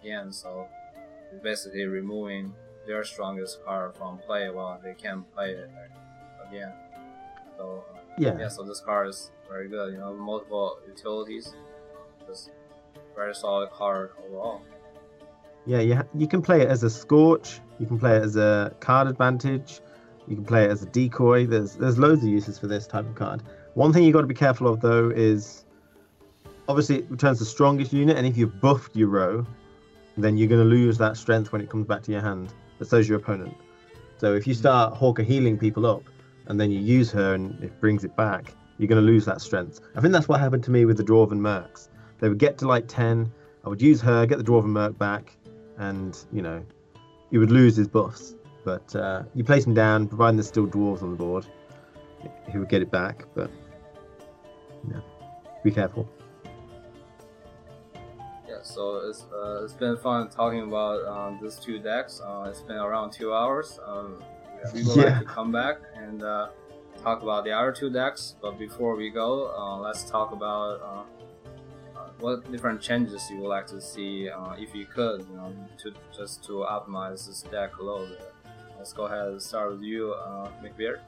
again. 0.00 0.32
So 0.32 0.68
basically 1.42 1.84
removing 1.86 2.52
their 2.86 3.04
strongest 3.04 3.64
card 3.64 3.96
from 3.96 4.18
play 4.18 4.50
while 4.50 4.80
they 4.82 4.94
can 4.94 5.24
play 5.34 5.50
it 5.52 5.70
again. 6.48 6.72
So 7.56 7.84
uh, 7.92 7.98
Yeah. 8.18 8.38
yeah, 8.38 8.48
so 8.48 8.62
this 8.62 8.80
card 8.80 9.08
is 9.08 9.30
very 9.48 9.68
good. 9.68 9.92
You 9.92 9.98
know, 9.98 10.14
multiple 10.14 10.78
utilities. 10.86 11.54
Just 12.26 12.50
very 13.14 13.34
solid 13.34 13.70
card 13.70 14.10
overall. 14.26 14.62
Yeah, 15.66 15.80
you, 15.80 15.94
ha- 15.96 16.08
you 16.14 16.26
can 16.26 16.42
play 16.42 16.60
it 16.60 16.68
as 16.68 16.82
a 16.82 16.90
Scorch, 16.90 17.60
you 17.78 17.86
can 17.86 17.98
play 17.98 18.16
it 18.16 18.22
as 18.22 18.36
a 18.36 18.74
card 18.80 19.08
advantage, 19.08 19.80
you 20.26 20.36
can 20.36 20.44
play 20.44 20.64
it 20.64 20.70
as 20.70 20.82
a 20.82 20.86
decoy. 20.86 21.46
There's 21.46 21.74
there's 21.76 21.98
loads 21.98 22.22
of 22.22 22.28
uses 22.28 22.58
for 22.58 22.66
this 22.66 22.86
type 22.86 23.06
of 23.06 23.14
card. 23.14 23.42
One 23.74 23.92
thing 23.92 24.04
you've 24.04 24.14
got 24.14 24.22
to 24.22 24.26
be 24.26 24.34
careful 24.34 24.68
of 24.68 24.80
though 24.80 25.10
is 25.10 25.64
obviously 26.68 26.98
it 26.98 27.10
returns 27.10 27.38
the 27.38 27.44
strongest 27.44 27.92
unit, 27.92 28.16
and 28.16 28.26
if 28.26 28.36
you've 28.36 28.60
buffed 28.60 28.96
your 28.96 29.08
row, 29.08 29.46
then 30.16 30.36
you're 30.36 30.48
going 30.48 30.62
to 30.62 30.68
lose 30.68 30.96
that 30.98 31.16
strength 31.16 31.52
when 31.52 31.60
it 31.60 31.68
comes 31.68 31.86
back 31.86 32.02
to 32.04 32.12
your 32.12 32.20
hand. 32.20 32.52
But 32.78 32.88
so's 32.88 33.08
your 33.08 33.18
opponent. 33.18 33.54
So 34.18 34.34
if 34.34 34.46
you 34.46 34.54
start 34.54 34.94
Havekar 34.94 35.24
healing 35.24 35.58
people 35.58 35.86
up, 35.86 36.02
and 36.46 36.60
then 36.60 36.70
you 36.70 36.78
use 36.78 37.10
her 37.10 37.34
and 37.34 37.62
it 37.62 37.80
brings 37.80 38.04
it 38.04 38.14
back, 38.16 38.54
you're 38.78 38.88
going 38.88 39.00
to 39.00 39.06
lose 39.06 39.24
that 39.24 39.40
strength. 39.40 39.80
I 39.96 40.00
think 40.00 40.12
that's 40.12 40.28
what 40.28 40.40
happened 40.40 40.64
to 40.64 40.70
me 40.70 40.84
with 40.84 40.96
the 40.96 41.04
Dwarven 41.04 41.38
Mercs. 41.38 41.88
They 42.20 42.28
would 42.28 42.38
get 42.38 42.58
to 42.58 42.68
like 42.68 42.86
10, 42.88 43.30
I 43.64 43.68
would 43.68 43.80
use 43.80 44.00
her, 44.02 44.26
get 44.26 44.38
the 44.38 44.44
Dwarven 44.44 44.66
Merc 44.66 44.98
back, 44.98 45.36
and, 45.78 46.16
you 46.32 46.42
know, 46.42 46.64
he 47.30 47.38
would 47.38 47.50
lose 47.50 47.76
his 47.76 47.88
buffs. 47.88 48.34
But 48.64 48.94
uh, 48.94 49.24
you 49.34 49.44
place 49.44 49.66
him 49.66 49.74
down, 49.74 50.08
providing 50.08 50.36
there's 50.36 50.48
still 50.48 50.66
dwarves 50.66 51.02
on 51.02 51.10
the 51.10 51.16
board, 51.16 51.46
he 52.50 52.58
would 52.58 52.68
get 52.68 52.82
it 52.82 52.90
back. 52.90 53.24
But, 53.34 53.50
yeah, 54.90 55.00
be 55.62 55.70
careful. 55.70 56.08
Yeah, 58.48 58.62
so 58.62 58.96
it's 59.08 59.24
uh, 59.32 59.64
it's 59.64 59.72
been 59.72 59.96
fun 59.96 60.28
talking 60.28 60.60
about 60.62 61.04
um, 61.06 61.38
these 61.42 61.56
two 61.56 61.78
decks. 61.78 62.20
Uh, 62.24 62.46
it's 62.48 62.60
been 62.60 62.76
around 62.76 63.10
two 63.12 63.32
hours. 63.32 63.78
Um, 63.86 64.22
we 64.72 64.82
would 64.84 64.96
Yeah. 64.96 65.04
like 65.04 65.18
to 65.20 65.24
come 65.24 65.50
back 65.52 65.76
and 65.96 66.22
uh, 66.22 66.48
talk 67.02 67.22
about 67.22 67.44
the 67.44 67.52
other 67.52 67.72
two 67.72 67.90
decks. 67.90 68.34
But 68.40 68.58
before 68.58 68.96
we 68.96 69.10
go, 69.10 69.52
uh, 69.56 69.78
let's 69.78 70.04
talk 70.04 70.32
about 70.32 70.80
uh, 70.80 71.98
uh, 71.98 72.08
what 72.20 72.50
different 72.52 72.80
changes 72.80 73.28
you 73.30 73.38
would 73.40 73.48
like 73.48 73.66
to 73.68 73.80
see, 73.80 74.28
uh, 74.28 74.52
if 74.58 74.74
you 74.74 74.84
could, 74.86 75.26
you 75.28 75.36
know, 75.36 75.52
to 75.78 75.92
just 76.16 76.44
to 76.44 76.64
optimize 76.68 77.26
this 77.26 77.42
deck 77.42 77.76
a 77.78 77.82
little 77.82 78.06
bit. 78.06 78.32
Let's 78.76 78.92
go 78.92 79.04
ahead 79.06 79.28
and 79.28 79.40
start 79.40 79.70
with 79.72 79.82
you, 79.82 80.12
uh, 80.12 80.48
McBeard. 80.62 80.98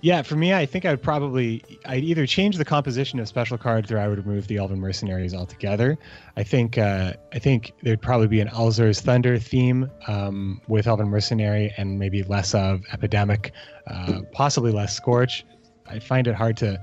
Yeah, 0.00 0.22
for 0.22 0.36
me, 0.36 0.54
I 0.54 0.64
think 0.64 0.84
I 0.84 0.90
would 0.90 1.02
probably 1.02 1.64
I'd 1.84 2.04
either 2.04 2.24
change 2.24 2.56
the 2.56 2.64
composition 2.64 3.18
of 3.18 3.26
special 3.26 3.58
cards 3.58 3.90
or 3.90 3.98
I 3.98 4.06
would 4.06 4.24
remove 4.24 4.46
the 4.46 4.58
Elven 4.58 4.78
Mercenaries 4.78 5.34
altogether. 5.34 5.98
I 6.36 6.44
think 6.44 6.78
uh, 6.78 7.14
I 7.32 7.38
think 7.40 7.72
there'd 7.82 8.00
probably 8.00 8.28
be 8.28 8.40
an 8.40 8.48
Alzur's 8.48 9.00
Thunder 9.00 9.38
theme 9.38 9.90
um, 10.06 10.60
with 10.68 10.86
Elven 10.86 11.08
Mercenary 11.08 11.74
and 11.76 11.98
maybe 11.98 12.22
less 12.22 12.54
of 12.54 12.84
Epidemic, 12.92 13.52
uh, 13.88 14.20
possibly 14.32 14.70
less 14.70 14.94
Scorch. 14.94 15.44
I 15.86 15.98
find 15.98 16.28
it 16.28 16.34
hard 16.34 16.56
to 16.58 16.80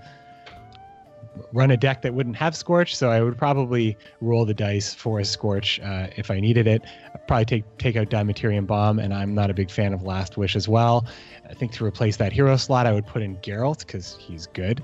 run 1.54 1.72
a 1.72 1.78
deck 1.78 2.02
that 2.02 2.14
wouldn't 2.14 2.36
have 2.36 2.56
Scorch, 2.56 2.96
so 2.96 3.10
I 3.10 3.22
would 3.22 3.38
probably 3.38 3.98
roll 4.22 4.46
the 4.46 4.54
dice 4.54 4.94
for 4.94 5.20
a 5.20 5.26
Scorch 5.26 5.80
uh, 5.82 6.08
if 6.16 6.32
I 6.32 6.40
needed 6.40 6.68
it. 6.68 6.84
I'd 7.14 7.28
probably 7.28 7.46
take 7.46 7.78
take 7.78 7.96
out 7.96 8.10
Dimeritium 8.10 8.68
Bomb, 8.68 9.00
and 9.00 9.14
I'm 9.14 9.34
not 9.34 9.50
a 9.50 9.54
big 9.54 9.70
fan 9.70 9.94
of 9.94 10.04
Last 10.04 10.38
Wish 10.38 10.56
as 10.56 10.68
well. 10.68 11.06
I 11.50 11.54
think 11.54 11.72
to 11.74 11.86
replace 11.86 12.18
that 12.18 12.34
hero 12.34 12.56
slot, 12.58 12.86
I 12.86 12.92
would 12.92 13.06
put 13.06 13.22
in 13.22 13.38
Geralt 13.38 13.80
because 13.80 14.18
he's 14.20 14.48
good. 14.48 14.82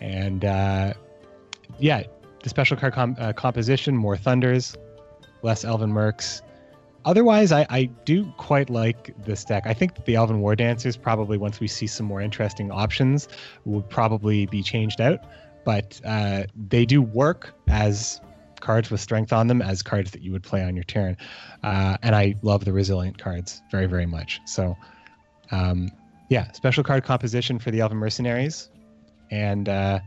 And 0.00 0.44
uh, 0.44 0.94
yeah, 1.78 2.02
the 2.42 2.48
special 2.48 2.76
card 2.76 2.92
com- 2.92 3.16
uh, 3.18 3.32
composition, 3.32 3.96
more 3.96 4.16
Thunders, 4.16 4.76
less 5.42 5.64
Elven 5.64 5.92
Mercs. 5.92 6.42
Otherwise, 7.04 7.50
I, 7.50 7.66
I 7.68 7.84
do 8.04 8.26
quite 8.36 8.70
like 8.70 9.12
this 9.24 9.44
deck. 9.44 9.64
I 9.66 9.74
think 9.74 10.04
the 10.04 10.14
Elven 10.14 10.40
War 10.40 10.54
Dancers 10.54 10.96
probably, 10.96 11.36
once 11.36 11.58
we 11.58 11.66
see 11.66 11.88
some 11.88 12.06
more 12.06 12.20
interesting 12.20 12.70
options, 12.70 13.28
would 13.64 13.88
probably 13.88 14.46
be 14.46 14.62
changed 14.62 15.00
out. 15.00 15.18
But 15.64 16.00
uh, 16.04 16.44
they 16.68 16.84
do 16.84 17.02
work 17.02 17.54
as 17.68 18.20
cards 18.60 18.90
with 18.90 19.00
strength 19.00 19.32
on 19.32 19.48
them, 19.48 19.60
as 19.60 19.82
cards 19.82 20.10
that 20.12 20.22
you 20.22 20.32
would 20.32 20.42
play 20.42 20.62
on 20.62 20.74
your 20.74 20.84
turn. 20.84 21.16
Uh, 21.62 21.96
and 22.02 22.14
I 22.14 22.34
love 22.42 22.64
the 22.64 22.72
resilient 22.72 23.18
cards 23.18 23.62
very, 23.70 23.86
very 23.86 24.06
much. 24.06 24.40
So 24.44 24.76
um, 25.52 25.90
yeah, 26.28 26.50
special 26.52 26.82
card 26.82 27.04
composition 27.04 27.58
for 27.58 27.70
the 27.70 27.80
Elven 27.80 27.98
Mercenaries, 27.98 28.70
and 29.30 29.68
uh, 29.68 30.00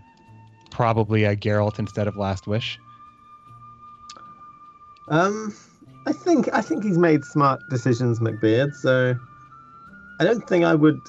probably 0.72 1.24
a 1.24 1.36
Geralt 1.36 1.80
instead 1.80 2.08
of 2.08 2.18
Last 2.18 2.48
Wish. 2.48 2.80
Um, 5.08 5.54
I 6.08 6.14
think 6.14 6.50
I 6.52 6.62
think 6.62 6.84
he's 6.84 6.98
made 6.98 7.24
smart 7.24 7.62
decisions, 7.70 8.20
McBeard. 8.20 8.74
So 8.74 9.16
I 10.20 10.24
don't 10.24 10.48
think 10.48 10.66
I 10.66 10.74
would 10.74 11.00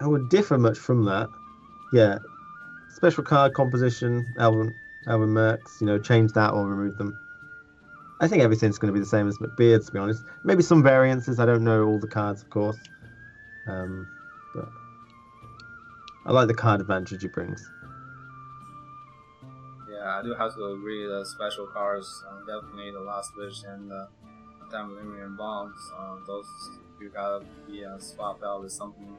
I 0.00 0.06
would 0.06 0.28
differ 0.28 0.58
much 0.58 0.78
from 0.78 1.04
that. 1.06 1.30
Yeah, 1.92 2.18
special 3.00 3.24
card 3.24 3.54
composition, 3.54 4.26
Alvin 4.38 4.74
Alvin 5.06 5.30
Mercs. 5.30 5.80
You 5.80 5.86
know, 5.86 5.98
change 5.98 6.32
that 6.32 6.52
or 6.52 6.66
remove 6.66 6.98
them. 6.98 7.18
I 8.20 8.28
think 8.28 8.42
everything's 8.42 8.76
going 8.76 8.92
to 8.92 8.92
be 8.92 9.00
the 9.00 9.08
same 9.08 9.26
as 9.26 9.38
McBeard's. 9.38 9.86
To 9.86 9.92
be 9.92 9.98
honest, 9.98 10.22
maybe 10.44 10.62
some 10.62 10.82
variances. 10.82 11.40
I 11.40 11.46
don't 11.46 11.64
know 11.64 11.84
all 11.86 11.98
the 11.98 12.06
cards, 12.06 12.42
of 12.42 12.50
course. 12.50 12.76
Um, 13.66 14.06
but 14.54 14.68
I 16.26 16.32
like 16.32 16.48
the 16.48 16.54
card 16.54 16.82
advantage 16.82 17.22
he 17.22 17.28
brings. 17.28 17.66
Yeah, 19.90 20.18
I 20.18 20.22
do 20.22 20.34
have 20.34 20.54
to 20.54 20.64
agree. 20.66 21.06
The 21.06 21.24
special 21.24 21.66
cards, 21.68 22.22
um, 22.30 22.44
definitely 22.46 22.90
the 22.90 23.00
Last 23.00 23.30
Wish 23.38 23.62
and 23.66 23.90
the 23.90 24.08
Dimeritium 24.70 25.38
Bombs. 25.38 25.80
Um, 25.98 26.22
those 26.26 26.46
you 27.00 27.08
gotta 27.08 27.46
be 27.66 27.82
uh, 27.82 27.98
swapped 27.98 28.44
out 28.44 28.62
with 28.62 28.72
something 28.72 29.16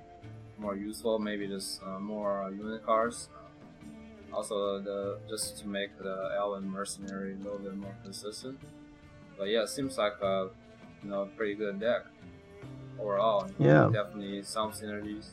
more 0.60 0.76
useful. 0.76 1.18
Maybe 1.18 1.48
just 1.48 1.82
uh, 1.82 1.98
more 1.98 2.44
uh, 2.44 2.49
unit 2.49 2.86
cards. 2.86 3.30
Also, 4.34 4.80
the 4.80 5.20
just 5.30 5.58
to 5.60 5.68
make 5.68 5.98
the 5.98 6.32
Elven 6.38 6.70
Mercenary 6.70 7.34
a 7.34 7.44
little 7.44 7.60
bit 7.60 7.76
more 7.76 7.95
consistent. 8.03 8.60
But 9.38 9.49
yeah, 9.49 9.64
it 9.64 9.70
seems 9.70 9.98
like 9.98 10.22
a 10.22 10.49
you 11.03 11.10
know 11.10 11.30
pretty 11.36 11.56
good 11.56 11.80
deck 11.80 12.06
overall. 12.99 13.49
Yeah. 13.60 13.90
definitely 13.91 14.44
some 14.44 14.72
synergies 14.72 15.32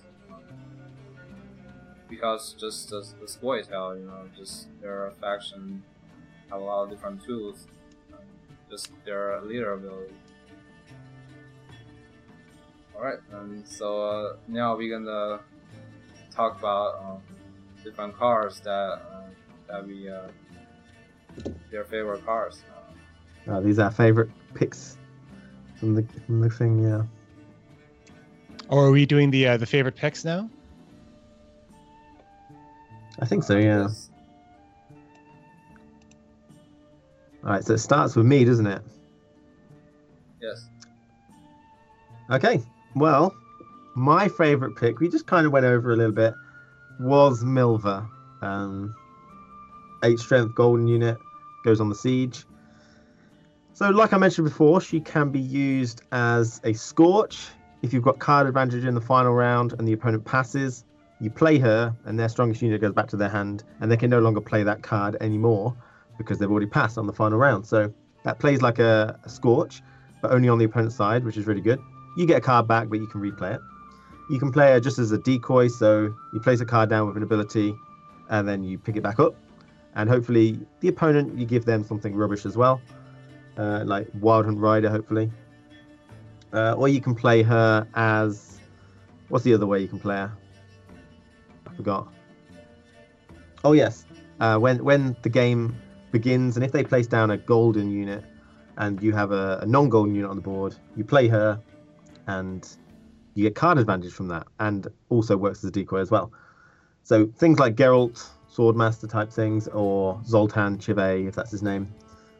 because 2.09 2.55
just 2.59 2.91
the, 2.91 3.07
the 3.21 3.27
Scoia'tael, 3.27 4.01
you 4.01 4.07
know, 4.07 4.29
just 4.37 4.69
their 4.81 5.13
faction 5.21 5.83
have 6.51 6.61
a 6.61 6.65
lot 6.65 6.85
of 6.85 6.91
different 6.91 7.23
tools, 7.25 7.67
just 8.71 8.91
their 9.05 9.41
leader 9.43 9.75
ability. 9.75 10.15
Alright, 12.97 13.19
and 13.33 13.67
so 13.69 14.03
uh, 14.03 14.37
now 14.49 14.77
we're 14.77 14.99
gonna 14.99 15.41
talk 16.35 16.59
about 16.59 16.99
um, 17.01 17.23
different 17.89 18.17
cars 18.17 18.61
that 18.61 18.71
uh, 18.71 19.23
that 19.69 19.87
we 19.87 20.11
uh, 20.11 20.29
their 21.71 21.85
favorite 21.85 22.25
cars. 22.25 22.63
Uh, 23.49 23.61
these 23.61 23.79
are 23.79 23.91
favorite 23.91 24.31
picks 24.55 24.99
from 25.77 25.95
the 25.95 26.05
from 26.27 26.41
the 26.41 26.51
thing. 26.51 26.83
Yeah. 26.83 27.03
Or 28.69 28.87
are 28.87 28.91
we 28.91 29.07
doing 29.07 29.31
the 29.31 29.49
uh, 29.49 29.57
the 29.57 29.67
favorite 29.67 29.97
picks 29.97 30.25
now? 30.25 30.51
I 33.21 33.27
think 33.27 33.43
so, 33.43 33.57
yeah. 33.57 33.83
yes. 33.83 34.11
All 37.45 37.51
right, 37.51 37.65
so 37.65 37.75
it 37.75 37.79
starts 37.79 38.15
with 38.15 38.27
me, 38.27 38.45
doesn't 38.45 38.67
it? 38.67 38.83
Yes. 40.41 40.69
Okay, 42.31 42.61
well, 42.95 43.35
my 43.97 44.29
favourite 44.29 44.77
pick, 44.77 45.01
we 45.01 45.09
just 45.09 45.27
kind 45.27 45.47
of 45.47 45.53
went 45.53 45.67
over 45.67 45.93
a 45.93 45.97
little 45.97 46.13
bit, 46.13 46.35
was 46.99 47.45
Milva. 47.45 48.09
Um, 48.43 48.95
eight 50.05 50.19
strength 50.19 50.55
golden 50.55 50.87
unit, 50.87 51.19
goes 51.65 51.81
on 51.81 51.89
the 51.89 51.95
siege. 51.95 52.45
So, 53.73 53.91
like 53.91 54.13
I 54.13 54.19
mentioned 54.19 54.49
before, 54.49 54.81
she 54.81 55.01
can 55.01 55.31
be 55.31 55.41
used 55.41 56.03
as 56.13 56.61
a 56.65 56.73
Scorch. 56.73 57.49
If 57.83 57.93
you've 57.93 58.03
got 58.03 58.19
card 58.19 58.47
advantage 58.49 58.85
in 58.85 58.95
the 58.95 59.01
final 59.01 59.33
round 59.33 59.75
and 59.79 59.87
the 59.87 59.93
opponent 59.93 60.25
passes, 60.25 60.85
you 61.21 61.31
play 61.31 61.59
her, 61.59 61.95
and 62.05 62.19
their 62.19 62.29
strongest 62.29 62.63
unit 62.63 62.81
goes 62.81 62.93
back 62.93 63.09
to 63.09 63.17
their 63.17 63.29
hand, 63.29 63.65
and 63.81 63.91
they 63.91 63.97
can 63.97 64.11
no 64.11 64.19
longer 64.19 64.41
play 64.41 64.63
that 64.65 64.83
card 64.83 65.17
anymore 65.21 65.77
because 66.17 66.39
they've 66.39 66.51
already 66.51 66.67
passed 66.67 66.99
on 66.99 67.07
the 67.07 67.13
final 67.13 67.39
round. 67.39 67.67
So, 67.67 67.93
that 68.25 68.41
plays 68.41 68.63
like 68.63 68.79
a, 68.79 69.19
a 69.25 69.29
Scorch, 69.29 69.81
but 70.23 70.33
only 70.33 70.49
on 70.49 70.59
the 70.59 70.65
opponent's 70.65 70.97
side, 70.97 71.25
which 71.25 71.37
is 71.37 71.47
really 71.47 71.61
good. 71.61 71.79
You 72.17 72.27
get 72.27 72.39
a 72.39 72.41
card 72.41 72.67
back, 72.67 72.89
but 72.89 72.99
you 72.99 73.07
can 73.07 73.21
replay 73.21 73.55
it. 73.55 73.61
You 74.29 74.39
can 74.39 74.53
play 74.53 74.73
her 74.73 74.81
just 74.81 74.99
as 74.99 75.11
a 75.13 75.19
decoy, 75.19 75.69
so 75.69 76.15
you 76.33 76.41
place 76.41 76.61
a 76.61 76.67
card 76.67 76.91
down 76.91 77.07
with 77.07 77.17
an 77.17 77.23
ability, 77.23 77.75
and 78.29 78.47
then 78.47 78.63
you 78.63 78.79
pick 78.79 78.97
it 78.97 79.03
back 79.03 79.19
up. 79.19 79.35
And 79.95 80.09
hopefully, 80.09 80.61
the 80.81 80.89
opponent, 80.89 81.39
you 81.39 81.47
give 81.47 81.65
them 81.65 81.83
something 81.83 82.15
rubbish 82.15 82.45
as 82.45 82.57
well, 82.57 82.81
uh, 83.57 83.85
like 83.87 84.07
Wild 84.21 84.45
Hunt 84.45 84.59
Rider, 84.59 84.91
hopefully. 84.91 85.31
Uh, 86.53 86.75
or 86.75 86.89
you 86.89 87.01
can 87.01 87.15
play 87.15 87.43
her 87.43 87.87
as. 87.95 88.61
What's 89.29 89.45
the 89.45 89.53
other 89.53 89.67
way 89.67 89.81
you 89.81 89.89
can 89.89 89.99
play 89.99 90.17
her? 90.17 90.33
I 91.67 91.75
forgot. 91.75 92.13
Oh, 93.65 93.73
yes. 93.73 94.07
Uh, 94.41 94.57
when, 94.59 94.83
when 94.85 95.17
the 95.23 95.29
game 95.29 95.77
begins, 96.13 96.57
and 96.57 96.65
if 96.65 96.73
they 96.73 96.85
place 96.85 97.07
down 97.07 97.31
a 97.31 97.37
golden 97.37 97.91
unit, 97.91 98.25
and 98.77 99.03
you 99.03 99.13
have 99.13 99.33
a, 99.33 99.59
a 99.63 99.67
non-golden 99.67 100.15
unit 100.15 100.31
on 100.31 100.37
the 100.37 100.43
board, 100.43 100.77
you 100.97 101.05
play 101.05 101.29
her, 101.29 101.61
and 102.27 102.77
you 103.39 103.45
get 103.45 103.55
card 103.55 103.79
advantage 103.79 104.13
from 104.13 104.27
that, 104.27 104.49
and 104.59 104.89
also 105.11 105.37
works 105.37 105.61
as 105.61 105.69
a 105.69 105.71
decoy 105.71 106.01
as 106.01 106.11
well. 106.11 106.33
So 107.05 107.29
things 107.37 107.61
like 107.61 107.77
Geralt, 107.77 108.29
Swordmaster 108.53 109.09
type 109.09 109.31
things, 109.31 109.69
or 109.69 110.21
Zoltan 110.27 110.77
Chivay, 110.79 111.29
if 111.29 111.37
that's 111.37 111.53
his 111.53 111.63
name, 111.63 111.95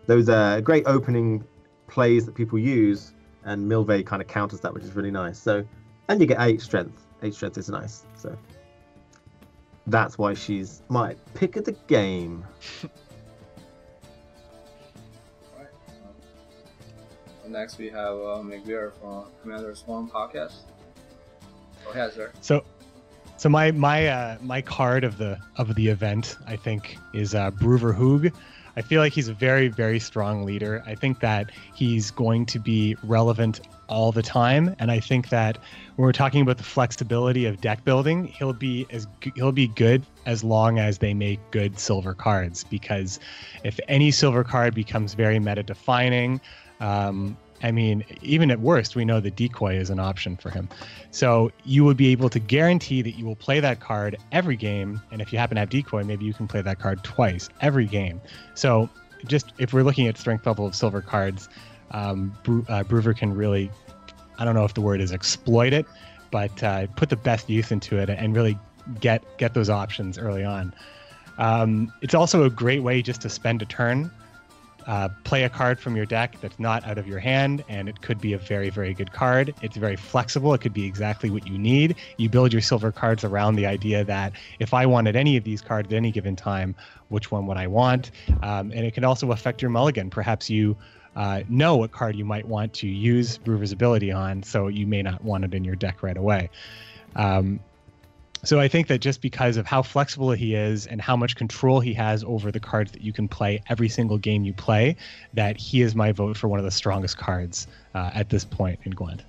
those 0.09 0.29
are 0.29 0.61
great 0.61 0.83
opening 0.87 1.45
plays 1.87 2.27
that 2.27 2.35
people 2.35 2.59
use, 2.59 3.13
and 3.45 3.71
Milva 3.71 4.05
kind 4.05 4.21
of 4.21 4.27
counters 4.27 4.59
that, 4.61 4.75
which 4.75 4.83
is 4.83 4.97
really 4.97 5.13
nice. 5.13 5.39
So, 5.39 5.65
and 6.09 6.21
you 6.21 6.27
get 6.27 6.41
eight 6.41 6.61
strength. 6.61 7.07
Eight 7.23 7.35
strength 7.35 7.59
is 7.59 7.69
nice. 7.69 8.05
So, 8.17 8.37
that's 9.87 10.19
why 10.19 10.35
she's 10.35 10.83
my 10.89 11.15
pick 11.35 11.55
of 11.55 11.65
the 11.65 11.77
game. 11.87 12.45
Next, 17.49 17.79
we 17.79 17.89
have 17.89 18.15
uh, 18.15 18.43
McBeard 18.43 18.93
from 19.01 19.27
Commander's 19.41 19.81
Horn 19.81 20.09
Podcast. 20.09 20.65
So, 22.41 22.65
so 23.37 23.49
my 23.49 23.71
my 23.73 24.09
uh, 24.09 24.39
my 24.41 24.61
card 24.63 25.05
of 25.05 25.19
the 25.19 25.39
of 25.57 25.75
the 25.75 25.89
event, 25.89 26.37
I 26.47 26.57
think, 26.57 26.99
is 27.13 27.35
uh, 27.35 27.51
Brouver 27.51 27.93
Hoog. 27.93 28.33
I 28.77 28.83
feel 28.83 29.01
like 29.01 29.13
he's 29.13 29.29
a 29.29 29.35
very 29.35 29.69
very 29.69 29.99
strong 29.99 30.45
leader. 30.45 30.83
I 30.87 30.95
think 30.95 31.21
that 31.21 31.51
he's 31.75 32.11
going 32.11 32.47
to 32.47 32.59
be 32.59 32.97
relevant 33.03 33.61
all 33.89 34.13
the 34.13 34.23
time, 34.23 34.75
and 34.79 34.91
I 34.91 35.01
think 35.01 35.31
that 35.31 35.57
when 35.97 36.05
we're 36.05 36.13
talking 36.13 36.43
about 36.43 36.59
the 36.59 36.65
flexibility 36.65 37.47
of 37.47 37.61
deck 37.61 37.85
building, 37.85 38.25
he'll 38.25 38.53
be 38.53 38.87
as 38.91 39.07
he'll 39.35 39.53
be 39.53 39.69
good 39.69 40.05
as 40.27 40.45
long 40.45 40.79
as 40.79 40.99
they 40.99 41.15
make 41.15 41.41
good 41.51 41.79
silver 41.79 42.15
cards. 42.15 42.65
Because 42.65 43.19
if 43.65 43.81
any 43.89 44.11
silver 44.11 44.45
card 44.45 44.75
becomes 44.75 45.15
very 45.15 45.39
meta 45.39 45.63
defining, 45.63 46.41
um, 46.81 47.37
I 47.63 47.73
mean, 47.73 48.05
even 48.23 48.51
at 48.51 48.61
worst, 48.61 48.97
we 48.97 49.05
know 49.05 49.21
that 49.21 49.37
decoy 49.37 49.77
is 49.77 49.91
an 49.91 49.99
option 49.99 50.37
for 50.37 50.51
him. 50.51 50.69
So 51.11 51.51
you 51.65 51.85
would 51.85 51.97
be 51.97 52.09
able 52.09 52.29
to 52.31 52.39
guarantee 52.39 53.03
that 53.03 53.13
you 53.13 53.25
will 53.25 53.37
play 53.37 53.61
that 53.61 53.81
card 53.81 54.17
every 54.33 54.57
game. 54.57 55.01
And 55.11 55.21
if 55.21 55.33
you 55.33 55.39
happen 55.39 55.57
to 55.57 55.61
have 55.61 55.71
decoy, 55.71 56.05
maybe 56.05 56.25
you 56.25 56.35
can 56.35 56.47
play 56.47 56.63
that 56.63 56.79
card 56.79 57.03
twice 57.03 57.49
every 57.61 57.87
game. 57.87 58.21
So 58.55 58.89
just 59.27 59.53
if 59.59 59.73
we're 59.73 59.83
looking 59.83 60.07
at 60.07 60.17
strength 60.17 60.47
level 60.47 60.67
of 60.67 60.75
silver 60.75 61.03
cards, 61.03 61.49
um, 61.91 62.37
uh, 62.69 62.85
Brouver 62.85 63.15
can 63.15 63.35
really, 63.35 63.71
I 64.39 64.45
don't 64.45 64.55
know 64.55 64.65
if 64.65 64.75
the 64.75 64.81
word 64.81 65.01
is 65.01 65.13
exploit 65.13 65.73
it, 65.73 65.87
but 66.31 66.63
uh, 66.63 66.87
put 66.97 67.09
the 67.09 67.17
best 67.17 67.49
use 67.49 67.73
into 67.73 67.99
it 67.99 68.11
and 68.11 68.37
really 68.37 68.59
get 69.01 69.23
get 69.39 69.55
those 69.55 69.69
options 69.69 70.19
early 70.19 70.45
on. 70.45 70.73
Um, 71.39 71.93
it's 72.03 72.15
also 72.15 72.45
a 72.45 72.51
great 72.51 72.83
way 72.83 73.01
just 73.03 73.21
to 73.23 73.29
spend 73.29 73.63
a 73.63 73.65
turn 73.65 74.11
uh, 74.89 75.11
play 75.23 75.45
a 75.45 75.51
card 75.51 75.79
from 75.79 75.95
your 75.95 76.07
deck 76.07 76.37
that's 76.41 76.59
not 76.59 76.85
out 76.87 76.97
of 76.97 77.07
your 77.07 77.19
hand, 77.19 77.63
and 77.69 77.89
it 77.89 78.01
could 78.01 78.19
be 78.21 78.33
a 78.33 78.39
very, 78.39 78.71
very 78.71 78.95
good 78.95 79.13
card. 79.13 79.55
It's 79.61 79.77
very 79.77 79.97
flexible. 79.97 80.55
It 80.55 80.63
could 80.63 80.73
be 80.73 80.87
exactly 80.87 81.29
what 81.29 81.47
you 81.47 81.59
need. 81.59 81.95
You 82.17 82.31
build 82.31 82.53
your 82.55 82.63
silver 82.63 82.91
cards 82.91 83.23
around 83.23 83.57
the 83.57 83.67
idea 83.67 84.03
that 84.05 84.33
if 84.59 84.73
I 84.73 84.87
wanted 84.87 85.15
any 85.15 85.37
of 85.37 85.45
these 85.45 85.61
cards 85.61 85.89
at 85.89 85.95
any 85.95 86.11
given 86.11 86.37
time, 86.37 86.75
which 87.09 87.31
one 87.31 87.47
would 87.47 87.59
I 87.59 87.67
want? 87.67 88.11
Um, 88.43 88.73
and 88.73 88.81
it 88.87 88.95
can 88.95 89.05
also 89.05 89.31
affect 89.31 89.61
your 89.61 89.71
mulligan. 89.71 90.09
Perhaps 90.09 90.49
you 90.49 90.75
uh, 91.15 91.43
know 91.51 91.77
what 91.77 91.93
card 91.93 92.17
you 92.17 92.25
might 92.25 92.47
want 92.47 92.73
to 92.75 92.89
use 92.89 93.37
Brouver's 93.37 93.73
ability 93.73 94.11
on, 94.11 94.43
so 94.43 94.69
you 94.69 94.87
may 94.87 95.03
not 95.03 95.23
want 95.23 95.45
it 95.45 95.53
in 95.53 95.65
your 95.65 95.77
deck 95.77 96.03
right 96.03 96.17
away. 96.17 96.49
Um, 97.15 97.61
so 98.45 98.61
I 98.61 98.69
think 98.69 98.87
that 98.87 98.99
just 98.99 99.21
because 99.21 99.57
of 99.57 99.67
how 99.67 99.83
flexible 99.83 100.31
he 100.31 100.55
is 100.55 100.87
and 100.87 101.01
how 101.01 101.17
much 101.17 101.35
control 101.37 101.81
he 101.81 101.93
has 101.95 102.23
over 102.25 102.53
the 102.53 102.61
cards 102.61 102.93
that 102.93 103.03
you 103.03 103.13
can 103.13 103.29
play 103.29 103.63
every 103.69 103.89
single 103.89 104.19
game 104.19 104.45
you 104.45 104.53
play, 104.53 104.97
that 105.35 105.57
he 105.57 105.83
is 105.83 105.95
my 105.95 106.13
vote 106.13 106.37
for 106.37 106.49
one 106.49 106.59
of 106.59 106.65
the 106.65 106.71
strongest 106.71 107.17
cards 107.17 107.67
uh, 107.95 108.11
at 108.15 108.31
this 108.31 108.45
point 108.45 108.79
in 108.85 108.93
Gwent. 108.93 109.23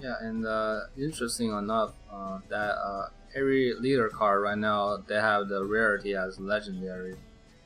Yeah, 0.00 0.14
and 0.20 0.46
uh, 0.46 0.80
interesting 0.96 1.52
enough, 1.52 1.92
uh, 2.12 2.38
that 2.48 2.76
uh, 2.76 3.08
every 3.34 3.74
leader 3.74 4.08
card 4.08 4.42
right 4.42 4.58
now 4.58 4.98
they 5.08 5.16
have 5.16 5.48
the 5.48 5.64
rarity 5.64 6.14
as 6.14 6.38
legendary, 6.38 7.16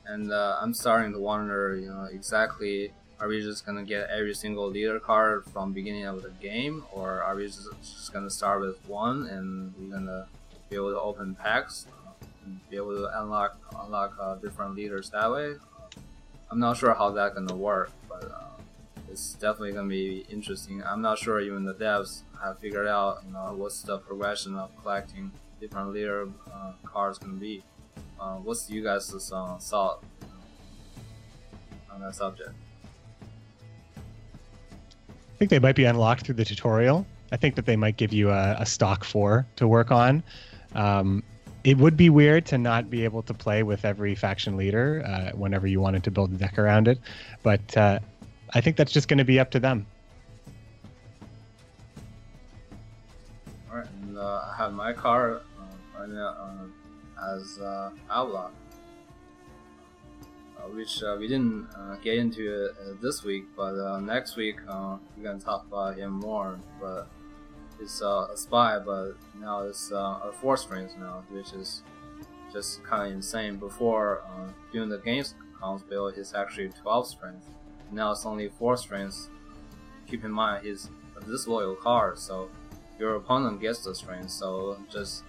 and 0.07 0.33
uh, 0.33 0.57
I'm 0.61 0.73
starting 0.73 1.13
to 1.13 1.19
wonder, 1.19 1.77
you 1.77 1.89
know, 1.89 2.09
exactly 2.11 2.93
are 3.23 3.29
we 3.29 3.41
just 3.41 3.65
gonna 3.65 3.85
get 3.85 4.11
every 4.11 4.35
single 4.35 4.69
leader 4.69 4.99
card 4.99 5.45
from 5.45 5.73
beginning 5.73 6.07
of 6.07 6.23
the 6.23 6.31
game, 6.43 6.83
or 6.93 7.23
are 7.23 7.37
we 7.37 7.47
just, 7.47 7.69
just 7.81 8.13
gonna 8.13 8.29
start 8.29 8.61
with 8.61 8.77
one 8.89 9.29
and 9.29 9.73
we're 9.79 9.97
gonna 9.97 10.27
be 10.69 10.75
able 10.75 10.91
to 10.91 11.01
open 11.01 11.37
packs, 11.37 11.87
uh, 12.05 12.11
and 12.45 12.59
be 12.69 12.77
able 12.77 12.97
to 12.97 13.23
unlock 13.23 13.57
unlock 13.81 14.13
uh, 14.21 14.35
different 14.35 14.75
leaders 14.75 15.09
that 15.11 15.31
way? 15.31 15.55
I'm 16.51 16.59
not 16.59 16.77
sure 16.77 16.93
how 16.95 17.11
that's 17.11 17.35
gonna 17.35 17.55
work, 17.55 17.93
but. 18.09 18.25
Uh, 18.25 18.49
it's 19.13 19.35
definitely 19.35 19.73
gonna 19.73 19.89
be 19.89 20.25
interesting. 20.31 20.83
I'm 20.83 21.03
not 21.03 21.19
sure 21.19 21.39
even 21.39 21.65
the 21.67 21.75
devs 21.75 22.23
have 22.43 22.59
figured 22.59 22.87
out, 22.87 23.23
you 23.27 23.35
know, 23.35 23.53
what's 23.55 23.83
the 23.83 23.99
progression 23.99 24.57
of 24.57 24.71
collecting 24.81 25.31
different 25.61 25.93
leader 25.93 26.29
uh, 26.51 26.73
cards 26.83 27.19
gonna 27.19 27.35
be. 27.35 27.63
Uh, 28.19 28.37
what's 28.37 28.71
you 28.71 28.83
guys' 28.83 29.31
uh, 29.31 29.59
thought 29.61 30.03
on 31.93 32.01
that 32.01 32.15
subject? 32.15 32.53
Think 35.43 35.51
they 35.51 35.59
might 35.59 35.75
be 35.75 35.87
unlocked 35.87 36.25
through 36.25 36.37
the 36.37 36.45
tutorial. 36.45 37.05
I 37.33 37.37
think 37.37 37.57
that 37.57 37.67
they 37.67 37.75
might 37.75 37.97
give 37.97 38.13
you 38.13 38.31
a, 38.31 38.59
a 38.61 38.65
stock 38.65 39.03
four 39.03 39.45
to 39.57 39.67
work 39.67 39.91
on. 39.91 40.23
Um, 40.77 41.25
it 41.65 41.79
would 41.79 41.97
be 41.97 42.11
weird 42.11 42.47
to 42.47 42.59
not 42.59 42.89
be 42.89 43.03
able 43.03 43.25
to 43.25 43.35
play 43.35 43.65
with 43.65 43.85
every 43.85 44.15
faction 44.15 44.57
leader 44.57 45.03
uh, 45.05 45.37
whenever 45.37 45.67
you 45.67 45.81
wanted 45.81 46.05
to 46.05 46.13
build 46.13 46.33
a 46.33 46.37
deck 46.37 46.61
around 46.61 46.87
it, 46.87 47.01
but 47.43 47.77
uh, 47.77 47.99
I 48.55 48.61
think 48.61 48.77
that's 48.77 48.93
just 48.93 49.09
going 49.09 49.19
to 49.19 49.25
be 49.25 49.41
up 49.41 49.51
to 49.51 49.59
them. 49.59 49.85
All 53.69 53.79
right, 53.79 53.87
and 54.03 54.17
uh, 54.17 54.45
I 54.49 54.55
have 54.57 54.73
my 54.75 54.93
card 54.93 55.41
uh, 55.59 55.99
right 55.99 56.09
now 56.09 56.37
uh, 57.19 57.35
as 57.35 57.59
uh, 57.59 57.91
Outlaw, 58.09 58.51
which 60.71 61.03
uh, 61.03 61.17
we 61.19 61.29
didn't 61.29 61.69
uh, 61.77 61.97
get 61.97 62.19
into 62.19 62.67
it 62.67 62.71
uh, 62.81 62.95
this 63.01 63.25
week, 63.25 63.45
but 63.57 63.75
uh, 63.79 64.01
next 64.01 64.37
week 64.37 64.57
uh, 64.69 64.97
we're 65.17 65.25
gonna 65.25 65.39
talk 65.39 65.67
about 65.67 65.97
him 65.97 66.13
more. 66.13 66.59
But 66.81 67.09
uh, 68.01 68.29
a 68.33 68.37
spy, 68.37 68.79
but 68.79 69.15
now 69.41 69.63
it's 69.63 69.91
uh, 69.91 70.21
a 70.23 70.33
four 70.41 70.57
strings 70.57 70.93
now, 70.99 71.25
which 71.31 71.53
is 71.53 71.83
just 72.53 72.83
kind 72.85 73.09
of 73.09 73.17
insane. 73.17 73.57
Before 73.57 74.23
uh, 74.25 74.49
doing 74.73 74.89
the 74.89 74.99
games 74.99 75.35
cons 75.59 75.83
build, 75.83 76.15
he's 76.15 76.35
actually 76.35 76.69
12 76.69 77.09
strength. 77.09 77.49
Now 77.91 78.13
it's 78.13 78.25
only 78.25 78.49
four 78.49 78.77
strengths. 78.77 79.29
Keep 80.09 80.25
in 80.25 80.31
mind 80.31 80.65
he's 80.65 80.91
a 81.21 81.25
disloyal 81.25 81.75
card, 81.75 82.19
so 82.19 82.49
your 82.99 83.17
opponent 83.17 83.61
gets 83.61 83.85
the 83.85 83.95
strength. 83.95 84.31
So 84.31 84.77
just 84.91 85.25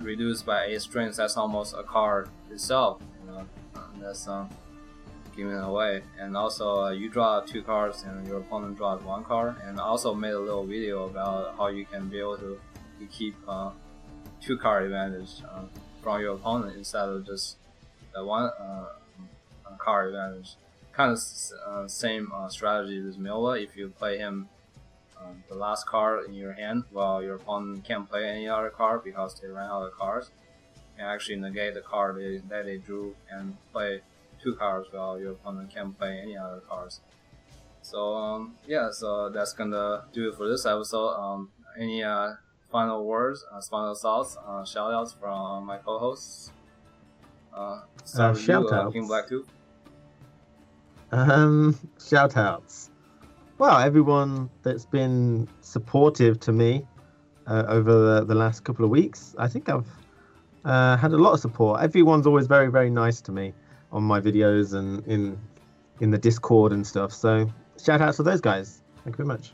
reduced 0.00 0.46
by 0.46 0.64
eight 0.64 0.82
strengths. 0.82 1.18
That's 1.18 1.36
almost 1.36 1.74
a 1.76 1.82
card 1.82 2.28
itself. 2.50 3.00
That's 4.00 4.26
um, 4.28 4.48
giving 5.36 5.52
it 5.52 5.64
away. 5.64 6.02
And 6.18 6.36
also 6.36 6.84
uh, 6.84 6.90
you 6.90 7.08
draw 7.08 7.40
two 7.40 7.62
cards 7.62 8.02
and 8.02 8.26
your 8.26 8.38
opponent 8.38 8.76
draws 8.76 9.02
one 9.02 9.24
card. 9.24 9.56
And 9.64 9.80
I 9.80 9.84
also 9.84 10.14
made 10.14 10.32
a 10.32 10.40
little 10.40 10.64
video 10.64 11.04
about 11.04 11.56
how 11.56 11.68
you 11.68 11.84
can 11.84 12.08
be 12.08 12.18
able 12.18 12.38
to, 12.38 12.58
to 13.00 13.06
keep 13.06 13.36
uh, 13.48 13.70
two 14.40 14.56
card 14.58 14.84
advantage 14.84 15.42
uh, 15.50 15.62
from 16.02 16.20
your 16.20 16.34
opponent 16.34 16.76
instead 16.76 17.08
of 17.08 17.26
just 17.26 17.56
the 18.14 18.24
one 18.24 18.50
uh, 18.60 18.86
card 19.78 20.14
advantage 20.14 20.56
kind 20.96 21.12
of 21.12 21.22
uh, 21.66 21.86
same 21.86 22.32
uh, 22.34 22.48
strategy 22.48 22.98
as 23.06 23.16
Milva. 23.18 23.62
If 23.62 23.76
you 23.76 23.90
play 23.90 24.16
him 24.16 24.48
um, 25.20 25.44
the 25.48 25.54
last 25.54 25.86
card 25.86 26.26
in 26.26 26.34
your 26.34 26.52
hand, 26.52 26.84
while 26.90 27.22
your 27.22 27.34
opponent 27.36 27.84
can't 27.84 28.08
play 28.08 28.24
any 28.24 28.48
other 28.48 28.70
card 28.70 29.04
because 29.04 29.38
they 29.38 29.48
ran 29.48 29.66
out 29.66 29.82
of 29.82 29.92
cards, 29.92 30.30
can 30.96 31.06
actually 31.06 31.36
negate 31.36 31.74
the 31.74 31.80
card 31.80 32.16
they, 32.16 32.38
that 32.48 32.64
they 32.64 32.78
drew 32.78 33.14
and 33.30 33.56
play 33.72 34.00
two 34.42 34.54
cards 34.54 34.88
while 34.90 35.18
your 35.18 35.32
opponent 35.32 35.72
can't 35.72 35.96
play 35.98 36.20
any 36.22 36.36
other 36.36 36.60
cards. 36.68 37.00
So 37.82 38.14
um, 38.14 38.54
yeah, 38.66 38.90
so 38.90 39.28
that's 39.30 39.52
gonna 39.52 40.04
do 40.12 40.28
it 40.28 40.36
for 40.36 40.48
this 40.48 40.66
episode. 40.66 41.14
Um, 41.14 41.50
any 41.78 42.02
uh, 42.02 42.32
final 42.70 43.04
words, 43.04 43.44
uh, 43.52 43.60
final 43.60 43.94
thoughts, 43.94 44.36
uh, 44.46 44.64
shout 44.64 44.92
outs 44.92 45.12
from 45.12 45.66
my 45.66 45.78
co-hosts? 45.78 46.50
Uh, 47.54 47.80
start 48.04 48.34
with 48.36 48.48
you, 48.48 48.68
uh. 48.68 48.90
KingBlackToof. 48.90 49.44
Um, 51.12 51.78
shout 51.98 52.36
outs. 52.36 52.90
Well, 53.58 53.78
everyone 53.78 54.50
that's 54.62 54.84
been 54.84 55.48
supportive 55.60 56.38
to 56.40 56.52
me 56.52 56.86
uh, 57.46 57.64
over 57.68 57.92
the, 57.92 58.24
the 58.24 58.34
last 58.34 58.64
couple 58.64 58.84
of 58.84 58.90
weeks, 58.90 59.34
I 59.38 59.48
think 59.48 59.68
I've 59.68 59.86
uh, 60.66 60.96
had 60.96 61.12
a 61.12 61.16
lot 61.16 61.32
of 61.32 61.40
support. 61.40 61.80
Everyone's 61.80 62.26
always 62.26 62.46
very, 62.46 62.70
very 62.70 62.90
nice 62.90 63.20
to 63.22 63.32
me 63.32 63.54
on 63.92 64.02
my 64.02 64.20
videos 64.20 64.74
and 64.74 65.06
in 65.06 65.38
in 66.00 66.10
the 66.10 66.18
Discord 66.18 66.72
and 66.72 66.86
stuff. 66.86 67.12
So 67.12 67.50
shout 67.82 68.02
outs 68.02 68.18
to 68.18 68.22
those 68.22 68.40
guys. 68.40 68.82
Thank 69.04 69.14
you 69.16 69.24
very 69.24 69.28
much. 69.28 69.52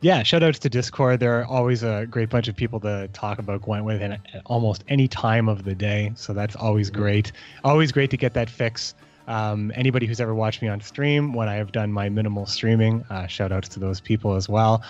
Yeah, 0.00 0.24
shout 0.24 0.42
outs 0.42 0.58
to 0.60 0.68
Discord. 0.68 1.20
There 1.20 1.38
are 1.38 1.44
always 1.44 1.84
a 1.84 2.08
great 2.10 2.28
bunch 2.28 2.48
of 2.48 2.56
people 2.56 2.80
to 2.80 3.08
talk 3.12 3.38
about 3.38 3.62
Gwent 3.62 3.84
with 3.84 4.02
at 4.02 4.12
at 4.34 4.42
almost 4.46 4.82
any 4.88 5.06
time 5.06 5.48
of 5.48 5.62
the 5.64 5.74
day. 5.74 6.10
So 6.16 6.32
that's 6.32 6.56
always 6.56 6.90
great. 6.90 7.30
Always 7.62 7.92
great 7.92 8.10
to 8.10 8.16
get 8.16 8.34
that 8.34 8.50
fix. 8.50 8.94
Um, 9.28 9.70
anybody 9.76 10.06
who's 10.06 10.20
ever 10.20 10.34
watched 10.34 10.62
me 10.62 10.68
on 10.68 10.80
stream 10.80 11.32
when 11.34 11.48
I 11.48 11.54
have 11.54 11.70
done 11.70 11.92
my 11.92 12.08
minimal 12.08 12.46
streaming, 12.46 13.04
uh, 13.08 13.28
shout 13.28 13.52
outs 13.52 13.68
to 13.68 13.78
those 13.78 14.00
people 14.00 14.34
as 14.34 14.48
well. 14.48 14.82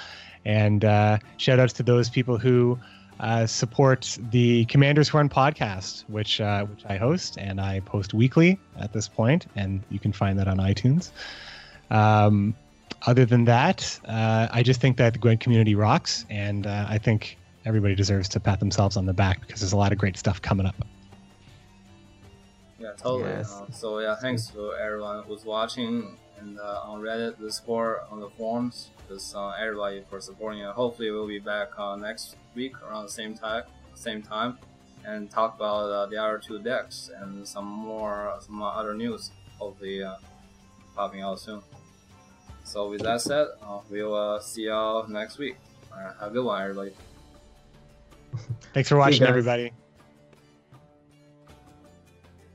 And 0.46 0.84
uh, 0.84 1.18
shout 1.36 1.60
outs 1.60 1.74
to 1.74 1.82
those 1.82 2.08
people 2.08 2.38
who 2.38 2.78
uh, 3.22 3.46
support 3.46 4.18
the 4.30 4.64
Commanders 4.66 5.08
Horn 5.08 5.28
podcast, 5.28 6.02
which 6.08 6.40
uh, 6.40 6.64
which 6.66 6.84
I 6.88 6.96
host 6.96 7.38
and 7.38 7.60
I 7.60 7.80
post 7.80 8.12
weekly 8.12 8.58
at 8.78 8.92
this 8.92 9.08
point, 9.08 9.46
and 9.54 9.82
you 9.90 9.98
can 9.98 10.12
find 10.12 10.38
that 10.38 10.48
on 10.48 10.58
iTunes. 10.58 11.12
Um, 11.90 12.54
other 13.06 13.24
than 13.24 13.44
that, 13.44 13.98
uh, 14.06 14.48
I 14.50 14.62
just 14.62 14.80
think 14.80 14.96
that 14.96 15.12
the 15.12 15.18
Gwent 15.18 15.40
community 15.40 15.74
rocks, 15.74 16.26
and 16.30 16.66
uh, 16.66 16.86
I 16.88 16.98
think 16.98 17.38
everybody 17.64 17.94
deserves 17.94 18.28
to 18.30 18.40
pat 18.40 18.58
themselves 18.58 18.96
on 18.96 19.06
the 19.06 19.12
back 19.12 19.40
because 19.40 19.60
there's 19.60 19.72
a 19.72 19.76
lot 19.76 19.92
of 19.92 19.98
great 19.98 20.16
stuff 20.16 20.42
coming 20.42 20.66
up. 20.66 20.74
Yeah, 22.80 22.92
totally. 22.96 23.30
Yes. 23.30 23.52
Uh, 23.52 23.70
so 23.70 24.00
yeah, 24.00 24.16
thanks 24.16 24.48
to 24.48 24.72
everyone 24.72 25.22
who's 25.24 25.44
watching 25.44 26.18
and 26.40 26.58
uh, 26.58 26.82
on 26.84 27.00
Reddit, 27.00 27.38
Discord, 27.38 27.98
on 28.10 28.20
the 28.20 28.30
forums. 28.30 28.90
Just 29.08 29.34
uh, 29.34 29.50
everybody 29.50 30.02
for 30.08 30.20
supporting 30.20 30.60
it. 30.60 30.70
Hopefully, 30.70 31.10
we'll 31.10 31.26
be 31.26 31.38
back 31.38 31.68
uh, 31.78 31.96
next 31.96 32.36
week 32.54 32.74
around 32.82 33.04
the 33.04 33.10
same 33.10 33.34
time, 33.34 33.64
same 33.94 34.22
time, 34.22 34.58
and 35.04 35.30
talk 35.30 35.56
about 35.56 35.90
uh, 35.90 36.06
the 36.06 36.16
other 36.16 36.38
two 36.38 36.58
decks 36.58 37.10
and 37.20 37.46
some 37.46 37.66
more, 37.66 38.34
some 38.40 38.62
other 38.62 38.94
news. 38.94 39.30
Hopefully, 39.58 40.02
uh, 40.02 40.16
popping 40.94 41.22
out 41.22 41.38
soon. 41.40 41.62
So 42.64 42.88
with 42.88 43.02
that 43.02 43.20
said, 43.20 43.48
uh, 43.62 43.80
we'll 43.90 44.14
uh, 44.14 44.40
see 44.40 44.66
y'all 44.66 45.06
next 45.08 45.38
week. 45.38 45.56
All 45.92 46.02
right, 46.02 46.14
have 46.20 46.30
a 46.30 46.32
good 46.32 46.44
one, 46.44 46.62
everybody. 46.62 46.92
Thanks 48.72 48.88
for 48.88 48.96
watching, 48.96 49.24
everybody. 49.24 49.72